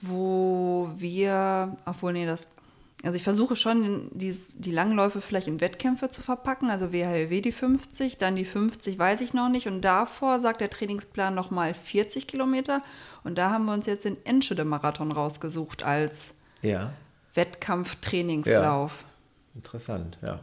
Wo 0.02 0.90
wir, 0.98 1.78
obwohl, 1.86 2.14
nee, 2.14 2.26
das, 2.26 2.48
also 3.04 3.16
ich 3.16 3.24
versuche 3.24 3.56
schon, 3.56 4.10
die, 4.12 4.36
die 4.56 4.72
Langläufe 4.72 5.22
vielleicht 5.22 5.48
in 5.48 5.62
Wettkämpfe 5.62 6.10
zu 6.10 6.22
verpacken, 6.22 6.70
also 6.70 6.92
WHW 6.92 7.42
die 7.42 7.52
50, 7.52 8.18
dann 8.18 8.36
die 8.36 8.46
50 8.46 8.98
weiß 8.98 9.22
ich 9.22 9.34
noch 9.34 9.50
nicht 9.50 9.68
und 9.68 9.82
davor 9.82 10.40
sagt 10.40 10.62
der 10.62 10.70
Trainingsplan 10.70 11.34
nochmal 11.34 11.74
40 11.74 12.28
Kilometer 12.28 12.82
und 13.24 13.38
da 13.38 13.52
haben 13.52 13.66
wir 13.66 13.74
uns 13.74 13.86
jetzt 13.86 14.06
den 14.06 14.24
Enschede-Marathon 14.26 15.12
rausgesucht 15.12 15.84
als 15.84 16.36
Ja, 16.62 16.94
Wettkampf-Trainingslauf. 17.34 19.06
interessant, 19.56 20.18
ja. 20.22 20.40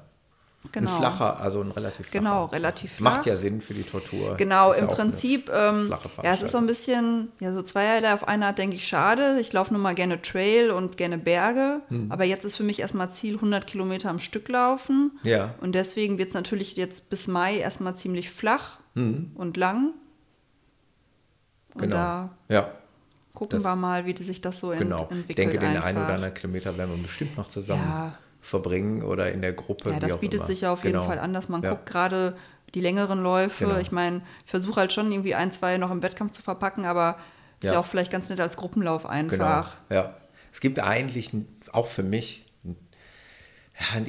Genau. 0.72 0.90
Ein 0.92 0.98
flacher, 0.98 1.40
also 1.40 1.60
ein 1.60 1.70
relativ 1.70 2.06
flacher. 2.06 2.18
Genau, 2.24 2.44
relativ 2.46 2.92
flach. 2.92 3.16
Macht 3.16 3.26
ja 3.26 3.36
Sinn 3.36 3.60
für 3.60 3.74
die 3.74 3.82
Tortur. 3.84 4.36
Genau, 4.36 4.70
Ist 4.70 4.78
ja 4.78 4.82
im 4.84 4.88
eine 4.90 4.96
Prinzip, 4.96 5.50
ähm, 5.52 5.94
ja, 6.22 6.32
es 6.32 6.42
ist 6.42 6.52
so 6.52 6.58
ein 6.58 6.66
bisschen, 6.66 7.28
ja, 7.40 7.52
so 7.52 7.62
zweierlei. 7.62 8.12
Auf 8.12 8.26
einer 8.28 8.46
Art 8.46 8.58
denke 8.58 8.76
ich, 8.76 8.86
schade. 8.86 9.38
Ich 9.40 9.52
laufe 9.52 9.72
nun 9.72 9.82
mal 9.82 9.94
gerne 9.94 10.20
Trail 10.22 10.70
und 10.70 10.96
gerne 10.96 11.16
Berge. 11.18 11.80
Hm. 11.88 12.10
Aber 12.12 12.24
jetzt 12.24 12.44
ist 12.44 12.56
für 12.56 12.64
mich 12.64 12.80
erstmal 12.80 13.10
Ziel 13.12 13.34
100 13.36 13.66
Kilometer 13.66 14.10
am 14.10 14.18
Stück 14.18 14.48
laufen. 14.48 15.18
Ja. 15.22 15.54
Und 15.60 15.74
deswegen 15.74 16.18
wird 16.18 16.28
es 16.28 16.34
natürlich 16.34 16.76
jetzt 16.76 17.08
bis 17.10 17.28
Mai 17.28 17.56
erstmal 17.58 17.96
ziemlich 17.96 18.30
flach 18.30 18.78
und 18.94 19.56
lang. 19.56 19.92
Und 21.74 21.82
Hm. 21.82 21.90
Genau. 21.90 21.96
da 21.96 22.30
Ja, 22.48 22.72
gucken 23.34 23.58
Das- 23.58 23.64
wir 23.64 23.76
mal, 23.76 24.04
wie 24.06 24.22
sich 24.22 24.40
das 24.40 24.58
so 24.60 24.72
ent 24.72 24.82
genau. 24.82 25.02
entwickelt. 25.02 25.24
Ich 25.28 25.36
denke, 25.36 25.58
den 25.58 25.68
einfach. 25.70 25.84
einen 25.84 25.98
oder 25.98 26.14
anderen 26.14 26.34
Kilometer 26.34 26.76
werden 26.76 26.96
wir 26.96 27.02
bestimmt 27.04 27.36
noch 27.36 27.46
zusammen 27.46 27.82
Ja. 27.86 28.18
Verbringen 28.40 29.02
oder 29.02 29.30
in 29.32 29.42
der 29.42 29.52
Gruppe. 29.52 29.90
Ja, 29.90 29.98
das 30.00 30.18
bietet 30.20 30.38
immer. 30.40 30.46
sich 30.46 30.60
ja 30.62 30.72
auf 30.72 30.84
jeden 30.84 30.94
Genau. 30.94 31.06
Fall 31.06 31.18
an, 31.18 31.32
dass 31.34 31.48
man 31.48 31.62
ja. 31.62 31.70
guckt, 31.70 31.86
gerade 31.86 32.36
die 32.74 32.80
längeren 32.80 33.22
Läufe. 33.22 33.64
Genau. 33.66 33.78
Ich 33.78 33.92
meine, 33.92 34.22
ich 34.44 34.50
versuche 34.50 34.80
halt 34.80 34.92
schon 34.92 35.10
irgendwie 35.10 35.34
ein, 35.34 35.50
zwei 35.50 35.76
noch 35.78 35.90
im 35.90 36.02
Wettkampf 36.02 36.32
zu 36.32 36.42
verpacken, 36.42 36.84
aber 36.84 37.16
ist 37.60 37.64
ja, 37.64 37.72
Ja. 37.74 37.80
auch 37.80 37.86
vielleicht 37.86 38.12
ganz 38.12 38.28
nett 38.28 38.40
als 38.40 38.56
Gruppenlauf 38.56 39.02
Genau, 39.02 39.12
einfach. 39.12 39.76
ja. 39.90 40.14
Es 40.52 40.60
gibt 40.60 40.78
eigentlich 40.80 41.30
auch 41.72 41.86
für 41.88 42.02
mich, 42.02 42.44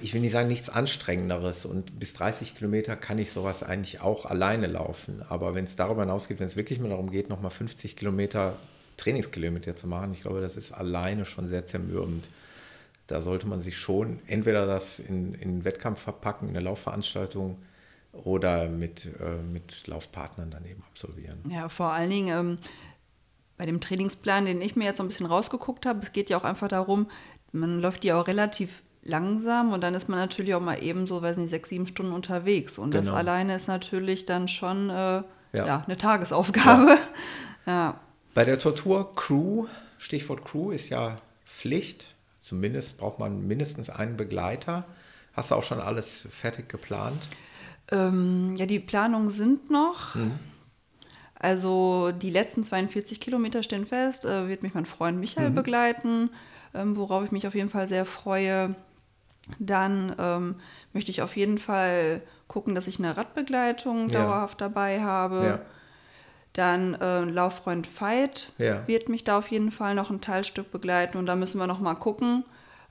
ich 0.02 0.14
will 0.14 0.22
nicht 0.22 0.32
sagen 0.32 0.48
nichts 0.48 0.70
Anstrengenderes 0.70 1.66
und 1.66 2.00
bis 2.00 2.14
30 2.14 2.56
Kilometer 2.56 2.96
kann 2.96 3.20
ich 3.20 3.32
sowas 3.32 3.62
eigentlich 3.62 4.02
auch 4.02 4.26
alleine 4.26 4.68
laufen. 4.68 5.22
Aber 5.30 5.54
wenn 5.54 5.66
es 5.66 5.76
darüber 5.76 6.02
hinausgeht, 6.02 6.40
wenn 6.40 6.48
es 6.48 6.56
wirklich 6.56 6.80
mal 6.80 6.90
darum 6.90 7.12
geht, 7.12 7.30
nochmal 7.30 7.52
50 7.52 7.96
Kilometer 7.96 8.56
Trainingskilometer 8.98 9.76
zu 9.76 9.88
machen, 9.88 10.12
ich 10.12 10.22
glaube, 10.22 10.42
das 10.42 10.58
ist 10.58 10.72
alleine 10.72 11.26
schon 11.26 11.48
sehr 11.48 11.66
zermürbend. 11.66 12.30
Da 13.10 13.22
sollte 13.22 13.48
man 13.48 13.60
sich 13.60 13.76
schon 13.76 14.20
entweder 14.28 14.68
das 14.68 15.00
in, 15.00 15.34
in 15.34 15.50
einen 15.50 15.66
Wettkampf 15.66 16.00
verpacken, 16.00 16.48
in 16.48 16.56
eine 16.56 16.64
Laufveranstaltung 16.64 17.58
oder 18.14 18.70
mit, 18.70 19.08
äh, 19.20 19.42
mit 19.42 19.88
Laufpartnern 19.88 20.52
daneben 20.52 20.84
absolvieren. 20.88 21.40
Ja, 21.50 21.70
vor 21.70 21.88
allen 21.88 22.12
Dingen 22.12 22.38
ähm, 22.38 22.56
bei 23.58 23.66
dem 23.66 23.82
Trainingsplan, 23.82 24.46
den 24.46 24.62
ich 24.62 24.76
mir 24.76 24.86
jetzt 24.86 24.98
so 24.98 25.04
ein 25.04 25.08
bisschen 25.08 25.26
rausgeguckt 25.26 25.88
habe, 25.88 26.02
es 26.04 26.12
geht 26.14 26.30
ja 26.30 26.38
auch 26.38 26.44
einfach 26.44 26.68
darum, 26.68 27.10
man 27.52 27.82
läuft 27.82 28.06
ja 28.06 28.22
auch 28.22 28.28
relativ 28.28 28.84
langsam 29.02 29.74
und 29.74 29.82
dann 29.82 29.96
ist 29.96 30.08
man 30.08 30.20
natürlich 30.20 30.54
auch 30.54 30.62
mal 30.62 30.84
eben 30.84 31.08
so, 31.08 31.24
weiß 31.24 31.38
nicht, 31.38 31.50
sechs, 31.50 31.70
sieben 31.70 31.88
Stunden 31.88 32.12
unterwegs. 32.14 32.78
Und 32.78 32.94
das 32.94 33.08
Genau. 33.08 33.18
alleine 33.18 33.56
ist 33.56 33.68
natürlich 33.68 34.26
dann 34.26 34.48
schon 34.48 34.92
äh, 34.92 34.94
ja. 34.94 35.24
Ja. 35.54 35.84
eine 35.88 35.98
Tagesaufgabe. 35.98 37.00
Ja. 37.66 38.00
Bei 38.36 38.46
der 38.46 38.60
Tortur 38.60 39.16
Crew, 39.16 39.66
Stichwort 39.98 40.46
Crew 40.46 40.70
ist 40.70 40.90
ja 40.90 41.18
Pflicht. 41.48 42.14
Zumindest 42.50 42.98
braucht 42.98 43.20
man 43.20 43.46
mindestens 43.46 43.92
einen 43.92 44.18
Begleiter. 44.18 44.86
Hast 45.34 45.52
du 45.52 45.56
auch 45.56 45.64
schon 45.64 45.80
alles 45.80 46.28
fertig 46.32 46.68
geplant? 46.68 47.30
Ähm, 47.92 48.56
ja, 48.58 48.66
die 48.66 48.80
Planungen 48.80 49.30
sind 49.30 49.70
noch. 49.70 50.16
Also 51.36 52.12
die 52.12 52.32
letzten 52.32 52.64
42 52.64 53.20
Kilometer 53.20 53.62
stehen 53.62 53.86
fest, 53.86 54.26
äh, 54.26 54.48
wird 54.48 54.64
mich 54.64 54.74
mein 54.74 54.88
Freund 54.88 55.20
Michael 55.20 55.52
begleiten, 55.52 56.32
ähm, 56.74 56.98
worauf 56.98 57.24
ich 57.24 57.32
mich 57.32 57.46
auf 57.46 57.54
jeden 57.54 57.70
Fall 57.70 57.88
sehr 57.88 58.06
freue. 58.06 58.74
Dann 59.60 60.16
ähm, 60.18 60.56
möchte 60.92 61.12
ich 61.12 61.22
auf 61.22 61.38
jeden 61.38 61.60
Fall 61.60 62.24
gucken, 62.48 62.74
dass 62.74 62.88
ich 62.88 62.98
eine 62.98 63.16
Radbegleitung 63.16 64.10
Ja. 64.10 64.24
dauerhaft 64.24 64.60
dabei 64.60 65.02
habe. 65.02 65.46
Ja. 65.46 65.60
Dann 66.54 66.96
äh, 66.96 67.22
Lauffreund 67.26 67.88
Veit 68.02 68.52
Ja. 68.58 68.88
wird 68.88 69.08
mich 69.10 69.24
da 69.24 69.38
auf 69.38 69.48
jeden 69.50 69.72
Fall 69.72 69.96
noch 69.96 70.10
ein 70.10 70.20
Teilstück 70.22 70.72
begleiten 70.72 71.18
und 71.18 71.26
da 71.26 71.36
müssen 71.36 71.60
wir 71.60 71.68
noch 71.68 71.80
mal 71.80 71.96
gucken, 71.96 72.44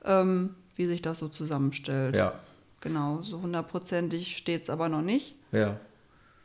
ähm, 0.05 0.55
wie 0.77 0.87
sich 0.87 1.03
das 1.03 1.19
so 1.19 1.29
zusammenstellt. 1.29 2.17
Ja, 2.17 2.33
Genau, 2.81 3.23
so 3.23 3.43
hundertprozentig 3.43 4.37
steht 4.37 4.63
es 4.63 4.71
aber 4.71 4.89
noch 4.89 5.03
nicht. 5.03 5.35
ja, 5.51 5.77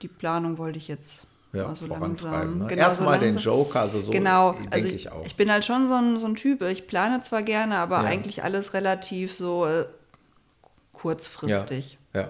Die 0.01 0.07
Planung 0.07 0.57
wollte 0.57 0.80
ich 0.80 0.88
jetzt 0.88 1.28
ja, 1.53 1.68
mal 1.68 1.76
so 1.76 1.86
vorantreiben. 1.86 2.32
langsam. 2.39 2.57
Ne? 2.59 2.68
Genau, 2.68 2.82
Erstmal 2.82 3.20
so 3.20 3.26
den. 3.26 3.38
Joker, 3.38 3.82
also 3.82 3.99
so 3.99 4.11
genau, 4.11 4.53
denke 4.53 4.70
also 4.72 4.88
ich 4.88 5.11
auch. 5.11 5.24
Ich 5.28 5.36
bin 5.36 5.51
halt 5.51 5.64
schon 5.64 5.88
so 5.88 5.93
ein, 5.93 6.18
so 6.18 6.26
ein 6.26 6.34
Typ. 6.34 6.64
Ich 6.64 6.88
plane 6.88 7.22
zwar 7.22 7.43
gerne, 7.43 7.78
aber 7.78 7.97
Ja. 7.97 8.05
eigentlich 8.05 8.43
alles 8.43 8.74
relativ 8.74 9.32
so 9.32 9.68
äh, 9.68 9.86
kurzfristig. 10.93 11.97
Ja, 12.14 12.22
ja. 12.22 12.30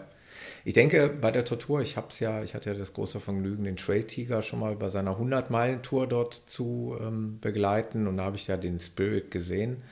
Ich 0.65 0.73
denke, 0.73 1.09
bei 1.09 1.31
der 1.31 1.43
Tortur, 1.43 1.81
ich 1.81 1.97
habe 1.97 2.07
es 2.09 2.19
ja, 2.19 2.41
ich 2.43 2.53
hatte 2.53 2.69
ja 2.69 2.75
das 2.77 2.93
große 2.93 3.19
Vergnügen, 3.19 3.65
den 3.65 3.75
Trail 3.75 4.03
Tiger 4.03 4.41
schon 4.41 4.59
mal 4.59 4.75
bei 4.75 4.89
seiner 4.89 5.19
100-Meilen-Tour 5.19 6.07
dort 6.07 6.43
zu 6.47 6.95
ähm, 7.01 7.39
begleiten 7.41 8.07
und 8.07 8.17
da 8.17 8.23
habe 8.23 8.37
ich 8.37 8.47
ja 8.47 8.55
den 8.55 8.79
Spirit 8.79 9.29
gesehen. 9.29 9.83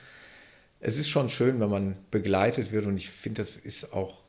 Es 0.80 0.96
ist 0.98 1.10
schon 1.10 1.28
schön, 1.28 1.60
wenn 1.60 1.68
man 1.68 1.96
begleitet 2.10 2.72
wird 2.72 2.86
und 2.86 2.96
ich 2.96 3.10
finde, 3.10 3.42
das 3.42 3.56
ist 3.56 3.92
auch, 3.92 4.22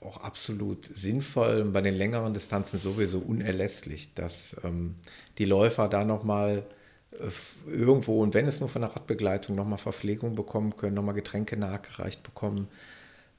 auch 0.00 0.16
absolut 0.22 0.86
sinnvoll 0.86 1.60
und 1.60 1.72
bei 1.72 1.82
den 1.82 1.94
längeren 1.94 2.32
Distanzen 2.32 2.80
sowieso 2.80 3.18
unerlässlich, 3.18 4.14
dass 4.14 4.56
ähm, 4.64 4.96
die 5.36 5.44
Läufer 5.44 5.88
da 5.88 6.04
nochmal 6.04 6.64
äh, 7.12 7.70
irgendwo 7.70 8.22
und 8.22 8.32
wenn 8.32 8.46
es 8.48 8.60
nur 8.60 8.70
von 8.70 8.82
der 8.82 8.92
Radbegleitung 8.96 9.54
nochmal 9.54 9.78
Verpflegung 9.78 10.34
bekommen 10.34 10.76
können, 10.78 10.94
nochmal 10.94 11.14
Getränke 11.14 11.58
nachgereicht 11.58 12.22
bekommen. 12.22 12.68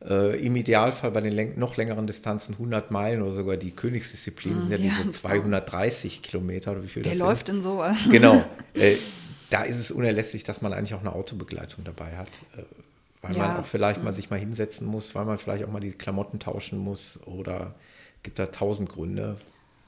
Äh, 0.03 0.45
Im 0.45 0.55
Idealfall 0.55 1.11
bei 1.11 1.21
den 1.21 1.59
noch 1.59 1.77
längeren 1.77 2.07
Distanzen 2.07 2.53
100 2.53 2.89
Meilen 2.89 3.21
oder 3.21 3.31
sogar 3.31 3.57
die 3.57 3.71
Königsdisziplin 3.71 4.57
mm, 4.57 4.61
sind 4.61 4.71
ja, 4.71 4.77
ja 4.77 4.93
diese 5.03 5.11
230 5.11 6.23
Kilometer 6.23 6.71
oder 6.71 6.83
wie 6.83 6.87
viel 6.87 7.03
Wer 7.03 7.11
das 7.11 7.19
läuft 7.19 7.47
sind. 7.47 7.57
in 7.57 7.63
sowas? 7.63 7.97
Genau. 8.09 8.43
Äh, 8.73 8.95
da 9.49 9.63
ist 9.63 9.77
es 9.77 9.91
unerlässlich, 9.91 10.45
dass 10.45 10.61
man 10.61 10.71
eigentlich 10.71 10.93
auch 10.93 11.01
eine 11.01 11.11
Autobegleitung 11.11 11.83
dabei 11.83 12.15
hat. 12.15 12.29
Äh, 12.55 12.63
weil 13.21 13.35
ja. 13.35 13.47
man 13.47 13.57
auch 13.57 13.65
vielleicht 13.65 14.01
mal 14.01 14.13
sich 14.13 14.29
mal 14.29 14.39
hinsetzen 14.39 14.87
muss, 14.87 15.13
weil 15.13 15.25
man 15.25 15.37
vielleicht 15.37 15.65
auch 15.65 15.71
mal 15.71 15.81
die 15.81 15.91
Klamotten 15.91 16.39
tauschen 16.39 16.79
muss 16.79 17.19
oder 17.25 17.75
gibt 18.23 18.39
da 18.39 18.47
tausend 18.47 18.89
Gründe, 18.89 19.37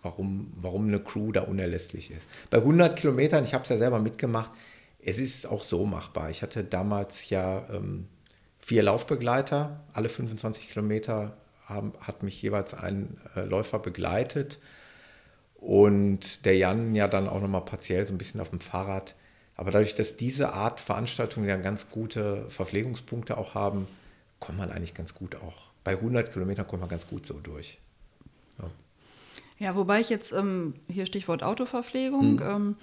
warum, 0.02 0.52
warum 0.56 0.88
eine 0.88 1.00
Crew 1.00 1.32
da 1.32 1.42
unerlässlich 1.42 2.12
ist. 2.12 2.28
Bei 2.50 2.58
100 2.58 2.96
Kilometern, 2.96 3.44
ich 3.44 3.54
habe 3.54 3.64
es 3.64 3.70
ja 3.70 3.78
selber 3.78 4.00
mitgemacht, 4.00 4.52
es 5.02 5.18
ist 5.18 5.48
auch 5.48 5.64
so 5.64 5.86
machbar. 5.86 6.30
Ich 6.30 6.42
hatte 6.42 6.64
damals 6.64 7.30
ja 7.30 7.66
ähm, 7.72 8.08
vier 8.64 8.84
Laufbegleiter, 8.84 9.82
alle 9.92 10.08
25 10.08 10.70
Kilometer 10.70 11.36
haben, 11.66 11.92
hat 12.00 12.24
mich 12.24 12.42
jeweils 12.42 12.74
ein 12.74 13.18
äh, 13.36 13.42
Läufer 13.42 13.78
begleitet 13.78 14.58
und 15.56 16.46
der 16.46 16.56
Jan 16.56 16.96
ja 16.96 17.10
dann 17.10 17.28
auch 17.28 17.42
nochmal 17.42 17.66
partiell 17.66 18.08
so 18.08 18.14
ein 18.14 18.18
bisschen 18.18 18.40
auf 18.40 18.52
dem 18.52 18.62
Fahrrad. 18.62 19.16
Aber 19.58 19.72
dadurch, 19.72 19.96
dass 19.96 20.16
diese 20.16 20.54
Art 20.54 20.80
Veranstaltungen 20.80 21.48
ja 21.48 21.58
ganz 21.58 21.90
gute 21.90 22.50
Verpflegungspunkte 22.50 23.38
auch 23.38 23.54
haben, 23.54 23.86
kommt 24.40 24.60
man 24.60 24.72
eigentlich 24.72 24.94
ganz 24.94 25.14
gut 25.14 25.36
auch. 25.36 25.72
Bei 25.84 25.92
100 25.92 26.32
Kilometern 26.32 26.66
kommt 26.66 26.80
man 26.80 26.90
ganz 26.90 27.06
gut 27.06 27.26
so 27.26 27.34
durch. 27.34 27.80
Ja, 28.60 28.72
ja 29.60 29.76
wobei 29.76 30.00
ich 30.00 30.10
jetzt, 30.10 30.32
ähm, 30.32 30.76
hier 30.90 31.06
Stichwort 31.06 31.44
Autoverpflegung, 31.44 32.36
mhm. 32.36 32.42
ähm, 32.42 32.76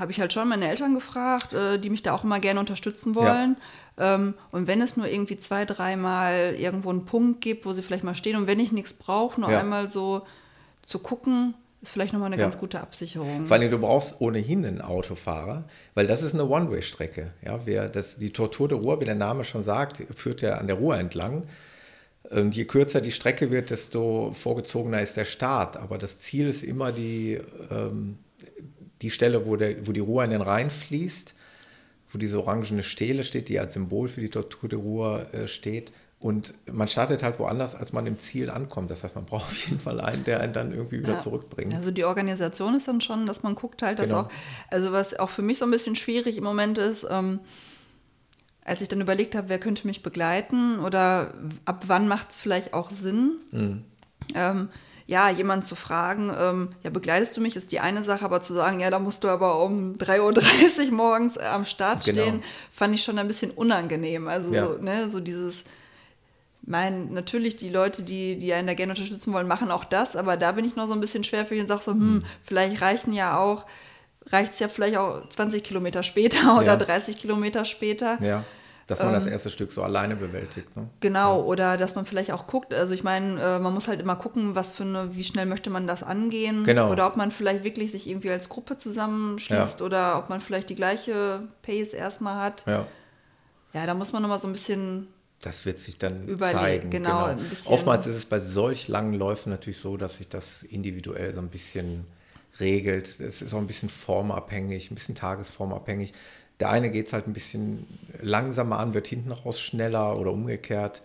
habe 0.00 0.10
ich 0.10 0.20
halt 0.20 0.32
schon 0.32 0.48
meine 0.48 0.68
Eltern 0.68 0.94
gefragt, 0.94 1.52
äh, 1.52 1.78
die 1.78 1.90
mich 1.90 2.02
da 2.02 2.12
auch 2.12 2.24
immer 2.24 2.40
gerne 2.40 2.58
unterstützen 2.58 3.14
wollen. 3.14 3.56
Ja. 3.98 4.14
Ähm, 4.14 4.34
und 4.50 4.66
wenn 4.66 4.80
es 4.80 4.96
nur 4.96 5.06
irgendwie 5.06 5.36
zwei, 5.36 5.64
dreimal 5.64 6.56
irgendwo 6.58 6.90
einen 6.90 7.04
Punkt 7.04 7.40
gibt, 7.40 7.66
wo 7.66 7.72
sie 7.72 7.82
vielleicht 7.82 8.04
mal 8.04 8.14
stehen 8.14 8.36
und 8.36 8.46
wenn 8.46 8.58
ich 8.58 8.72
nichts 8.72 8.94
brauche, 8.94 9.40
nur 9.40 9.50
ja. 9.50 9.60
einmal 9.60 9.88
so 9.88 10.22
zu 10.82 10.98
gucken, 10.98 11.54
ist 11.82 11.92
vielleicht 11.92 12.12
nochmal 12.12 12.26
eine 12.26 12.36
ja. 12.36 12.42
ganz 12.42 12.58
gute 12.58 12.80
Absicherung. 12.80 13.46
Vor 13.46 13.56
allem, 13.56 13.70
du 13.70 13.78
brauchst 13.78 14.20
ohnehin 14.20 14.66
einen 14.66 14.80
Autofahrer, 14.80 15.64
weil 15.94 16.06
das 16.06 16.22
ist 16.22 16.34
eine 16.34 16.46
One-Way-Strecke. 16.46 17.32
Ja, 17.42 17.60
wer 17.64 17.88
das, 17.88 18.18
die 18.18 18.32
Tortur 18.32 18.68
de 18.68 18.78
Ruhr, 18.78 19.00
wie 19.00 19.06
der 19.06 19.14
Name 19.14 19.44
schon 19.44 19.64
sagt, 19.64 20.02
führt 20.14 20.42
ja 20.42 20.56
an 20.56 20.66
der 20.66 20.76
Ruhr 20.76 20.96
entlang. 20.96 21.46
Und 22.28 22.54
je 22.54 22.64
kürzer 22.66 23.00
die 23.00 23.12
Strecke 23.12 23.50
wird, 23.50 23.70
desto 23.70 24.32
vorgezogener 24.34 25.00
ist 25.00 25.16
der 25.16 25.24
Start. 25.24 25.76
Aber 25.76 25.96
das 25.96 26.18
Ziel 26.18 26.48
ist 26.48 26.62
immer 26.62 26.92
die, 26.92 27.40
ähm, 27.70 28.18
die 29.02 29.10
Stelle, 29.10 29.46
wo, 29.46 29.56
der, 29.56 29.86
wo 29.86 29.92
die 29.92 30.00
Ruhr 30.00 30.24
in 30.24 30.30
den 30.30 30.42
Rhein 30.42 30.70
fließt, 30.70 31.34
wo 32.12 32.18
diese 32.18 32.40
orangene 32.40 32.82
Stele 32.82 33.24
steht, 33.24 33.48
die 33.48 33.58
als 33.58 33.74
Symbol 33.74 34.08
für 34.08 34.20
die 34.20 34.30
Tortur 34.30 34.68
de 34.68 34.78
Ruhr 34.78 35.32
äh, 35.32 35.48
steht. 35.48 35.92
Und 36.18 36.52
man 36.70 36.86
startet 36.86 37.22
halt 37.22 37.38
woanders, 37.38 37.74
als 37.74 37.94
man 37.94 38.06
im 38.06 38.18
Ziel 38.18 38.50
ankommt. 38.50 38.90
Das 38.90 39.02
heißt, 39.04 39.14
man 39.14 39.24
braucht 39.26 39.44
auf 39.44 39.66
jeden 39.66 39.80
Fall 39.80 40.00
einen, 40.00 40.24
der 40.24 40.40
einen 40.40 40.52
dann 40.52 40.72
irgendwie 40.72 40.98
wieder 41.00 41.14
ja. 41.14 41.20
zurückbringt. 41.20 41.74
Also 41.74 41.90
die 41.90 42.04
Organisation 42.04 42.74
ist 42.74 42.86
dann 42.88 43.00
schon, 43.00 43.26
dass 43.26 43.42
man 43.42 43.54
guckt 43.54 43.82
halt, 43.82 43.98
dass 43.98 44.08
genau. 44.08 44.22
auch, 44.22 44.30
also 44.68 44.92
was 44.92 45.18
auch 45.18 45.30
für 45.30 45.42
mich 45.42 45.58
so 45.58 45.64
ein 45.64 45.70
bisschen 45.70 45.96
schwierig 45.96 46.36
im 46.36 46.44
Moment 46.44 46.76
ist, 46.76 47.06
ähm, 47.10 47.40
als 48.62 48.82
ich 48.82 48.88
dann 48.88 49.00
überlegt 49.00 49.34
habe, 49.34 49.48
wer 49.48 49.58
könnte 49.58 49.86
mich 49.86 50.02
begleiten 50.02 50.80
oder 50.80 51.32
ab 51.64 51.84
wann 51.86 52.06
macht 52.06 52.30
es 52.30 52.36
vielleicht 52.36 52.74
auch 52.74 52.90
Sinn, 52.90 53.32
mhm. 53.50 53.84
ähm, 54.34 54.68
ja, 55.10 55.28
jemand 55.28 55.66
zu 55.66 55.74
fragen, 55.74 56.32
ähm, 56.38 56.68
ja, 56.84 56.90
begleitest 56.90 57.36
du 57.36 57.40
mich, 57.40 57.56
ist 57.56 57.72
die 57.72 57.80
eine 57.80 58.04
Sache, 58.04 58.24
aber 58.24 58.40
zu 58.42 58.54
sagen, 58.54 58.78
ja, 58.78 58.90
da 58.90 59.00
musst 59.00 59.24
du 59.24 59.28
aber 59.28 59.60
um 59.60 59.96
3.30 59.98 60.86
Uhr 60.86 60.92
morgens 60.92 61.36
am 61.36 61.64
Start 61.64 62.04
genau. 62.04 62.22
stehen, 62.22 62.44
fand 62.70 62.94
ich 62.94 63.02
schon 63.02 63.18
ein 63.18 63.26
bisschen 63.26 63.50
unangenehm. 63.50 64.28
Also, 64.28 64.54
ja. 64.54 64.66
so, 64.66 64.74
ne, 64.74 65.10
so 65.10 65.18
dieses, 65.18 65.64
mein, 66.62 67.12
natürlich 67.12 67.56
die 67.56 67.70
Leute, 67.70 68.04
die, 68.04 68.38
die 68.38 68.52
einen 68.52 68.68
da 68.68 68.74
gerne 68.74 68.92
unterstützen 68.92 69.32
wollen, 69.32 69.48
machen 69.48 69.72
auch 69.72 69.82
das, 69.82 70.14
aber 70.14 70.36
da 70.36 70.52
bin 70.52 70.64
ich 70.64 70.76
noch 70.76 70.86
so 70.86 70.94
ein 70.94 71.00
bisschen 71.00 71.24
schwerfällig 71.24 71.62
und 71.62 71.68
sage 71.68 71.82
so, 71.82 71.90
hm, 71.90 72.00
hm, 72.00 72.24
vielleicht 72.44 72.80
reichen 72.80 73.12
ja 73.12 73.36
auch, 73.36 73.66
reicht 74.26 74.52
es 74.52 74.60
ja 74.60 74.68
vielleicht 74.68 74.96
auch 74.96 75.28
20 75.28 75.64
Kilometer 75.64 76.04
später 76.04 76.56
oder 76.58 76.66
ja. 76.66 76.76
30 76.76 77.16
Kilometer 77.16 77.64
später. 77.64 78.22
Ja. 78.22 78.44
Dass 78.90 78.98
man 78.98 79.08
ähm, 79.08 79.14
das 79.14 79.26
erste 79.26 79.50
Stück 79.50 79.72
so 79.72 79.82
alleine 79.82 80.16
bewältigt. 80.16 80.76
Ne? 80.76 80.88
Genau, 81.00 81.38
ja. 81.38 81.44
oder 81.44 81.76
dass 81.76 81.94
man 81.94 82.04
vielleicht 82.04 82.32
auch 82.32 82.46
guckt, 82.46 82.74
also 82.74 82.92
ich 82.92 83.02
meine, 83.04 83.40
äh, 83.40 83.58
man 83.58 83.72
muss 83.72 83.88
halt 83.88 84.00
immer 84.00 84.16
gucken, 84.16 84.54
was 84.54 84.72
für 84.72 84.82
eine, 84.82 85.16
wie 85.16 85.24
schnell 85.24 85.46
möchte 85.46 85.70
man 85.70 85.86
das 85.86 86.02
angehen. 86.02 86.64
Genau. 86.64 86.90
Oder 86.90 87.06
ob 87.06 87.16
man 87.16 87.30
vielleicht 87.30 87.64
wirklich 87.64 87.92
sich 87.92 88.08
irgendwie 88.08 88.30
als 88.30 88.48
Gruppe 88.48 88.76
zusammenschließt 88.76 89.80
ja. 89.80 89.86
oder 89.86 90.18
ob 90.18 90.28
man 90.28 90.40
vielleicht 90.40 90.68
die 90.70 90.74
gleiche 90.74 91.48
Pace 91.62 91.92
erstmal 91.92 92.42
hat. 92.42 92.64
Ja. 92.66 92.86
Ja, 93.72 93.86
da 93.86 93.94
muss 93.94 94.12
man 94.12 94.22
nochmal 94.22 94.40
so 94.40 94.48
ein 94.48 94.52
bisschen 94.52 95.06
das 95.42 95.64
wird 95.64 95.78
sich 95.78 95.96
dann 95.96 96.26
Überleg, 96.26 96.54
zeigen. 96.54 96.90
Genau, 96.90 97.28
genau. 97.28 97.40
Oftmals 97.66 98.06
ist 98.06 98.16
es 98.16 98.24
bei 98.26 98.38
solch 98.38 98.88
langen 98.88 99.14
Läufen 99.14 99.50
natürlich 99.50 99.78
so, 99.78 99.96
dass 99.96 100.18
sich 100.18 100.28
das 100.28 100.62
individuell 100.62 101.32
so 101.32 101.40
ein 101.40 101.48
bisschen 101.48 102.04
regelt. 102.58 103.06
Es 103.20 103.40
ist 103.40 103.54
auch 103.54 103.58
ein 103.58 103.66
bisschen 103.66 103.88
formabhängig, 103.88 104.90
ein 104.90 104.94
bisschen 104.94 105.14
tagesformabhängig. 105.14 106.12
Der 106.60 106.70
eine 106.70 106.90
geht 106.90 107.06
es 107.06 107.12
halt 107.12 107.26
ein 107.26 107.32
bisschen 107.32 107.86
langsamer 108.20 108.78
an, 108.78 108.94
wird 108.94 109.08
hinten 109.08 109.32
raus 109.32 109.60
schneller 109.60 110.18
oder 110.18 110.32
umgekehrt. 110.32 111.02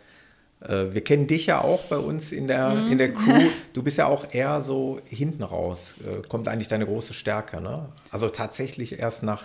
Äh, 0.62 0.88
wir 0.92 1.04
kennen 1.04 1.28
dich 1.28 1.48
ja 1.48 1.62
auch 1.62 1.86
bei 1.86 1.98
uns 1.98 2.32
in 2.32 2.48
der, 2.48 2.70
mhm. 2.70 2.92
in 2.92 2.98
der 2.98 3.14
Crew. 3.14 3.50
Du 3.74 3.84
bist 3.84 3.98
ja 3.98 4.08
auch 4.08 4.34
eher 4.34 4.62
so 4.62 5.00
hinten 5.06 5.44
raus. 5.44 5.96
Äh, 6.06 6.28
kommt 6.28 6.48
eigentlich 6.48 6.68
deine 6.68 6.86
große 6.86 7.14
Stärke. 7.14 7.62
Ne? 7.62 7.90
Also 8.12 8.30
tatsächlich 8.30 9.00
erst 9.00 9.24
nach 9.24 9.44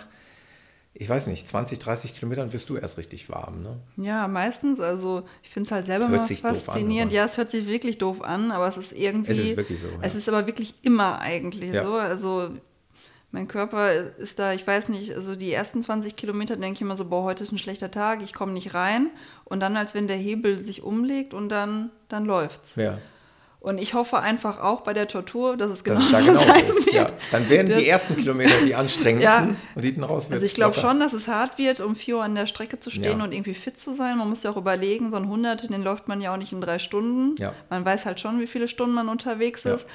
ich 0.93 1.07
weiß 1.07 1.27
nicht, 1.27 1.47
20, 1.47 1.79
30 1.79 2.15
Kilometern 2.15 2.51
wirst 2.51 2.69
du 2.69 2.75
erst 2.75 2.97
richtig 2.97 3.29
warm, 3.29 3.63
ne? 3.63 3.79
Ja, 3.95 4.27
meistens. 4.27 4.79
Also 4.81 5.23
ich 5.41 5.49
finde 5.49 5.67
es 5.67 5.71
halt 5.71 5.85
selber 5.85 6.09
hört 6.09 6.29
mal 6.43 6.55
faszinierend. 6.55 7.11
An, 7.11 7.15
ja, 7.15 7.25
es 7.25 7.37
hört 7.37 7.49
sich 7.49 7.65
wirklich 7.65 7.97
doof 7.97 8.21
an, 8.21 8.51
aber 8.51 8.67
es 8.67 8.75
ist 8.75 8.91
irgendwie. 8.91 9.31
Es 9.31 9.37
ist 9.37 9.57
wirklich 9.57 9.79
so. 9.79 9.87
Ja. 9.87 9.93
Es 10.01 10.15
ist 10.15 10.27
aber 10.27 10.47
wirklich 10.47 10.75
immer 10.81 11.19
eigentlich 11.19 11.73
ja. 11.73 11.83
so. 11.83 11.93
Also 11.93 12.49
mein 13.31 13.47
Körper 13.47 13.91
ist 13.93 14.39
da, 14.39 14.53
ich 14.53 14.67
weiß 14.67 14.89
nicht, 14.89 15.15
also 15.15 15.35
die 15.35 15.53
ersten 15.53 15.81
20 15.81 16.15
Kilometer 16.15 16.57
denke 16.57 16.75
ich 16.75 16.81
immer 16.81 16.97
so, 16.97 17.05
boah, 17.05 17.23
heute 17.23 17.43
ist 17.43 17.53
ein 17.53 17.57
schlechter 17.57 17.89
Tag, 17.89 18.21
ich 18.21 18.33
komme 18.33 18.51
nicht 18.51 18.73
rein. 18.73 19.09
Und 19.45 19.61
dann, 19.61 19.77
als 19.77 19.93
wenn 19.93 20.07
der 20.07 20.17
Hebel 20.17 20.59
sich 20.59 20.83
umlegt 20.83 21.33
und 21.33 21.49
dann, 21.49 21.91
dann 22.09 22.25
läuft's. 22.25 22.75
Ja. 22.75 22.97
Und 23.61 23.77
ich 23.77 23.93
hoffe 23.93 24.17
einfach 24.17 24.59
auch 24.59 24.81
bei 24.81 24.91
der 24.91 25.07
Tortur, 25.07 25.55
dass 25.55 25.69
es 25.69 25.83
genauso 25.83 26.11
dass 26.11 26.21
es 26.21 26.27
da 26.27 26.35
sein 26.35 26.67
wird. 26.67 26.93
Ja. 26.93 27.07
Dann 27.31 27.47
werden 27.47 27.67
das, 27.67 27.77
die 27.77 27.87
ersten 27.87 28.17
Kilometer 28.17 28.55
die 28.65 28.73
anstrengendsten 28.75 29.49
ja. 29.49 29.55
und 29.75 29.83
hinten 29.83 30.03
raus 30.03 30.25
wird 30.25 30.33
Also 30.33 30.45
ich 30.47 30.55
glaube 30.55 30.75
schon, 30.75 30.99
dass 30.99 31.13
es 31.13 31.27
hart 31.27 31.59
wird, 31.59 31.79
um 31.79 31.95
4 31.95 32.17
Uhr 32.17 32.23
an 32.23 32.33
der 32.33 32.47
Strecke 32.47 32.79
zu 32.79 32.89
stehen 32.89 33.19
ja. 33.19 33.23
und 33.23 33.33
irgendwie 33.33 33.53
fit 33.53 33.79
zu 33.79 33.93
sein. 33.93 34.17
Man 34.17 34.27
muss 34.27 34.41
ja 34.41 34.49
auch 34.49 34.57
überlegen, 34.57 35.11
so 35.11 35.17
ein 35.17 35.23
100, 35.23 35.69
den 35.69 35.83
läuft 35.83 36.07
man 36.07 36.21
ja 36.21 36.33
auch 36.33 36.37
nicht 36.37 36.51
in 36.53 36.59
drei 36.59 36.79
Stunden. 36.79 37.35
Man 37.69 37.85
weiß 37.85 38.07
halt 38.07 38.19
schon, 38.19 38.39
wie 38.39 38.47
viele 38.47 38.67
Stunden 38.67 38.95
man 38.95 39.07
unterwegs 39.07 39.63
ist. 39.63 39.85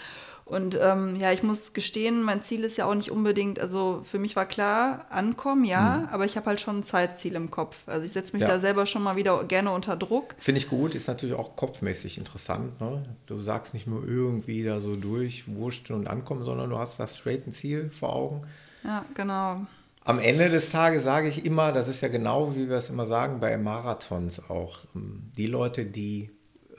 Und 0.47 0.79
ähm, 0.81 1.17
ja, 1.17 1.33
ich 1.33 1.43
muss 1.43 1.73
gestehen, 1.73 2.23
mein 2.23 2.41
Ziel 2.41 2.63
ist 2.63 2.79
ja 2.79 2.87
auch 2.87 2.95
nicht 2.95 3.11
unbedingt, 3.11 3.59
also 3.59 4.03
für 4.05 4.21
mich 4.21 4.37
war 4.37 4.47
klar, 4.47 5.05
ankommen, 5.11 5.65
ja, 5.65 5.99
mhm. 5.99 6.09
aber 6.13 6.25
ich 6.25 6.37
habe 6.37 6.47
halt 6.47 6.61
schon 6.61 6.79
ein 6.79 6.83
Zeitziel 6.85 7.35
im 7.35 7.51
Kopf. 7.51 7.77
Also 7.87 8.07
ich 8.07 8.13
setze 8.13 8.33
mich 8.33 8.43
ja. 8.43 8.47
da 8.47 8.61
selber 8.61 8.87
schon 8.87 9.03
mal 9.03 9.17
wieder 9.17 9.43
gerne 9.43 9.73
unter 9.73 9.97
Druck. 9.97 10.37
Finde 10.39 10.61
ich 10.61 10.69
gut, 10.69 10.95
ist 10.95 11.09
natürlich 11.09 11.35
auch 11.35 11.57
kopfmäßig 11.57 12.17
interessant. 12.17 12.81
Ne? 12.81 13.05
Du 13.27 13.41
sagst 13.41 13.75
nicht 13.75 13.89
nur 13.89 14.07
irgendwie 14.07 14.63
da 14.63 14.81
so 14.81 14.95
durch, 14.95 15.53
wurscht 15.53 15.91
und 15.91 16.07
ankommen, 16.07 16.45
sondern 16.45 16.71
du 16.71 16.79
hast 16.79 17.01
das 17.01 17.19
straight 17.19 17.45
ein 17.49 17.53
Ziel 17.53 17.91
vor 17.91 18.15
Augen. 18.15 18.43
Ja, 18.85 19.05
genau. 19.15 19.67
Am 20.05 20.21
Ende 20.21 20.49
des 20.49 20.71
Tages 20.71 21.03
sage 21.03 21.29
ich 21.29 21.45
immer, 21.45 21.73
das 21.73 21.89
ist 21.89 22.03
ja 22.03 22.07
genau, 22.07 22.55
wie 22.55 22.69
wir 22.69 22.77
es 22.77 22.89
immer 22.89 23.07
sagen 23.07 23.41
bei 23.41 23.59
Marathons 23.59 24.49
auch, 24.49 24.79
ähm, 24.95 25.33
die 25.37 25.49
Leute, 25.49 25.85
die 25.85 26.31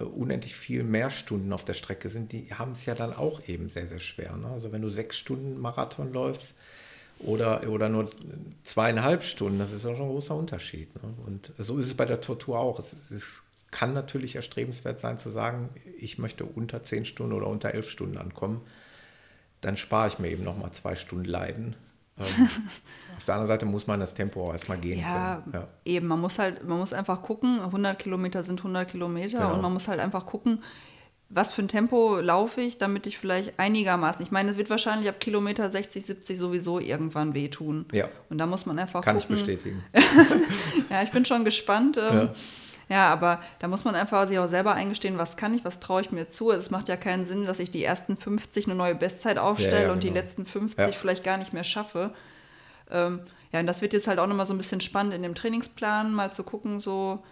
unendlich 0.05 0.55
viel 0.55 0.83
mehr 0.83 1.09
Stunden 1.09 1.51
auf 1.53 1.65
der 1.65 1.73
Strecke 1.73 2.09
sind, 2.09 2.31
die 2.31 2.53
haben 2.53 2.73
es 2.73 2.85
ja 2.85 2.95
dann 2.95 3.13
auch 3.13 3.41
eben 3.47 3.69
sehr, 3.69 3.87
sehr 3.87 3.99
schwer. 3.99 4.35
Ne? 4.35 4.47
Also 4.47 4.71
wenn 4.71 4.81
du 4.81 4.89
sechs 4.89 5.17
Stunden 5.17 5.59
Marathon 5.59 6.13
läufst 6.13 6.53
oder, 7.19 7.67
oder 7.67 7.89
nur 7.89 8.11
zweieinhalb 8.63 9.23
Stunden, 9.23 9.59
das 9.59 9.71
ist 9.71 9.85
auch 9.85 9.95
schon 9.95 10.05
ein 10.05 10.11
großer 10.11 10.35
Unterschied. 10.35 10.93
Ne? 11.01 11.13
Und 11.25 11.51
so 11.57 11.77
ist 11.77 11.87
es 11.87 11.95
bei 11.95 12.05
der 12.05 12.21
Tortur 12.21 12.59
auch. 12.59 12.79
Es, 12.79 12.95
es 13.09 13.41
kann 13.71 13.93
natürlich 13.93 14.35
erstrebenswert 14.35 14.99
sein 14.99 15.19
zu 15.19 15.29
sagen, 15.29 15.69
ich 15.99 16.17
möchte 16.17 16.45
unter 16.45 16.83
zehn 16.83 17.05
Stunden 17.05 17.33
oder 17.33 17.47
unter 17.47 17.73
elf 17.73 17.89
Stunden 17.89 18.17
ankommen. 18.17 18.61
Dann 19.61 19.77
spare 19.77 20.07
ich 20.07 20.19
mir 20.19 20.29
eben 20.29 20.43
nochmal 20.43 20.71
zwei 20.71 20.95
Stunden 20.95 21.25
Leiden 21.25 21.75
ähm, 22.19 22.49
auf 23.17 23.25
der 23.25 23.35
anderen 23.35 23.47
Seite 23.47 23.65
muss 23.65 23.87
man 23.87 23.99
das 23.99 24.13
Tempo 24.13 24.47
auch 24.47 24.53
erstmal 24.53 24.77
gehen 24.77 24.99
ja, 24.99 25.41
können. 25.43 25.53
Ja, 25.53 25.67
eben. 25.85 26.07
Man 26.07 26.19
muss 26.19 26.39
halt, 26.39 26.67
man 26.67 26.77
muss 26.77 26.93
einfach 26.93 27.21
gucken, 27.21 27.59
100 27.59 27.99
Kilometer 27.99 28.43
sind 28.43 28.59
100 28.59 28.89
Kilometer 28.89 29.39
genau. 29.39 29.53
und 29.53 29.61
man 29.61 29.73
muss 29.73 29.87
halt 29.87 29.99
einfach 29.99 30.25
gucken, 30.25 30.63
was 31.29 31.51
für 31.51 31.61
ein 31.61 31.67
Tempo 31.67 32.19
laufe 32.21 32.61
ich, 32.61 32.77
damit 32.77 33.05
ich 33.05 33.17
vielleicht 33.17 33.59
einigermaßen, 33.59 34.21
ich 34.21 34.31
meine, 34.31 34.51
es 34.51 34.57
wird 34.57 34.69
wahrscheinlich 34.69 35.09
ab 35.09 35.19
Kilometer 35.19 35.69
60, 35.69 36.05
70 36.05 36.37
sowieso 36.37 36.79
irgendwann 36.79 37.33
wehtun. 37.33 37.85
Ja. 37.91 38.07
Und 38.29 38.37
da 38.37 38.45
muss 38.45 38.65
man 38.65 38.79
einfach 38.79 39.01
Kann 39.03 39.17
gucken. 39.17 39.35
Kann 39.35 39.45
ich 39.45 39.45
bestätigen. 39.45 39.83
ja, 40.89 41.03
ich 41.03 41.11
bin 41.11 41.25
schon 41.25 41.43
gespannt. 41.43 41.97
Ähm, 41.97 42.13
ja. 42.13 42.35
Ja, 42.89 43.11
aber 43.11 43.41
da 43.59 43.67
muss 43.67 43.83
man 43.83 43.95
einfach 43.95 44.27
sich 44.27 44.39
auch 44.39 44.49
selber 44.49 44.73
eingestehen, 44.73 45.17
was 45.17 45.35
kann 45.35 45.53
ich, 45.53 45.65
was 45.65 45.79
traue 45.79 46.01
ich 46.01 46.11
mir 46.11 46.29
zu. 46.29 46.51
Es 46.51 46.69
macht 46.69 46.87
ja 46.87 46.95
keinen 46.95 47.25
Sinn, 47.25 47.43
dass 47.43 47.59
ich 47.59 47.69
die 47.69 47.83
ersten 47.83 48.15
50 48.15 48.65
eine 48.65 48.75
neue 48.75 48.95
Bestzeit 48.95 49.37
aufstelle 49.37 49.81
ja, 49.81 49.87
ja, 49.87 49.91
und 49.91 49.99
genau. 49.99 50.13
die 50.13 50.19
letzten 50.19 50.45
50 50.45 50.79
ja. 50.79 50.91
vielleicht 50.93 51.23
gar 51.23 51.37
nicht 51.37 51.51
mehr 51.51 51.65
schaffe. 51.65 52.13
Ähm, 52.89 53.21
ja, 53.51 53.59
und 53.59 53.67
das 53.67 53.81
wird 53.81 53.93
jetzt 53.93 54.07
halt 54.07 54.19
auch 54.19 54.27
nochmal 54.27 54.45
so 54.45 54.53
ein 54.53 54.57
bisschen 54.57 54.81
spannend 54.81 55.13
in 55.13 55.23
dem 55.23 55.35
Trainingsplan, 55.35 56.13
mal 56.13 56.31
zu 56.31 56.43
gucken, 56.43 56.79
so, 56.79 57.23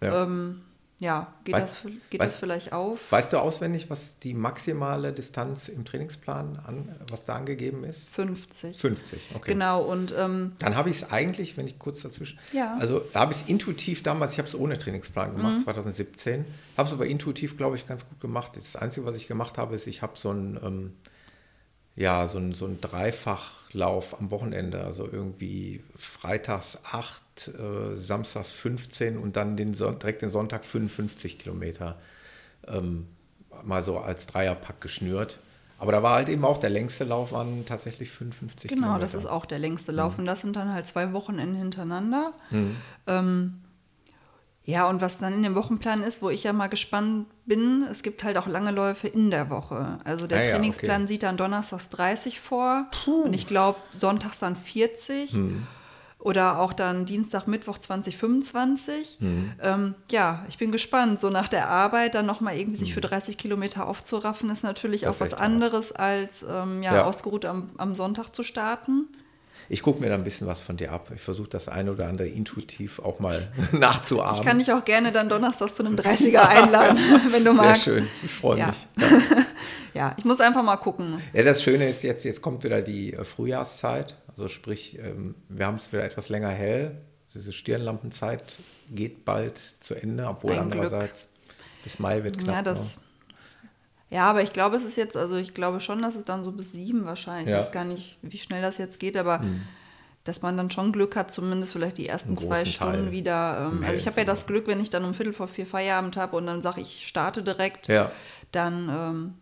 Ja. 0.00 0.24
ähm, 0.24 0.62
ja, 1.02 1.34
geht, 1.44 1.56
Weißt- 1.56 1.58
das, 1.60 1.82
geht 2.10 2.20
weißt- 2.20 2.24
das 2.24 2.36
vielleicht 2.36 2.72
auf? 2.72 3.00
Weißt 3.10 3.32
du 3.32 3.38
auswendig, 3.38 3.90
was 3.90 4.18
die 4.20 4.34
maximale 4.34 5.12
Distanz 5.12 5.66
im 5.68 5.84
Trainingsplan, 5.84 6.60
an, 6.64 6.88
was 7.10 7.24
da 7.24 7.34
angegeben 7.34 7.82
ist? 7.82 8.08
50. 8.10 8.78
50, 8.78 9.20
okay. 9.34 9.52
Genau, 9.52 9.82
und 9.82 10.14
ähm, 10.16 10.52
Dann 10.60 10.76
habe 10.76 10.90
ich 10.90 11.02
es 11.02 11.10
eigentlich, 11.10 11.56
wenn 11.56 11.66
ich 11.66 11.78
kurz 11.80 12.02
dazwischen, 12.02 12.38
Ja. 12.52 12.76
Mhm. 12.76 12.80
also 12.80 13.02
habe 13.14 13.32
ich 13.32 13.42
es 13.42 13.48
intuitiv 13.48 14.04
damals, 14.04 14.32
ich 14.34 14.38
habe 14.38 14.46
es 14.48 14.54
ohne 14.54 14.78
Trainingsplan 14.78 15.34
gemacht, 15.34 15.60
2017, 15.62 16.44
habe 16.76 16.86
es 16.88 16.94
aber 16.94 17.06
intuitiv, 17.06 17.56
glaube 17.56 17.74
ich, 17.74 17.86
ganz 17.88 18.08
gut 18.08 18.20
gemacht. 18.20 18.52
Das 18.54 18.76
Einzige, 18.76 19.04
was 19.04 19.16
ich 19.16 19.26
gemacht 19.26 19.58
habe, 19.58 19.74
ist, 19.74 19.88
ich 19.88 20.02
habe 20.02 20.12
so 20.16 20.30
ein, 20.30 20.56
ähm, 20.62 20.92
ja, 21.96 22.26
so 22.28 22.38
ein, 22.38 22.52
so 22.54 22.66
ein 22.66 22.80
Dreifachlauf 22.80 24.18
am 24.20 24.30
Wochenende, 24.30 24.82
also 24.84 25.04
irgendwie 25.10 25.82
freitags 25.98 26.78
8, 26.84 27.21
äh, 27.48 27.96
samstags 27.96 28.52
15 28.52 29.16
und 29.18 29.36
dann 29.36 29.56
den 29.56 29.74
Son 29.74 29.98
direkt 29.98 30.22
den 30.22 30.30
Sonntag 30.30 30.64
55 30.64 31.38
Kilometer 31.38 31.98
ähm, 32.66 33.06
mal 33.64 33.82
so 33.82 33.98
als 33.98 34.26
Dreierpack 34.26 34.80
geschnürt. 34.80 35.38
Aber 35.78 35.90
da 35.92 36.02
war 36.02 36.14
halt 36.14 36.28
eben 36.28 36.44
auch 36.44 36.58
der 36.58 36.70
längste 36.70 37.02
Lauf 37.04 37.32
waren 37.32 37.64
tatsächlich 37.66 38.10
55 38.10 38.68
genau, 38.68 38.82
Kilometer. 38.82 39.00
das 39.00 39.14
ist 39.14 39.26
auch 39.26 39.44
der 39.46 39.58
Mhm. 39.58 39.62
längste 39.62 39.90
Lauf. 39.92 40.16
Und 40.18 40.26
das 40.26 40.40
sind 40.40 40.54
dann 40.54 40.72
halt 40.72 40.86
zwei 40.86 41.12
Wochenenden 41.12 41.56
hintereinander. 41.56 42.32
Ähm, 43.08 43.54
ja, 44.64 44.88
und 44.88 45.00
was 45.00 45.18
dann 45.18 45.32
in 45.32 45.42
dem 45.42 45.56
Wochenplan 45.56 46.04
ist, 46.04 46.22
wo 46.22 46.30
ich 46.30 46.44
ja 46.44 46.52
mal 46.52 46.68
gespannt 46.68 47.26
bin, 47.46 47.84
es 47.90 48.04
gibt 48.04 48.22
halt 48.22 48.36
auch 48.36 48.46
lange 48.46 48.70
Läufe 48.70 49.08
in 49.08 49.32
der 49.32 49.50
Woche. 49.50 49.98
Also 50.04 50.28
der 50.28 50.38
Ah 50.38 50.44
ja, 50.44 50.50
Trainingsplan 50.52 51.02
okay. 51.02 51.08
sieht 51.08 51.24
dann 51.24 51.36
donnerstags 51.36 51.88
30 51.88 52.38
vor 52.40 52.86
und 53.24 53.32
ich 53.32 53.46
glaube 53.46 53.80
sonntags 53.98 54.38
dann 54.38 54.54
40. 54.54 55.32
Hm. 55.32 55.66
Oder 56.22 56.60
auch 56.60 56.72
dann 56.72 57.04
Dienstag, 57.04 57.48
Mittwoch 57.48 57.78
2025. 57.78 59.16
Hm. 59.20 59.52
Ähm, 59.60 59.94
ja, 60.10 60.44
ich 60.48 60.56
bin 60.56 60.70
gespannt. 60.70 61.18
So 61.18 61.30
nach 61.30 61.48
der 61.48 61.68
Arbeit 61.68 62.14
dann 62.14 62.26
nochmal 62.26 62.56
irgendwie 62.56 62.78
sich 62.78 62.94
für 62.94 63.02
Hm. 63.02 63.10
30 63.10 63.36
Kilometer 63.36 63.86
aufzuraffen, 63.88 64.48
ist 64.50 64.62
natürlich 64.62 65.00
Das 65.02 65.10
auch 65.10 65.14
ist 65.14 65.20
was 65.20 65.28
echt 65.30 65.36
hart. 65.40 65.42
anderes, 65.50 65.92
als 65.92 66.44
ähm, 66.48 66.82
ja, 66.82 66.94
Ja. 66.94 67.04
ausgeruht 67.04 67.44
am, 67.44 67.70
am 67.76 67.94
Sonntag 67.96 68.30
zu 68.34 68.44
starten. 68.44 69.08
Ich 69.68 69.82
gucke 69.82 70.00
mir 70.00 70.08
da 70.10 70.14
ein 70.14 70.24
bisschen 70.24 70.46
was 70.46 70.60
von 70.60 70.76
dir 70.76 70.92
ab. 70.92 71.10
Ich 71.14 71.22
versuche 71.22 71.48
das 71.48 71.68
eine 71.68 71.92
oder 71.92 72.06
andere 72.08 72.28
intuitiv 72.28 72.98
auch 73.00 73.18
mal 73.20 73.50
nachzuahmen. 73.72 74.40
Ich 74.40 74.46
kann 74.46 74.58
dich 74.58 74.72
auch 74.72 74.84
gerne 74.84 75.10
dann 75.12 75.28
donnerstags 75.28 75.74
zu 75.74 75.84
einem 75.84 75.96
30er 75.96 76.38
einladen, 76.46 76.98
wenn 77.30 77.44
du 77.44 77.52
Sehr 77.54 77.62
magst. 77.64 77.82
schön, 77.84 78.06
ich 78.22 78.30
freue 78.30 78.58
Ja. 78.60 78.66
mich. 78.68 78.86
Ja. 79.00 79.08
Ja, 79.94 80.14
ich 80.16 80.24
muss 80.24 80.40
einfach 80.40 80.62
mal 80.62 80.78
gucken. 80.78 81.20
ja, 81.34 81.42
das 81.42 81.62
Schöne 81.62 81.86
ist 81.86 82.02
jetzt, 82.02 82.24
jetzt 82.24 82.40
kommt 82.40 82.64
wieder 82.64 82.80
die 82.80 83.12
äh, 83.12 83.24
Frühjahrszeit. 83.24 84.14
Also 84.36 84.48
sprich, 84.48 84.98
ähm, 84.98 85.34
wir 85.48 85.66
haben 85.66 85.76
es 85.76 85.92
wieder 85.92 86.04
etwas 86.04 86.28
länger 86.28 86.48
hell. 86.50 86.96
Diese 87.34 87.52
Stirnlampenzeit 87.52 88.58
geht 88.90 89.24
bald 89.24 89.58
zu 89.80 89.94
Ende, 89.94 90.26
obwohl 90.26 90.52
Ein 90.52 90.68
Glück. 90.68 90.72
andererseits 90.84 91.28
bis 91.82 91.98
Mai 91.98 92.24
wird 92.24 92.38
knapp. 92.38 92.56
Ja, 92.56 92.62
das. 92.62 92.80
ne? 92.80 93.02
Ja, 94.10 94.28
aber 94.28 94.42
ich 94.42 94.52
glaube, 94.52 94.76
es 94.76 94.84
ist 94.84 94.96
jetzt, 94.96 95.16
also 95.16 95.36
ich 95.36 95.54
glaube 95.54 95.80
schon, 95.80 96.02
dass 96.02 96.14
es 96.16 96.24
dann 96.24 96.44
so 96.44 96.52
bis 96.52 96.72
sieben 96.72 97.06
wahrscheinlich, 97.06 97.48
Ja. 97.50 97.56
Hm. 97.56 97.60
ich 97.62 97.66
weiß 97.66 97.72
gar 97.72 97.84
nicht, 97.84 98.18
wie 98.20 98.36
schnell 98.38 98.60
das 98.60 98.76
jetzt 98.76 99.00
geht, 99.00 99.16
aber 99.16 99.42
dass 100.24 100.42
man 100.42 100.56
dann 100.56 100.70
schon 100.70 100.92
Glück 100.92 101.16
hat, 101.16 101.30
zumindest 101.30 101.72
vielleicht 101.72 101.96
die 101.98 102.06
ersten 102.06 102.36
zwei 102.36 102.64
Stunden 102.66 102.92
Teil 103.04 103.10
wieder. 103.12 103.70
Ähm, 103.72 103.82
also 103.82 103.96
ich 103.96 104.06
habe 104.06 104.20
ja 104.20 104.24
das 104.26 104.46
Glück, 104.46 104.66
wenn 104.66 104.80
ich 104.80 104.90
dann 104.90 105.04
um 105.04 105.14
Viertel 105.14 105.32
vor 105.32 105.48
vier 105.48 105.66
Feierabend 105.66 106.16
habe 106.18 106.36
und 106.36 106.46
dann 106.46 106.62
sage 106.62 106.80
ich, 106.82 107.06
starte 107.06 107.42
direkt, 107.42 107.88
Ja. 107.88 108.12
dann, 108.52 108.88
ähm, 108.90 109.34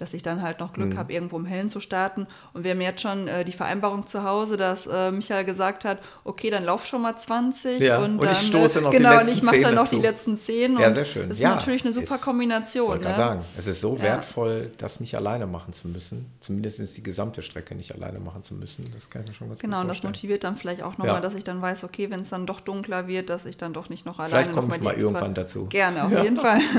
dass 0.00 0.14
ich 0.14 0.22
dann 0.22 0.42
halt 0.42 0.60
noch 0.60 0.70
Mhm. 0.70 0.74
Glück 0.74 0.96
habe, 0.96 1.12
irgendwo 1.12 1.36
im 1.36 1.44
Hellen 1.44 1.68
zu 1.68 1.80
starten. 1.80 2.26
Und 2.52 2.64
wir 2.64 2.70
haben 2.72 2.80
jetzt 2.80 3.00
schon 3.02 3.28
äh, 3.28 3.44
die 3.44 3.52
Vereinbarung 3.52 4.06
zu 4.06 4.24
Hause, 4.24 4.56
dass 4.56 4.86
äh, 4.86 5.10
Michael 5.10 5.44
gesagt 5.44 5.84
hat, 5.84 5.98
okay, 6.24 6.50
dann 6.50 6.64
lauf 6.64 6.86
schon 6.86 7.02
mal 7.02 7.16
20 7.16 7.80
Ja, 7.80 7.98
und, 7.98 8.18
und 8.18 8.24
ich 8.24 8.32
dann, 8.32 8.36
stoße 8.36 8.78
äh, 8.78 8.82
noch 8.82 8.90
die 8.90 8.96
genau, 8.96 9.10
und 9.10 9.16
letzten 9.18 9.32
ich 9.32 9.42
mache 9.42 9.60
dann 9.60 9.70
10 9.70 9.74
noch 9.74 9.88
die 9.88 9.96
dazu. 9.96 10.06
letzten 10.06 10.36
zehn. 10.36 10.78
Ja, 10.78 10.88
und 10.88 10.94
sehr 10.94 11.04
schön. 11.04 11.28
Das 11.28 11.38
ist 11.38 11.42
Ja, 11.42 11.54
natürlich 11.54 11.82
eine 11.84 11.92
super 11.92 12.14
ist- 12.16 12.22
Kombination. 12.22 12.88
wollte 12.88 13.08
Ne? 13.08 13.16
sagen, 13.16 13.44
es 13.58 13.66
ist 13.66 13.80
so 13.80 13.96
Ja. 13.96 14.02
wertvoll, 14.02 14.72
das 14.78 15.00
nicht 15.00 15.14
alleine 15.16 15.46
machen 15.46 15.72
zu 15.72 15.88
müssen. 15.88 16.26
Zumindest 16.40 16.96
die 16.96 17.02
gesamte 17.02 17.42
Strecke 17.42 17.74
nicht 17.74 17.92
alleine 17.94 18.20
machen 18.20 18.42
zu 18.42 18.54
müssen. 18.54 18.90
Das 18.94 19.10
kann 19.10 19.22
ich 19.22 19.28
mir 19.28 19.34
schon 19.34 19.48
ganz 19.48 19.60
Genau, 19.60 19.76
gut 19.78 19.82
und 19.82 19.88
das 19.88 20.02
motiviert 20.02 20.44
dann 20.44 20.56
vielleicht 20.56 20.82
auch 20.82 20.98
nochmal, 20.98 21.08
Ja. 21.16 21.20
dass 21.20 21.34
ich 21.34 21.44
dann 21.44 21.60
weiß, 21.60 21.84
okay, 21.84 22.10
wenn 22.10 22.20
es 22.20 22.30
dann 22.30 22.46
doch 22.46 22.60
dunkler 22.60 23.06
wird, 23.06 23.28
dass 23.30 23.44
ich 23.46 23.56
dann 23.56 23.72
doch 23.72 23.88
nicht 23.90 24.06
noch 24.06 24.18
alleine 24.18 24.30
Vielleicht 24.30 24.48
noch 24.50 24.62
komme 24.62 24.74
ich 24.74 24.80
die 24.80 24.84
mal 24.86 24.94
irgendwann 24.94 25.34
dazu. 25.34 25.66
Gerne, 25.66 26.04
auf 26.04 26.10
jeden 26.22 26.36
Fall. 26.36 26.60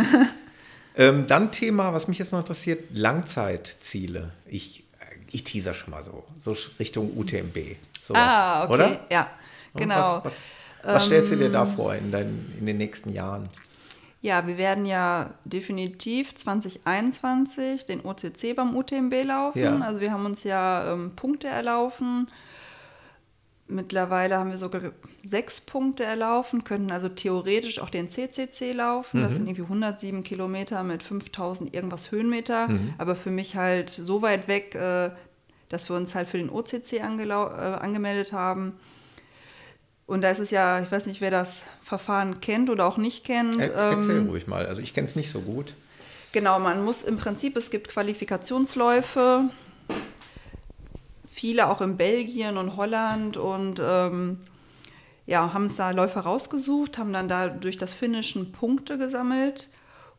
Ähm, 0.96 1.28
dann 1.28 1.52
Thema, 1.52 1.94
was 1.94 2.08
mich 2.08 2.20
jetzt 2.20 2.32
noch 2.32 2.40
interessiert, 2.40 2.84
Langzeitziele. 2.92 4.32
Ich, 4.46 4.84
ich 5.32 5.44
teaser 5.44 5.74
schon 5.74 5.92
mal 5.92 6.04
so, 6.04 6.24
so 6.40 6.56
Richtung 6.80 7.18
UTMB. 7.18 7.58
Sowas, 8.02 8.22
ah, 8.22 8.64
okay, 8.66 8.74
Oder? 8.74 9.00
ja, 9.10 9.30
genau. 9.76 10.22
Was, 10.24 10.26
was, 10.26 10.34
was 10.84 11.06
stellst 11.06 11.32
du 11.32 11.38
dir 11.38 11.46
Ähm, 11.46 11.54
da 11.54 11.66
vor 11.66 11.96
in, 11.96 12.12
deinen, 12.12 12.54
in 12.60 12.66
den 12.66 12.78
nächsten 12.78 13.12
Jahren? 13.14 13.50
Ja, 14.22 14.46
wir 14.46 14.58
werden 14.58 14.86
ja 14.86 15.32
definitiv 15.46 16.36
2021 16.36 17.86
den 17.86 18.02
OCC 18.02 18.56
beim 18.56 18.76
UTMB 18.76 19.24
laufen. 19.24 19.60
Ja. 19.60 19.80
Also 19.80 20.00
wir 20.00 20.12
haben 20.12 20.26
uns 20.26 20.44
ja 20.44 20.94
ähm, 20.94 21.14
Punkte 21.16 21.48
erlaufen. 21.48 22.28
Mittlerweile 23.72 24.38
haben 24.38 24.52
wir 24.52 24.58
sogar 24.58 24.82
sechs 25.28 25.62
Punkte 25.62 26.04
erlaufen, 26.04 26.64
könnten 26.64 26.92
also 26.92 27.10
theoretisch 27.10 27.80
auch 27.80 27.90
den 27.90 28.10
CCC 28.10 28.74
laufen. 28.74 29.22
Das 29.22 29.34
sind 29.34 29.48
irgendwie 29.48 29.64
107 29.64 30.24
Kilometer 30.24 30.84
mit 30.84 31.04
5000 31.04 31.74
irgendwas 31.74 32.12
Höhenmeter. 32.12 32.68
Aber 32.98 33.16
für 33.16 33.32
mich 33.32 33.56
halt 33.56 33.90
so 33.90 34.22
weit 34.22 34.48
weg, 34.48 34.76
äh, 34.76 35.12
dass 35.70 35.90
wir 35.90 35.96
uns 35.96 36.16
halt 36.16 36.28
für 36.28 36.38
den 36.38 36.50
OCC 36.50 36.94
äh, 36.94 37.02
angemeldet 37.02 38.34
haben. 38.34 38.74
Und 40.06 40.22
da 40.22 40.30
ist 40.30 40.40
es 40.40 40.52
ja, 40.52 40.82
ich 40.82 40.92
weiß 40.92 41.06
nicht, 41.06 41.22
wer 41.22 41.32
das 41.32 41.64
Verfahren 41.82 42.42
kennt 42.42 42.70
oder 42.70 42.86
auch 42.86 42.98
nicht 42.98 43.24
kennt. 43.24 43.58
Er, 43.58 43.72
erzähl 43.74 44.18
ähm, 44.18 44.28
ruhig 44.28 44.46
mal. 44.46 44.66
Also 44.66 44.82
ich 44.82 44.94
kenne 44.94 45.08
es 45.08 45.16
nicht 45.16 45.32
so 45.32 45.40
gut. 45.40 45.76
Genau, 46.34 46.60
man 46.60 46.84
muss 46.84 47.04
im 47.04 47.16
Prinzip, 47.16 47.56
es 47.56 47.70
gibt 47.70 47.88
Qualifikationsläufe, 47.90 49.50
viele 51.32 51.70
auch 51.70 51.82
in 51.82 51.98
Belgien 51.98 52.58
und 52.58 52.76
Holland 52.76 53.38
und 53.38 53.82
ähm, 53.84 54.42
ja, 55.26 55.54
haben 55.54 55.66
es 55.66 55.78
da 55.78 55.92
Läufer 55.92 56.22
rausgesucht, 56.22 56.98
haben 56.98 57.14
dann 57.14 57.30
da 57.30 57.48
durch 57.48 57.78
das 57.78 57.94
Finnischen 57.94 58.52
Punkte 58.52 58.98
gesammelt 58.98 59.70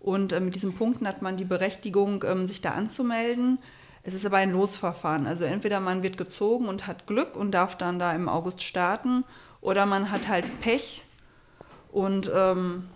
und 0.00 0.32
äh, 0.32 0.40
mit 0.40 0.54
diesen 0.54 0.74
Punkten 0.74 1.06
hat 1.06 1.20
man 1.20 1.36
die 1.36 1.44
Berechtigung, 1.44 2.24
ähm, 2.26 2.46
sich 2.46 2.62
da 2.62 2.70
anzumelden. 2.70 3.58
Es 4.02 4.14
ist 4.14 4.26
aber 4.26 4.38
ein 4.38 4.50
Losverfahren, 4.50 5.26
also 5.26 5.44
entweder 5.44 5.78
man 5.78 6.02
wird 6.02 6.16
gezogen 6.16 6.66
und 6.66 6.86
hat 6.86 7.06
Glück 7.06 7.36
und 7.36 7.52
darf 7.52 7.76
dann 7.76 7.98
da 7.98 8.12
im 8.14 8.28
August 8.28 8.62
starten 8.62 9.24
oder 9.60 9.86
man 9.86 10.10
hat 10.10 10.28
halt 10.28 10.60
Pech 10.60 11.04
und 11.92 12.30
ähm, 12.34 12.88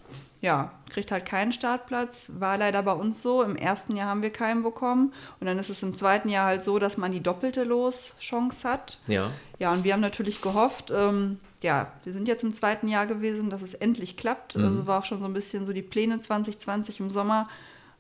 ja, 0.47 0.71
kriegt 0.91 1.11
halt 1.11 1.27
keinen 1.27 1.51
Startplatz. 1.53 2.31
War 2.39 2.57
leider 2.57 2.81
bei 2.85 2.93
uns 2.93 3.21
so. 3.21 3.43
Im 3.43 3.57
ersten 3.57 3.97
Jahr 3.97 4.09
haben 4.09 4.23
wir 4.23 4.31
keinen 4.31 4.63
bekommen. 4.63 5.13
Und 5.41 5.49
dann 5.49 5.59
ist 5.59 5.71
es 5.71 5.83
im 5.83 5.97
zweiten 5.97 6.29
Jahr 6.29 6.47
halt 6.47 6.63
so, 6.65 6.79
dass 6.79 6.97
man 6.97 7.11
die 7.11 7.21
doppelte 7.21 7.65
Loschance 7.65 8.67
hat. 8.69 9.01
Ja. 9.09 9.33
Ja, 9.59 9.73
und 9.73 9.83
wir 9.83 9.93
haben 9.93 10.01
natürlich 10.01 10.41
gehofft, 10.41 10.93
ähm, 10.95 11.41
ja, 11.63 11.91
wir 12.05 12.13
sind 12.13 12.29
jetzt 12.29 12.45
im 12.45 12.53
zweiten 12.53 12.87
Jahr 12.87 13.07
gewesen, 13.07 13.51
dass 13.51 13.61
es 13.61 13.75
endlich 13.75 14.17
klappt. 14.17 14.55
Mhm. 14.57 14.65
Also 14.65 14.87
war 14.87 15.01
auch 15.01 15.05
schon 15.05 15.19
so 15.19 15.25
ein 15.25 15.33
bisschen 15.33 15.67
so 15.67 15.73
die 15.73 15.83
Pläne 15.83 16.21
2020 16.21 17.01
im 17.01 17.11
Sommer. 17.11 17.49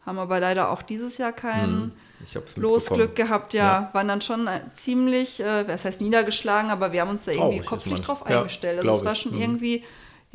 Haben 0.04 0.20
aber 0.20 0.38
leider 0.38 0.70
auch 0.70 0.82
dieses 0.82 1.18
Jahr 1.18 1.32
keinen 1.32 1.90
hab's 2.32 2.56
Losglück 2.56 3.16
gehabt. 3.16 3.54
Ja, 3.54 3.90
waren 3.92 4.06
dann 4.06 4.20
schon 4.20 4.46
äh, 4.46 4.60
ziemlich, 4.74 5.40
äh, 5.40 5.66
was 5.66 5.84
heißt 5.84 6.00
niedergeschlagen, 6.00 6.70
aber 6.70 6.92
wir 6.92 7.00
haben 7.00 7.10
uns 7.10 7.24
da 7.24 7.32
irgendwie 7.32 7.56
Traurig 7.56 7.66
kopflich 7.66 8.00
drauf 8.02 8.22
Ja, 8.28 8.38
eingestellt. 8.38 8.78
Also 8.78 8.88
glaub 8.88 8.98
es 9.00 9.04
war 9.04 9.14
schon 9.16 9.34
Mhm. 9.34 9.42
irgendwie, 9.42 9.84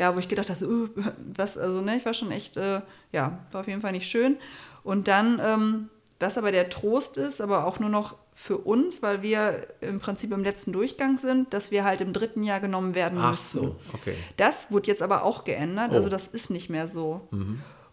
ja, 0.02 0.16
wo 0.16 0.20
ich 0.20 0.28
gedacht 0.28 0.50
habe, 0.50 0.58
so, 0.58 0.68
uh, 0.68 0.90
was, 1.38 1.60
also 1.60 1.80
ne, 1.82 1.98
ich 1.98 2.06
war 2.06 2.16
schon 2.16 2.32
echt, 2.32 2.58
äh, 2.58 2.82
ja, 3.12 3.38
war 3.52 3.62
auf 3.62 3.68
jeden 3.68 3.82
Fall 3.82 3.92
nicht 3.92 4.10
schön. 4.10 4.38
Und 4.84 5.08
dann, 5.08 5.40
ähm, 5.44 5.90
was 6.20 6.40
aber 6.40 6.52
der 6.52 6.72
Trost 6.72 7.18
ist, 7.18 7.40
aber 7.40 7.68
auch 7.68 7.80
nur 7.80 7.90
noch 7.90 8.16
für 8.34 8.58
uns, 8.58 9.04
weil 9.04 9.22
wir 9.22 9.68
im 9.80 10.00
Prinzip 10.00 10.32
im 10.32 10.44
letzten 10.44 10.72
Durchgang 10.72 11.20
sind, 11.20 11.54
dass 11.54 11.70
wir 11.70 11.84
halt 11.84 12.02
im 12.02 12.14
dritten 12.14 12.42
Jahr 12.42 12.60
genommen 12.60 12.96
werden 12.96 13.20
Ach 13.22 13.32
müssen. 13.34 13.60
so, 13.60 13.76
okay. 13.94 14.16
Das 14.38 14.72
wurde 14.72 14.88
jetzt 14.88 15.04
aber 15.04 15.24
auch 15.24 15.44
geändert, 15.44 15.90
Oh. 15.92 15.98
also 15.98 16.10
das 16.10 16.26
ist 16.26 16.50
nicht 16.50 16.68
mehr 16.68 16.88
so. 16.88 17.28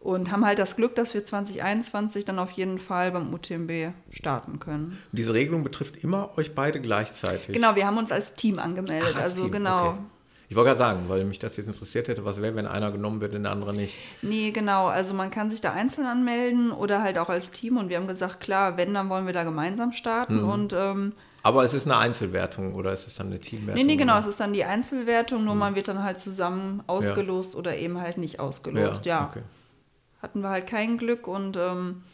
Und 0.00 0.32
haben 0.32 0.46
halt 0.46 0.58
das 0.58 0.76
Glück, 0.76 0.94
dass 0.94 1.12
wir 1.12 1.26
2021 1.26 2.24
dann 2.24 2.38
auf 2.38 2.52
jeden 2.52 2.78
Fall 2.78 3.10
beim 3.10 3.34
UTMB 3.34 3.92
starten 4.10 4.60
können. 4.60 4.96
Und 5.12 5.18
diese 5.18 5.34
Regelung 5.34 5.62
betrifft 5.62 6.02
immer 6.02 6.30
euch 6.38 6.54
beide 6.54 6.80
gleichzeitig. 6.80 7.52
Genau, 7.54 7.76
wir 7.76 7.86
haben 7.86 7.98
uns 7.98 8.12
als 8.12 8.34
Team 8.34 8.58
angemeldet. 8.58 9.10
Ach, 9.12 9.16
als 9.16 9.32
also 9.32 9.42
Team, 9.42 9.52
genau. 9.52 9.88
okay. 9.88 9.98
Ich 10.50 10.56
wollte 10.56 10.68
gerade 10.68 10.78
sagen, 10.78 11.04
weil 11.08 11.24
mich 11.24 11.38
das 11.38 11.58
jetzt 11.58 11.66
interessiert 11.66 12.08
hätte, 12.08 12.24
was 12.24 12.40
wäre, 12.40 12.54
wenn 12.54 12.66
einer 12.66 12.90
genommen 12.90 13.20
wird 13.20 13.34
und 13.34 13.42
der 13.42 13.52
andere 13.52 13.74
nicht. 13.74 13.94
Nee, 14.22 14.50
genau. 14.50 14.86
Also 14.86 15.12
man 15.12 15.30
kann 15.30 15.50
sich 15.50 15.60
da 15.60 15.72
einzeln 15.72 16.06
anmelden 16.06 16.72
oder 16.72 17.02
halt 17.02 17.18
auch 17.18 17.28
als 17.28 17.50
Team. 17.50 17.76
Und 17.76 17.90
wir 17.90 17.98
haben 17.98 18.06
gesagt, 18.06 18.40
klar, 18.40 18.78
wenn, 18.78 18.94
dann 18.94 19.10
wollen 19.10 19.26
wir 19.26 19.34
da 19.34 19.44
gemeinsam 19.44 19.92
starten. 19.92 20.42
Mhm. 20.42 20.48
Und 20.48 20.72
ähm, 20.72 21.12
Aber 21.42 21.64
es 21.64 21.74
ist 21.74 21.84
eine 21.84 21.98
Einzelwertung 21.98 22.74
oder 22.74 22.94
ist 22.94 23.06
es 23.06 23.16
dann 23.16 23.26
eine 23.26 23.40
Teamwertung? 23.40 23.74
nee, 23.74 23.84
nee, 23.84 23.96
genau, 23.96 24.14
oder? 24.14 24.20
es 24.20 24.26
ist 24.26 24.40
dann 24.40 24.54
die 24.54 24.64
Einzelwertung, 24.64 25.44
nur 25.44 25.54
man 25.54 25.74
wird 25.74 25.88
dann 25.88 26.02
halt 26.02 26.18
zusammen 26.18 26.82
ausgelost 26.86 27.54
oder 27.54 27.76
eben 27.76 28.00
halt 28.00 28.16
nicht 28.16 28.40
ausgelost. 28.40 29.04
Ja, 29.04 29.28
okay. 29.30 29.42
hatten 30.22 30.40
wir 30.40 30.48
halt 30.48 30.66
kein 30.66 30.96
Glück 30.96 31.28
und 31.28 31.58
ähm, 31.58 32.04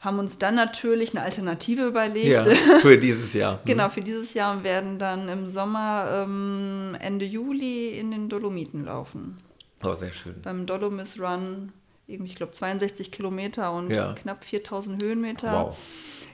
haben 0.00 0.18
uns 0.18 0.38
dann 0.38 0.54
natürlich 0.54 1.10
eine 1.14 1.22
Alternative 1.24 1.86
überlegt. 1.86 2.46
Ja, 2.46 2.78
für 2.80 2.96
dieses 2.98 3.32
Jahr. 3.34 3.60
Genau, 3.66 3.88
für 3.90 4.00
dieses 4.00 4.32
Jahr 4.34 4.56
und 4.56 4.64
werden 4.64 4.98
dann 4.98 5.28
im 5.28 5.46
Sommer 5.46 6.24
ähm, 6.24 6.96
Ende 7.00 7.26
Juli 7.26 7.90
in 7.98 8.10
den 8.10 8.28
Dolomiten 8.28 8.86
laufen. 8.86 9.38
Oh, 9.82 9.94
sehr 9.94 10.12
schön. 10.12 10.40
Beim 10.42 10.66
Dolomis 10.66 11.18
Run, 11.20 11.72
irgendwie, 12.06 12.30
ich 12.30 12.36
glaube, 12.36 12.52
62 12.52 13.10
Kilometer 13.12 13.72
und 13.72 13.90
Ja. 13.90 14.14
knapp 14.14 14.44
4000 14.44 15.02
Höhenmeter. 15.02 15.66
Wow. 15.66 15.76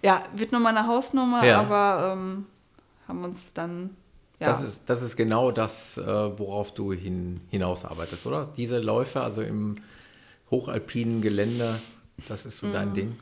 Ja, 0.03 0.23
wird 0.35 0.53
nochmal 0.53 0.77
eine 0.77 0.87
Hausnummer, 0.87 1.45
Ja. 1.45 1.61
aber 1.61 2.13
ähm, 2.13 2.47
haben 3.09 3.25
uns 3.25 3.53
dann. 3.53 3.91
Ja, 4.39 4.53
Das, 4.53 4.63
ist, 4.63 4.83
das 4.87 5.03
ist 5.03 5.17
genau 5.17 5.51
das, 5.51 5.97
äh, 5.97 6.05
worauf 6.05 6.73
du 6.75 6.93
hin, 6.93 7.41
hinausarbeitest, 7.51 8.27
oder? 8.27 8.53
Diese 8.57 8.79
Läufe, 8.79 9.23
also 9.23 9.43
im 9.43 9.77
hochalpinen 10.51 11.23
Gelände, 11.23 11.81
das 12.29 12.47
ist 12.47 12.59
so 12.59 12.67
Mhm. 12.69 12.73
dein 12.73 12.95
Ding. 12.95 13.17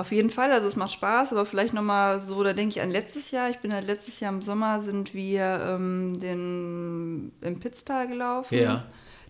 Auf 0.00 0.12
jeden 0.12 0.30
Fall, 0.30 0.50
also 0.50 0.66
es 0.66 0.76
macht 0.76 0.92
Spaß, 0.92 1.32
aber 1.32 1.44
vielleicht 1.44 1.74
nochmal 1.74 2.22
so, 2.22 2.42
da 2.42 2.54
denke 2.54 2.70
ich 2.76 2.80
an 2.80 2.90
letztes 2.90 3.32
Jahr. 3.32 3.50
Ich 3.50 3.58
bin 3.58 3.74
halt 3.74 3.86
letztes 3.86 4.18
Jahr 4.18 4.32
im 4.32 4.40
Sommer 4.40 4.80
sind 4.80 5.12
wir 5.12 5.60
ähm, 5.62 6.18
den, 6.18 7.32
im 7.42 7.60
Pitztal 7.60 8.08
gelaufen, 8.08 8.58
Ja. 8.58 8.84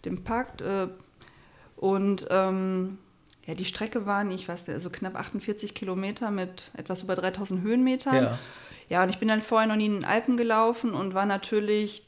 den 0.04 0.22
Pakt. 0.22 0.60
Äh, 0.60 0.86
und 1.74 2.28
ähm, 2.30 2.98
ja, 3.46 3.54
die 3.54 3.64
Strecke 3.64 4.06
waren, 4.06 4.30
ich 4.30 4.48
weiß 4.48 4.68
nicht, 4.68 4.76
also 4.76 4.90
knapp 4.90 5.16
48 5.16 5.74
Kilometer 5.74 6.30
mit 6.30 6.70
etwas 6.76 7.02
über 7.02 7.16
3000 7.16 7.62
Höhenmetern. 7.62 8.14
Ja. 8.22 8.38
Ja, 8.88 9.02
und 9.02 9.08
ich 9.08 9.18
bin 9.18 9.28
halt 9.28 9.42
vorher 9.42 9.66
noch 9.66 9.74
nie 9.76 9.86
in 9.86 9.94
den 9.94 10.04
Alpen 10.04 10.36
gelaufen 10.36 10.92
und 10.94 11.14
war 11.14 11.26
natürlich 11.26 12.06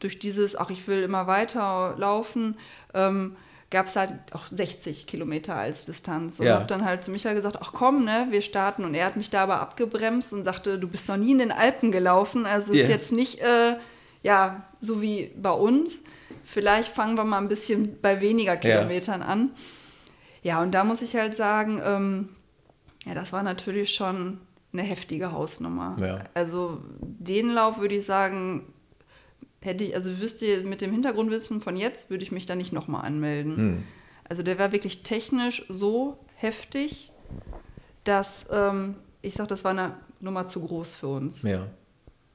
durch 0.00 0.18
dieses, 0.18 0.56
ach, 0.56 0.70
ich 0.70 0.88
will 0.88 1.02
immer 1.02 1.26
weiter 1.26 1.94
laufen, 1.98 2.56
ähm, 2.94 3.36
gab 3.70 3.86
es 3.86 3.96
halt 3.96 4.12
auch 4.32 4.46
60 4.48 5.06
Kilometer 5.06 5.54
als 5.54 5.84
Distanz. 5.84 6.40
Und 6.40 6.46
Ja. 6.46 6.54
habe 6.54 6.64
dann 6.66 6.84
halt 6.84 7.04
zu 7.04 7.10
Michael 7.10 7.34
gesagt, 7.34 7.58
ach 7.60 7.72
komm, 7.74 8.04
ne, 8.04 8.26
wir 8.30 8.40
starten. 8.40 8.84
Und 8.84 8.94
er 8.94 9.04
hat 9.06 9.16
mich 9.16 9.28
da 9.30 9.42
aber 9.42 9.60
abgebremst 9.60 10.32
und 10.32 10.44
sagte, 10.44 10.78
du 10.78 10.88
bist 10.88 11.08
noch 11.08 11.16
nie 11.18 11.32
in 11.32 11.38
den 11.38 11.52
Alpen 11.52 11.92
gelaufen. 11.92 12.46
Also 12.46 12.72
es 12.72 12.78
ist 12.80 12.88
Ja. 12.88 12.94
jetzt 12.94 13.12
nicht, 13.12 13.40
äh, 13.40 13.76
ja, 14.22 14.64
so 14.80 15.02
wie 15.02 15.30
bei 15.36 15.50
uns. 15.50 15.98
Vielleicht 16.44 16.92
fangen 16.92 17.16
wir 17.18 17.24
mal 17.24 17.38
ein 17.38 17.48
bisschen 17.48 17.98
bei 18.00 18.20
weniger 18.22 18.56
Kilometern 18.56 19.22
an. 19.22 19.50
Ja, 20.42 20.62
und 20.62 20.72
da 20.72 20.84
muss 20.84 21.02
ich 21.02 21.14
halt 21.16 21.34
sagen, 21.36 21.82
ähm, 21.84 22.28
ja, 23.04 23.12
das 23.14 23.32
war 23.34 23.42
natürlich 23.42 23.92
schon 23.92 24.40
eine 24.72 24.82
heftige 24.82 25.32
Hausnummer. 25.32 25.96
Ja. 26.00 26.18
Also 26.34 26.78
den 27.00 27.50
Lauf 27.52 27.80
würde 27.80 27.96
ich 27.96 28.06
sagen, 28.06 28.72
hätte 29.60 29.84
ich, 29.84 29.94
also 29.94 30.20
wüsste 30.20 30.46
ihr 30.46 30.62
mit 30.62 30.80
dem 30.80 30.92
Hintergrundwissen 30.92 31.60
von 31.60 31.76
jetzt, 31.76 32.10
würde 32.10 32.22
ich 32.22 32.32
mich 32.32 32.46
da 32.46 32.54
nicht 32.54 32.72
nochmal 32.72 33.04
anmelden. 33.04 33.56
Hm. 33.56 33.84
Also 34.28 34.42
der 34.42 34.58
war 34.58 34.72
wirklich 34.72 35.02
technisch 35.02 35.64
so 35.68 36.18
heftig, 36.36 37.10
dass 38.04 38.46
ähm, 38.50 38.94
ich 39.22 39.34
sage, 39.34 39.48
das 39.48 39.64
war 39.64 39.72
eine 39.72 39.94
Nummer 40.20 40.46
zu 40.46 40.60
groß 40.60 40.96
für 40.96 41.08
uns. 41.08 41.42
Ja. 41.42 41.66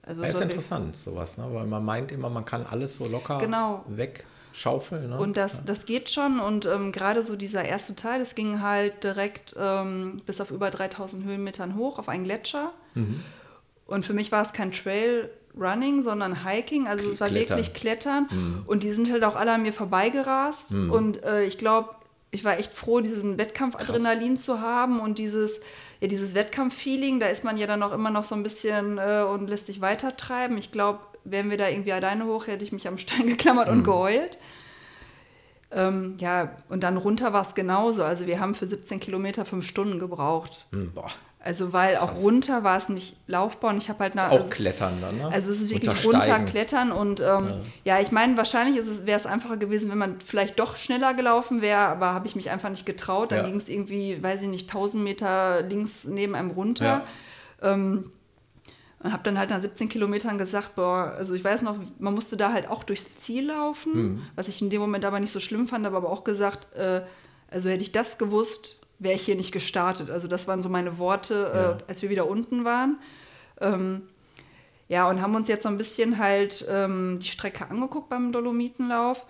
Also 0.01 0.23
Ja, 0.23 0.29
ist 0.29 0.41
interessant, 0.41 0.97
sowas, 0.97 1.37
ne? 1.37 1.47
weil 1.51 1.65
man 1.65 1.83
meint 1.85 2.11
immer, 2.11 2.29
man 2.29 2.43
kann 2.45 2.65
alles 2.65 2.97
so 2.97 3.07
locker 3.07 3.37
Genau. 3.39 3.85
wegschaufeln. 3.87 5.09
Ne? 5.09 5.17
Und 5.17 5.37
das, 5.37 5.63
das 5.63 5.85
geht 5.85 6.09
schon. 6.09 6.39
Und 6.39 6.65
ähm, 6.65 6.91
gerade 6.91 7.23
so 7.23 7.35
dieser 7.37 7.63
erste 7.63 7.95
Teil, 7.95 8.19
das 8.19 8.35
ging 8.35 8.61
halt 8.61 9.03
direkt 9.03 9.55
ähm, 9.57 10.21
bis 10.25 10.41
auf 10.41 10.51
über 10.51 10.71
3000 10.71 11.23
Höhenmetern 11.23 11.75
hoch 11.75 11.99
auf 11.99 12.09
einen 12.09 12.25
Gletscher. 12.25 12.73
Mhm. 12.95 13.23
Und 13.85 14.05
für 14.05 14.13
mich 14.13 14.31
war 14.31 14.45
es 14.45 14.51
kein 14.51 14.71
Trail 14.73 15.29
Running, 15.59 16.03
sondern 16.03 16.45
Hiking. 16.45 16.87
Also 16.87 17.11
es 17.11 17.19
war 17.19 17.27
Klettern. 17.27 17.57
wirklich 17.57 17.73
Klettern. 17.73 18.27
Mhm. 18.29 18.63
Und 18.65 18.83
die 18.83 18.91
sind 18.91 19.11
halt 19.11 19.23
auch 19.23 19.35
alle 19.35 19.53
an 19.53 19.61
mir 19.61 19.73
vorbeigerast. 19.73 20.73
Und 20.73 21.23
äh, 21.23 21.43
ich 21.43 21.57
glaube, 21.57 21.89
ich 22.31 22.43
war 22.43 22.57
echt 22.57 22.73
froh, 22.73 22.99
diesen 22.99 23.37
Wettkampfadrenalin 23.37 24.37
zu 24.37 24.59
haben 24.59 24.99
und 24.99 25.19
dieses, 25.19 25.59
ja, 26.01 26.07
dieses 26.07 26.33
Wettkampffeeling. 26.33 27.19
Da 27.19 27.27
ist 27.27 27.43
man 27.43 27.57
ja 27.57 27.67
dann 27.67 27.83
auch 27.83 27.91
immer 27.91 28.09
noch 28.09 28.23
so 28.23 28.33
ein 28.33 28.43
bisschen 28.43 28.97
äh, 28.97 29.23
und 29.23 29.49
lässt 29.49 29.67
sich 29.67 29.81
weitertreiben. 29.81 30.57
Ich 30.57 30.71
glaube, 30.71 30.99
wären 31.23 31.49
wir 31.49 31.57
da 31.57 31.69
irgendwie 31.69 31.93
alleine 31.93 32.25
hoch, 32.25 32.47
hätte 32.47 32.63
ich 32.63 32.71
mich 32.71 32.87
am 32.87 32.97
Stein 32.97 33.27
geklammert 33.27 33.69
und 33.69 33.83
geheult. 33.83 34.39
Ähm, 35.71 36.15
ja, 36.19 36.55
und 36.69 36.83
dann 36.83 36.97
runter 36.97 37.33
war 37.33 37.41
es 37.41 37.55
genauso. 37.55 38.03
Also 38.03 38.27
wir 38.27 38.39
haben 38.39 38.55
für 38.55 38.67
17 38.67 38.99
Kilometer 38.99 39.45
fünf 39.45 39.67
Stunden 39.67 39.99
gebraucht. 39.99 40.65
Hm, 40.71 40.91
boah, 40.93 41.11
Also 41.45 41.73
weil 41.73 41.97
auch 41.97 42.07
Krass. 42.13 42.21
runter 42.21 42.63
war 42.63 42.77
es 42.77 42.87
nicht 42.87 43.17
laufbar 43.27 43.71
und 43.71 43.77
ich 43.77 43.89
habe 43.89 43.99
halt 43.99 44.15
ist 44.15 44.21
nach, 44.21 44.31
auch 44.31 44.49
Klettern 44.49 45.01
dann, 45.01 45.17
ne? 45.17 45.27
also 45.29 45.51
es 45.51 45.61
ist 45.61 45.71
wirklich 45.71 46.05
runterklettern 46.05 46.93
und 46.93 47.19
ähm, 47.19 47.61
ja. 47.83 47.99
ich 47.99 48.11
meine, 48.11 48.37
wahrscheinlich 48.37 48.79
wäre 49.05 49.19
es 49.19 49.25
einfacher 49.25 49.57
gewesen, 49.57 49.91
wenn 49.91 49.97
man 49.97 50.21
vielleicht 50.21 50.57
doch 50.57 50.77
schneller 50.77 51.13
gelaufen 51.13 51.61
wäre, 51.61 51.79
aber 51.79 52.13
habe 52.13 52.27
ich 52.27 52.37
mich 52.37 52.49
einfach 52.49 52.69
nicht 52.69 52.85
getraut. 52.85 53.33
Dann 53.33 53.39
Ja. 53.39 53.43
ging 53.45 53.57
es 53.57 53.67
irgendwie, 53.67 54.23
weiß 54.23 54.41
ich 54.43 54.47
nicht, 54.47 54.69
1000 54.69 55.03
Meter 55.03 55.61
links 55.63 56.05
neben 56.05 56.33
einem 56.33 56.51
runter. 56.51 57.05
Ja. 57.61 57.73
Ähm, 57.73 58.09
und 58.99 59.11
habe 59.11 59.23
dann 59.23 59.37
halt 59.37 59.49
nach 59.49 59.61
17 59.61 59.89
Kilometern 59.89 60.37
gesagt, 60.37 60.75
boah, 60.75 61.13
also 61.17 61.33
ich 61.33 61.43
weiß 61.43 61.61
noch, 61.63 61.75
man 61.99 62.13
musste 62.13 62.37
da 62.37 62.53
halt 62.53 62.69
auch 62.69 62.85
durchs 62.85 63.17
Ziel 63.17 63.47
laufen, 63.47 63.93
Hm. 63.93 64.21
was 64.37 64.47
ich 64.47 64.61
in 64.61 64.69
dem 64.69 64.79
Moment 64.79 65.03
aber 65.03 65.19
nicht 65.19 65.33
so 65.33 65.41
schlimm 65.41 65.67
fand, 65.67 65.85
habe 65.85 65.97
aber 65.97 66.09
auch 66.09 66.23
gesagt, 66.23 66.73
äh, 66.77 67.01
also 67.51 67.69
hätte 67.69 67.83
ich 67.83 67.91
das 67.91 68.17
gewusst, 68.17 68.79
wäre 68.99 69.15
ich 69.15 69.23
hier 69.23 69.35
nicht 69.35 69.51
gestartet. 69.51 70.09
Also 70.09 70.27
das 70.27 70.47
waren 70.47 70.61
so 70.61 70.69
meine 70.69 70.97
Worte, 70.97 71.51
Ja. 71.53 71.71
äh, 71.71 71.77
als 71.87 72.01
wir 72.01 72.09
wieder 72.09 72.27
unten 72.27 72.63
waren. 72.65 72.99
Ähm, 73.61 74.03
ja, 74.87 75.09
und 75.09 75.21
haben 75.21 75.35
uns 75.35 75.47
jetzt 75.47 75.63
so 75.63 75.69
ein 75.69 75.77
bisschen 75.77 76.17
halt 76.19 76.65
ähm, 76.69 77.19
die 77.21 77.27
Strecke 77.27 77.69
angeguckt 77.69 78.09
beim 78.09 78.31
Dolomitenlauf. 78.31 79.25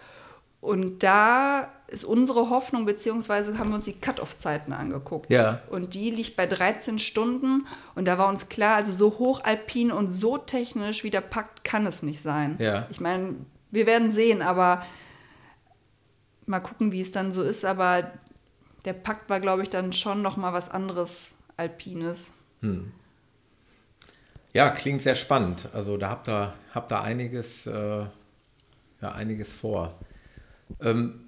Und 0.61 1.03
da 1.03 1.69
ist 1.88 2.06
unsere 2.06 2.49
Hoffnung, 2.49 2.85
beziehungsweise 2.85 3.57
haben 3.57 3.69
wir 3.69 3.76
uns 3.76 3.85
die 3.85 3.94
Cut-Off-Zeiten 3.99 4.72
angeguckt. 4.72 5.30
Ja. 5.30 5.60
Und 5.69 5.94
die 5.94 6.10
liegt 6.10 6.38
bei 6.38 6.45
13 6.45 6.99
Stunden. 6.99 7.68
Und 7.95 8.06
da 8.06 8.18
war 8.18 8.30
uns 8.30 8.48
klar, 8.48 8.77
also 8.77 8.91
so 8.94 9.19
hochalpin 9.19 9.91
und 9.91 10.07
so 10.07 10.38
technisch 10.38 11.03
wie 11.03 11.10
der 11.10 11.22
Pakt 11.22 11.64
kann 11.65 11.85
es 11.85 12.02
nicht 12.02 12.23
sein. 12.23 12.56
Ja. 12.60 12.88
Ich 12.91 13.02
meine, 13.02 13.35
wir 13.72 13.85
werden 13.85 14.10
sehen, 14.10 14.41
aber 14.41 14.85
mal 16.45 16.60
gucken, 16.61 16.91
wie 16.91 17.02
es 17.02 17.11
dann 17.11 17.31
so 17.31 17.44
ist. 17.44 17.65
Aber 17.65 18.11
der 18.85 18.93
Pakt 18.93 19.30
war, 19.30 19.39
glaube 19.39 19.64
ich, 19.64 19.69
dann 19.69 19.93
schon 19.93 20.22
noch 20.22 20.38
mal 20.38 20.53
was 20.53 20.69
anderes 20.69 21.31
Alpines. 21.57 22.31
Ja, 24.53 24.69
klingt 24.69 25.01
sehr 25.01 25.15
spannend. 25.15 25.69
Also 25.73 25.97
da 25.97 26.10
habt 26.10 26.27
ihr, 26.30 26.53
habt 26.73 26.91
ihr 26.91 27.01
einiges, 27.01 27.65
äh, 27.65 28.05
ja, 29.01 29.11
einiges 29.14 29.53
vor. 29.53 29.97
Ähm, 30.81 31.22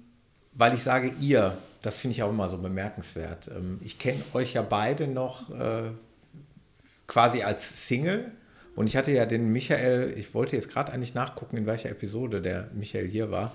weil 0.52 0.74
ich 0.74 0.82
sage 0.82 1.12
ihr, 1.20 1.58
das 1.82 1.98
finde 1.98 2.14
ich 2.14 2.22
auch 2.22 2.30
immer 2.30 2.48
so 2.48 2.58
bemerkenswert. 2.58 3.48
Ähm, 3.48 3.80
ich 3.82 3.98
kenne 3.98 4.22
euch 4.32 4.54
ja 4.54 4.62
beide 4.62 5.06
noch 5.06 5.50
äh, 5.50 5.90
quasi 7.06 7.42
als 7.42 7.86
Single. 7.86 8.32
Und 8.74 8.86
ich 8.86 8.96
hatte 8.96 9.10
ja 9.10 9.26
den 9.26 9.52
Michael, 9.52 10.14
ich 10.16 10.34
wollte 10.34 10.54
jetzt 10.54 10.68
gerade 10.68 10.92
eigentlich 10.92 11.14
nachgucken, 11.14 11.56
in 11.56 11.66
welcher 11.66 11.90
Episode 11.90 12.42
der 12.42 12.68
Michael 12.74 13.08
hier 13.08 13.30
war. 13.30 13.52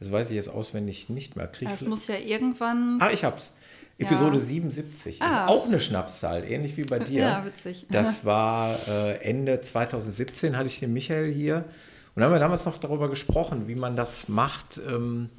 Das 0.00 0.12
weiß 0.12 0.30
ich 0.30 0.36
jetzt 0.36 0.48
auswendig 0.50 1.08
nicht 1.08 1.36
mehr. 1.36 1.46
Krieg 1.48 1.68
Das 1.68 1.82
muss 1.82 2.06
ja 2.06 2.16
irgendwann. 2.16 2.98
Ah, 3.00 3.10
ich 3.12 3.24
hab's. 3.24 3.52
Episode 3.98 4.36
Ja. 4.38 4.44
77. 4.44 5.20
Ah. 5.20 5.26
Ist 5.44 5.50
auch 5.50 5.66
eine 5.66 5.80
Schnapszahl, 5.80 6.44
ähnlich 6.44 6.76
wie 6.76 6.84
bei 6.84 7.00
dir. 7.00 7.20
Ja, 7.20 7.44
witzig. 7.44 7.86
Das 7.90 8.24
war 8.24 8.78
äh, 8.86 9.16
Ende 9.22 9.60
2017, 9.60 10.56
hatte 10.56 10.66
ich 10.66 10.78
den 10.78 10.92
Michael 10.92 11.32
hier. 11.32 11.64
Und 12.14 12.22
haben 12.22 12.32
wir 12.32 12.38
damals 12.38 12.64
noch 12.64 12.78
darüber 12.78 13.08
gesprochen, 13.10 13.66
wie 13.66 13.74
man 13.74 13.96
das 13.96 14.28
macht, 14.28 14.80
ähm, 14.88 15.30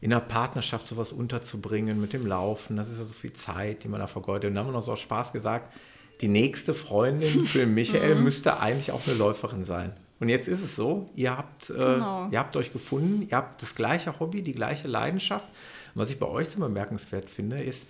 in 0.00 0.12
einer 0.12 0.20
Partnerschaft 0.20 0.86
sowas 0.86 1.12
unterzubringen 1.12 2.00
mit 2.00 2.12
dem 2.12 2.26
Laufen. 2.26 2.76
Das 2.76 2.88
ist 2.90 2.98
ja 2.98 3.04
so 3.04 3.14
viel 3.14 3.32
Zeit, 3.32 3.82
die 3.84 3.88
man 3.88 4.00
da 4.00 4.06
vergeudet. 4.06 4.48
Und 4.48 4.54
dann 4.54 4.64
haben 4.64 4.72
wir 4.72 4.78
noch 4.78 4.84
so 4.84 4.92
aus 4.92 5.00
Spaß 5.00 5.32
gesagt, 5.32 5.72
die 6.20 6.28
nächste 6.28 6.72
Freundin 6.72 7.46
für 7.46 7.66
Michael 7.66 8.14
Mhm. 8.16 8.22
müsste 8.24 8.60
eigentlich 8.60 8.92
auch 8.92 9.04
eine 9.08 9.16
Läuferin 9.16 9.64
sein. 9.64 9.92
Und 10.20 10.28
jetzt 10.28 10.48
ist 10.48 10.62
es 10.62 10.76
so, 10.76 11.10
ihr 11.16 11.36
habt, 11.36 11.70
äh, 11.70 11.74
Genau. 11.74 12.28
ihr 12.30 12.38
habt 12.38 12.56
euch 12.56 12.72
gefunden, 12.72 13.26
ihr 13.28 13.36
habt 13.36 13.60
das 13.62 13.74
gleiche 13.74 14.18
Hobby, 14.20 14.42
die 14.42 14.52
gleiche 14.52 14.88
Leidenschaft. 14.88 15.46
Und 15.94 16.00
was 16.02 16.10
ich 16.10 16.18
bei 16.18 16.26
euch 16.26 16.48
so 16.48 16.60
bemerkenswert 16.60 17.28
finde, 17.28 17.62
ist, 17.62 17.86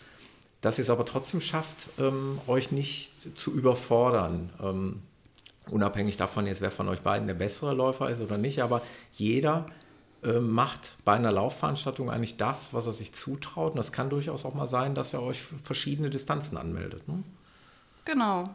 dass 0.61 0.79
ihr 0.79 0.83
es 0.85 0.91
aber 0.91 1.05
trotzdem 1.05 1.41
schafft, 1.43 1.91
ähm, 1.99 2.41
euch 2.47 2.73
nicht 2.73 3.13
zu 3.39 3.53
überfordern. 3.53 4.51
Ähm, 4.63 5.03
unabhängig 5.71 6.17
davon 6.17 6.47
jetzt, 6.47 6.61
wer 6.63 6.71
von 6.71 6.89
euch 6.89 7.01
beiden 7.01 7.27
der 7.27 7.35
bessere 7.35 7.75
Läufer 7.75 8.09
ist 8.11 8.21
oder 8.21 8.39
nicht, 8.39 8.63
aber 8.63 8.81
jeder 9.13 9.67
äh, 10.23 10.41
macht 10.41 10.97
bei 11.05 11.13
einer 11.13 11.31
Laufveranstaltung 11.33 12.11
eigentlich 12.11 12.39
das, 12.39 12.69
was 12.73 12.87
er 12.87 12.95
sich 12.95 13.13
zutraut. 13.13 13.73
Und 13.73 13.77
das 13.77 13.93
kann 13.93 14.09
durchaus 14.09 14.47
auch 14.47 14.55
mal 14.55 14.67
sein, 14.69 14.95
dass 14.95 15.13
er 15.13 15.23
euch 15.23 15.43
verschiedene 15.43 16.09
Distanzen 16.09 16.57
anmeldet. 16.57 17.07
Ne? 17.09 17.23
Genau. 18.07 18.49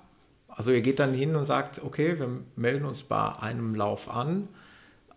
Also 0.59 0.71
ihr 0.71 0.81
geht 0.81 0.99
dann 0.99 1.13
hin 1.13 1.37
und 1.37 1.45
sagt, 1.45 1.81
okay, 1.85 2.19
wir 2.19 2.27
melden 2.57 2.83
uns 2.83 3.03
bei 3.03 3.31
einem 3.39 3.75
Lauf 3.75 4.13
an, 4.13 4.49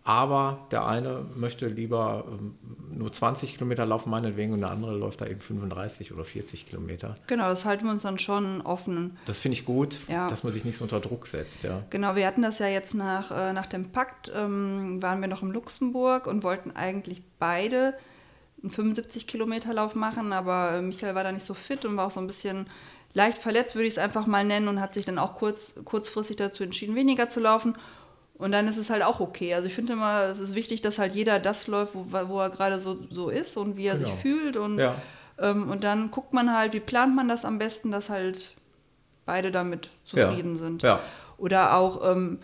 aber 0.05 0.59
der 0.71 0.85
eine 0.85 1.25
möchte 1.35 1.67
lieber 1.67 2.23
ähm, 2.29 2.55
nur 2.97 3.11
20 3.11 3.53
Kilometer 3.55 3.85
laufen, 3.85 4.09
meinetwegen, 4.09 4.53
und 4.53 4.61
der 4.61 4.71
andere 4.71 4.95
läuft 4.95 5.19
da 5.19 5.25
eben 5.25 5.41
35 5.41 6.13
oder 6.13 6.23
40 6.23 6.65
Kilometer. 6.69 7.17
Genau, 7.27 7.49
das 7.49 7.65
halten 7.65 7.83
wir 7.83 7.91
uns 7.91 8.03
dann 8.03 8.19
schon 8.19 8.61
offen. 8.61 9.17
Das 9.25 9.39
finde 9.39 9.57
ich 9.57 9.65
gut, 9.65 9.99
Ja. 10.07 10.29
dass 10.29 10.43
man 10.45 10.53
sich 10.53 10.63
nicht 10.63 10.77
so 10.77 10.85
unter 10.85 11.01
Druck 11.01 11.27
setzt, 11.27 11.63
ja. 11.63 11.83
Genau, 11.89 12.15
wir 12.15 12.25
hatten 12.25 12.41
das 12.41 12.59
ja 12.59 12.67
jetzt 12.67 12.93
nach, 12.93 13.29
äh, 13.31 13.51
nach 13.51 13.65
dem 13.65 13.89
Pakt, 13.91 14.31
ähm, 14.33 15.01
waren 15.01 15.19
wir 15.19 15.27
noch 15.27 15.41
in 15.43 15.51
Luxemburg 15.51 16.25
und 16.25 16.43
wollten 16.43 16.71
eigentlich 16.71 17.21
beide 17.37 17.95
einen 18.61 18.71
75 18.71 19.27
Kilometer 19.27 19.73
Lauf 19.73 19.93
machen, 19.93 20.31
aber 20.31 20.75
äh, 20.77 20.81
Michael 20.81 21.15
war 21.15 21.25
da 21.25 21.33
nicht 21.33 21.43
so 21.45 21.53
fit 21.53 21.83
und 21.83 21.97
war 21.97 22.07
auch 22.07 22.11
so 22.11 22.21
ein 22.21 22.27
bisschen 22.27 22.67
leicht 23.13 23.37
verletzt, 23.37 23.75
würde 23.75 23.87
ich 23.87 23.93
es 23.93 23.97
einfach 23.97 24.27
mal 24.27 24.43
nennen, 24.43 24.67
und 24.67 24.81
hat 24.81 24.93
sich 24.93 25.05
dann 25.05 25.19
auch 25.19 25.35
kurz, 25.35 25.75
kurzfristig 25.85 26.37
dazu 26.37 26.63
entschieden, 26.63 26.95
weniger 26.95 27.29
zu 27.29 27.39
laufen. 27.39 27.75
Und 28.35 28.51
dann 28.51 28.67
ist 28.67 28.77
es 28.77 28.89
halt 28.89 29.03
auch 29.03 29.19
okay. 29.19 29.53
Also 29.53 29.67
ich 29.67 29.75
finde 29.75 29.93
immer, 29.93 30.23
es 30.23 30.39
ist 30.39 30.55
wichtig, 30.55 30.81
dass 30.81 30.97
halt 30.97 31.13
jeder 31.13 31.39
das 31.39 31.67
läuft, 31.67 31.93
wo, 31.95 32.07
wo 32.27 32.39
er 32.39 32.49
gerade 32.49 32.79
so, 32.79 32.97
so 33.09 33.29
ist 33.29 33.55
und 33.57 33.77
wie 33.77 33.85
er 33.85 33.95
genau. 33.95 34.09
sich 34.09 34.19
fühlt. 34.19 34.57
Und, 34.57 34.79
ja. 34.79 34.95
ähm, 35.37 35.69
und 35.69 35.83
dann 35.83 36.09
guckt 36.09 36.33
man 36.33 36.51
halt, 36.51 36.73
wie 36.73 36.79
plant 36.79 37.15
man 37.15 37.27
das 37.27 37.45
am 37.45 37.59
besten, 37.59 37.91
dass 37.91 38.09
halt 38.09 38.55
beide 39.25 39.51
damit 39.51 39.89
zufrieden 40.03 40.53
ja. 40.53 40.57
sind. 40.57 40.83
Ja. 40.83 40.99
Oder 41.37 41.77
auch, 41.77 42.11
ähm, 42.11 42.39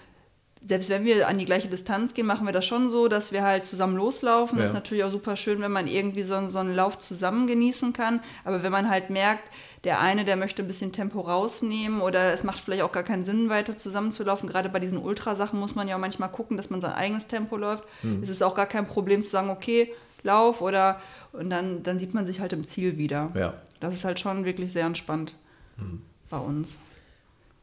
selbst 0.66 0.90
wenn 0.90 1.06
wir 1.06 1.28
an 1.28 1.38
die 1.38 1.46
gleiche 1.46 1.70
Distanz 1.70 2.14
gehen, 2.14 2.26
machen 2.26 2.46
wir 2.46 2.52
das 2.52 2.66
schon 2.66 2.90
so, 2.90 3.08
dass 3.08 3.32
wir 3.32 3.44
halt 3.44 3.66
zusammen 3.66 3.96
loslaufen. 3.96 4.58
Ja. 4.58 4.64
Das 4.64 4.72
ist 4.72 4.76
natürlich 4.76 5.04
auch 5.06 5.12
super 5.12 5.36
schön, 5.36 5.62
wenn 5.62 5.72
man 5.72 5.88
irgendwie 5.88 6.24
so, 6.24 6.48
so 6.50 6.60
einen 6.60 6.76
Lauf 6.76 6.98
zusammen 6.98 7.48
genießen 7.48 7.94
kann. 7.94 8.20
Aber 8.44 8.62
wenn 8.62 8.72
man 8.72 8.90
halt 8.90 9.10
merkt, 9.10 9.50
der 9.86 10.02
eine, 10.02 10.26
der 10.26 10.36
möchte 10.36 10.62
ein 10.62 10.68
bisschen 10.68 10.92
Tempo 10.92 11.22
rausnehmen 11.22 12.02
oder 12.02 12.34
es 12.34 12.44
macht 12.44 12.60
vielleicht 12.60 12.84
auch 12.84 12.92
gar 12.92 13.04
keinen 13.04 13.24
Sinn, 13.24 13.50
weiter 13.50 13.78
zusammenzulaufen. 13.78 14.50
Gerade 14.50 14.68
bei 14.68 14.80
diesen 14.80 14.98
Ultrasachen 14.98 15.58
muss 15.58 15.76
man 15.76 15.88
ja 15.88 15.96
auch 15.96 16.00
manchmal 16.00 16.30
gucken, 16.30 16.58
dass 16.58 16.70
man 16.70 16.82
sein 16.82 16.92
eigenes 16.92 17.28
Tempo 17.28 17.56
läuft. 17.56 17.86
Mhm. 18.04 18.22
Es 18.22 18.28
ist 18.28 18.44
auch 18.44 18.56
gar 18.56 18.66
kein 18.66 18.86
Problem 18.86 19.26
zu 19.26 19.32
sagen, 19.32 19.50
okay, 19.50 19.94
lauf 20.24 20.62
oder 20.62 21.00
und 21.32 21.50
dann, 21.50 21.84
dann 21.84 22.00
sieht 22.00 22.14
man 22.14 22.28
sich 22.28 22.42
halt 22.42 22.52
im 22.52 22.66
Ziel 22.66 22.98
wieder. 22.98 23.32
Ja. 23.34 23.54
Das 23.80 23.94
ist 23.94 24.04
halt 24.04 24.20
schon 24.20 24.44
wirklich 24.44 24.74
sehr 24.74 24.86
entspannt 24.86 25.36
mhm. 25.78 26.02
bei 26.30 26.38
uns. 26.38 26.78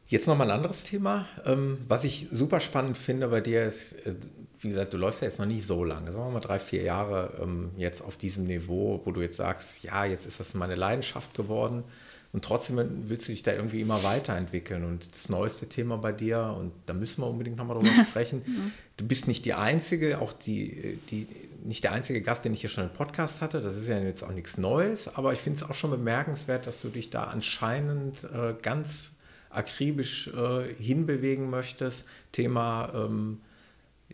Jetzt 0.09 0.25
nochmal 0.25 0.49
ein 0.49 0.55
anderes 0.55 0.85
Thema. 0.85 1.25
Ähm, 1.45 1.79
was 1.87 2.05
ich 2.05 2.27
super 2.31 2.61
spannend 2.61 2.97
finde 2.97 3.27
bei 3.27 3.41
dir 3.41 3.65
ist, 3.65 3.93
äh, 4.05 4.15
wie 4.61 4.69
gesagt, 4.69 4.93
du 4.93 4.97
läufst 4.97 5.21
ja 5.21 5.27
jetzt 5.27 5.39
noch 5.39 5.45
nicht 5.45 5.67
so 5.67 5.83
lange, 5.83 6.11
sagen 6.11 6.25
wir 6.25 6.31
mal 6.31 6.39
drei, 6.39 6.59
vier 6.59 6.81
Jahre 6.81 7.33
ähm, 7.41 7.71
jetzt 7.77 8.01
auf 8.01 8.15
diesem 8.15 8.45
Niveau, 8.45 9.01
wo 9.03 9.11
du 9.11 9.21
jetzt 9.21 9.37
sagst, 9.37 9.83
ja, 9.83 10.05
jetzt 10.05 10.25
ist 10.25 10.39
das 10.39 10.53
meine 10.53 10.75
Leidenschaft 10.75 11.33
geworden 11.33 11.83
und 12.31 12.45
trotzdem 12.45 12.77
willst 13.09 13.27
du 13.27 13.33
dich 13.33 13.43
da 13.43 13.51
irgendwie 13.53 13.81
immer 13.81 14.01
weiterentwickeln. 14.03 14.85
Und 14.85 15.13
das 15.13 15.27
neueste 15.27 15.67
Thema 15.67 15.97
bei 15.97 16.13
dir, 16.13 16.55
und 16.57 16.71
da 16.85 16.93
müssen 16.93 17.21
wir 17.21 17.27
unbedingt 17.27 17.57
nochmal 17.57 17.77
drüber 17.77 18.05
sprechen, 18.09 18.73
du 18.95 19.05
bist 19.05 19.27
nicht 19.27 19.43
die 19.43 19.53
Einzige, 19.53 20.21
auch 20.21 20.31
die, 20.31 20.99
die, 21.11 21.27
nicht 21.65 21.83
der 21.83 21.91
einzige 21.91 22.21
Gast, 22.21 22.45
den 22.45 22.53
ich 22.53 22.61
hier 22.61 22.69
schon 22.69 22.85
im 22.85 22.93
Podcast 22.93 23.41
hatte. 23.41 23.61
Das 23.61 23.75
ist 23.75 23.87
ja 23.87 23.99
jetzt 23.99 24.23
auch 24.23 24.31
nichts 24.31 24.57
Neues, 24.57 25.09
aber 25.09 25.33
ich 25.33 25.39
finde 25.39 25.57
es 25.57 25.69
auch 25.69 25.75
schon 25.75 25.91
bemerkenswert, 25.91 26.65
dass 26.65 26.81
du 26.81 26.87
dich 26.87 27.09
da 27.09 27.25
anscheinend 27.25 28.23
äh, 28.23 28.55
ganz 28.61 29.11
akribisch 29.49 30.27
äh, 30.27 30.73
hinbewegen 30.75 31.49
möchtest. 31.49 32.05
Thema 32.31 32.91
ähm, 32.93 33.39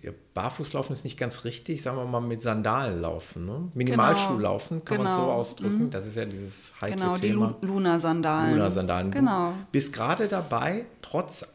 ja, 0.02 0.12
Barfußlaufen 0.34 0.94
ist 0.94 1.04
nicht 1.04 1.18
ganz 1.18 1.46
richtig, 1.46 1.82
sagen 1.82 1.98
wir 1.98 2.06
mal 2.06 2.20
mit 2.20 2.42
Sandalen 2.42 3.02
laufen. 3.02 3.46
Ne? 3.46 3.70
Minimalschuh 3.74 4.38
laufen, 4.38 4.84
kann 4.84 4.98
genau. 4.98 5.10
man 5.10 5.18
so 5.18 5.26
genau. 5.26 5.34
ausdrücken. 5.34 5.84
Mhm. 5.86 5.92
Das 5.92 6.06
ist 6.06 6.18
ja 6.18 6.26
dieses 6.26 6.74
heikle 6.82 6.98
genau, 6.98 7.16
Thema. 7.16 7.56
Die 7.62 7.66
Luna-Sandalen. 7.66 8.52
Luna-Sandalen. 8.58 9.12
Genau. 9.12 9.52
Du 9.52 9.56
bist 9.72 9.94
gerade 9.94 10.28
dabei, 10.28 10.86
trotz, 11.02 11.46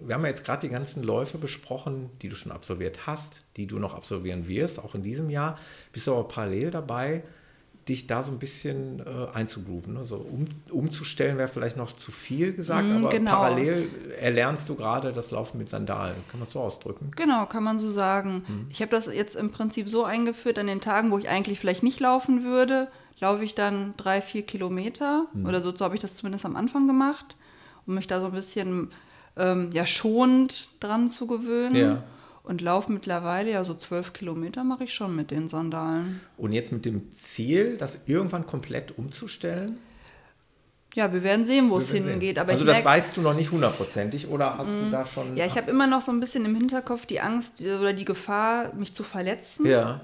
wir 0.00 0.14
haben 0.14 0.22
ja 0.22 0.28
jetzt 0.28 0.44
gerade 0.44 0.66
die 0.66 0.72
ganzen 0.72 1.02
Läufe 1.02 1.38
besprochen, 1.38 2.10
die 2.22 2.28
du 2.28 2.36
schon 2.36 2.52
absolviert 2.52 3.06
hast, 3.06 3.44
die 3.56 3.66
du 3.66 3.78
noch 3.78 3.94
absolvieren 3.94 4.46
wirst, 4.46 4.78
auch 4.78 4.94
in 4.94 5.02
diesem 5.02 5.28
Jahr, 5.28 5.58
bist 5.92 6.06
du 6.06 6.12
aber 6.12 6.28
parallel 6.28 6.70
dabei, 6.70 7.24
dich 7.88 8.08
da 8.08 8.22
so 8.22 8.32
ein 8.32 8.38
bisschen 8.38 9.00
äh, 9.00 9.28
einzugrooven. 9.32 9.94
Ne? 9.94 10.04
So 10.04 10.16
um, 10.16 10.46
umzustellen 10.70 11.38
wäre 11.38 11.48
vielleicht 11.48 11.76
noch 11.76 11.92
zu 11.92 12.10
viel 12.10 12.52
gesagt, 12.52 12.88
mm, 12.88 12.96
aber 12.96 13.10
genau. 13.10 13.30
parallel 13.30 13.88
erlernst 14.20 14.68
du 14.68 14.74
gerade 14.74 15.12
das 15.12 15.30
Laufen 15.30 15.58
mit 15.58 15.68
Sandalen. 15.68 16.16
Kann 16.28 16.40
man 16.40 16.48
so 16.48 16.60
ausdrücken? 16.60 17.12
Genau, 17.14 17.46
kann 17.46 17.62
man 17.62 17.78
so 17.78 17.88
sagen. 17.88 18.44
Mm. 18.48 18.70
Ich 18.70 18.80
habe 18.80 18.90
das 18.90 19.06
jetzt 19.06 19.36
im 19.36 19.52
Prinzip 19.52 19.88
so 19.88 20.04
eingeführt, 20.04 20.58
an 20.58 20.66
den 20.66 20.80
Tagen, 20.80 21.12
wo 21.12 21.18
ich 21.18 21.28
eigentlich 21.28 21.60
vielleicht 21.60 21.84
nicht 21.84 22.00
laufen 22.00 22.42
würde, 22.42 22.88
laufe 23.20 23.44
ich 23.44 23.54
dann 23.54 23.94
drei, 23.96 24.20
vier 24.20 24.42
Kilometer 24.42 25.26
mm. 25.32 25.46
oder 25.46 25.60
so, 25.62 25.74
so 25.74 25.84
habe 25.84 25.94
ich 25.94 26.00
das 26.00 26.16
zumindest 26.16 26.44
am 26.44 26.56
Anfang 26.56 26.88
gemacht, 26.88 27.36
um 27.86 27.94
mich 27.94 28.08
da 28.08 28.20
so 28.20 28.26
ein 28.26 28.32
bisschen 28.32 28.88
ähm, 29.36 29.70
ja, 29.72 29.86
schonend 29.86 30.70
dran 30.80 31.08
zu 31.08 31.28
gewöhnen. 31.28 31.76
Ja 31.76 32.02
und 32.46 32.60
laufe 32.60 32.92
mittlerweile 32.92 33.50
ja 33.50 33.64
so 33.64 33.74
zwölf 33.74 34.12
Kilometer 34.12 34.62
mache 34.62 34.84
ich 34.84 34.94
schon 34.94 35.14
mit 35.14 35.30
den 35.32 35.48
Sandalen. 35.48 36.20
Und 36.38 36.52
jetzt 36.52 36.72
mit 36.72 36.84
dem 36.84 37.12
Ziel, 37.12 37.76
das 37.76 38.02
irgendwann 38.06 38.46
komplett 38.46 38.96
umzustellen? 38.96 39.78
Ja, 40.94 41.12
wir 41.12 41.24
werden 41.24 41.44
sehen, 41.44 41.68
wo 41.68 41.76
es 41.76 41.90
hingeht. 41.90 42.38
also 42.38 42.64
das 42.64 42.76
merke, 42.76 42.84
weißt 42.84 43.16
du 43.16 43.20
noch 43.20 43.34
nicht 43.34 43.50
hundertprozentig 43.50 44.28
oder 44.28 44.56
hast 44.56 44.70
du 44.70 44.88
mm. 44.88 44.92
da 44.92 45.04
schon... 45.04 45.36
Ja, 45.36 45.44
ich 45.44 45.56
habe 45.56 45.70
immer 45.70 45.86
noch 45.86 46.00
so 46.00 46.10
ein 46.10 46.20
bisschen 46.20 46.44
im 46.46 46.54
Hinterkopf 46.54 47.04
die 47.04 47.20
Angst 47.20 47.60
oder 47.60 47.92
die 47.92 48.06
Gefahr, 48.06 48.72
mich 48.74 48.94
zu 48.94 49.02
verletzen. 49.02 49.66
Ja. 49.66 50.00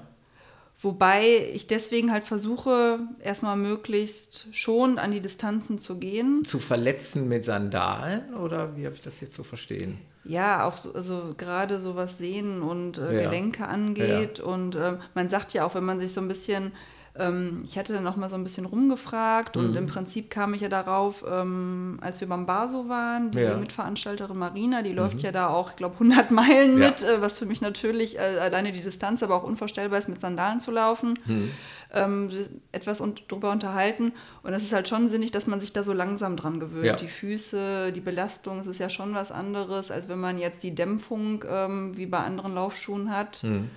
Wobei 0.81 1.49
ich 1.53 1.65
deswegen 1.65 2.11
halt 2.11 2.25
versuche, 2.25 2.99
erstmal 3.23 3.55
möglichst 3.55 4.49
schon 4.51 4.99
an 4.99 5.11
die 5.11 5.21
Distanzen 5.21 5.79
zu 5.79 5.97
gehen. 5.97 6.43
Zu 6.45 6.59
verletzen 6.59 7.29
mit 7.29 7.45
Sandalen 7.45 8.33
oder 8.35 8.75
wie 8.75 8.85
habe 8.85 8.95
ich 8.95 9.01
das 9.01 9.21
jetzt 9.21 9.33
zu 9.33 9.45
verstehen? 9.45 9.97
Ja, 10.25 10.65
auch 10.65 10.77
so, 10.77 10.93
also 10.93 11.33
gerade 11.37 11.79
so 11.79 11.95
was 11.95 12.17
Sehnen 12.17 12.61
und 12.61 12.97
äh, 12.97 13.15
ja. 13.15 13.23
Gelenke 13.23 13.67
angeht. 13.67 14.39
Ja. 14.39 14.45
Und 14.45 14.75
äh, 14.75 14.97
man 15.13 15.29
sagt 15.29 15.53
ja 15.53 15.65
auch, 15.65 15.75
wenn 15.75 15.83
man 15.83 15.99
sich 15.99 16.13
so 16.13 16.21
ein 16.21 16.27
bisschen 16.27 16.71
ähm, 17.15 17.61
ich 17.63 17.77
hatte 17.77 17.93
dann 17.93 18.03
noch 18.03 18.15
mal 18.15 18.29
so 18.29 18.35
ein 18.35 18.43
bisschen 18.43 18.65
rumgefragt 18.65 19.55
mhm. 19.55 19.65
und 19.65 19.75
im 19.75 19.85
Prinzip 19.85 20.31
kam 20.31 20.55
ich 20.55 20.61
ja 20.61 20.69
darauf, 20.69 21.23
ähm, 21.29 21.99
als 22.01 22.21
wir 22.21 22.27
beim 22.27 22.47
Baso 22.47 22.89
waren, 22.89 23.29
die 23.29 23.39
ja. 23.39 23.55
Mitveranstalterin 23.55 24.37
Marina, 24.37 24.81
die 24.81 24.93
läuft 24.93 25.17
mhm. 25.17 25.21
ja 25.21 25.31
da 25.31 25.49
auch, 25.49 25.71
ich 25.71 25.75
glaube, 25.75 25.93
100 25.93 26.31
Meilen 26.31 26.75
mit, 26.75 27.03
äh, 27.03 27.21
was 27.21 27.37
für 27.37 27.45
mich 27.45 27.61
natürlich 27.61 28.17
äh, 28.17 28.39
alleine 28.41 28.71
die 28.71 28.81
Distanz, 28.81 29.21
aber 29.21 29.35
auch 29.35 29.43
unvorstellbar 29.43 29.99
ist, 29.99 30.09
mit 30.09 30.21
Sandalen 30.21 30.59
zu 30.59 30.71
laufen. 30.71 31.19
Mhm. 31.25 31.51
Ähm, 31.93 32.31
etwas 32.71 33.01
un 33.01 33.13
drüber 33.27 33.51
unterhalten. 33.51 34.13
Und 34.41 34.53
es 34.53 34.63
ist 34.63 34.73
halt 34.73 34.87
schon 34.87 35.09
sinnig, 35.09 35.31
dass 35.31 35.45
man 35.45 35.59
sich 35.59 35.73
da 35.73 35.83
so 35.83 35.93
langsam 35.93 36.35
dran 36.35 36.59
gewöhnt. 36.59 36.85
Ja. 36.85 36.95
Die 36.95 37.07
Füße, 37.07 37.91
die 37.91 38.01
Belastung, 38.01 38.59
es 38.59 38.67
ist 38.67 38.79
ja 38.79 38.89
schon 38.89 39.13
was 39.13 39.31
anderes, 39.31 39.91
als 39.91 40.09
wenn 40.09 40.19
man 40.19 40.39
jetzt 40.39 40.63
die 40.63 40.73
Dämpfung 40.73 41.45
ähm, 41.47 41.95
wie 41.95 42.07
bei 42.07 42.17
anderen 42.17 42.55
Laufschuhen 42.55 43.15
hat. 43.15 43.43
Mhm. 43.43 43.69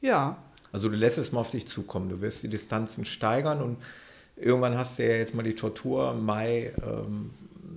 Ja, 0.00 0.36
also 0.72 0.88
du 0.88 0.96
lässt 0.96 1.16
es 1.16 1.32
mal 1.32 1.40
auf 1.40 1.50
dich 1.50 1.66
zukommen. 1.68 2.08
Du 2.08 2.20
wirst 2.20 2.42
die 2.42 2.48
Distanzen 2.48 3.04
steigern 3.04 3.62
und 3.62 3.78
irgendwann 4.36 4.76
hast 4.76 4.98
du 4.98 5.04
ja 5.04 5.16
jetzt 5.16 5.34
mal 5.34 5.42
die 5.42 5.54
Tortur 5.54 6.10
im 6.12 6.24
Mai, 6.24 6.72
ähm, 6.84 7.30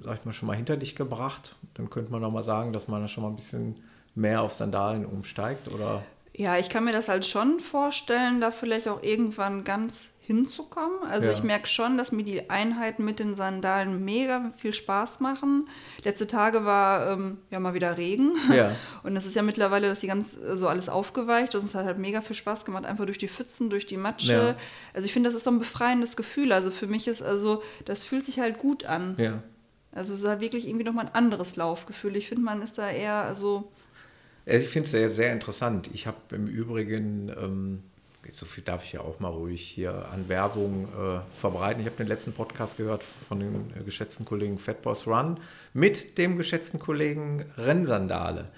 sag 0.04 0.20
ich 0.20 0.26
mal, 0.26 0.34
schon 0.34 0.48
mal 0.48 0.56
hinter 0.56 0.76
dich 0.76 0.96
gebracht. 0.96 1.56
Dann 1.76 1.90
könnte 1.90 2.12
man 2.12 2.24
auch 2.24 2.32
mal 2.32 2.44
sagen, 2.44 2.74
dass 2.74 2.88
man 2.88 3.02
da 3.02 3.08
schon 3.08 3.24
mal 3.24 3.30
ein 3.30 3.36
bisschen 3.36 3.76
mehr 4.16 4.42
auf 4.42 4.54
Sandalen 4.54 5.06
umsteigt, 5.06 5.70
oder? 5.70 6.04
Ja, 6.40 6.58
ich 6.58 6.70
kann 6.70 6.86
mir 6.86 6.94
das 6.94 7.10
halt 7.10 7.26
schon 7.26 7.60
vorstellen, 7.60 8.40
da 8.40 8.52
vielleicht 8.52 8.88
auch 8.88 9.04
irgendwann 9.04 9.66
ganz 9.66 10.14
hinzukommen. 10.22 11.00
Also 11.04 11.28
ja. 11.28 11.34
ich 11.34 11.44
merke 11.44 11.68
schon, 11.68 11.98
dass 11.98 12.14
mir 12.14 12.24
die 12.24 12.50
Einheiten 12.50 13.04
mit 13.04 13.20
den 13.20 13.36
Sandalen 13.36 14.06
mega 14.06 14.54
viel 14.56 14.74
Spaß 14.74 15.20
machen. 15.20 15.68
Letzte 16.06 16.28
Tage 16.28 16.64
war 16.64 17.12
ähm, 17.12 17.40
ja 17.52 17.60
mal 17.60 17.74
wieder 17.74 17.98
Regen. 17.98 18.38
Ja. 18.56 18.74
Und 19.04 19.18
es 19.18 19.26
ist 19.26 19.36
ja 19.36 19.42
mittlerweile, 19.42 19.90
dass 19.90 20.00
die 20.00 20.08
ganz 20.08 20.38
äh, 20.38 20.56
so 20.56 20.70
alles 20.70 20.88
aufgeweicht 20.88 21.56
und 21.56 21.66
es 21.66 21.76
hat 21.76 21.86
halt 21.86 21.98
mega 21.98 22.22
viel 22.22 22.38
Spaß 22.38 22.64
gemacht, 22.64 22.86
einfach 22.86 23.04
durch 23.04 23.18
die 23.18 23.28
Pfützen, 23.28 23.70
durch 23.70 23.86
die 23.86 23.98
Matsche. 23.98 24.32
Ja. 24.32 24.56
Also 24.94 25.08
ich 25.08 25.12
finde, 25.12 25.28
das 25.28 25.36
ist 25.36 25.44
so 25.44 25.52
ein 25.52 25.60
befreiendes 25.60 26.16
Gefühl. 26.16 26.54
Also 26.54 26.72
für 26.72 26.88
mich 26.88 27.10
ist 27.10 27.22
also, 27.22 27.64
das 27.84 28.04
fühlt 28.04 28.24
sich 28.24 28.40
halt 28.40 28.60
gut 28.60 28.86
an. 28.86 29.16
Ja. 29.18 29.44
Also 29.92 30.14
es 30.14 30.22
ist 30.22 30.28
halt 30.28 30.40
wirklich 30.40 30.70
irgendwie 30.70 30.86
nochmal 30.86 31.08
ein 31.08 31.16
anderes 31.16 31.58
Laufgefühl. 31.58 32.16
Ich 32.16 32.30
finde, 32.30 32.46
man 32.46 32.62
ist 32.62 32.78
da 32.78 32.90
eher 32.90 33.36
so. 33.36 33.74
Ich 34.46 34.68
finde 34.70 34.86
es 34.86 34.92
sehr, 34.92 35.10
sehr 35.10 35.34
interessant. 35.34 35.90
Ich 35.94 36.08
habe 36.08 36.18
im 36.32 36.48
Übrigen 36.48 37.30
ähm, 37.30 37.84
so 38.34 38.46
viel 38.46 38.64
darf 38.64 38.84
ich 38.84 38.94
ja 38.94 39.02
auch 39.02 39.20
mal 39.20 39.30
ruhig 39.30 39.62
hier 39.62 40.10
an 40.12 40.28
Werbung 40.30 40.86
äh, 40.86 41.20
verbreiten. 41.40 41.82
Ich 41.82 41.88
habe 41.88 41.98
den 41.98 42.08
letzten 42.08 42.34
Podcast 42.34 42.78
gehört 42.78 43.04
von 43.28 43.40
dem 43.40 43.68
äh, 43.80 43.84
geschätzten 43.84 44.26
Kollegen 44.26 44.60
Fatboss 44.60 45.08
Run 45.08 45.40
mit 45.74 46.18
dem 46.18 46.38
geschätzten 46.38 46.80
Kollegen 46.80 47.46
Rennsandale. 47.58 48.50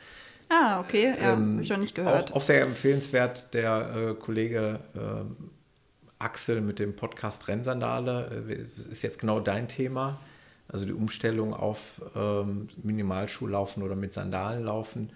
Ah, 0.49 0.81
okay, 0.81 1.13
ja, 1.17 1.33
ähm, 1.33 1.53
habe 1.53 1.63
ich 1.63 1.69
noch 1.69 1.77
nicht 1.77 1.95
gehört. 1.95 2.31
Auch, 2.31 2.37
auch 2.37 2.41
sehr 2.41 2.63
empfehlenswert, 2.63 3.53
der 3.53 3.95
äh, 3.95 4.13
Kollege 4.15 4.79
äh, 4.95 6.19
Axel 6.19 6.61
mit 6.61 6.79
dem 6.79 6.95
Podcast 6.95 7.47
Rennsandale. 7.47 8.43
Äh, 8.49 8.91
ist 8.91 9.03
jetzt 9.03 9.19
genau 9.19 9.39
dein 9.39 9.67
Thema. 9.69 10.19
Also 10.67 10.85
die 10.85 10.93
Umstellung 10.93 11.53
auf 11.53 12.01
ähm, 12.15 12.67
Minimalschuhlaufen 12.81 13.83
oder 13.83 13.95
mit 13.95 14.13
Sandalen 14.13 14.63
laufen 14.63 15.11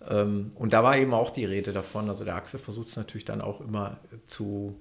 und 0.00 0.72
da 0.72 0.84
war 0.84 0.98
eben 0.98 1.14
auch 1.14 1.30
die 1.30 1.44
Rede 1.44 1.72
davon, 1.72 2.08
also 2.08 2.24
der 2.24 2.36
Axel 2.36 2.60
versucht 2.60 2.88
es 2.88 2.96
natürlich 2.96 3.24
dann 3.24 3.40
auch 3.40 3.60
immer 3.60 3.98
zu, 4.26 4.76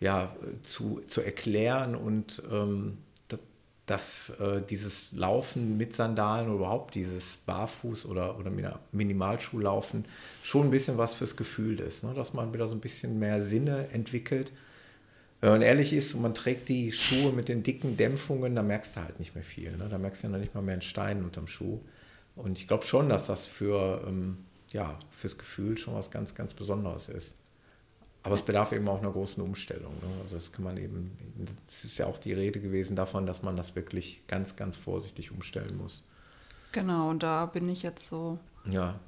ja, 0.00 0.34
zu, 0.62 1.02
zu 1.08 1.20
erklären 1.20 1.94
und 1.94 2.42
ähm, 2.50 2.98
dass 3.86 4.30
äh, 4.40 4.62
dieses 4.68 5.12
Laufen 5.12 5.76
mit 5.76 5.94
Sandalen 5.94 6.48
oder 6.48 6.56
überhaupt 6.56 6.94
dieses 6.94 7.38
Barfuß- 7.46 8.06
oder, 8.06 8.38
oder 8.38 8.50
Minimalschuhlaufen 8.92 10.06
schon 10.42 10.68
ein 10.68 10.70
bisschen 10.70 10.96
was 10.96 11.14
fürs 11.14 11.36
Gefühl 11.36 11.80
ist, 11.80 12.02
ne? 12.02 12.14
dass 12.14 12.32
man 12.32 12.52
wieder 12.54 12.66
so 12.66 12.74
ein 12.74 12.80
bisschen 12.80 13.18
mehr 13.18 13.42
Sinne 13.42 13.88
entwickelt. 13.92 14.52
Wenn 15.42 15.50
man 15.50 15.62
ehrlich 15.62 15.92
ist 15.92 16.14
und 16.14 16.22
man 16.22 16.32
trägt 16.32 16.70
die 16.70 16.92
Schuhe 16.92 17.30
mit 17.30 17.50
den 17.50 17.62
dicken 17.62 17.98
Dämpfungen, 17.98 18.54
dann 18.54 18.66
merkst 18.66 18.96
du 18.96 19.00
halt 19.00 19.18
nicht 19.18 19.34
mehr 19.34 19.44
viel. 19.44 19.76
Ne? 19.76 19.88
Da 19.90 19.98
merkst 19.98 20.22
du 20.22 20.28
ja 20.28 20.32
noch 20.32 20.38
nicht 20.38 20.54
mal 20.54 20.62
mehr 20.62 20.74
einen 20.74 20.82
Stein 20.82 21.22
unterm 21.22 21.46
Schuh. 21.46 21.80
Und 22.36 22.58
ich 22.58 22.66
glaube 22.66 22.84
schon, 22.84 23.08
dass 23.08 23.26
das 23.26 23.46
für, 23.46 24.02
ähm, 24.06 24.38
ja, 24.70 24.98
fürs 25.10 25.38
Gefühl 25.38 25.78
schon 25.78 25.94
was 25.94 26.10
ganz, 26.10 26.34
ganz 26.34 26.54
Besonderes 26.54 27.08
ist. 27.08 27.36
Aber 28.24 28.34
es 28.34 28.42
bedarf 28.42 28.72
eben 28.72 28.88
auch 28.88 29.00
einer 29.00 29.12
großen 29.12 29.42
Umstellung. 29.42 29.92
Ne? 30.00 30.08
Also 30.22 30.36
das 30.36 30.50
kann 30.50 30.64
man 30.64 30.78
eben, 30.78 31.16
es 31.68 31.84
ist 31.84 31.98
ja 31.98 32.06
auch 32.06 32.16
die 32.16 32.32
Rede 32.32 32.58
gewesen 32.58 32.96
davon, 32.96 33.26
dass 33.26 33.42
man 33.42 33.54
das 33.56 33.76
wirklich 33.76 34.26
ganz, 34.26 34.56
ganz 34.56 34.76
vorsichtig 34.76 35.30
umstellen 35.30 35.76
muss. 35.76 36.02
Genau, 36.72 37.10
und 37.10 37.22
da 37.22 37.46
bin 37.46 37.68
ich 37.68 37.82
jetzt 37.82 38.08
so 38.08 38.38
ja. 38.64 38.98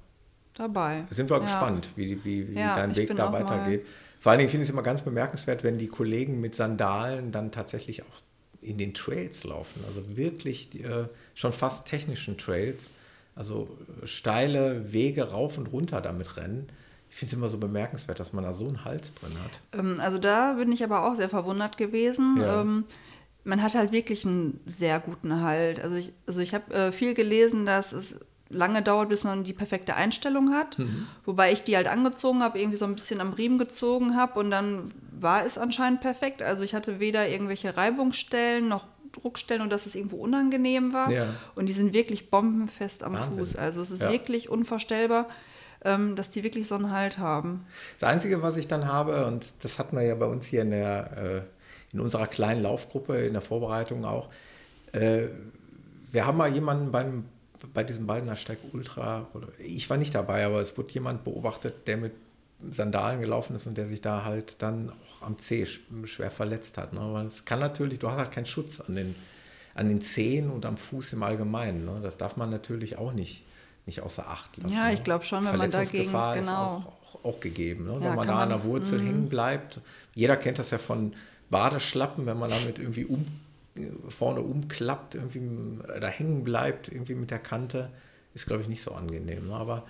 dabei. 0.54 1.06
Sind 1.10 1.30
wir 1.30 1.38
ja. 1.38 1.42
gespannt, 1.42 1.90
wie, 1.96 2.22
wie, 2.24 2.48
wie 2.50 2.58
ja, 2.58 2.76
dein 2.76 2.94
Weg 2.94 3.16
da 3.16 3.32
weitergeht. 3.32 3.86
Vor 4.20 4.32
allen 4.32 4.38
Dingen 4.38 4.50
finde 4.50 4.64
ich 4.64 4.68
es 4.68 4.72
immer 4.72 4.82
ganz 4.82 5.02
bemerkenswert, 5.02 5.64
wenn 5.64 5.78
die 5.78 5.88
Kollegen 5.88 6.40
mit 6.40 6.54
Sandalen 6.54 7.32
dann 7.32 7.52
tatsächlich 7.52 8.02
auch 8.02 8.22
in 8.60 8.76
den 8.76 8.92
Trails 8.92 9.44
laufen. 9.44 9.82
Also 9.86 10.16
wirklich 10.16 10.84
äh, 10.84 11.08
schon 11.34 11.52
fast 11.52 11.86
technischen 11.86 12.36
Trails. 12.36 12.90
Also 13.36 13.68
steile 14.04 14.92
Wege 14.92 15.30
rauf 15.30 15.58
und 15.58 15.68
runter 15.68 16.00
damit 16.00 16.36
rennen. 16.36 16.68
Ich 17.10 17.16
finde 17.16 17.30
es 17.30 17.36
immer 17.36 17.48
so 17.48 17.58
bemerkenswert, 17.58 18.18
dass 18.18 18.32
man 18.32 18.42
da 18.42 18.52
so 18.52 18.66
einen 18.66 18.84
Hals 18.84 19.14
drin 19.14 19.34
hat. 19.44 19.60
Ähm, 19.78 20.00
also 20.00 20.18
da 20.18 20.54
bin 20.54 20.72
ich 20.72 20.82
aber 20.82 21.04
auch 21.04 21.14
sehr 21.14 21.28
verwundert 21.28 21.76
gewesen. 21.76 22.38
Ja. 22.40 22.62
Ähm, 22.62 22.84
man 23.44 23.62
hat 23.62 23.74
halt 23.74 23.92
wirklich 23.92 24.26
einen 24.26 24.60
sehr 24.66 24.98
guten 24.98 25.40
Halt. 25.42 25.80
Also 25.80 25.96
ich, 25.96 26.12
also 26.26 26.40
ich 26.40 26.54
habe 26.54 26.74
äh, 26.74 26.92
viel 26.92 27.14
gelesen, 27.14 27.64
dass 27.66 27.92
es 27.92 28.16
lange 28.48 28.82
dauert, 28.82 29.08
bis 29.08 29.22
man 29.24 29.44
die 29.44 29.52
perfekte 29.52 29.94
Einstellung 29.96 30.52
hat. 30.54 30.78
Mhm. 30.78 31.06
Wobei 31.24 31.52
ich 31.52 31.62
die 31.62 31.76
halt 31.76 31.88
angezogen 31.88 32.42
habe, 32.42 32.58
irgendwie 32.58 32.78
so 32.78 32.84
ein 32.84 32.94
bisschen 32.94 33.20
am 33.20 33.32
Riemen 33.32 33.58
gezogen 33.58 34.16
habe 34.16 34.40
und 34.40 34.50
dann 34.50 34.88
war 35.10 35.44
es 35.44 35.58
anscheinend 35.58 36.00
perfekt. 36.00 36.42
Also 36.42 36.64
ich 36.64 36.74
hatte 36.74 37.00
weder 37.00 37.28
irgendwelche 37.28 37.76
Reibungsstellen 37.76 38.68
noch 38.68 38.86
Druckstellen 39.20 39.62
und 39.62 39.70
dass 39.70 39.86
es 39.86 39.94
irgendwo 39.94 40.16
unangenehm 40.16 40.92
war. 40.92 41.10
Ja. 41.10 41.34
Und 41.54 41.66
die 41.66 41.72
sind 41.72 41.92
wirklich 41.92 42.30
bombenfest 42.30 43.04
am 43.04 43.14
Wahnsinn. 43.14 43.44
Fuß. 43.44 43.56
Also 43.56 43.80
es 43.80 43.90
ist 43.90 44.02
ja. 44.02 44.10
wirklich 44.12 44.48
unvorstellbar 44.48 45.28
ähm, 45.86 46.16
dass 46.16 46.30
die 46.30 46.42
wirklich 46.42 46.66
so 46.66 46.74
einen 46.74 46.90
Halt 46.90 47.18
haben. 47.18 47.64
Das 47.98 48.08
Einzige, 48.08 48.42
was 48.42 48.56
ich 48.56 48.66
dann 48.66 48.86
habe, 48.86 49.26
und 49.26 49.52
das 49.62 49.78
hatten 49.78 49.96
wir 49.96 50.02
ja 50.02 50.14
bei 50.16 50.26
uns 50.26 50.46
hier 50.46 50.62
in, 50.62 50.70
der, 50.70 51.16
äh, 51.16 51.94
in 51.94 52.00
unserer 52.00 52.26
kleinen 52.26 52.62
Laufgruppe, 52.62 53.24
in 53.24 53.32
der 53.32 53.42
Vorbereitung 53.42 54.04
auch, 54.04 54.28
äh, 54.92 55.28
wir 56.10 56.26
haben 56.26 56.38
mal 56.38 56.52
jemanden 56.52 56.90
beim, 56.90 57.24
bei 57.72 57.84
diesem 57.84 58.06
Baldener 58.06 58.36
Steig 58.36 58.58
Ultra, 58.72 59.28
oder, 59.32 59.48
ich 59.58 59.88
war 59.88 59.96
nicht 59.96 60.14
dabei, 60.14 60.44
aber 60.44 60.60
es 60.60 60.76
wurde 60.76 60.92
jemand 60.92 61.24
beobachtet, 61.24 61.86
der 61.86 61.98
mit 61.98 62.12
Sandalen 62.70 63.20
gelaufen 63.20 63.54
ist 63.54 63.66
und 63.66 63.78
der 63.78 63.86
sich 63.86 64.00
da 64.00 64.24
halt 64.24 64.62
dann 64.62 64.92
auch 65.16 65.26
am 65.26 65.38
Zeh 65.38 65.66
schwer 65.66 66.30
verletzt 66.30 66.78
hat. 66.78 66.92
Ne? 66.92 67.00
Weil 67.00 67.26
es 67.26 67.44
kann 67.44 67.60
natürlich, 67.60 67.98
du 67.98 68.10
hast 68.10 68.18
halt 68.18 68.30
keinen 68.30 68.46
Schutz 68.46 68.80
an 68.80 68.94
den, 68.94 69.14
an 69.74 69.88
den 69.88 70.00
Zehen 70.00 70.50
und 70.50 70.66
am 70.66 70.76
Fuß 70.76 71.12
im 71.14 71.22
Allgemeinen. 71.22 71.84
Ne? 71.84 72.00
Das 72.02 72.16
darf 72.16 72.36
man 72.36 72.50
natürlich 72.50 72.98
auch 72.98 73.12
nicht 73.12 73.42
nicht 73.86 74.02
außer 74.02 74.28
Acht 74.28 74.56
lassen. 74.56 74.74
Ja, 74.74 74.90
ich 74.90 75.04
glaube 75.04 75.24
schon, 75.24 75.44
wenn 75.44 75.56
man 75.56 75.70
dagegen 75.70 76.10
genau. 76.10 76.34
ist 76.34 76.48
auch, 76.48 76.86
auch, 76.86 77.24
auch 77.24 77.40
gegeben, 77.40 77.86
ne? 77.86 77.94
ja, 77.94 78.00
wenn 78.00 78.16
man 78.16 78.26
da 78.26 78.40
an 78.40 78.48
der 78.48 78.64
Wurzel 78.64 78.98
mm. 78.98 79.06
hängen 79.06 79.28
bleibt. 79.28 79.80
Jeder 80.14 80.36
kennt 80.36 80.58
das 80.58 80.70
ja 80.70 80.78
von 80.78 81.14
Badeschlappen, 81.50 82.26
wenn 82.26 82.38
man 82.38 82.50
damit 82.50 82.80
irgendwie 82.80 83.04
um, 83.04 83.24
vorne 84.08 84.40
umklappt, 84.40 85.14
irgendwie 85.14 85.40
da 86.00 86.08
hängen 86.08 86.42
bleibt, 86.42 86.88
irgendwie 86.88 87.14
mit 87.14 87.30
der 87.30 87.38
Kante, 87.38 87.90
ist 88.34 88.46
glaube 88.46 88.62
ich 88.62 88.68
nicht 88.68 88.82
so 88.82 88.92
angenehm. 88.92 89.48
Ne? 89.48 89.54
Aber 89.54 89.84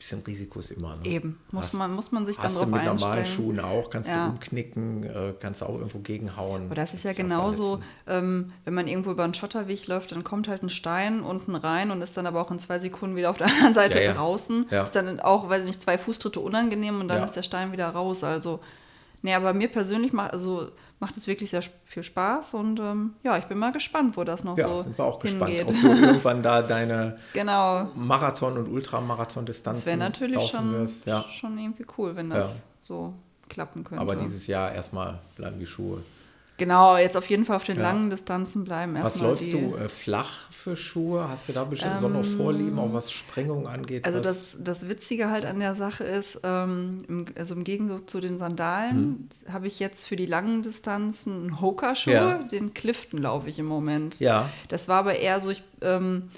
bisschen 0.00 0.22
Risiko 0.26 0.58
ist 0.60 0.72
immer. 0.72 0.96
Ne? 0.96 1.04
Eben, 1.04 1.38
muss, 1.52 1.66
hast, 1.66 1.74
man, 1.74 1.94
muss 1.94 2.10
man 2.10 2.26
sich 2.26 2.36
dann 2.36 2.52
drauf 2.52 2.62
einstellen. 2.62 2.88
Hast 2.88 2.90
du 2.90 2.94
mit 2.94 3.00
normalen 3.02 3.26
Schuhen 3.26 3.60
auch, 3.60 3.90
kannst 3.90 4.10
ja. 4.10 4.26
du 4.26 4.32
umknicken, 4.32 5.04
äh, 5.04 5.34
kannst 5.38 5.62
auch 5.62 5.74
irgendwo 5.74 5.98
gegenhauen. 5.98 6.66
Aber 6.66 6.74
das 6.74 6.94
ist 6.94 7.04
ja 7.04 7.12
genauso, 7.12 7.80
ähm, 8.06 8.52
wenn 8.64 8.74
man 8.74 8.88
irgendwo 8.88 9.10
über 9.10 9.24
einen 9.24 9.34
Schotterweg 9.34 9.86
läuft, 9.86 10.12
dann 10.12 10.24
kommt 10.24 10.48
halt 10.48 10.62
ein 10.62 10.70
Stein 10.70 11.20
unten 11.20 11.54
rein 11.54 11.90
und 11.90 12.02
ist 12.02 12.16
dann 12.16 12.26
aber 12.26 12.40
auch 12.40 12.50
in 12.50 12.58
zwei 12.58 12.78
Sekunden 12.78 13.14
wieder 13.14 13.30
auf 13.30 13.36
der 13.36 13.46
anderen 13.48 13.74
Seite 13.74 13.98
ja, 13.98 14.06
ja. 14.06 14.14
draußen. 14.14 14.68
Ist 14.68 14.96
dann 14.96 15.20
auch, 15.20 15.48
weiß 15.48 15.60
ich 15.60 15.66
nicht, 15.66 15.82
zwei 15.82 15.98
Fußtritte 15.98 16.40
unangenehm 16.40 17.00
und 17.00 17.08
dann 17.08 17.22
ist 17.22 17.36
der 17.36 17.42
Stein 17.42 17.72
wieder 17.72 17.88
raus. 17.90 18.24
Also, 18.24 18.60
nee, 19.22 19.34
aber 19.34 19.52
mir 19.52 19.68
persönlich 19.68 20.12
macht, 20.12 20.32
also 20.32 20.70
macht 21.00 21.16
es 21.16 21.26
wirklich 21.26 21.50
sehr 21.50 21.62
viel 21.84 22.02
Spaß 22.02 22.54
und 22.54 22.78
ähm, 22.78 23.14
ja, 23.22 23.38
ich 23.38 23.44
bin 23.44 23.58
mal 23.58 23.72
gespannt, 23.72 24.16
wo 24.16 24.24
das 24.24 24.44
noch 24.44 24.56
ja, 24.58 24.68
so 24.68 24.82
sind 24.82 24.98
wir 24.98 25.04
auch 25.04 25.22
hingeht. 25.22 25.66
gespannt, 25.66 25.84
ob 25.84 25.98
du 25.98 26.06
irgendwann 26.06 26.42
da 26.42 26.62
deine 26.62 27.18
genau. 27.32 27.88
Marathon- 27.94 28.58
und 28.58 28.68
Ultramarathon-Distanzen 28.68 29.80
Das 29.80 29.86
wäre 29.86 29.96
natürlich 29.96 30.46
schon, 30.46 30.86
ja. 31.06 31.24
schon 31.28 31.58
irgendwie 31.58 31.86
cool, 31.96 32.14
wenn 32.16 32.30
das 32.30 32.56
ja. 32.56 32.62
so 32.82 33.14
klappen 33.48 33.82
könnte. 33.82 34.00
Aber 34.00 34.14
dieses 34.14 34.46
Jahr 34.46 34.72
erstmal 34.72 35.18
bleiben 35.36 35.58
die 35.58 35.66
Schuhe 35.66 36.02
Genau, 36.60 36.98
jetzt 36.98 37.16
auf 37.16 37.30
jeden 37.30 37.46
Fall 37.46 37.56
auf 37.56 37.64
den 37.64 37.78
ja. 37.78 37.84
langen 37.84 38.10
Distanzen 38.10 38.64
bleiben. 38.64 38.94
was 39.00 39.18
läufst 39.18 39.46
die, 39.46 39.52
du 39.52 39.76
äh, 39.76 39.88
flach 39.88 40.52
für 40.52 40.76
Schuhe? 40.76 41.26
Hast 41.26 41.48
du 41.48 41.54
da 41.54 41.64
bestimmt 41.64 41.92
ähm, 41.92 41.96
besondere 41.96 42.24
Vorlieben, 42.24 42.78
auch 42.78 42.92
was 42.92 43.10
Sprengung 43.10 43.66
angeht? 43.66 44.04
Also 44.04 44.20
das, 44.20 44.58
das 44.60 44.86
Witzige 44.86 45.30
halt 45.30 45.46
an 45.46 45.58
der 45.58 45.74
Sache 45.74 46.04
ist, 46.04 46.38
ähm, 46.44 47.06
im, 47.08 47.24
also 47.34 47.54
im 47.54 47.64
Gegensatz 47.64 48.12
zu 48.12 48.20
den 48.20 48.38
Sandalen 48.38 49.30
hm. 49.46 49.52
habe 49.54 49.68
ich 49.68 49.80
jetzt 49.80 50.06
für 50.06 50.16
die 50.16 50.26
langen 50.26 50.60
Distanzen 50.60 51.32
einen 51.32 51.60
Hoka-Schuh, 51.62 52.10
ja. 52.10 52.34
den 52.42 52.74
Clifton 52.74 53.22
laufe 53.22 53.48
ich 53.48 53.58
im 53.58 53.64
Moment. 53.64 54.20
Ja. 54.20 54.50
Das 54.68 54.86
war 54.86 54.98
aber 54.98 55.16
eher 55.16 55.40
so, 55.40 55.48
ich 55.48 55.62
ähm, 55.80 56.28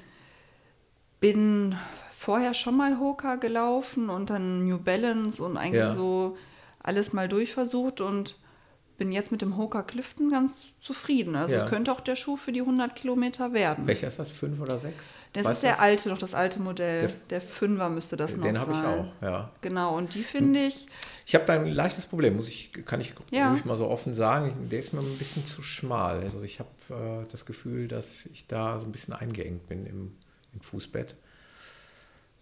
bin 1.19 1.75
vorher 2.17 2.55
schon 2.55 2.77
mal 2.77 3.01
Hoka 3.01 3.35
gelaufen 3.35 4.09
und 4.09 4.31
dann 4.31 4.69
New 4.69 4.79
Balance 4.79 5.43
und 5.43 5.57
eigentlich 5.57 5.83
ja. 5.83 5.97
so 5.97 6.37
alles 6.81 7.13
mal 7.13 7.29
durchversucht 7.29 8.01
und 8.01 8.37
bin 9.03 9.11
jetzt 9.11 9.33
mit 9.33 9.43
dem 9.43 9.57
Hoka 9.57 9.83
Clifton 9.83 10.31
ganz 10.31 10.65
zufrieden. 10.81 11.35
Also 11.35 11.55
ja. 11.55 11.67
könnte 11.67 11.91
auch 11.91 12.01
der 12.01 12.15
Schuh 12.15 12.37
für 12.37 12.53
die 12.53 12.61
100 12.61 12.95
Kilometer 12.95 13.53
werden. 13.53 13.85
Welcher 13.89 14.07
ist 14.07 14.21
das? 14.21 14.31
Fünf 14.31 14.61
oder 14.61 14.79
sechs? 14.79 15.07
Das 15.33 15.45
weißt 15.45 15.55
ist 15.55 15.63
der 15.65 15.71
das? 15.73 15.81
alte, 15.81 16.09
noch 16.09 16.19
das 16.19 16.35
alte 16.35 16.61
Modell. 16.61 17.01
Der, 17.01 17.11
der 17.31 17.41
Fünfer 17.41 17.89
müsste 17.89 18.17
das 18.17 18.37
noch 18.37 18.45
sein. 18.45 18.55
Den 18.55 18.61
habe 18.61 18.71
ich 18.71 18.79
auch, 18.79 19.07
ja. 19.21 19.51
Genau, 19.61 19.97
und 19.97 20.15
die 20.15 20.23
finde 20.23 20.67
ich. 20.67 20.87
Ich 21.27 21.35
habe 21.35 21.45
da 21.47 21.55
ein 21.55 21.67
leichtes 21.67 22.07
Problem, 22.07 22.37
muss 22.37 22.49
ich, 22.49 22.71
kann 22.85 23.01
ich 23.01 23.13
ja. 23.33 23.51
ruhig 23.51 23.65
mal 23.65 23.77
so 23.77 23.89
offen 23.89 24.15
sagen. 24.15 24.69
Der 24.71 24.79
ist 24.79 24.93
mir 24.93 25.01
ein 25.01 25.19
bisschen 25.19 25.45
zu 25.45 25.63
schmal. 25.63 26.23
Also 26.23 26.43
ich 26.43 26.61
habe 26.61 26.71
äh, 26.91 27.29
das 27.29 27.45
Gefühl, 27.45 27.89
dass 27.89 28.27
ich 28.27 28.47
da 28.47 28.79
so 28.79 28.87
ein 28.87 28.93
bisschen 28.93 29.15
eingeengt 29.15 29.67
bin 29.67 29.85
im, 29.85 30.13
im 30.55 30.61
Fußbett. 30.61 31.17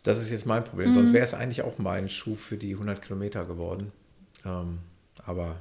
Das 0.03 0.19
ist 0.19 0.29
jetzt 0.29 0.45
mein 0.45 0.63
Problem. 0.63 0.91
Mhm. 0.91 0.95
Sonst 0.95 1.13
wäre 1.15 1.25
es 1.25 1.33
eigentlich 1.33 1.63
auch 1.63 1.79
mein 1.79 2.11
Schuh 2.11 2.37
für 2.37 2.59
die 2.59 2.75
100 2.75 3.01
Kilometer 3.01 3.47
geworden. 3.47 3.93
Ähm, 4.45 4.81
aber 5.25 5.57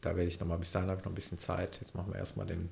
da 0.00 0.16
werde 0.16 0.28
ich 0.28 0.40
nochmal, 0.40 0.58
bis 0.58 0.72
dahin 0.72 0.88
habe 0.88 1.00
ich 1.00 1.04
noch 1.04 1.12
ein 1.12 1.14
bisschen 1.14 1.38
Zeit. 1.38 1.78
Jetzt 1.80 1.94
machen 1.94 2.12
wir 2.12 2.18
erstmal 2.18 2.46
den, 2.46 2.68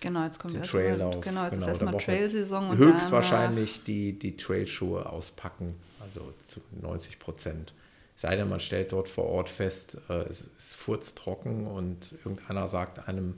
genau, 0.00 0.24
jetzt 0.24 0.38
kommt 0.38 0.54
den 0.54 0.62
Traillauf. 0.62 1.20
Genau, 1.20 1.44
jetzt 1.44 1.52
genau, 1.52 1.66
ist 1.66 1.68
erstmal 1.68 1.98
Trailsaison. 1.98 2.76
Höchstwahrscheinlich 2.76 3.84
die, 3.84 4.18
die 4.18 4.36
Trailschuhe 4.36 5.06
auspacken, 5.06 5.74
also 6.00 6.32
zu 6.40 6.60
90 6.80 7.18
Prozent. 7.18 7.72
Sei 8.14 8.34
denn, 8.34 8.48
man 8.48 8.60
stellt 8.60 8.92
dort 8.92 9.08
vor 9.08 9.26
Ort 9.26 9.50
fest, 9.50 9.98
äh, 10.08 10.22
es 10.22 10.42
ist 10.56 10.74
furztrocken 10.74 11.66
und 11.66 12.14
irgendeiner 12.24 12.66
sagt 12.66 13.08
einem, 13.08 13.34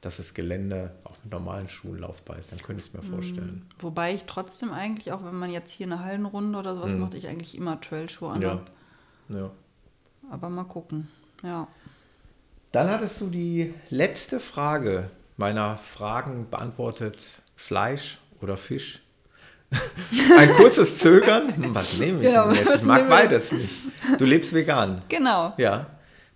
dass 0.00 0.16
das 0.16 0.34
Gelände 0.34 0.92
auch 1.04 1.16
mit 1.22 1.32
normalen 1.32 1.68
Schuhen 1.68 1.98
laufbar 1.98 2.38
ist, 2.38 2.52
dann 2.52 2.60
könnte 2.60 2.80
ich 2.80 2.88
es 2.88 2.94
mir 2.94 3.02
mm, 3.02 3.12
vorstellen. 3.12 3.66
Wobei 3.80 4.14
ich 4.14 4.24
trotzdem 4.24 4.72
eigentlich, 4.72 5.12
auch 5.12 5.24
wenn 5.24 5.34
man 5.34 5.50
jetzt 5.50 5.72
hier 5.72 5.86
eine 5.86 6.02
Hallenrunde 6.02 6.58
oder 6.58 6.74
sowas 6.74 6.94
mhm. 6.94 7.00
macht, 7.00 7.14
ich 7.14 7.26
eigentlich 7.26 7.54
immer 7.56 7.80
Trailschuhe 7.80 8.30
an. 8.30 8.40
Ja. 8.40 8.60
ja. 9.28 9.50
Aber 10.30 10.48
mal 10.48 10.64
gucken. 10.64 11.08
Ja. 11.42 11.68
Dann 12.72 12.88
hattest 12.88 13.20
du 13.20 13.26
die 13.26 13.74
letzte 13.88 14.40
Frage 14.40 15.10
meiner 15.36 15.78
Fragen 15.78 16.48
beantwortet: 16.50 17.42
Fleisch 17.56 18.20
oder 18.40 18.56
Fisch? 18.56 19.02
Ein 20.38 20.52
kurzes 20.54 20.98
Zögern. 20.98 21.54
Hm, 21.54 21.74
was 21.74 21.94
nehme 21.94 22.20
ich 22.20 22.28
genau, 22.28 22.48
denn 22.48 22.64
jetzt? 22.64 22.76
Ich 22.76 22.82
mag 22.82 23.08
beides 23.08 23.52
nicht. 23.52 23.70
Du 24.18 24.24
lebst 24.24 24.52
vegan. 24.52 25.02
Genau. 25.08 25.54
Ja. 25.58 25.86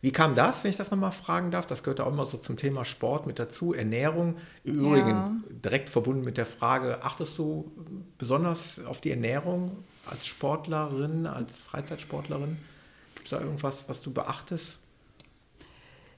Wie 0.01 0.13
kam 0.13 0.35
das, 0.35 0.63
wenn 0.63 0.71
ich 0.71 0.77
das 0.77 0.91
nochmal 0.91 1.13
fragen 1.13 1.51
darf? 1.51 1.67
Das 1.67 1.83
gehört 1.83 2.01
auch 2.01 2.09
immer 2.09 2.27
so 2.27 2.37
zum 2.37 2.59
Thema 2.59 2.85
Sport 2.85 3.27
mit 3.27 3.39
dazu, 3.39 3.73
Ernährung. 3.73 4.37
Im 4.63 4.79
Übrigen 4.79 5.09
ja. 5.09 5.33
direkt 5.65 5.89
verbunden 5.89 6.23
mit 6.23 6.37
der 6.37 6.45
Frage, 6.47 7.03
achtest 7.03 7.39
du 7.39 7.73
besonders 8.19 8.85
auf 8.85 9.01
die 9.01 9.11
Ernährung 9.11 9.83
als 10.05 10.27
Sportlerin, 10.27 11.27
als 11.27 11.59
Freizeitsportlerin? 11.59 12.59
Gibt 13.15 13.29
es 13.29 13.31
da 13.31 13.41
irgendwas, 13.41 13.89
was 13.89 14.03
du 14.03 14.13
beachtest? 14.13 14.79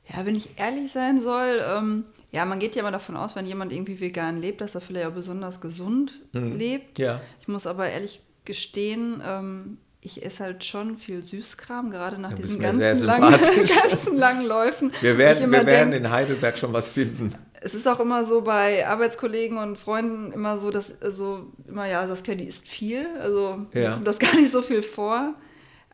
Ja, 0.09 0.24
wenn 0.24 0.37
ich 0.37 0.49
ehrlich 0.57 0.93
sein 0.93 1.20
soll, 1.20 1.61
ähm, 1.65 2.05
ja, 2.33 2.45
man 2.45 2.59
geht 2.59 2.77
ja 2.77 2.83
immer 2.83 2.93
davon 2.93 3.16
aus, 3.16 3.35
wenn 3.35 3.47
jemand 3.47 3.73
irgendwie 3.73 4.01
vegan 4.01 4.41
lebt, 4.41 4.61
dass 4.61 4.74
er 4.74 4.81
vielleicht 4.81 5.07
auch 5.07 5.12
besonders 5.12 5.61
gesund 5.61 6.12
mhm. 6.33 6.57
lebt. 6.57 6.99
Ja. 6.99 7.20
Ich 7.41 7.49
muss 7.49 7.66
aber 7.66 7.89
ehrlich 7.89 8.20
gestehen, 8.45 9.23
ähm, 9.27 9.78
ich 10.01 10.24
esse 10.24 10.45
halt 10.45 10.65
schon 10.65 10.99
viel 10.99 11.23
Süßkram, 11.23 11.91
gerade 11.91 12.20
nach 12.20 12.33
diesen 12.33 12.61
ganzen 12.61 13.05
langen, 13.05 13.33
ganzen 13.91 14.16
langen 14.16 14.47
Läufen. 14.47 14.93
Wir 15.01 15.19
werden, 15.19 15.51
wir 15.51 15.66
werden 15.66 15.91
denk, 15.91 16.05
in 16.05 16.11
Heidelberg 16.11 16.57
schon 16.57 16.73
was 16.73 16.91
finden. 16.91 17.35
Es 17.61 17.74
ist 17.74 17.89
auch 17.89 17.99
immer 17.99 18.24
so 18.24 18.43
bei 18.43 18.87
Arbeitskollegen 18.87 19.59
und 19.59 19.77
Freunden 19.77 20.33
immer 20.33 20.59
so, 20.59 20.70
dass 20.70 20.93
also 21.03 21.53
immer 21.66 21.87
ja, 21.87 22.07
das 22.07 22.23
die 22.23 22.45
isst 22.45 22.69
viel, 22.69 23.07
also 23.20 23.66
ja. 23.73 23.95
kommt 23.95 24.07
das 24.07 24.20
gar 24.20 24.37
nicht 24.37 24.53
so 24.53 24.62
viel 24.62 24.83
vor 24.83 25.35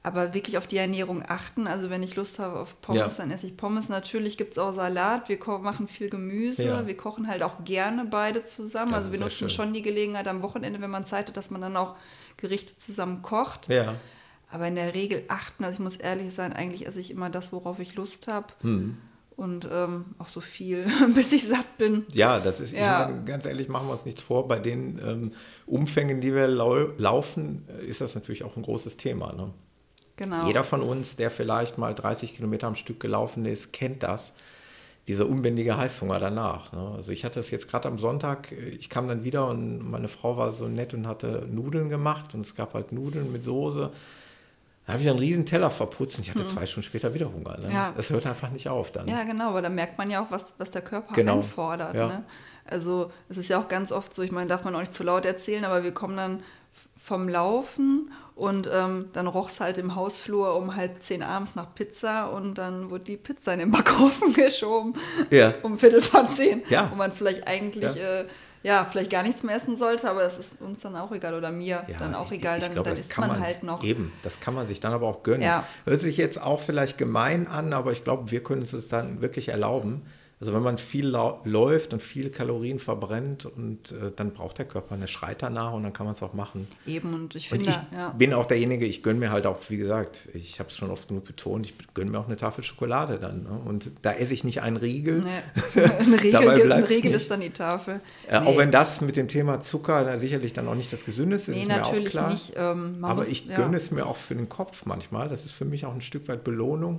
aber 0.02 0.34
wirklich 0.34 0.58
auf 0.58 0.66
die 0.66 0.78
Ernährung 0.78 1.22
achten. 1.26 1.66
Also 1.66 1.88
wenn 1.88 2.02
ich 2.02 2.16
Lust 2.16 2.38
habe 2.38 2.58
auf 2.58 2.80
Pommes, 2.80 3.00
ja. 3.00 3.08
dann 3.16 3.30
esse 3.30 3.46
ich 3.46 3.56
Pommes. 3.56 3.88
Natürlich 3.88 4.36
gibt 4.36 4.52
es 4.52 4.58
auch 4.58 4.72
Salat, 4.72 5.28
wir 5.28 5.38
machen 5.60 5.86
viel 5.86 6.10
Gemüse, 6.10 6.64
ja. 6.64 6.86
wir 6.86 6.96
kochen 6.96 7.28
halt 7.28 7.42
auch 7.42 7.64
gerne 7.64 8.04
beide 8.04 8.42
zusammen. 8.42 8.90
Das 8.90 9.02
also 9.04 9.12
wir 9.12 9.20
nutzen 9.20 9.48
schon 9.48 9.72
die 9.72 9.82
Gelegenheit 9.82 10.26
am 10.26 10.42
Wochenende, 10.42 10.80
wenn 10.80 10.90
man 10.90 11.06
Zeit 11.06 11.28
hat, 11.28 11.36
dass 11.36 11.50
man 11.50 11.60
dann 11.60 11.76
auch 11.76 11.94
Gerichte 12.36 12.76
zusammen 12.78 13.22
kocht. 13.22 13.68
Ja. 13.68 13.94
Aber 14.50 14.66
in 14.66 14.74
der 14.74 14.94
Regel 14.94 15.22
achten, 15.28 15.64
also 15.64 15.74
ich 15.74 15.80
muss 15.80 15.96
ehrlich 15.96 16.34
sein, 16.34 16.52
eigentlich 16.52 16.86
esse 16.86 17.00
ich 17.00 17.10
immer 17.10 17.30
das, 17.30 17.52
worauf 17.52 17.78
ich 17.78 17.94
Lust 17.94 18.28
habe. 18.28 18.48
Hm. 18.62 18.98
Und 19.36 19.66
ähm, 19.72 20.04
auch 20.18 20.28
so 20.28 20.40
viel, 20.40 20.86
bis 21.14 21.32
ich 21.32 21.46
satt 21.46 21.78
bin. 21.78 22.04
Ja, 22.12 22.38
das 22.38 22.60
ist, 22.60 22.72
Ja. 22.72 23.04
ich 23.04 23.08
meine, 23.08 23.24
ganz 23.24 23.46
ehrlich, 23.46 23.68
machen 23.68 23.86
wir 23.86 23.92
uns 23.92 24.04
nichts 24.04 24.20
vor. 24.20 24.46
Bei 24.48 24.58
den 24.58 24.98
ähm, 24.98 25.32
Umfängen, 25.64 26.20
die 26.20 26.34
wir 26.34 26.48
lau 26.48 26.74
laufen, 26.98 27.66
äh, 27.68 27.86
ist 27.86 28.02
das 28.02 28.14
natürlich 28.14 28.44
auch 28.44 28.56
ein 28.56 28.62
großes 28.62 28.98
Thema. 28.98 29.32
Ne? 29.32 29.54
Genau. 30.16 30.46
Jeder 30.46 30.62
von 30.64 30.82
uns, 30.82 31.16
der 31.16 31.30
vielleicht 31.30 31.78
mal 31.78 31.94
30 31.94 32.34
Kilometer 32.36 32.66
am 32.66 32.74
Stück 32.74 33.00
gelaufen 33.00 33.44
ist, 33.46 33.72
kennt 33.72 34.02
das. 34.02 34.32
Dieser 35.08 35.28
unbändige 35.28 35.76
Heißhunger 35.76 36.20
danach. 36.20 36.72
Ne? 36.72 36.92
Also 36.94 37.10
ich 37.10 37.24
hatte 37.24 37.40
es 37.40 37.50
jetzt 37.50 37.66
gerade 37.68 37.88
am 37.88 37.98
Sonntag, 37.98 38.52
äh, 38.52 38.68
ich 38.68 38.88
kam 38.88 39.08
dann 39.08 39.24
wieder 39.24 39.48
und 39.48 39.90
meine 39.90 40.06
Frau 40.08 40.36
war 40.36 40.52
so 40.52 40.68
nett 40.68 40.94
und 40.94 41.08
hatte 41.08 41.48
Nudeln 41.50 41.88
gemacht 41.88 42.34
und 42.34 42.42
es 42.42 42.54
gab 42.54 42.74
halt 42.74 42.92
Nudeln 42.92 43.32
mit 43.32 43.42
Soße. 43.42 43.90
Da 44.86 44.92
habe 44.92 45.02
ich 45.02 45.08
einen 45.08 45.18
riesen 45.18 45.44
Teller 45.46 45.70
verputzt 45.70 46.18
und 46.18 46.24
ich 46.24 46.30
hatte 46.30 46.46
zwei 46.46 46.66
Stunden 46.66 46.86
später 46.86 47.14
wieder 47.14 47.32
Hunger. 47.32 47.56
Ne? 47.58 47.66
Hm. 47.66 47.72
Ja. 47.72 47.92
Das 47.96 48.10
hört 48.10 48.26
einfach 48.26 48.50
nicht 48.50 48.68
auf 48.68 48.92
dann. 48.92 49.08
Ja, 49.08 49.24
genau, 49.24 49.54
weil 49.54 49.62
da 49.62 49.68
merkt 49.68 49.98
man 49.98 50.08
ja 50.10 50.22
auch, 50.22 50.30
was, 50.30 50.54
was 50.58 50.70
der 50.70 50.82
Körper 50.82 51.14
Genau, 51.14 51.36
einfordert. 51.38 51.94
ja. 51.94 52.06
Ne? 52.08 52.24
Also 52.64 53.10
es 53.28 53.36
ist 53.38 53.48
ja 53.48 53.58
auch 53.58 53.66
ganz 53.68 53.90
oft 53.90 54.14
so, 54.14 54.22
ich 54.22 54.30
meine, 54.30 54.48
darf 54.48 54.62
man 54.62 54.74
auch 54.76 54.80
nicht 54.80 54.94
zu 54.94 55.02
laut 55.02 55.24
erzählen, 55.26 55.64
aber 55.64 55.82
wir 55.82 55.92
kommen 55.92 56.16
dann 56.16 56.42
vom 57.02 57.28
Laufen 57.28 58.12
und 58.42 58.68
ähm, 58.72 59.08
dann 59.12 59.28
roch 59.28 59.48
es 59.50 59.60
halt 59.60 59.78
im 59.78 59.94
Hausflur 59.94 60.56
um 60.56 60.74
halb 60.74 61.00
zehn 61.00 61.22
abends 61.22 61.54
nach 61.54 61.74
Pizza 61.76 62.26
und 62.32 62.58
dann 62.58 62.90
wurde 62.90 63.04
die 63.04 63.16
Pizza 63.16 63.52
in 63.52 63.60
den 63.60 63.70
Backofen 63.70 64.32
geschoben 64.34 64.94
Ja. 65.30 65.54
um 65.62 65.78
Viertel 65.78 66.02
vor 66.02 66.26
zehn, 66.26 66.62
Ja. 66.68 66.90
wo 66.90 66.96
man 66.96 67.12
vielleicht 67.12 67.46
eigentlich 67.46 67.84
Ja. 67.94 68.20
äh, 68.20 68.24
ja 68.64 68.84
vielleicht 68.84 69.10
gar 69.10 69.22
nichts 69.22 69.42
mehr 69.44 69.54
essen 69.54 69.76
sollte, 69.76 70.10
aber 70.10 70.24
es 70.24 70.38
ist 70.38 70.60
uns 70.60 70.80
dann 70.80 70.96
auch 70.96 71.12
egal 71.12 71.34
oder 71.34 71.52
mir 71.52 71.84
Ja, 71.86 71.98
dann 71.98 72.14
auch 72.16 72.32
ich- 72.32 72.38
egal, 72.38 72.58
ich 72.58 72.64
dann, 72.64 72.72
glaube, 72.72 72.90
dann 72.90 72.98
isst 72.98 73.10
kann 73.10 73.28
man 73.28 73.38
man 73.38 73.46
halt 73.46 73.62
noch. 73.62 73.84
Eben, 73.84 74.12
das 74.24 74.40
kann 74.40 74.54
man 74.54 74.66
sich 74.66 74.80
dann 74.80 74.92
aber 74.92 75.06
auch 75.06 75.22
gönnen. 75.22 75.42
Ja. 75.42 75.64
Hört 75.84 76.00
sich 76.00 76.16
jetzt 76.16 76.40
auch 76.42 76.60
vielleicht 76.60 76.98
gemein 76.98 77.46
an, 77.46 77.72
aber 77.72 77.92
ich 77.92 78.02
glaube, 78.02 78.30
wir 78.32 78.42
können 78.42 78.62
es 78.62 78.74
uns 78.74 78.88
dann 78.88 79.20
wirklich 79.20 79.48
erlauben. 79.50 80.02
Also 80.42 80.54
wenn 80.54 80.64
man 80.64 80.76
viel 80.76 81.06
läuft 81.44 81.92
und 81.92 82.02
viel 82.02 82.28
Kalorien 82.28 82.80
verbrennt 82.80 83.46
und 83.46 83.92
äh, 83.92 84.10
dann 84.16 84.32
braucht 84.32 84.58
der 84.58 84.64
Körper 84.64 84.96
eine 84.96 85.06
Schreit 85.06 85.40
danach 85.40 85.72
und 85.72 85.84
dann 85.84 85.92
kann 85.92 86.04
man 86.04 86.16
es 86.16 86.22
auch 86.24 86.32
machen. 86.34 86.66
Eben 86.84 87.14
und 87.14 87.36
ich 87.36 87.52
Und 87.52 87.58
finde, 87.62 87.70
ich 87.92 87.96
ja. 87.96 88.08
bin 88.08 88.34
auch 88.34 88.46
derjenige, 88.46 88.84
ich 88.84 89.04
gönne 89.04 89.20
mir 89.20 89.30
halt 89.30 89.46
auch, 89.46 89.58
wie 89.68 89.76
gesagt, 89.76 90.28
ich 90.34 90.58
habe 90.58 90.68
es 90.68 90.76
schon 90.76 90.90
oft 90.90 91.06
genug 91.06 91.26
betont, 91.26 91.66
ich 91.66 91.74
gönne 91.94 92.10
mir 92.10 92.18
auch 92.18 92.26
eine 92.26 92.36
Tafel 92.36 92.64
Schokolade 92.64 93.20
dann. 93.20 93.44
Ne? 93.44 93.50
Und 93.64 93.88
da 94.02 94.14
esse 94.14 94.34
ich 94.34 94.42
nicht 94.42 94.62
einen 94.62 94.78
Riegel. 94.78 95.20
Nee. 95.22 95.80
Eine 96.00 96.20
Regel, 96.20 96.32
Dabei 96.32 96.80
gibt, 96.82 97.04
nicht. 97.04 97.14
ist 97.14 97.30
dann 97.30 97.40
die 97.40 97.50
Tafel. 97.50 98.00
Äh, 98.28 98.40
Nee. 98.40 98.48
Auch 98.48 98.58
wenn 98.58 98.72
das 98.72 99.00
mit 99.00 99.14
dem 99.16 99.28
Thema 99.28 99.60
Zucker 99.60 100.02
na, 100.04 100.18
sicherlich 100.18 100.52
dann 100.52 100.66
auch 100.66 100.74
nicht 100.74 100.92
das 100.92 101.04
Gesündeste 101.04 101.52
ist, 101.52 101.56
Nee, 101.58 101.62
ist 101.62 101.68
mir 101.68 101.84
auch 101.86 101.92
natürlich 101.92 102.10
klar. 102.10 102.30
nicht. 102.32 102.52
Ähm, 102.56 102.96
Aber 103.02 103.20
muss- 103.20 103.28
ich 103.28 103.46
ja. 103.46 103.54
gönne 103.54 103.76
es 103.76 103.92
mir 103.92 104.06
auch 104.06 104.16
für 104.16 104.34
den 104.34 104.48
Kopf 104.48 104.86
manchmal. 104.86 105.28
Das 105.28 105.44
ist 105.44 105.52
für 105.52 105.64
mich 105.66 105.86
auch 105.86 105.94
ein 105.94 106.00
Stück 106.00 106.26
weit 106.26 106.42
Belohnung. 106.42 106.98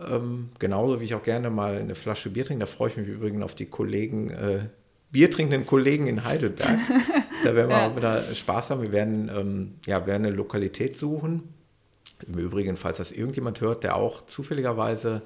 Ähm, 0.00 0.50
genauso 0.58 1.00
wie 1.00 1.04
ich 1.04 1.14
auch 1.14 1.22
gerne 1.22 1.50
mal 1.50 1.76
eine 1.78 1.94
Flasche 1.94 2.30
Bier 2.30 2.44
trinke. 2.44 2.60
Da 2.60 2.66
freue 2.66 2.90
ich 2.90 2.96
mich 2.96 3.08
übrigens 3.08 3.42
auf 3.42 3.54
die 3.54 3.66
Kollegen, 3.66 4.30
äh, 4.30 4.60
biertrinkenden 5.10 5.66
Kollegen 5.66 6.06
in 6.06 6.24
Heidelberg. 6.24 6.78
da 7.44 7.54
werden 7.54 7.68
wir 7.70 7.76
Ja. 7.78 7.88
auch 7.88 7.96
wieder 7.96 8.34
Spaß 8.34 8.70
haben. 8.70 8.82
Wir 8.82 8.92
werden, 8.92 9.30
ähm, 9.34 9.74
ja, 9.86 10.06
werden 10.06 10.26
eine 10.26 10.36
Lokalität 10.36 10.96
suchen. 10.98 11.42
Im 12.26 12.38
Übrigen, 12.38 12.76
falls 12.76 12.98
das 12.98 13.12
irgendjemand 13.12 13.60
hört, 13.60 13.84
der 13.84 13.96
auch 13.96 14.26
zufälligerweise 14.26 15.22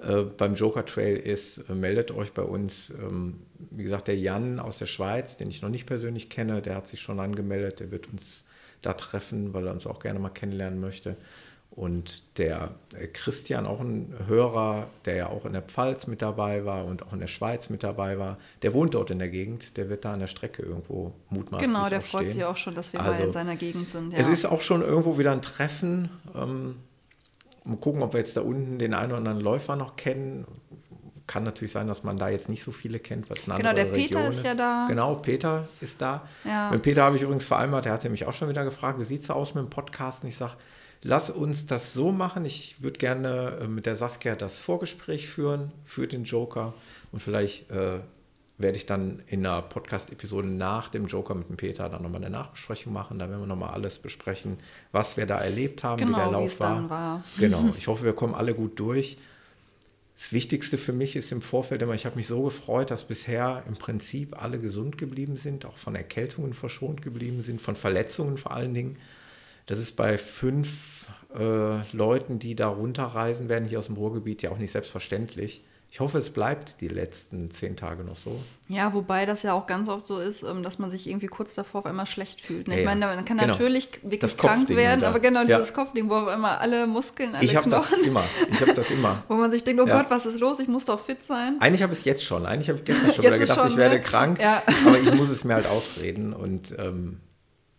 äh, 0.00 0.22
beim 0.22 0.54
Joker 0.54 0.84
Trail 0.86 1.16
ist, 1.16 1.58
äh, 1.68 1.74
meldet 1.74 2.12
euch 2.12 2.32
bei 2.32 2.42
uns. 2.42 2.90
Ähm, 2.90 3.40
wie 3.70 3.82
gesagt, 3.82 4.06
der 4.08 4.16
Jan 4.16 4.60
aus 4.60 4.78
der 4.78 4.86
Schweiz, 4.86 5.36
den 5.36 5.50
ich 5.50 5.62
noch 5.62 5.70
nicht 5.70 5.86
persönlich 5.86 6.28
kenne, 6.30 6.62
der 6.62 6.76
hat 6.76 6.86
sich 6.88 7.00
schon 7.00 7.18
angemeldet. 7.18 7.80
Der 7.80 7.90
wird 7.90 8.08
uns 8.12 8.44
da 8.82 8.92
treffen, 8.94 9.52
weil 9.54 9.66
er 9.66 9.72
uns 9.72 9.86
auch 9.88 9.98
gerne 9.98 10.20
mal 10.20 10.28
kennenlernen 10.28 10.80
möchte. 10.80 11.16
Und 11.78 12.36
der 12.38 12.72
äh, 12.92 13.06
Christian, 13.06 13.64
auch 13.64 13.78
ein 13.78 14.12
Hörer, 14.26 14.88
der 15.04 15.14
ja 15.14 15.26
auch 15.28 15.44
in 15.44 15.52
der 15.52 15.62
Pfalz 15.62 16.08
mit 16.08 16.22
dabei 16.22 16.64
war 16.64 16.84
und 16.84 17.06
auch 17.06 17.12
in 17.12 17.20
der 17.20 17.28
Schweiz 17.28 17.70
mit 17.70 17.84
dabei 17.84 18.18
war, 18.18 18.36
der 18.62 18.74
wohnt 18.74 18.94
dort 18.94 19.10
in 19.12 19.20
der 19.20 19.28
Gegend, 19.28 19.76
der 19.76 19.88
wird 19.88 20.04
da 20.04 20.14
an 20.14 20.18
der 20.18 20.26
Strecke 20.26 20.62
irgendwo 20.62 21.12
mutmaßlich 21.30 21.68
Genau, 21.70 21.88
der 21.88 22.00
freut 22.00 22.22
stehen. 22.22 22.32
sich 22.32 22.44
auch 22.44 22.56
schon, 22.56 22.74
dass 22.74 22.92
wir 22.92 22.98
mal 23.00 23.10
Also, 23.12 23.22
in 23.22 23.32
seiner 23.32 23.54
Gegend 23.54 23.90
sind. 23.90 24.12
Ja. 24.12 24.18
Es 24.18 24.26
ist 24.28 24.44
auch 24.44 24.60
schon 24.60 24.82
irgendwo 24.82 25.18
wieder 25.18 25.30
ein 25.30 25.40
Treffen. 25.40 26.10
Ähm, 26.34 26.78
mal 27.62 27.76
gucken, 27.76 28.02
ob 28.02 28.12
wir 28.12 28.18
jetzt 28.18 28.36
da 28.36 28.40
unten 28.40 28.80
den 28.80 28.92
einen 28.92 29.12
oder 29.12 29.18
anderen 29.18 29.40
Läufer 29.40 29.76
noch 29.76 29.94
kennen. 29.94 30.46
Kann 31.28 31.44
natürlich 31.44 31.70
sein, 31.70 31.86
dass 31.86 32.02
man 32.02 32.16
da 32.16 32.28
jetzt 32.28 32.48
nicht 32.48 32.64
so 32.64 32.72
viele 32.72 32.98
kennt, 32.98 33.30
was 33.30 33.46
eine 33.46 33.56
Genau, 33.58 33.68
andere 33.70 33.86
der 33.86 33.92
Peter 33.92 34.18
Region 34.18 34.32
ist 34.32 34.44
ja 34.44 34.54
da. 34.56 34.86
Genau, 34.88 35.14
Peter 35.14 35.68
ist 35.80 36.00
da. 36.02 36.26
Ja. 36.44 36.70
Mit 36.72 36.82
Peter 36.82 37.04
habe 37.04 37.14
ich 37.14 37.22
übrigens 37.22 37.44
vereinbart, 37.44 37.84
der 37.84 37.92
hatte 37.92 38.10
mich 38.10 38.26
auch 38.26 38.32
schon 38.32 38.48
wieder 38.48 38.64
gefragt, 38.64 38.98
wie 38.98 39.04
sieht 39.04 39.22
es 39.22 39.30
aus 39.30 39.54
mit 39.54 39.62
dem 39.62 39.70
Podcast? 39.70 40.24
Und 40.24 40.30
ich 40.30 40.36
sage, 40.36 40.54
lass 41.02 41.30
uns 41.30 41.66
das 41.66 41.92
so 41.92 42.12
machen. 42.12 42.44
Ich 42.44 42.76
würde 42.82 42.98
gerne 42.98 43.58
äh, 43.62 43.68
mit 43.68 43.86
der 43.86 43.96
Saskia 43.96 44.34
das 44.34 44.58
Vorgespräch 44.58 45.28
führen 45.28 45.72
für 45.84 46.06
den 46.06 46.24
Joker 46.24 46.74
und 47.12 47.22
vielleicht 47.22 47.70
äh, 47.70 48.00
werde 48.58 48.76
ich 48.76 48.86
dann 48.86 49.22
in 49.28 49.46
einer 49.46 49.62
Podcast-Episode 49.62 50.48
nach 50.48 50.88
dem 50.88 51.06
Joker 51.06 51.34
mit 51.36 51.48
dem 51.48 51.56
Peter 51.56 51.88
dann 51.88 52.02
nochmal 52.02 52.22
eine 52.24 52.30
Nachbesprechung 52.30 52.92
machen. 52.92 53.18
Da 53.20 53.28
werden 53.30 53.40
wir 53.40 53.46
nochmal 53.46 53.70
alles 53.70 54.00
besprechen, 54.00 54.58
was 54.90 55.16
wir 55.16 55.26
da 55.26 55.38
erlebt 55.38 55.84
haben, 55.84 56.00
wie 56.00 56.04
Genau, 56.06 56.18
der 56.18 56.28
wie 56.28 56.32
Lauf 56.32 56.52
es 56.54 56.60
war. 56.60 56.90
war. 56.90 57.24
Genau, 57.38 57.72
ich 57.78 57.86
hoffe, 57.86 58.04
wir 58.04 58.14
kommen 58.14 58.34
alle 58.34 58.54
gut 58.54 58.78
durch. 58.80 59.16
Das 60.16 60.32
Wichtigste 60.32 60.76
für 60.78 60.92
mich 60.92 61.14
ist 61.14 61.30
im 61.30 61.40
Vorfeld 61.40 61.80
immer, 61.80 61.94
ich 61.94 62.04
habe 62.04 62.16
mich 62.16 62.26
so 62.26 62.42
gefreut, 62.42 62.90
dass 62.90 63.04
bisher 63.04 63.62
im 63.68 63.76
Prinzip 63.76 64.42
alle 64.42 64.58
gesund 64.58 64.98
geblieben 64.98 65.36
sind, 65.36 65.64
auch 65.64 65.76
von 65.78 65.94
Erkältungen 65.94 66.54
verschont 66.54 67.02
geblieben 67.02 67.40
sind, 67.40 67.60
von 67.62 67.76
Verletzungen 67.76 68.36
vor 68.38 68.50
allen 68.50 68.74
Dingen. 68.74 68.96
Das 69.68 69.78
ist 69.78 69.96
bei 69.96 70.18
fünf 70.18 71.06
äh, 71.38 71.82
Leuten, 71.96 72.38
die 72.38 72.56
da 72.56 72.68
runterreisen 72.68 73.48
werden, 73.48 73.68
hier 73.68 73.78
aus 73.78 73.86
dem 73.86 73.96
Ruhrgebiet, 73.96 74.42
ja 74.42 74.50
auch 74.50 74.58
nicht 74.58 74.72
selbstverständlich. 74.72 75.62
Ich 75.90 76.00
hoffe, 76.00 76.18
es 76.18 76.28
bleibt 76.30 76.82
die 76.82 76.88
letzten 76.88 77.50
zehn 77.50 77.74
Tage 77.76 78.04
noch 78.04 78.16
so. 78.16 78.38
Ja, 78.68 78.92
wobei 78.92 79.24
das 79.24 79.42
ja 79.42 79.54
auch 79.54 79.66
ganz 79.66 79.88
oft 79.88 80.06
so 80.06 80.18
ist, 80.18 80.42
ähm, 80.42 80.62
dass 80.62 80.78
man 80.78 80.90
sich 80.90 81.06
irgendwie 81.08 81.28
kurz 81.28 81.54
davor 81.54 81.78
auf 81.80 81.86
einmal 81.86 82.04
schlecht 82.04 82.44
fühlt. 82.44 82.68
ne? 82.68 82.74
Ja, 82.74 82.80
Ich 82.80 82.86
meine, 82.86 83.06
man 83.06 83.24
kann 83.24 83.38
Genau. 83.38 83.52
natürlich 83.52 83.88
wirklich 84.02 84.20
Das 84.20 84.36
krank 84.36 84.56
Kopfding 84.60 84.76
werden, 84.76 85.00
da. 85.00 85.08
aber 85.08 85.20
genau 85.20 85.40
Ja. 85.44 85.58
dieses 85.58 85.72
Kopfding, 85.72 86.10
wo 86.10 86.14
auf 86.16 86.28
einmal 86.28 86.58
alle 86.58 86.86
Muskeln, 86.86 87.34
alle 87.34 87.44
Ich 87.44 87.56
habe 87.56 87.70
das 87.70 87.90
immer. 87.92 88.24
Ich 88.50 88.60
habe 88.60 88.74
das 88.74 88.90
immer. 88.90 89.22
wo 89.28 89.34
man 89.34 89.50
sich 89.50 89.64
denkt, 89.64 89.82
oh 89.82 89.86
Ja. 89.86 89.98
Gott, 90.02 90.10
was 90.10 90.26
ist 90.26 90.38
los? 90.40 90.60
Ich 90.60 90.68
muss 90.68 90.84
doch 90.84 91.02
fit 91.02 91.22
sein. 91.24 91.56
Eigentlich 91.60 91.82
habe 91.82 91.92
ich 91.94 92.00
es 92.00 92.04
jetzt 92.04 92.22
schon. 92.24 92.44
Eigentlich 92.44 92.68
habe 92.68 92.78
ich 92.80 92.84
gestern 92.84 93.14
schon 93.14 93.24
wieder 93.24 93.38
gedacht, 93.38 93.58
schon, 93.58 93.68
ich 93.70 93.76
werde 93.76 93.94
ne? 93.96 94.00
krank. 94.02 94.40
Ja. 94.40 94.62
Aber 94.86 94.98
ich 94.98 95.14
muss 95.14 95.30
es 95.30 95.44
mir 95.44 95.54
halt 95.54 95.66
ausreden. 95.66 96.34
Und 96.34 96.74
ähm, 96.78 97.20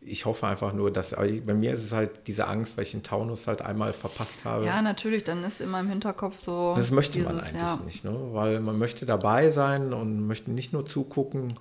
ich 0.02 0.26
hoffe 0.26 0.48
einfach 0.48 0.74
nur, 0.74 0.92
dass 0.92 1.12
bei 1.12 1.54
mir 1.54 1.74
ist 1.74 1.84
es 1.84 1.92
halt 1.92 2.28
diese 2.28 2.48
Angst, 2.48 2.78
weil 2.78 2.84
ich 2.84 2.92
den 2.92 3.04
Taunus 3.04 3.48
halt 3.48 3.62
einmal 3.62 3.94
verpasst 3.94 4.46
habe. 4.46 4.66
Ja, 4.66 4.82
natürlich, 4.82 5.24
dann 5.24 5.44
ist 5.44 5.60
immer 5.60 5.80
im 5.82 5.90
Hinterkopf 5.90 6.40
so. 6.40 6.74
das 6.76 6.92
möchte 6.92 7.20
man 7.20 7.40
dieses, 7.40 7.50
eigentlich 7.50 7.62
ja. 7.62 7.80
nicht, 7.86 8.04
ne? 8.06 8.16
weil 8.32 8.60
man 8.62 8.78
möchte 8.78 9.06
dabei 9.06 9.52
sein 9.52 9.94
und 9.94 10.26
möchte 10.26 10.52
nicht 10.52 10.72
nur 10.72 10.86
zugucken, 10.86 11.60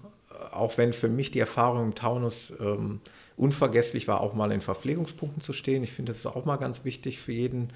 auch 0.53 0.79
wenn 0.79 0.93
für 0.93 1.09
mich 1.09 1.31
die 1.31 1.41
Erfahrung 1.41 1.83
im 1.83 1.95
Taunus 1.95 2.53
ähm, 2.61 3.01
unvergesslich 3.37 4.07
war, 4.07 4.21
auch 4.21 4.35
mal 4.35 4.53
in 4.53 4.61
Verpflegungspunkten 4.61 5.43
zu 5.43 5.53
stehen. 5.53 5.83
Ich 5.83 5.93
finde, 5.93 6.13
das 6.13 6.19
ist 6.19 6.27
auch 6.27 6.45
mal 6.45 6.57
ganz 6.57 6.85
wichtig 6.85 7.21
für 7.21 7.33
jeden 7.33 7.73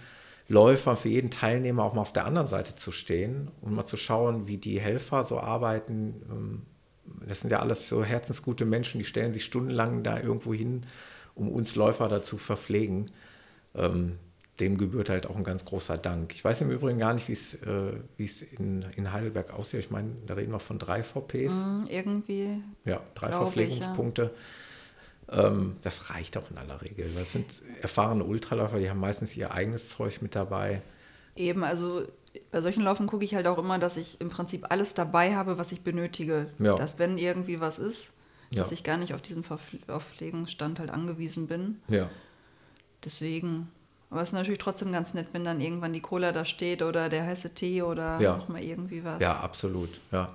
Läufer, 0.48 0.96
für 0.96 1.08
jeden 1.08 1.30
Teilnehmer 1.30 1.84
auch 1.84 1.94
mal 1.94 2.02
auf 2.02 2.12
der 2.12 2.24
anderen 2.24 2.48
Seite 2.48 2.74
zu 2.76 2.92
stehen 2.92 3.50
und 3.60 3.74
mal 3.74 3.86
zu 3.86 3.96
schauen, 3.96 4.46
wie 4.46 4.58
die 4.58 4.80
Helfer 4.80 5.24
so 5.24 5.38
arbeiten. 5.38 6.22
Ähm, 6.30 6.62
Das 7.28 7.40
sind 7.40 7.50
ja 7.50 7.60
alles 7.60 7.88
so 7.88 8.04
herzensgute 8.04 8.64
Menschen, 8.64 8.98
die 8.98 9.04
stellen 9.04 9.32
sich 9.32 9.44
stundenlang 9.44 10.02
da 10.02 10.18
irgendwo 10.20 10.54
hin, 10.54 10.84
um 11.34 11.48
uns 11.48 11.74
Läufer 11.74 12.08
dazu 12.08 12.38
verpflegen. 12.38 13.10
Ähm, 13.74 14.18
dem 14.60 14.76
gebührt 14.76 15.08
halt 15.08 15.26
auch 15.26 15.36
ein 15.36 15.44
ganz 15.44 15.64
großer 15.64 15.96
Dank. 15.96 16.34
Ich 16.34 16.44
weiß 16.44 16.60
im 16.60 16.70
Übrigen 16.70 16.98
gar 16.98 17.14
nicht, 17.14 17.28
wie 17.28 17.32
es 17.32 17.54
äh, 17.54 17.92
es 18.18 18.42
in, 18.42 18.84
in 18.96 19.12
Heidelberg 19.12 19.52
aussieht. 19.52 19.80
Ich 19.80 19.90
meine, 19.90 20.10
da 20.26 20.34
reden 20.34 20.52
wir 20.52 20.60
von 20.60 20.78
drei 20.78 21.02
VPs. 21.02 21.52
Hm, 21.52 21.86
Irgendwie. 21.88 22.62
Ja, 22.84 23.00
drei 23.14 23.28
Glaub 23.28 23.42
ich, 23.42 23.54
Verpflegungspunkte. 23.54 24.30
Ähm, 25.30 25.76
das 25.82 26.10
reicht 26.10 26.36
auch 26.36 26.50
in 26.50 26.58
aller 26.58 26.82
Regel. 26.82 27.12
Das 27.16 27.32
sind 27.32 27.46
erfahrene 27.80 28.24
Ultraläufer, 28.24 28.78
die 28.78 28.90
haben 28.90 29.00
meistens 29.00 29.36
ihr 29.36 29.52
eigenes 29.52 29.88
Zeug 29.88 30.20
mit 30.20 30.34
dabei. 30.34 30.82
Eben, 31.34 31.64
also 31.64 32.06
bei 32.50 32.60
solchen 32.62 32.82
Laufen 32.82 33.06
gucke 33.06 33.24
ich 33.24 33.34
halt 33.34 33.46
auch 33.46 33.58
immer, 33.58 33.78
dass 33.78 33.96
ich 33.96 34.20
im 34.20 34.28
Prinzip 34.30 34.66
alles 34.70 34.94
dabei 34.94 35.34
habe, 35.36 35.58
was 35.58 35.72
ich 35.72 35.82
benötige. 35.82 36.46
Ja. 36.58 36.74
Dass 36.76 36.98
wenn 36.98 37.18
irgendwie 37.18 37.60
was 37.60 37.78
ist, 37.78 38.12
Ja. 38.50 38.62
dass 38.62 38.72
ich 38.72 38.84
gar 38.84 38.96
nicht 38.96 39.14
auf 39.14 39.22
diesen 39.22 39.42
Verpfle- 39.44 39.84
Verpflegungsstand 39.86 40.78
halt 40.78 40.90
angewiesen 40.90 41.46
bin. 41.46 41.80
Ja. 41.88 42.08
Deswegen. 43.04 43.68
Aber 44.10 44.20
es 44.20 44.28
ist 44.28 44.34
natürlich 44.34 44.58
trotzdem 44.58 44.92
ganz 44.92 45.14
nett, 45.14 45.28
wenn 45.32 45.44
dann 45.44 45.60
irgendwann 45.62 45.94
die 45.94 46.02
Cola 46.02 46.32
da 46.32 46.44
steht 46.44 46.82
oder 46.82 47.08
der 47.08 47.24
heiße 47.24 47.54
Tee 47.54 47.80
oder 47.82 48.20
Ja. 48.20 48.36
noch 48.36 48.48
mal 48.48 48.62
irgendwie 48.62 49.02
was. 49.04 49.20
Ja, 49.22 49.40
absolut, 49.40 50.00
ja. 50.10 50.28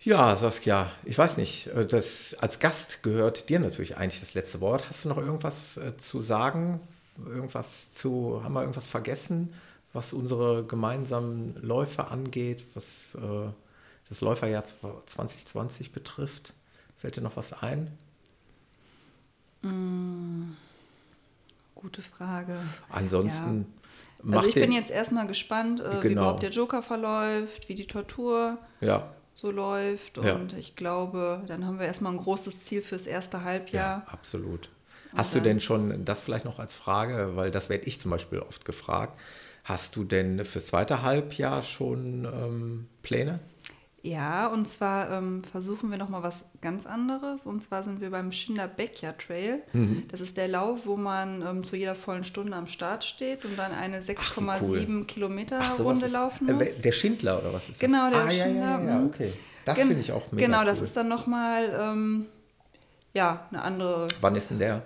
Ja, 0.00 0.34
Saskia, 0.34 0.90
ich 1.04 1.16
weiß 1.16 1.36
nicht, 1.36 1.68
äh, 1.68 1.86
das, 1.86 2.34
als 2.40 2.58
Gast 2.58 3.02
gehört 3.04 3.48
dir 3.48 3.60
natürlich 3.60 3.96
eigentlich 3.96 4.20
das 4.20 4.34
letzte 4.34 4.60
Wort. 4.60 4.88
Hast 4.88 5.04
du 5.04 5.08
noch 5.10 5.18
irgendwas 5.18 5.76
äh, 5.76 5.96
zu 5.96 6.22
sagen? 6.22 6.80
Irgendwas 7.24 7.92
zu, 7.94 8.40
haben 8.42 8.54
wir 8.54 8.62
irgendwas 8.62 8.88
vergessen, 8.88 9.52
was 9.92 10.12
unsere 10.12 10.64
gemeinsamen 10.64 11.54
Läufe 11.62 12.08
angeht, 12.08 12.66
was 12.74 13.14
äh, 13.14 13.48
das 14.08 14.20
Läuferjahr 14.20 14.64
2020 14.64 15.92
betrifft? 15.92 16.54
Fällt 16.98 17.16
dir 17.16 17.20
noch 17.22 17.36
was 17.36 17.52
ein? 17.52 17.90
Gute 21.74 22.02
Frage. 22.02 22.58
Ansonsten 22.90 23.66
Ja. 24.18 24.24
macht 24.24 24.36
Also 24.38 24.48
ich 24.48 24.54
den, 24.54 24.64
bin 24.64 24.72
jetzt 24.72 24.90
erstmal 24.90 25.26
gespannt, 25.26 25.80
äh, 25.80 26.02
wie 26.02 26.08
Genau. 26.08 26.22
überhaupt 26.22 26.42
der 26.42 26.50
Joker 26.50 26.82
verläuft, 26.82 27.68
wie 27.68 27.74
die 27.74 27.86
Tortur 27.86 28.58
ja, 28.80 29.08
so 29.34 29.50
läuft. 29.50 30.18
Ja. 30.18 30.34
Und 30.34 30.52
ich 30.54 30.76
glaube, 30.76 31.42
dann 31.46 31.64
haben 31.66 31.78
wir 31.78 31.86
erstmal 31.86 32.12
ein 32.12 32.18
großes 32.18 32.64
Ziel 32.64 32.82
fürs 32.82 33.06
erste 33.06 33.38
ja, 33.38 33.44
Halbjahr. 33.44 34.02
absolut. 34.06 34.68
Hast 35.14 35.34
du 35.34 35.40
denn 35.40 35.60
schon, 35.60 36.04
das 36.04 36.22
vielleicht 36.22 36.44
noch 36.46 36.58
als 36.58 36.74
Frage, 36.74 37.36
weil 37.36 37.50
das 37.50 37.68
werde 37.68 37.84
ich 37.84 38.00
zum 38.00 38.10
Beispiel 38.10 38.38
oft 38.40 38.64
gefragt, 38.64 39.18
hast 39.64 39.96
du 39.96 40.04
denn 40.04 40.44
fürs 40.44 40.66
zweite 40.66 41.02
Halbjahr 41.02 41.62
schon 41.62 42.24
ähm, 42.24 42.88
Pläne? 43.02 43.40
Ja, 44.04 44.48
und 44.48 44.66
zwar 44.66 45.12
ähm, 45.12 45.44
versuchen 45.44 45.88
wir 45.92 45.96
nochmal 45.96 46.24
was 46.24 46.42
ganz 46.60 46.86
anderes. 46.86 47.46
Und 47.46 47.62
zwar 47.62 47.84
sind 47.84 48.00
wir 48.00 48.10
beim 48.10 48.32
Schinder 48.32 48.66
Backyard 48.66 49.20
Trail. 49.20 49.62
Mhm. 49.72 50.02
Das 50.10 50.20
ist 50.20 50.36
der 50.36 50.48
Lauf, 50.48 50.80
wo 50.86 50.96
man 50.96 51.40
ähm, 51.42 51.62
zu 51.62 51.76
jeder 51.76 51.94
vollen 51.94 52.24
Stunde 52.24 52.56
am 52.56 52.66
Start 52.66 53.04
steht 53.04 53.44
und 53.44 53.56
dann 53.56 53.70
eine 53.70 54.00
wie 54.06 54.10
6,7 54.12 54.60
cool. 54.62 55.04
Kilometer 55.06 55.62
sowas 55.62 55.80
Runde 55.80 56.06
ist- 56.06 56.12
laufen 56.12 56.48
äh, 56.48 56.52
muss. 56.52 56.62
wer- 56.64 56.72
Der 56.72 56.92
Schindler 56.92 57.38
oder 57.38 57.52
was 57.52 57.68
ist 57.68 57.74
das? 57.74 57.78
Genau, 57.78 58.10
der 58.10 58.22
ah, 58.24 58.30
ja, 58.30 58.32
ja, 58.32 58.36
ja, 58.38 58.44
Schindler, 58.46 58.92
ja, 58.92 58.98
mhm. 58.98 59.06
okay. 59.06 59.32
Das 59.64 59.78
finde 59.78 60.00
ich 60.00 60.10
auch 60.10 60.32
mega 60.32 60.46
Genau, 60.46 60.64
das 60.64 60.78
cool. 60.78 60.84
ist 60.84 60.96
dann 60.96 61.06
nochmal, 61.08 61.70
ähm, 61.80 62.26
ja, 63.14 63.46
eine 63.52 63.62
andere. 63.62 64.08
Wann 64.20 64.34
ist 64.34 64.50
denn 64.50 64.58
der? 64.58 64.82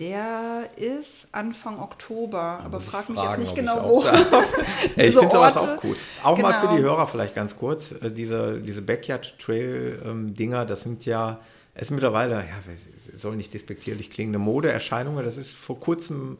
Der 0.00 0.70
ist 0.76 1.28
Anfang 1.32 1.78
Oktober, 1.78 2.60
aber 2.64 2.78
ich 2.78 2.84
frag 2.84 3.08
mich 3.10 3.18
jetzt 3.18 3.26
fragen, 3.26 3.42
nicht 3.42 3.50
ob 3.52 3.58
ich 3.58 3.64
genau 3.64 3.88
wo. 3.88 4.02
Ey, 4.96 5.08
ich 5.08 5.14
finde 5.14 5.30
sowas 5.30 5.56
auch 5.58 5.84
cool. 5.84 5.94
Auch 6.22 6.38
mal 6.38 6.54
für 6.54 6.60
Genau. 6.68 6.76
die 6.76 6.82
Hörer 6.82 7.06
vielleicht 7.06 7.34
ganz 7.34 7.56
kurz. 7.56 7.92
äh, 7.92 8.10
Diese, 8.10 8.60
diese 8.60 8.82
Backyard-Trail-Dinger, 8.82 10.64
das 10.66 10.82
sind 10.82 11.04
ja, 11.04 11.40
es 11.74 11.82
ist 11.82 11.90
mittlerweile, 11.90 12.36
ja, 12.36 13.16
soll 13.16 13.36
nicht 13.36 13.52
despektierlich 13.54 14.10
klingen, 14.10 14.30
eine 14.34 14.38
Modeerscheinung. 14.42 15.16
Das 15.22 15.36
ist 15.36 15.54
vor 15.54 15.78
kurzem 15.78 16.38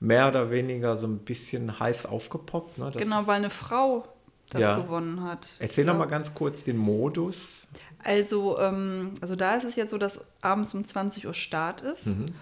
mehr 0.00 0.28
oder 0.28 0.50
weniger 0.50 0.96
so 0.96 1.06
ein 1.06 1.18
bisschen 1.18 1.78
heiß 1.78 2.06
aufgepoppt. 2.06 2.78
Ne? 2.78 2.92
Genau, 2.96 3.26
weil 3.26 3.36
eine 3.36 3.50
Frau 3.50 4.04
das 4.50 4.60
Ja. 4.60 4.76
gewonnen 4.76 5.22
hat. 5.24 5.48
Erzähl 5.58 5.86
Ja. 5.86 5.92
noch 5.92 5.98
mal 5.98 6.06
ganz 6.06 6.34
kurz 6.34 6.64
den 6.64 6.76
Modus. 6.76 7.66
Also, 8.04 8.58
ähm, 8.58 9.14
also 9.20 9.36
da 9.36 9.56
ist 9.56 9.64
es 9.64 9.74
jetzt 9.76 9.90
so, 9.90 9.98
dass 9.98 10.20
abends 10.40 10.74
um 10.74 10.84
20 10.84 11.26
Uhr 11.26 11.34
Start 11.34 11.80
ist. 11.80 12.06
Mhm. 12.06 12.34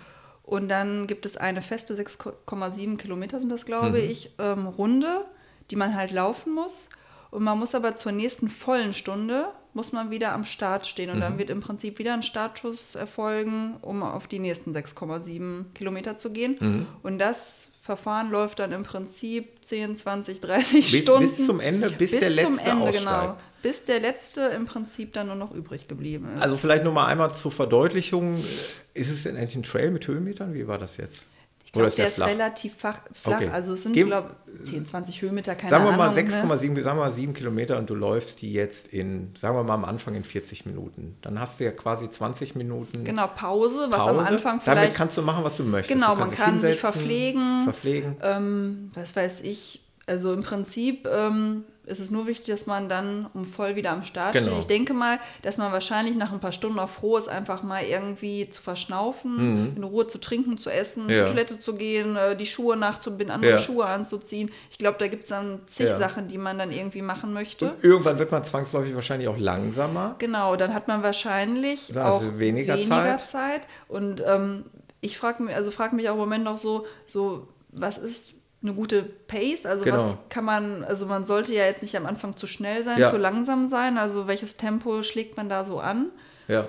Und 0.45 0.69
dann 0.69 1.07
gibt 1.07 1.25
es 1.27 1.37
eine 1.37 1.63
feste 1.63 1.95
6,7 1.95 2.97
Kilometer 2.99 3.39
sind 3.41 3.51
das, 3.51 3.65
glaube 3.65 3.99
Mhm. 4.03 4.11
ich, 4.11 4.31
ähm, 4.39 4.67
Runde, 4.67 5.25
die 5.71 5.77
man 5.77 5.95
halt 5.95 6.13
laufen 6.13 6.53
muss. 6.55 6.89
Und 7.31 7.43
man 7.43 7.59
muss 7.59 7.75
aber 7.75 7.95
zur 7.95 8.13
nächsten 8.13 8.49
vollen 8.49 8.93
Stunde, 8.95 9.47
muss 9.73 9.91
man 9.91 10.11
wieder 10.11 10.33
am 10.33 10.45
Start 10.45 10.87
stehen. 10.87 11.11
Und 11.11 11.17
Mhm. 11.17 11.21
dann 11.23 11.39
wird 11.39 11.51
im 11.51 11.61
Prinzip 11.61 11.99
wieder 11.99 12.13
ein 12.15 12.23
Startschuss 12.23 12.95
erfolgen, 12.95 13.77
um 13.81 14.03
auf 14.03 14.27
die 14.29 14.39
nächsten 14.39 14.73
6,7 14.73 15.73
Kilometer 15.75 16.17
zu 16.19 16.31
gehen. 16.31 16.57
Mhm. 16.61 16.87
Und 17.03 17.19
das 17.19 17.69
Verfahren 17.81 18.31
läuft 18.31 18.61
dann 18.61 18.71
im 18.73 18.83
Prinzip 18.83 19.65
10, 19.65 19.97
20, 19.97 20.41
30 20.41 20.91
Bis, 20.93 21.03
Stunden. 21.03 21.21
bis 21.29 21.45
zum 21.47 21.59
Ende, 21.61 21.91
bis, 21.91 22.11
der 22.13 22.31
letzte 22.31 22.53
zum 22.53 22.59
Ende, 22.59 22.83
aussteigt. 22.85 22.99
genau. 23.05 23.37
Bis 23.65 23.85
der 23.87 23.99
letzte 23.99 24.43
im 24.43 24.67
Prinzip 24.67 25.15
dann 25.15 25.29
nur 25.29 25.37
noch 25.37 25.51
übrig 25.53 25.89
geblieben 25.89 26.29
ist. 26.37 26.43
Also 26.43 26.57
vielleicht 26.59 26.85
nur 26.85 26.93
mal 26.93 27.07
einmal 27.07 27.35
zur 27.35 27.51
Verdeutlichung. 27.51 28.45
Ist 28.93 29.11
es 29.11 29.23
denn 29.23 29.37
eigentlich 29.39 29.57
ein 29.57 29.63
Trail 29.63 29.91
mit 29.91 30.07
Höhenmetern? 30.07 30.53
Wie 30.53 30.69
war 30.69 30.77
das 30.79 30.99
jetzt? 30.99 31.27
ich 31.65 31.73
glaube, 31.73 31.89
der 31.89 31.97
der 31.97 32.07
ist 32.09 32.15
flach? 32.15 32.27
relativ 32.29 32.75
flach. 32.77 32.99
Okay. 33.25 33.49
Also 33.53 33.73
es 33.73 33.83
sind, 33.83 33.95
glaube 33.95 34.31
ich, 34.63 34.71
10, 34.71 34.87
20 34.87 35.23
Höhenmeter, 35.23 35.57
keine 35.57 35.71
Sagen 35.71 35.85
wir 35.85 35.93
mal 35.93 36.11
Ahnung. 36.11 36.25
ne? 36.25 36.31
6,7, 36.31 36.83
sagen 36.83 36.99
wir 36.99 37.05
mal 37.07 37.11
7 37.13 37.35
Kilometer 37.35 37.79
und 37.79 37.91
du 37.91 37.95
läufst 37.97 38.43
die 38.43 38.53
jetzt 38.53 38.87
in, 38.89 39.33
sagen 39.37 39.57
wir 39.57 39.65
mal 39.65 39.75
am 39.75 39.85
Anfang 39.85 40.15
in 40.15 40.23
40 40.23 40.67
Minuten. 40.67 41.17
Dann 41.23 41.41
hast 41.41 41.59
du 41.59 41.65
ja 41.65 41.73
quasi 41.73 42.09
20 42.09 42.55
Minuten 42.55 43.03
Genau, 43.03 43.27
Pause, 43.27 43.87
was 43.91 43.99
Pause. 43.99 44.11
am 44.11 44.19
Anfang 44.21 44.61
Damit 44.65 44.79
vielleicht. 44.83 44.95
kannst 44.97 45.17
du 45.17 45.23
machen, 45.23 45.43
was 45.43 45.57
du 45.57 45.65
möchtest. 45.65 45.93
Genau, 45.99 46.15
man 46.15 46.31
kann 46.31 46.61
sich 46.61 46.79
verpflegen. 46.79 47.65
Verpflegen. 47.65 48.17
ähm, 48.23 48.91
was 48.95 49.17
weiß 49.17 49.41
ich. 49.41 49.81
Also 50.07 50.33
im 50.35 50.43
Prinzip 50.43 51.09
ähm, 51.11 51.65
ist 51.87 51.99
es 51.99 52.11
nur 52.11 52.27
wichtig, 52.27 52.47
dass 52.55 52.67
man 52.67 52.89
dann 52.91 53.27
um 53.33 53.45
voll 53.47 53.75
wieder 53.77 53.91
am 53.93 54.03
Start 54.03 54.35
Genau. 54.35 54.49
steht. 54.49 54.59
Ich 54.61 54.67
denke 54.67 54.93
mal, 54.95 55.19
dass 55.43 55.57
man 55.57 55.73
wahrscheinlich 55.73 56.15
nach 56.17 56.31
ein 56.33 56.41
paar 56.41 56.53
Stunden 56.53 56.79
auch 56.79 56.89
froh 56.91 57.17
ist, 57.17 57.29
einfach 57.29 57.63
mal 57.63 57.83
irgendwie 57.85 58.49
zu 58.51 58.61
verschnaufen, 58.61 59.73
in 59.77 59.83
Ruhe 59.83 60.07
zu 60.07 60.19
trinken, 60.19 60.59
zu 60.59 60.71
essen, 60.71 61.05
Mhm. 61.05 61.11
Ja. 61.11 61.17
zur 61.17 61.27
Toilette 61.27 61.59
zu 61.59 61.75
gehen, 61.75 62.17
äh, 62.17 62.37
die 62.37 62.45
Schuhe 62.47 62.77
nachzubinden, 62.77 63.31
andere 63.35 63.53
Ja. 63.53 63.59
Schuhe 63.59 63.87
anzuziehen. 63.87 64.51
Ich 64.71 64.77
glaube, 64.79 64.97
da 64.99 65.09
gibt 65.09 65.23
es 65.25 65.29
dann 65.31 65.61
zig 65.67 65.87
Ja. 65.89 65.99
Sachen, 65.99 66.29
die 66.29 66.39
man 66.39 66.59
dann 66.59 66.71
irgendwie 66.71 67.03
machen 67.03 67.33
möchte. 67.33 67.71
Und 67.73 67.85
irgendwann 67.85 68.19
wird 68.19 68.31
man 68.31 68.45
zwangsläufig 68.45 68.95
wahrscheinlich 68.95 69.29
auch 69.29 69.39
langsamer. 69.39 70.17
Genau, 70.19 70.57
dann 70.57 70.75
hat 70.75 70.87
man 70.89 71.03
wahrscheinlich 71.03 71.91
Da 71.95 72.11
auch 72.11 72.23
weniger 72.39 72.75
weniger, 72.75 73.19
Zeit. 73.19 73.27
Zeit. 73.27 73.61
Und 73.89 74.23
ähm, 74.27 74.65
ich 75.01 75.17
frage 75.19 75.43
mich, 75.43 75.55
also 75.55 75.71
frage 75.71 75.97
mich 75.97 76.09
auch 76.09 76.15
im 76.15 76.21
Moment 76.21 76.45
noch 76.45 76.57
so, 76.59 76.87
so, 77.07 77.49
was 77.73 77.99
ist 77.99 78.35
eine 78.65 78.75
gute 78.75 79.03
Pace? 79.05 79.65
Also 79.67 79.85
Genau. 79.85 79.97
was 79.99 80.17
kann 80.31 80.45
man, 80.45 80.83
also 80.85 81.07
man 81.07 81.25
sollte 81.25 81.55
ja 81.55 81.65
jetzt 81.65 81.83
nicht 81.83 81.97
am 81.97 82.07
Anfang 82.07 82.37
zu 82.37 82.47
schnell 82.49 82.83
sein, 82.83 82.99
Ja. 82.99 83.11
zu 83.11 83.17
langsam 83.19 83.69
sein. 83.69 83.97
Also 83.99 84.27
welches 84.27 84.57
Tempo 84.57 85.03
schlägt 85.03 85.37
man 85.37 85.49
da 85.49 85.65
so 85.65 85.79
an? 85.79 86.11
Ja. 86.49 86.67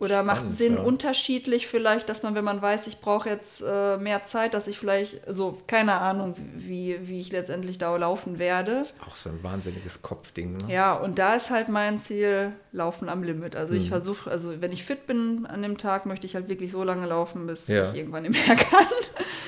Oder 0.00 0.22
macht 0.22 0.36
Spannend, 0.42 0.56
Sinn 0.56 0.74
ja. 0.76 0.82
unterschiedlich 0.82 1.66
vielleicht, 1.66 2.08
dass 2.08 2.22
man, 2.22 2.36
wenn 2.36 2.44
man 2.44 2.62
weiß, 2.62 2.86
ich 2.86 3.00
brauche 3.00 3.28
jetzt 3.28 3.64
äh, 3.66 3.96
mehr 3.96 4.22
Zeit, 4.24 4.54
dass 4.54 4.68
ich 4.68 4.78
vielleicht, 4.78 5.20
so 5.26 5.60
keine 5.66 5.94
Ahnung, 5.94 6.36
wie, 6.54 7.00
wie 7.08 7.20
ich 7.20 7.32
letztendlich 7.32 7.78
da 7.78 7.96
laufen 7.96 8.38
werde. 8.38 8.84
Auch 9.04 9.16
so 9.16 9.28
ein 9.28 9.42
wahnsinniges 9.42 10.00
Kopfding. 10.00 10.52
Ne? 10.52 10.72
Ja, 10.72 10.94
und 10.94 11.18
da 11.18 11.34
ist 11.34 11.50
halt 11.50 11.68
mein 11.68 11.98
Ziel, 11.98 12.52
Laufen 12.70 13.08
am 13.08 13.24
Limit. 13.24 13.56
Also 13.56 13.74
Mhm. 13.74 13.80
ich 13.80 13.88
versuche, 13.88 14.30
also 14.30 14.60
wenn 14.60 14.70
ich 14.70 14.84
fit 14.84 15.06
bin 15.08 15.46
an 15.46 15.62
dem 15.62 15.76
Tag, 15.78 16.06
möchte 16.06 16.26
ich 16.26 16.36
halt 16.36 16.48
wirklich 16.48 16.70
so 16.70 16.84
lange 16.84 17.06
laufen, 17.08 17.48
bis 17.48 17.66
Ja. 17.66 17.82
ich 17.90 17.96
irgendwann 17.96 18.22
nicht 18.22 18.46
mehr 18.46 18.56
kann. 18.70 18.86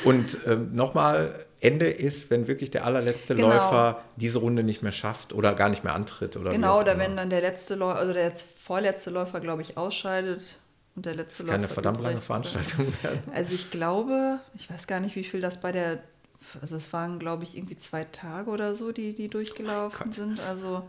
Und 0.04 0.36
ähm, 0.48 0.74
nochmal, 0.74 1.46
Ende 1.60 1.88
ist, 1.90 2.30
wenn 2.30 2.46
wirklich 2.46 2.70
der 2.70 2.84
allerletzte 2.84 3.34
Genau. 3.34 3.48
Läufer 3.48 4.02
diese 4.16 4.38
Runde 4.38 4.62
nicht 4.62 4.82
mehr 4.82 4.92
schafft 4.92 5.32
oder 5.34 5.54
gar 5.54 5.68
nicht 5.68 5.84
mehr 5.84 5.94
antritt. 5.94 6.36
Oder 6.36 6.50
genau, 6.52 6.80
oder 6.80 6.96
wenn 6.98 7.16
dann 7.16 7.28
der 7.30 7.40
letzte 7.42 7.74
Läufer, 7.74 7.98
also 7.98 8.12
der 8.12 8.32
vorletzte 8.62 9.10
Läufer, 9.10 9.40
glaube 9.40 9.62
ich, 9.62 9.76
ausscheidet 9.76 10.42
und 10.96 11.04
der 11.06 11.14
letzte 11.14 11.42
Läufer. 11.42 11.52
Keine 11.56 11.68
verdammt 11.68 11.98
übrig 11.98 12.12
lange 12.12 12.22
Veranstaltung 12.22 12.86
werden. 13.02 13.20
Also 13.34 13.54
ich 13.54 13.70
glaube, 13.70 14.38
ich 14.54 14.70
weiß 14.70 14.86
gar 14.86 15.00
nicht, 15.00 15.16
wie 15.16 15.24
viel 15.24 15.40
das 15.42 15.60
bei 15.60 15.70
der, 15.72 15.98
also 16.62 16.76
es 16.76 16.92
waren, 16.92 17.18
glaube 17.18 17.44
ich, 17.44 17.56
irgendwie 17.56 17.76
zwei 17.76 18.04
Tage 18.04 18.50
oder 18.50 18.74
so, 18.74 18.90
die, 18.92 19.14
die 19.14 19.28
durchgelaufen 19.28 20.04
Gott. 20.06 20.14
sind. 20.14 20.40
Also 20.48 20.82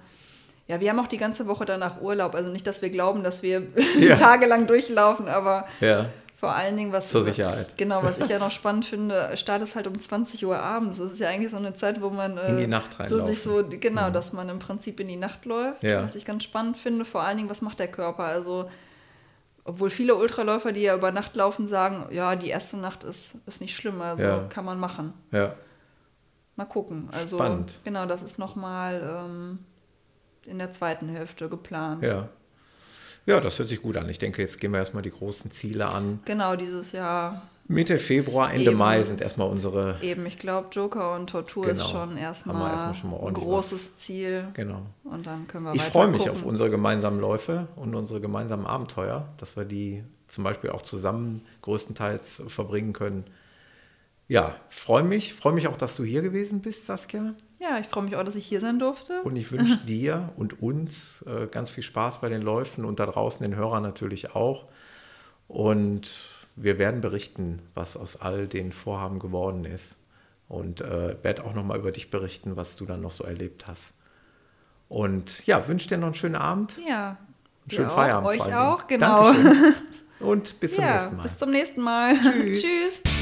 ja, 0.67 0.79
wir 0.79 0.89
haben 0.89 0.99
auch 0.99 1.07
die 1.07 1.17
ganze 1.17 1.47
Woche 1.47 1.65
danach 1.65 1.99
Urlaub. 2.01 2.33
Also 2.33 2.49
nicht, 2.49 2.65
dass 2.65 2.81
wir 2.81 2.89
glauben, 2.89 3.23
dass 3.23 3.43
wir 3.43 3.63
Ja. 3.99 4.15
tagelang 4.17 4.67
durchlaufen, 4.67 5.27
aber 5.27 5.67
Ja, 5.81 6.09
vor 6.41 6.53
allen 6.55 6.75
Dingen, 6.75 6.91
was 6.91 7.09
zur 7.11 7.23
Sicherheit. 7.23 7.77
Genau, 7.77 8.01
was 8.03 8.17
ich 8.17 8.27
ja 8.27 8.39
noch 8.45 8.49
spannend 8.51 8.83
finde, 8.85 9.37
Start 9.37 9.61
ist 9.61 9.75
halt 9.75 9.85
um 9.85 9.97
20 9.97 10.43
Uhr 10.45 10.57
abends. 10.59 10.97
Das 10.97 11.11
ist 11.13 11.19
ja 11.19 11.29
eigentlich 11.29 11.51
so 11.51 11.57
eine 11.57 11.75
Zeit, 11.75 12.01
wo 12.01 12.09
man 12.09 12.35
äh, 12.37 12.49
In 12.49 12.57
die 12.57 12.67
Nacht 12.67 12.93
so 12.93 12.97
reinlaufen. 13.03 13.27
sich 13.27 13.41
so 13.43 13.63
genau, 13.69 14.09
dass 14.09 14.33
man 14.33 14.49
im 14.49 14.57
Prinzip 14.57 14.99
in 14.99 15.07
die 15.07 15.17
Nacht 15.17 15.45
läuft. 15.45 15.83
Ja. 15.83 16.01
Was 16.03 16.15
ich 16.15 16.25
ganz 16.25 16.43
spannend 16.43 16.77
finde, 16.77 17.05
vor 17.05 17.21
allen 17.21 17.37
Dingen, 17.37 17.49
was 17.49 17.61
macht 17.61 17.77
der 17.79 17.87
Körper? 17.89 18.23
Also 18.23 18.69
obwohl 19.63 19.91
viele 19.91 20.15
Ultraläufer, 20.15 20.71
die 20.71 20.81
ja 20.81 20.95
über 20.95 21.11
Nacht 21.11 21.35
laufen, 21.35 21.67
sagen, 21.67 22.07
ja, 22.11 22.35
die 22.35 22.49
erste 22.49 22.77
Nacht 22.77 23.03
ist, 23.03 23.35
ist 23.45 23.61
nicht 23.61 23.75
schlimm, 23.75 24.01
also 24.01 24.23
Ja. 24.23 24.39
kann 24.49 24.65
man 24.65 24.79
machen. 24.79 25.13
Ja. 25.31 25.53
Mal 26.55 26.65
gucken. 26.65 27.07
Also 27.11 27.37
Spannend. 27.37 27.79
genau, 27.83 28.07
das 28.07 28.23
ist 28.23 28.39
nochmal 28.39 28.99
ähm, 29.25 29.59
in 30.47 30.57
der 30.57 30.71
zweiten 30.71 31.07
Hälfte 31.09 31.47
geplant. 31.47 32.01
Ja. 32.03 32.27
Ja, 33.25 33.39
das 33.39 33.59
hört 33.59 33.69
sich 33.69 33.81
gut 33.81 33.97
an. 33.97 34.09
Ich 34.09 34.19
denke, 34.19 34.41
jetzt 34.41 34.59
gehen 34.59 34.71
wir 34.71 34.79
erstmal 34.79 35.03
die 35.03 35.11
großen 35.11 35.51
Ziele 35.51 35.87
an. 35.91 36.19
Genau, 36.25 36.55
dieses 36.55 36.91
Jahr 36.91 37.43
Mitte 37.67 37.99
Februar, 37.99 38.51
Ende 38.51 38.71
Eben. 38.71 38.77
Mai 38.79 39.01
sind 39.03 39.21
erstmal 39.21 39.47
unsere. 39.47 39.97
eben, 40.01 40.25
ich 40.25 40.37
glaube, 40.37 40.67
Joker 40.71 41.15
und 41.15 41.29
Tortur 41.29 41.65
Genau. 41.67 41.83
ist 41.85 41.89
schon 41.91 42.17
erstmal, 42.17 42.71
erstmal 42.71 42.93
schon 42.95 43.11
mal 43.11 43.19
ein 43.25 43.33
großes 43.33 43.95
Ziel. 43.97 44.47
Genau. 44.55 44.81
Und 45.05 45.25
dann 45.25 45.47
können 45.47 45.65
wir 45.65 45.75
Ich 45.75 45.81
freue 45.83 46.07
mich 46.07 46.23
gucken. 46.23 46.33
auf 46.33 46.43
unsere 46.43 46.69
gemeinsamen 46.69 47.21
Läufe 47.21 47.67
und 47.77 47.95
unsere 47.95 48.19
gemeinsamen 48.19 48.65
Abenteuer, 48.65 49.29
dass 49.37 49.55
wir 49.55 49.63
die 49.63 50.03
zum 50.27 50.43
Beispiel 50.43 50.71
auch 50.71 50.81
zusammen 50.81 51.39
größtenteils 51.61 52.41
verbringen 52.47 52.91
können. 52.93 53.25
Ja, 54.27 54.55
freue 54.69 55.03
mich. 55.03 55.33
Freue 55.33 55.53
mich 55.53 55.67
auch, 55.67 55.77
dass 55.77 55.95
du 55.95 56.03
hier 56.03 56.21
gewesen 56.23 56.61
bist, 56.61 56.85
Saskia. 56.87 57.35
Ja, 57.61 57.77
ich 57.77 57.87
freue 57.87 58.03
mich 58.03 58.15
auch, 58.15 58.23
dass 58.23 58.35
ich 58.35 58.45
hier 58.45 58.59
sein 58.59 58.79
durfte. 58.79 59.21
Und 59.21 59.35
ich 59.35 59.51
wünsche 59.51 59.77
dir 59.85 60.29
und 60.35 60.61
uns 60.63 61.23
äh, 61.27 61.45
ganz 61.45 61.69
viel 61.69 61.83
Spaß 61.83 62.19
bei 62.19 62.27
den 62.29 62.41
Läufen 62.41 62.85
und 62.85 62.99
da 62.99 63.05
draußen 63.05 63.43
den 63.43 63.55
Hörern 63.55 63.83
natürlich 63.83 64.33
auch. 64.35 64.65
Und 65.47 66.09
wir 66.55 66.79
werden 66.79 67.01
berichten, 67.01 67.61
was 67.75 67.95
aus 67.97 68.17
all 68.19 68.47
den 68.47 68.71
Vorhaben 68.71 69.19
geworden 69.19 69.65
ist. 69.65 69.95
Und 70.47 70.81
äh, 70.81 71.15
werde 71.23 71.45
auch 71.45 71.53
nochmal 71.53 71.77
über 71.79 71.91
dich 71.91 72.09
berichten, 72.09 72.55
was 72.57 72.75
du 72.77 72.85
dann 72.85 72.99
noch 73.01 73.11
so 73.11 73.23
erlebt 73.23 73.67
hast. 73.67 73.93
Und 74.89 75.45
ja, 75.45 75.65
wünsche 75.67 75.87
dir 75.87 75.97
noch 75.97 76.07
einen 76.07 76.15
schönen 76.15 76.35
Abend, 76.35 76.77
Ja. 76.85 77.09
einen 77.11 77.69
schönen 77.69 77.87
Ja, 77.89 77.93
Feierabend. 77.95 78.29
Euch 78.41 78.55
auch, 78.55 78.87
genau. 78.87 79.31
Dankeschön. 79.31 79.73
Und 80.19 80.59
bis 80.59 80.75
zum 80.75 80.83
ja, 80.83 80.93
nächsten 80.97 81.15
Mal. 81.15 81.23
bis 81.23 81.37
zum 81.37 81.51
nächsten 81.51 81.81
Mal. 81.81 82.15
Tschüss. 82.15 82.61
Tschüss. 83.03 83.20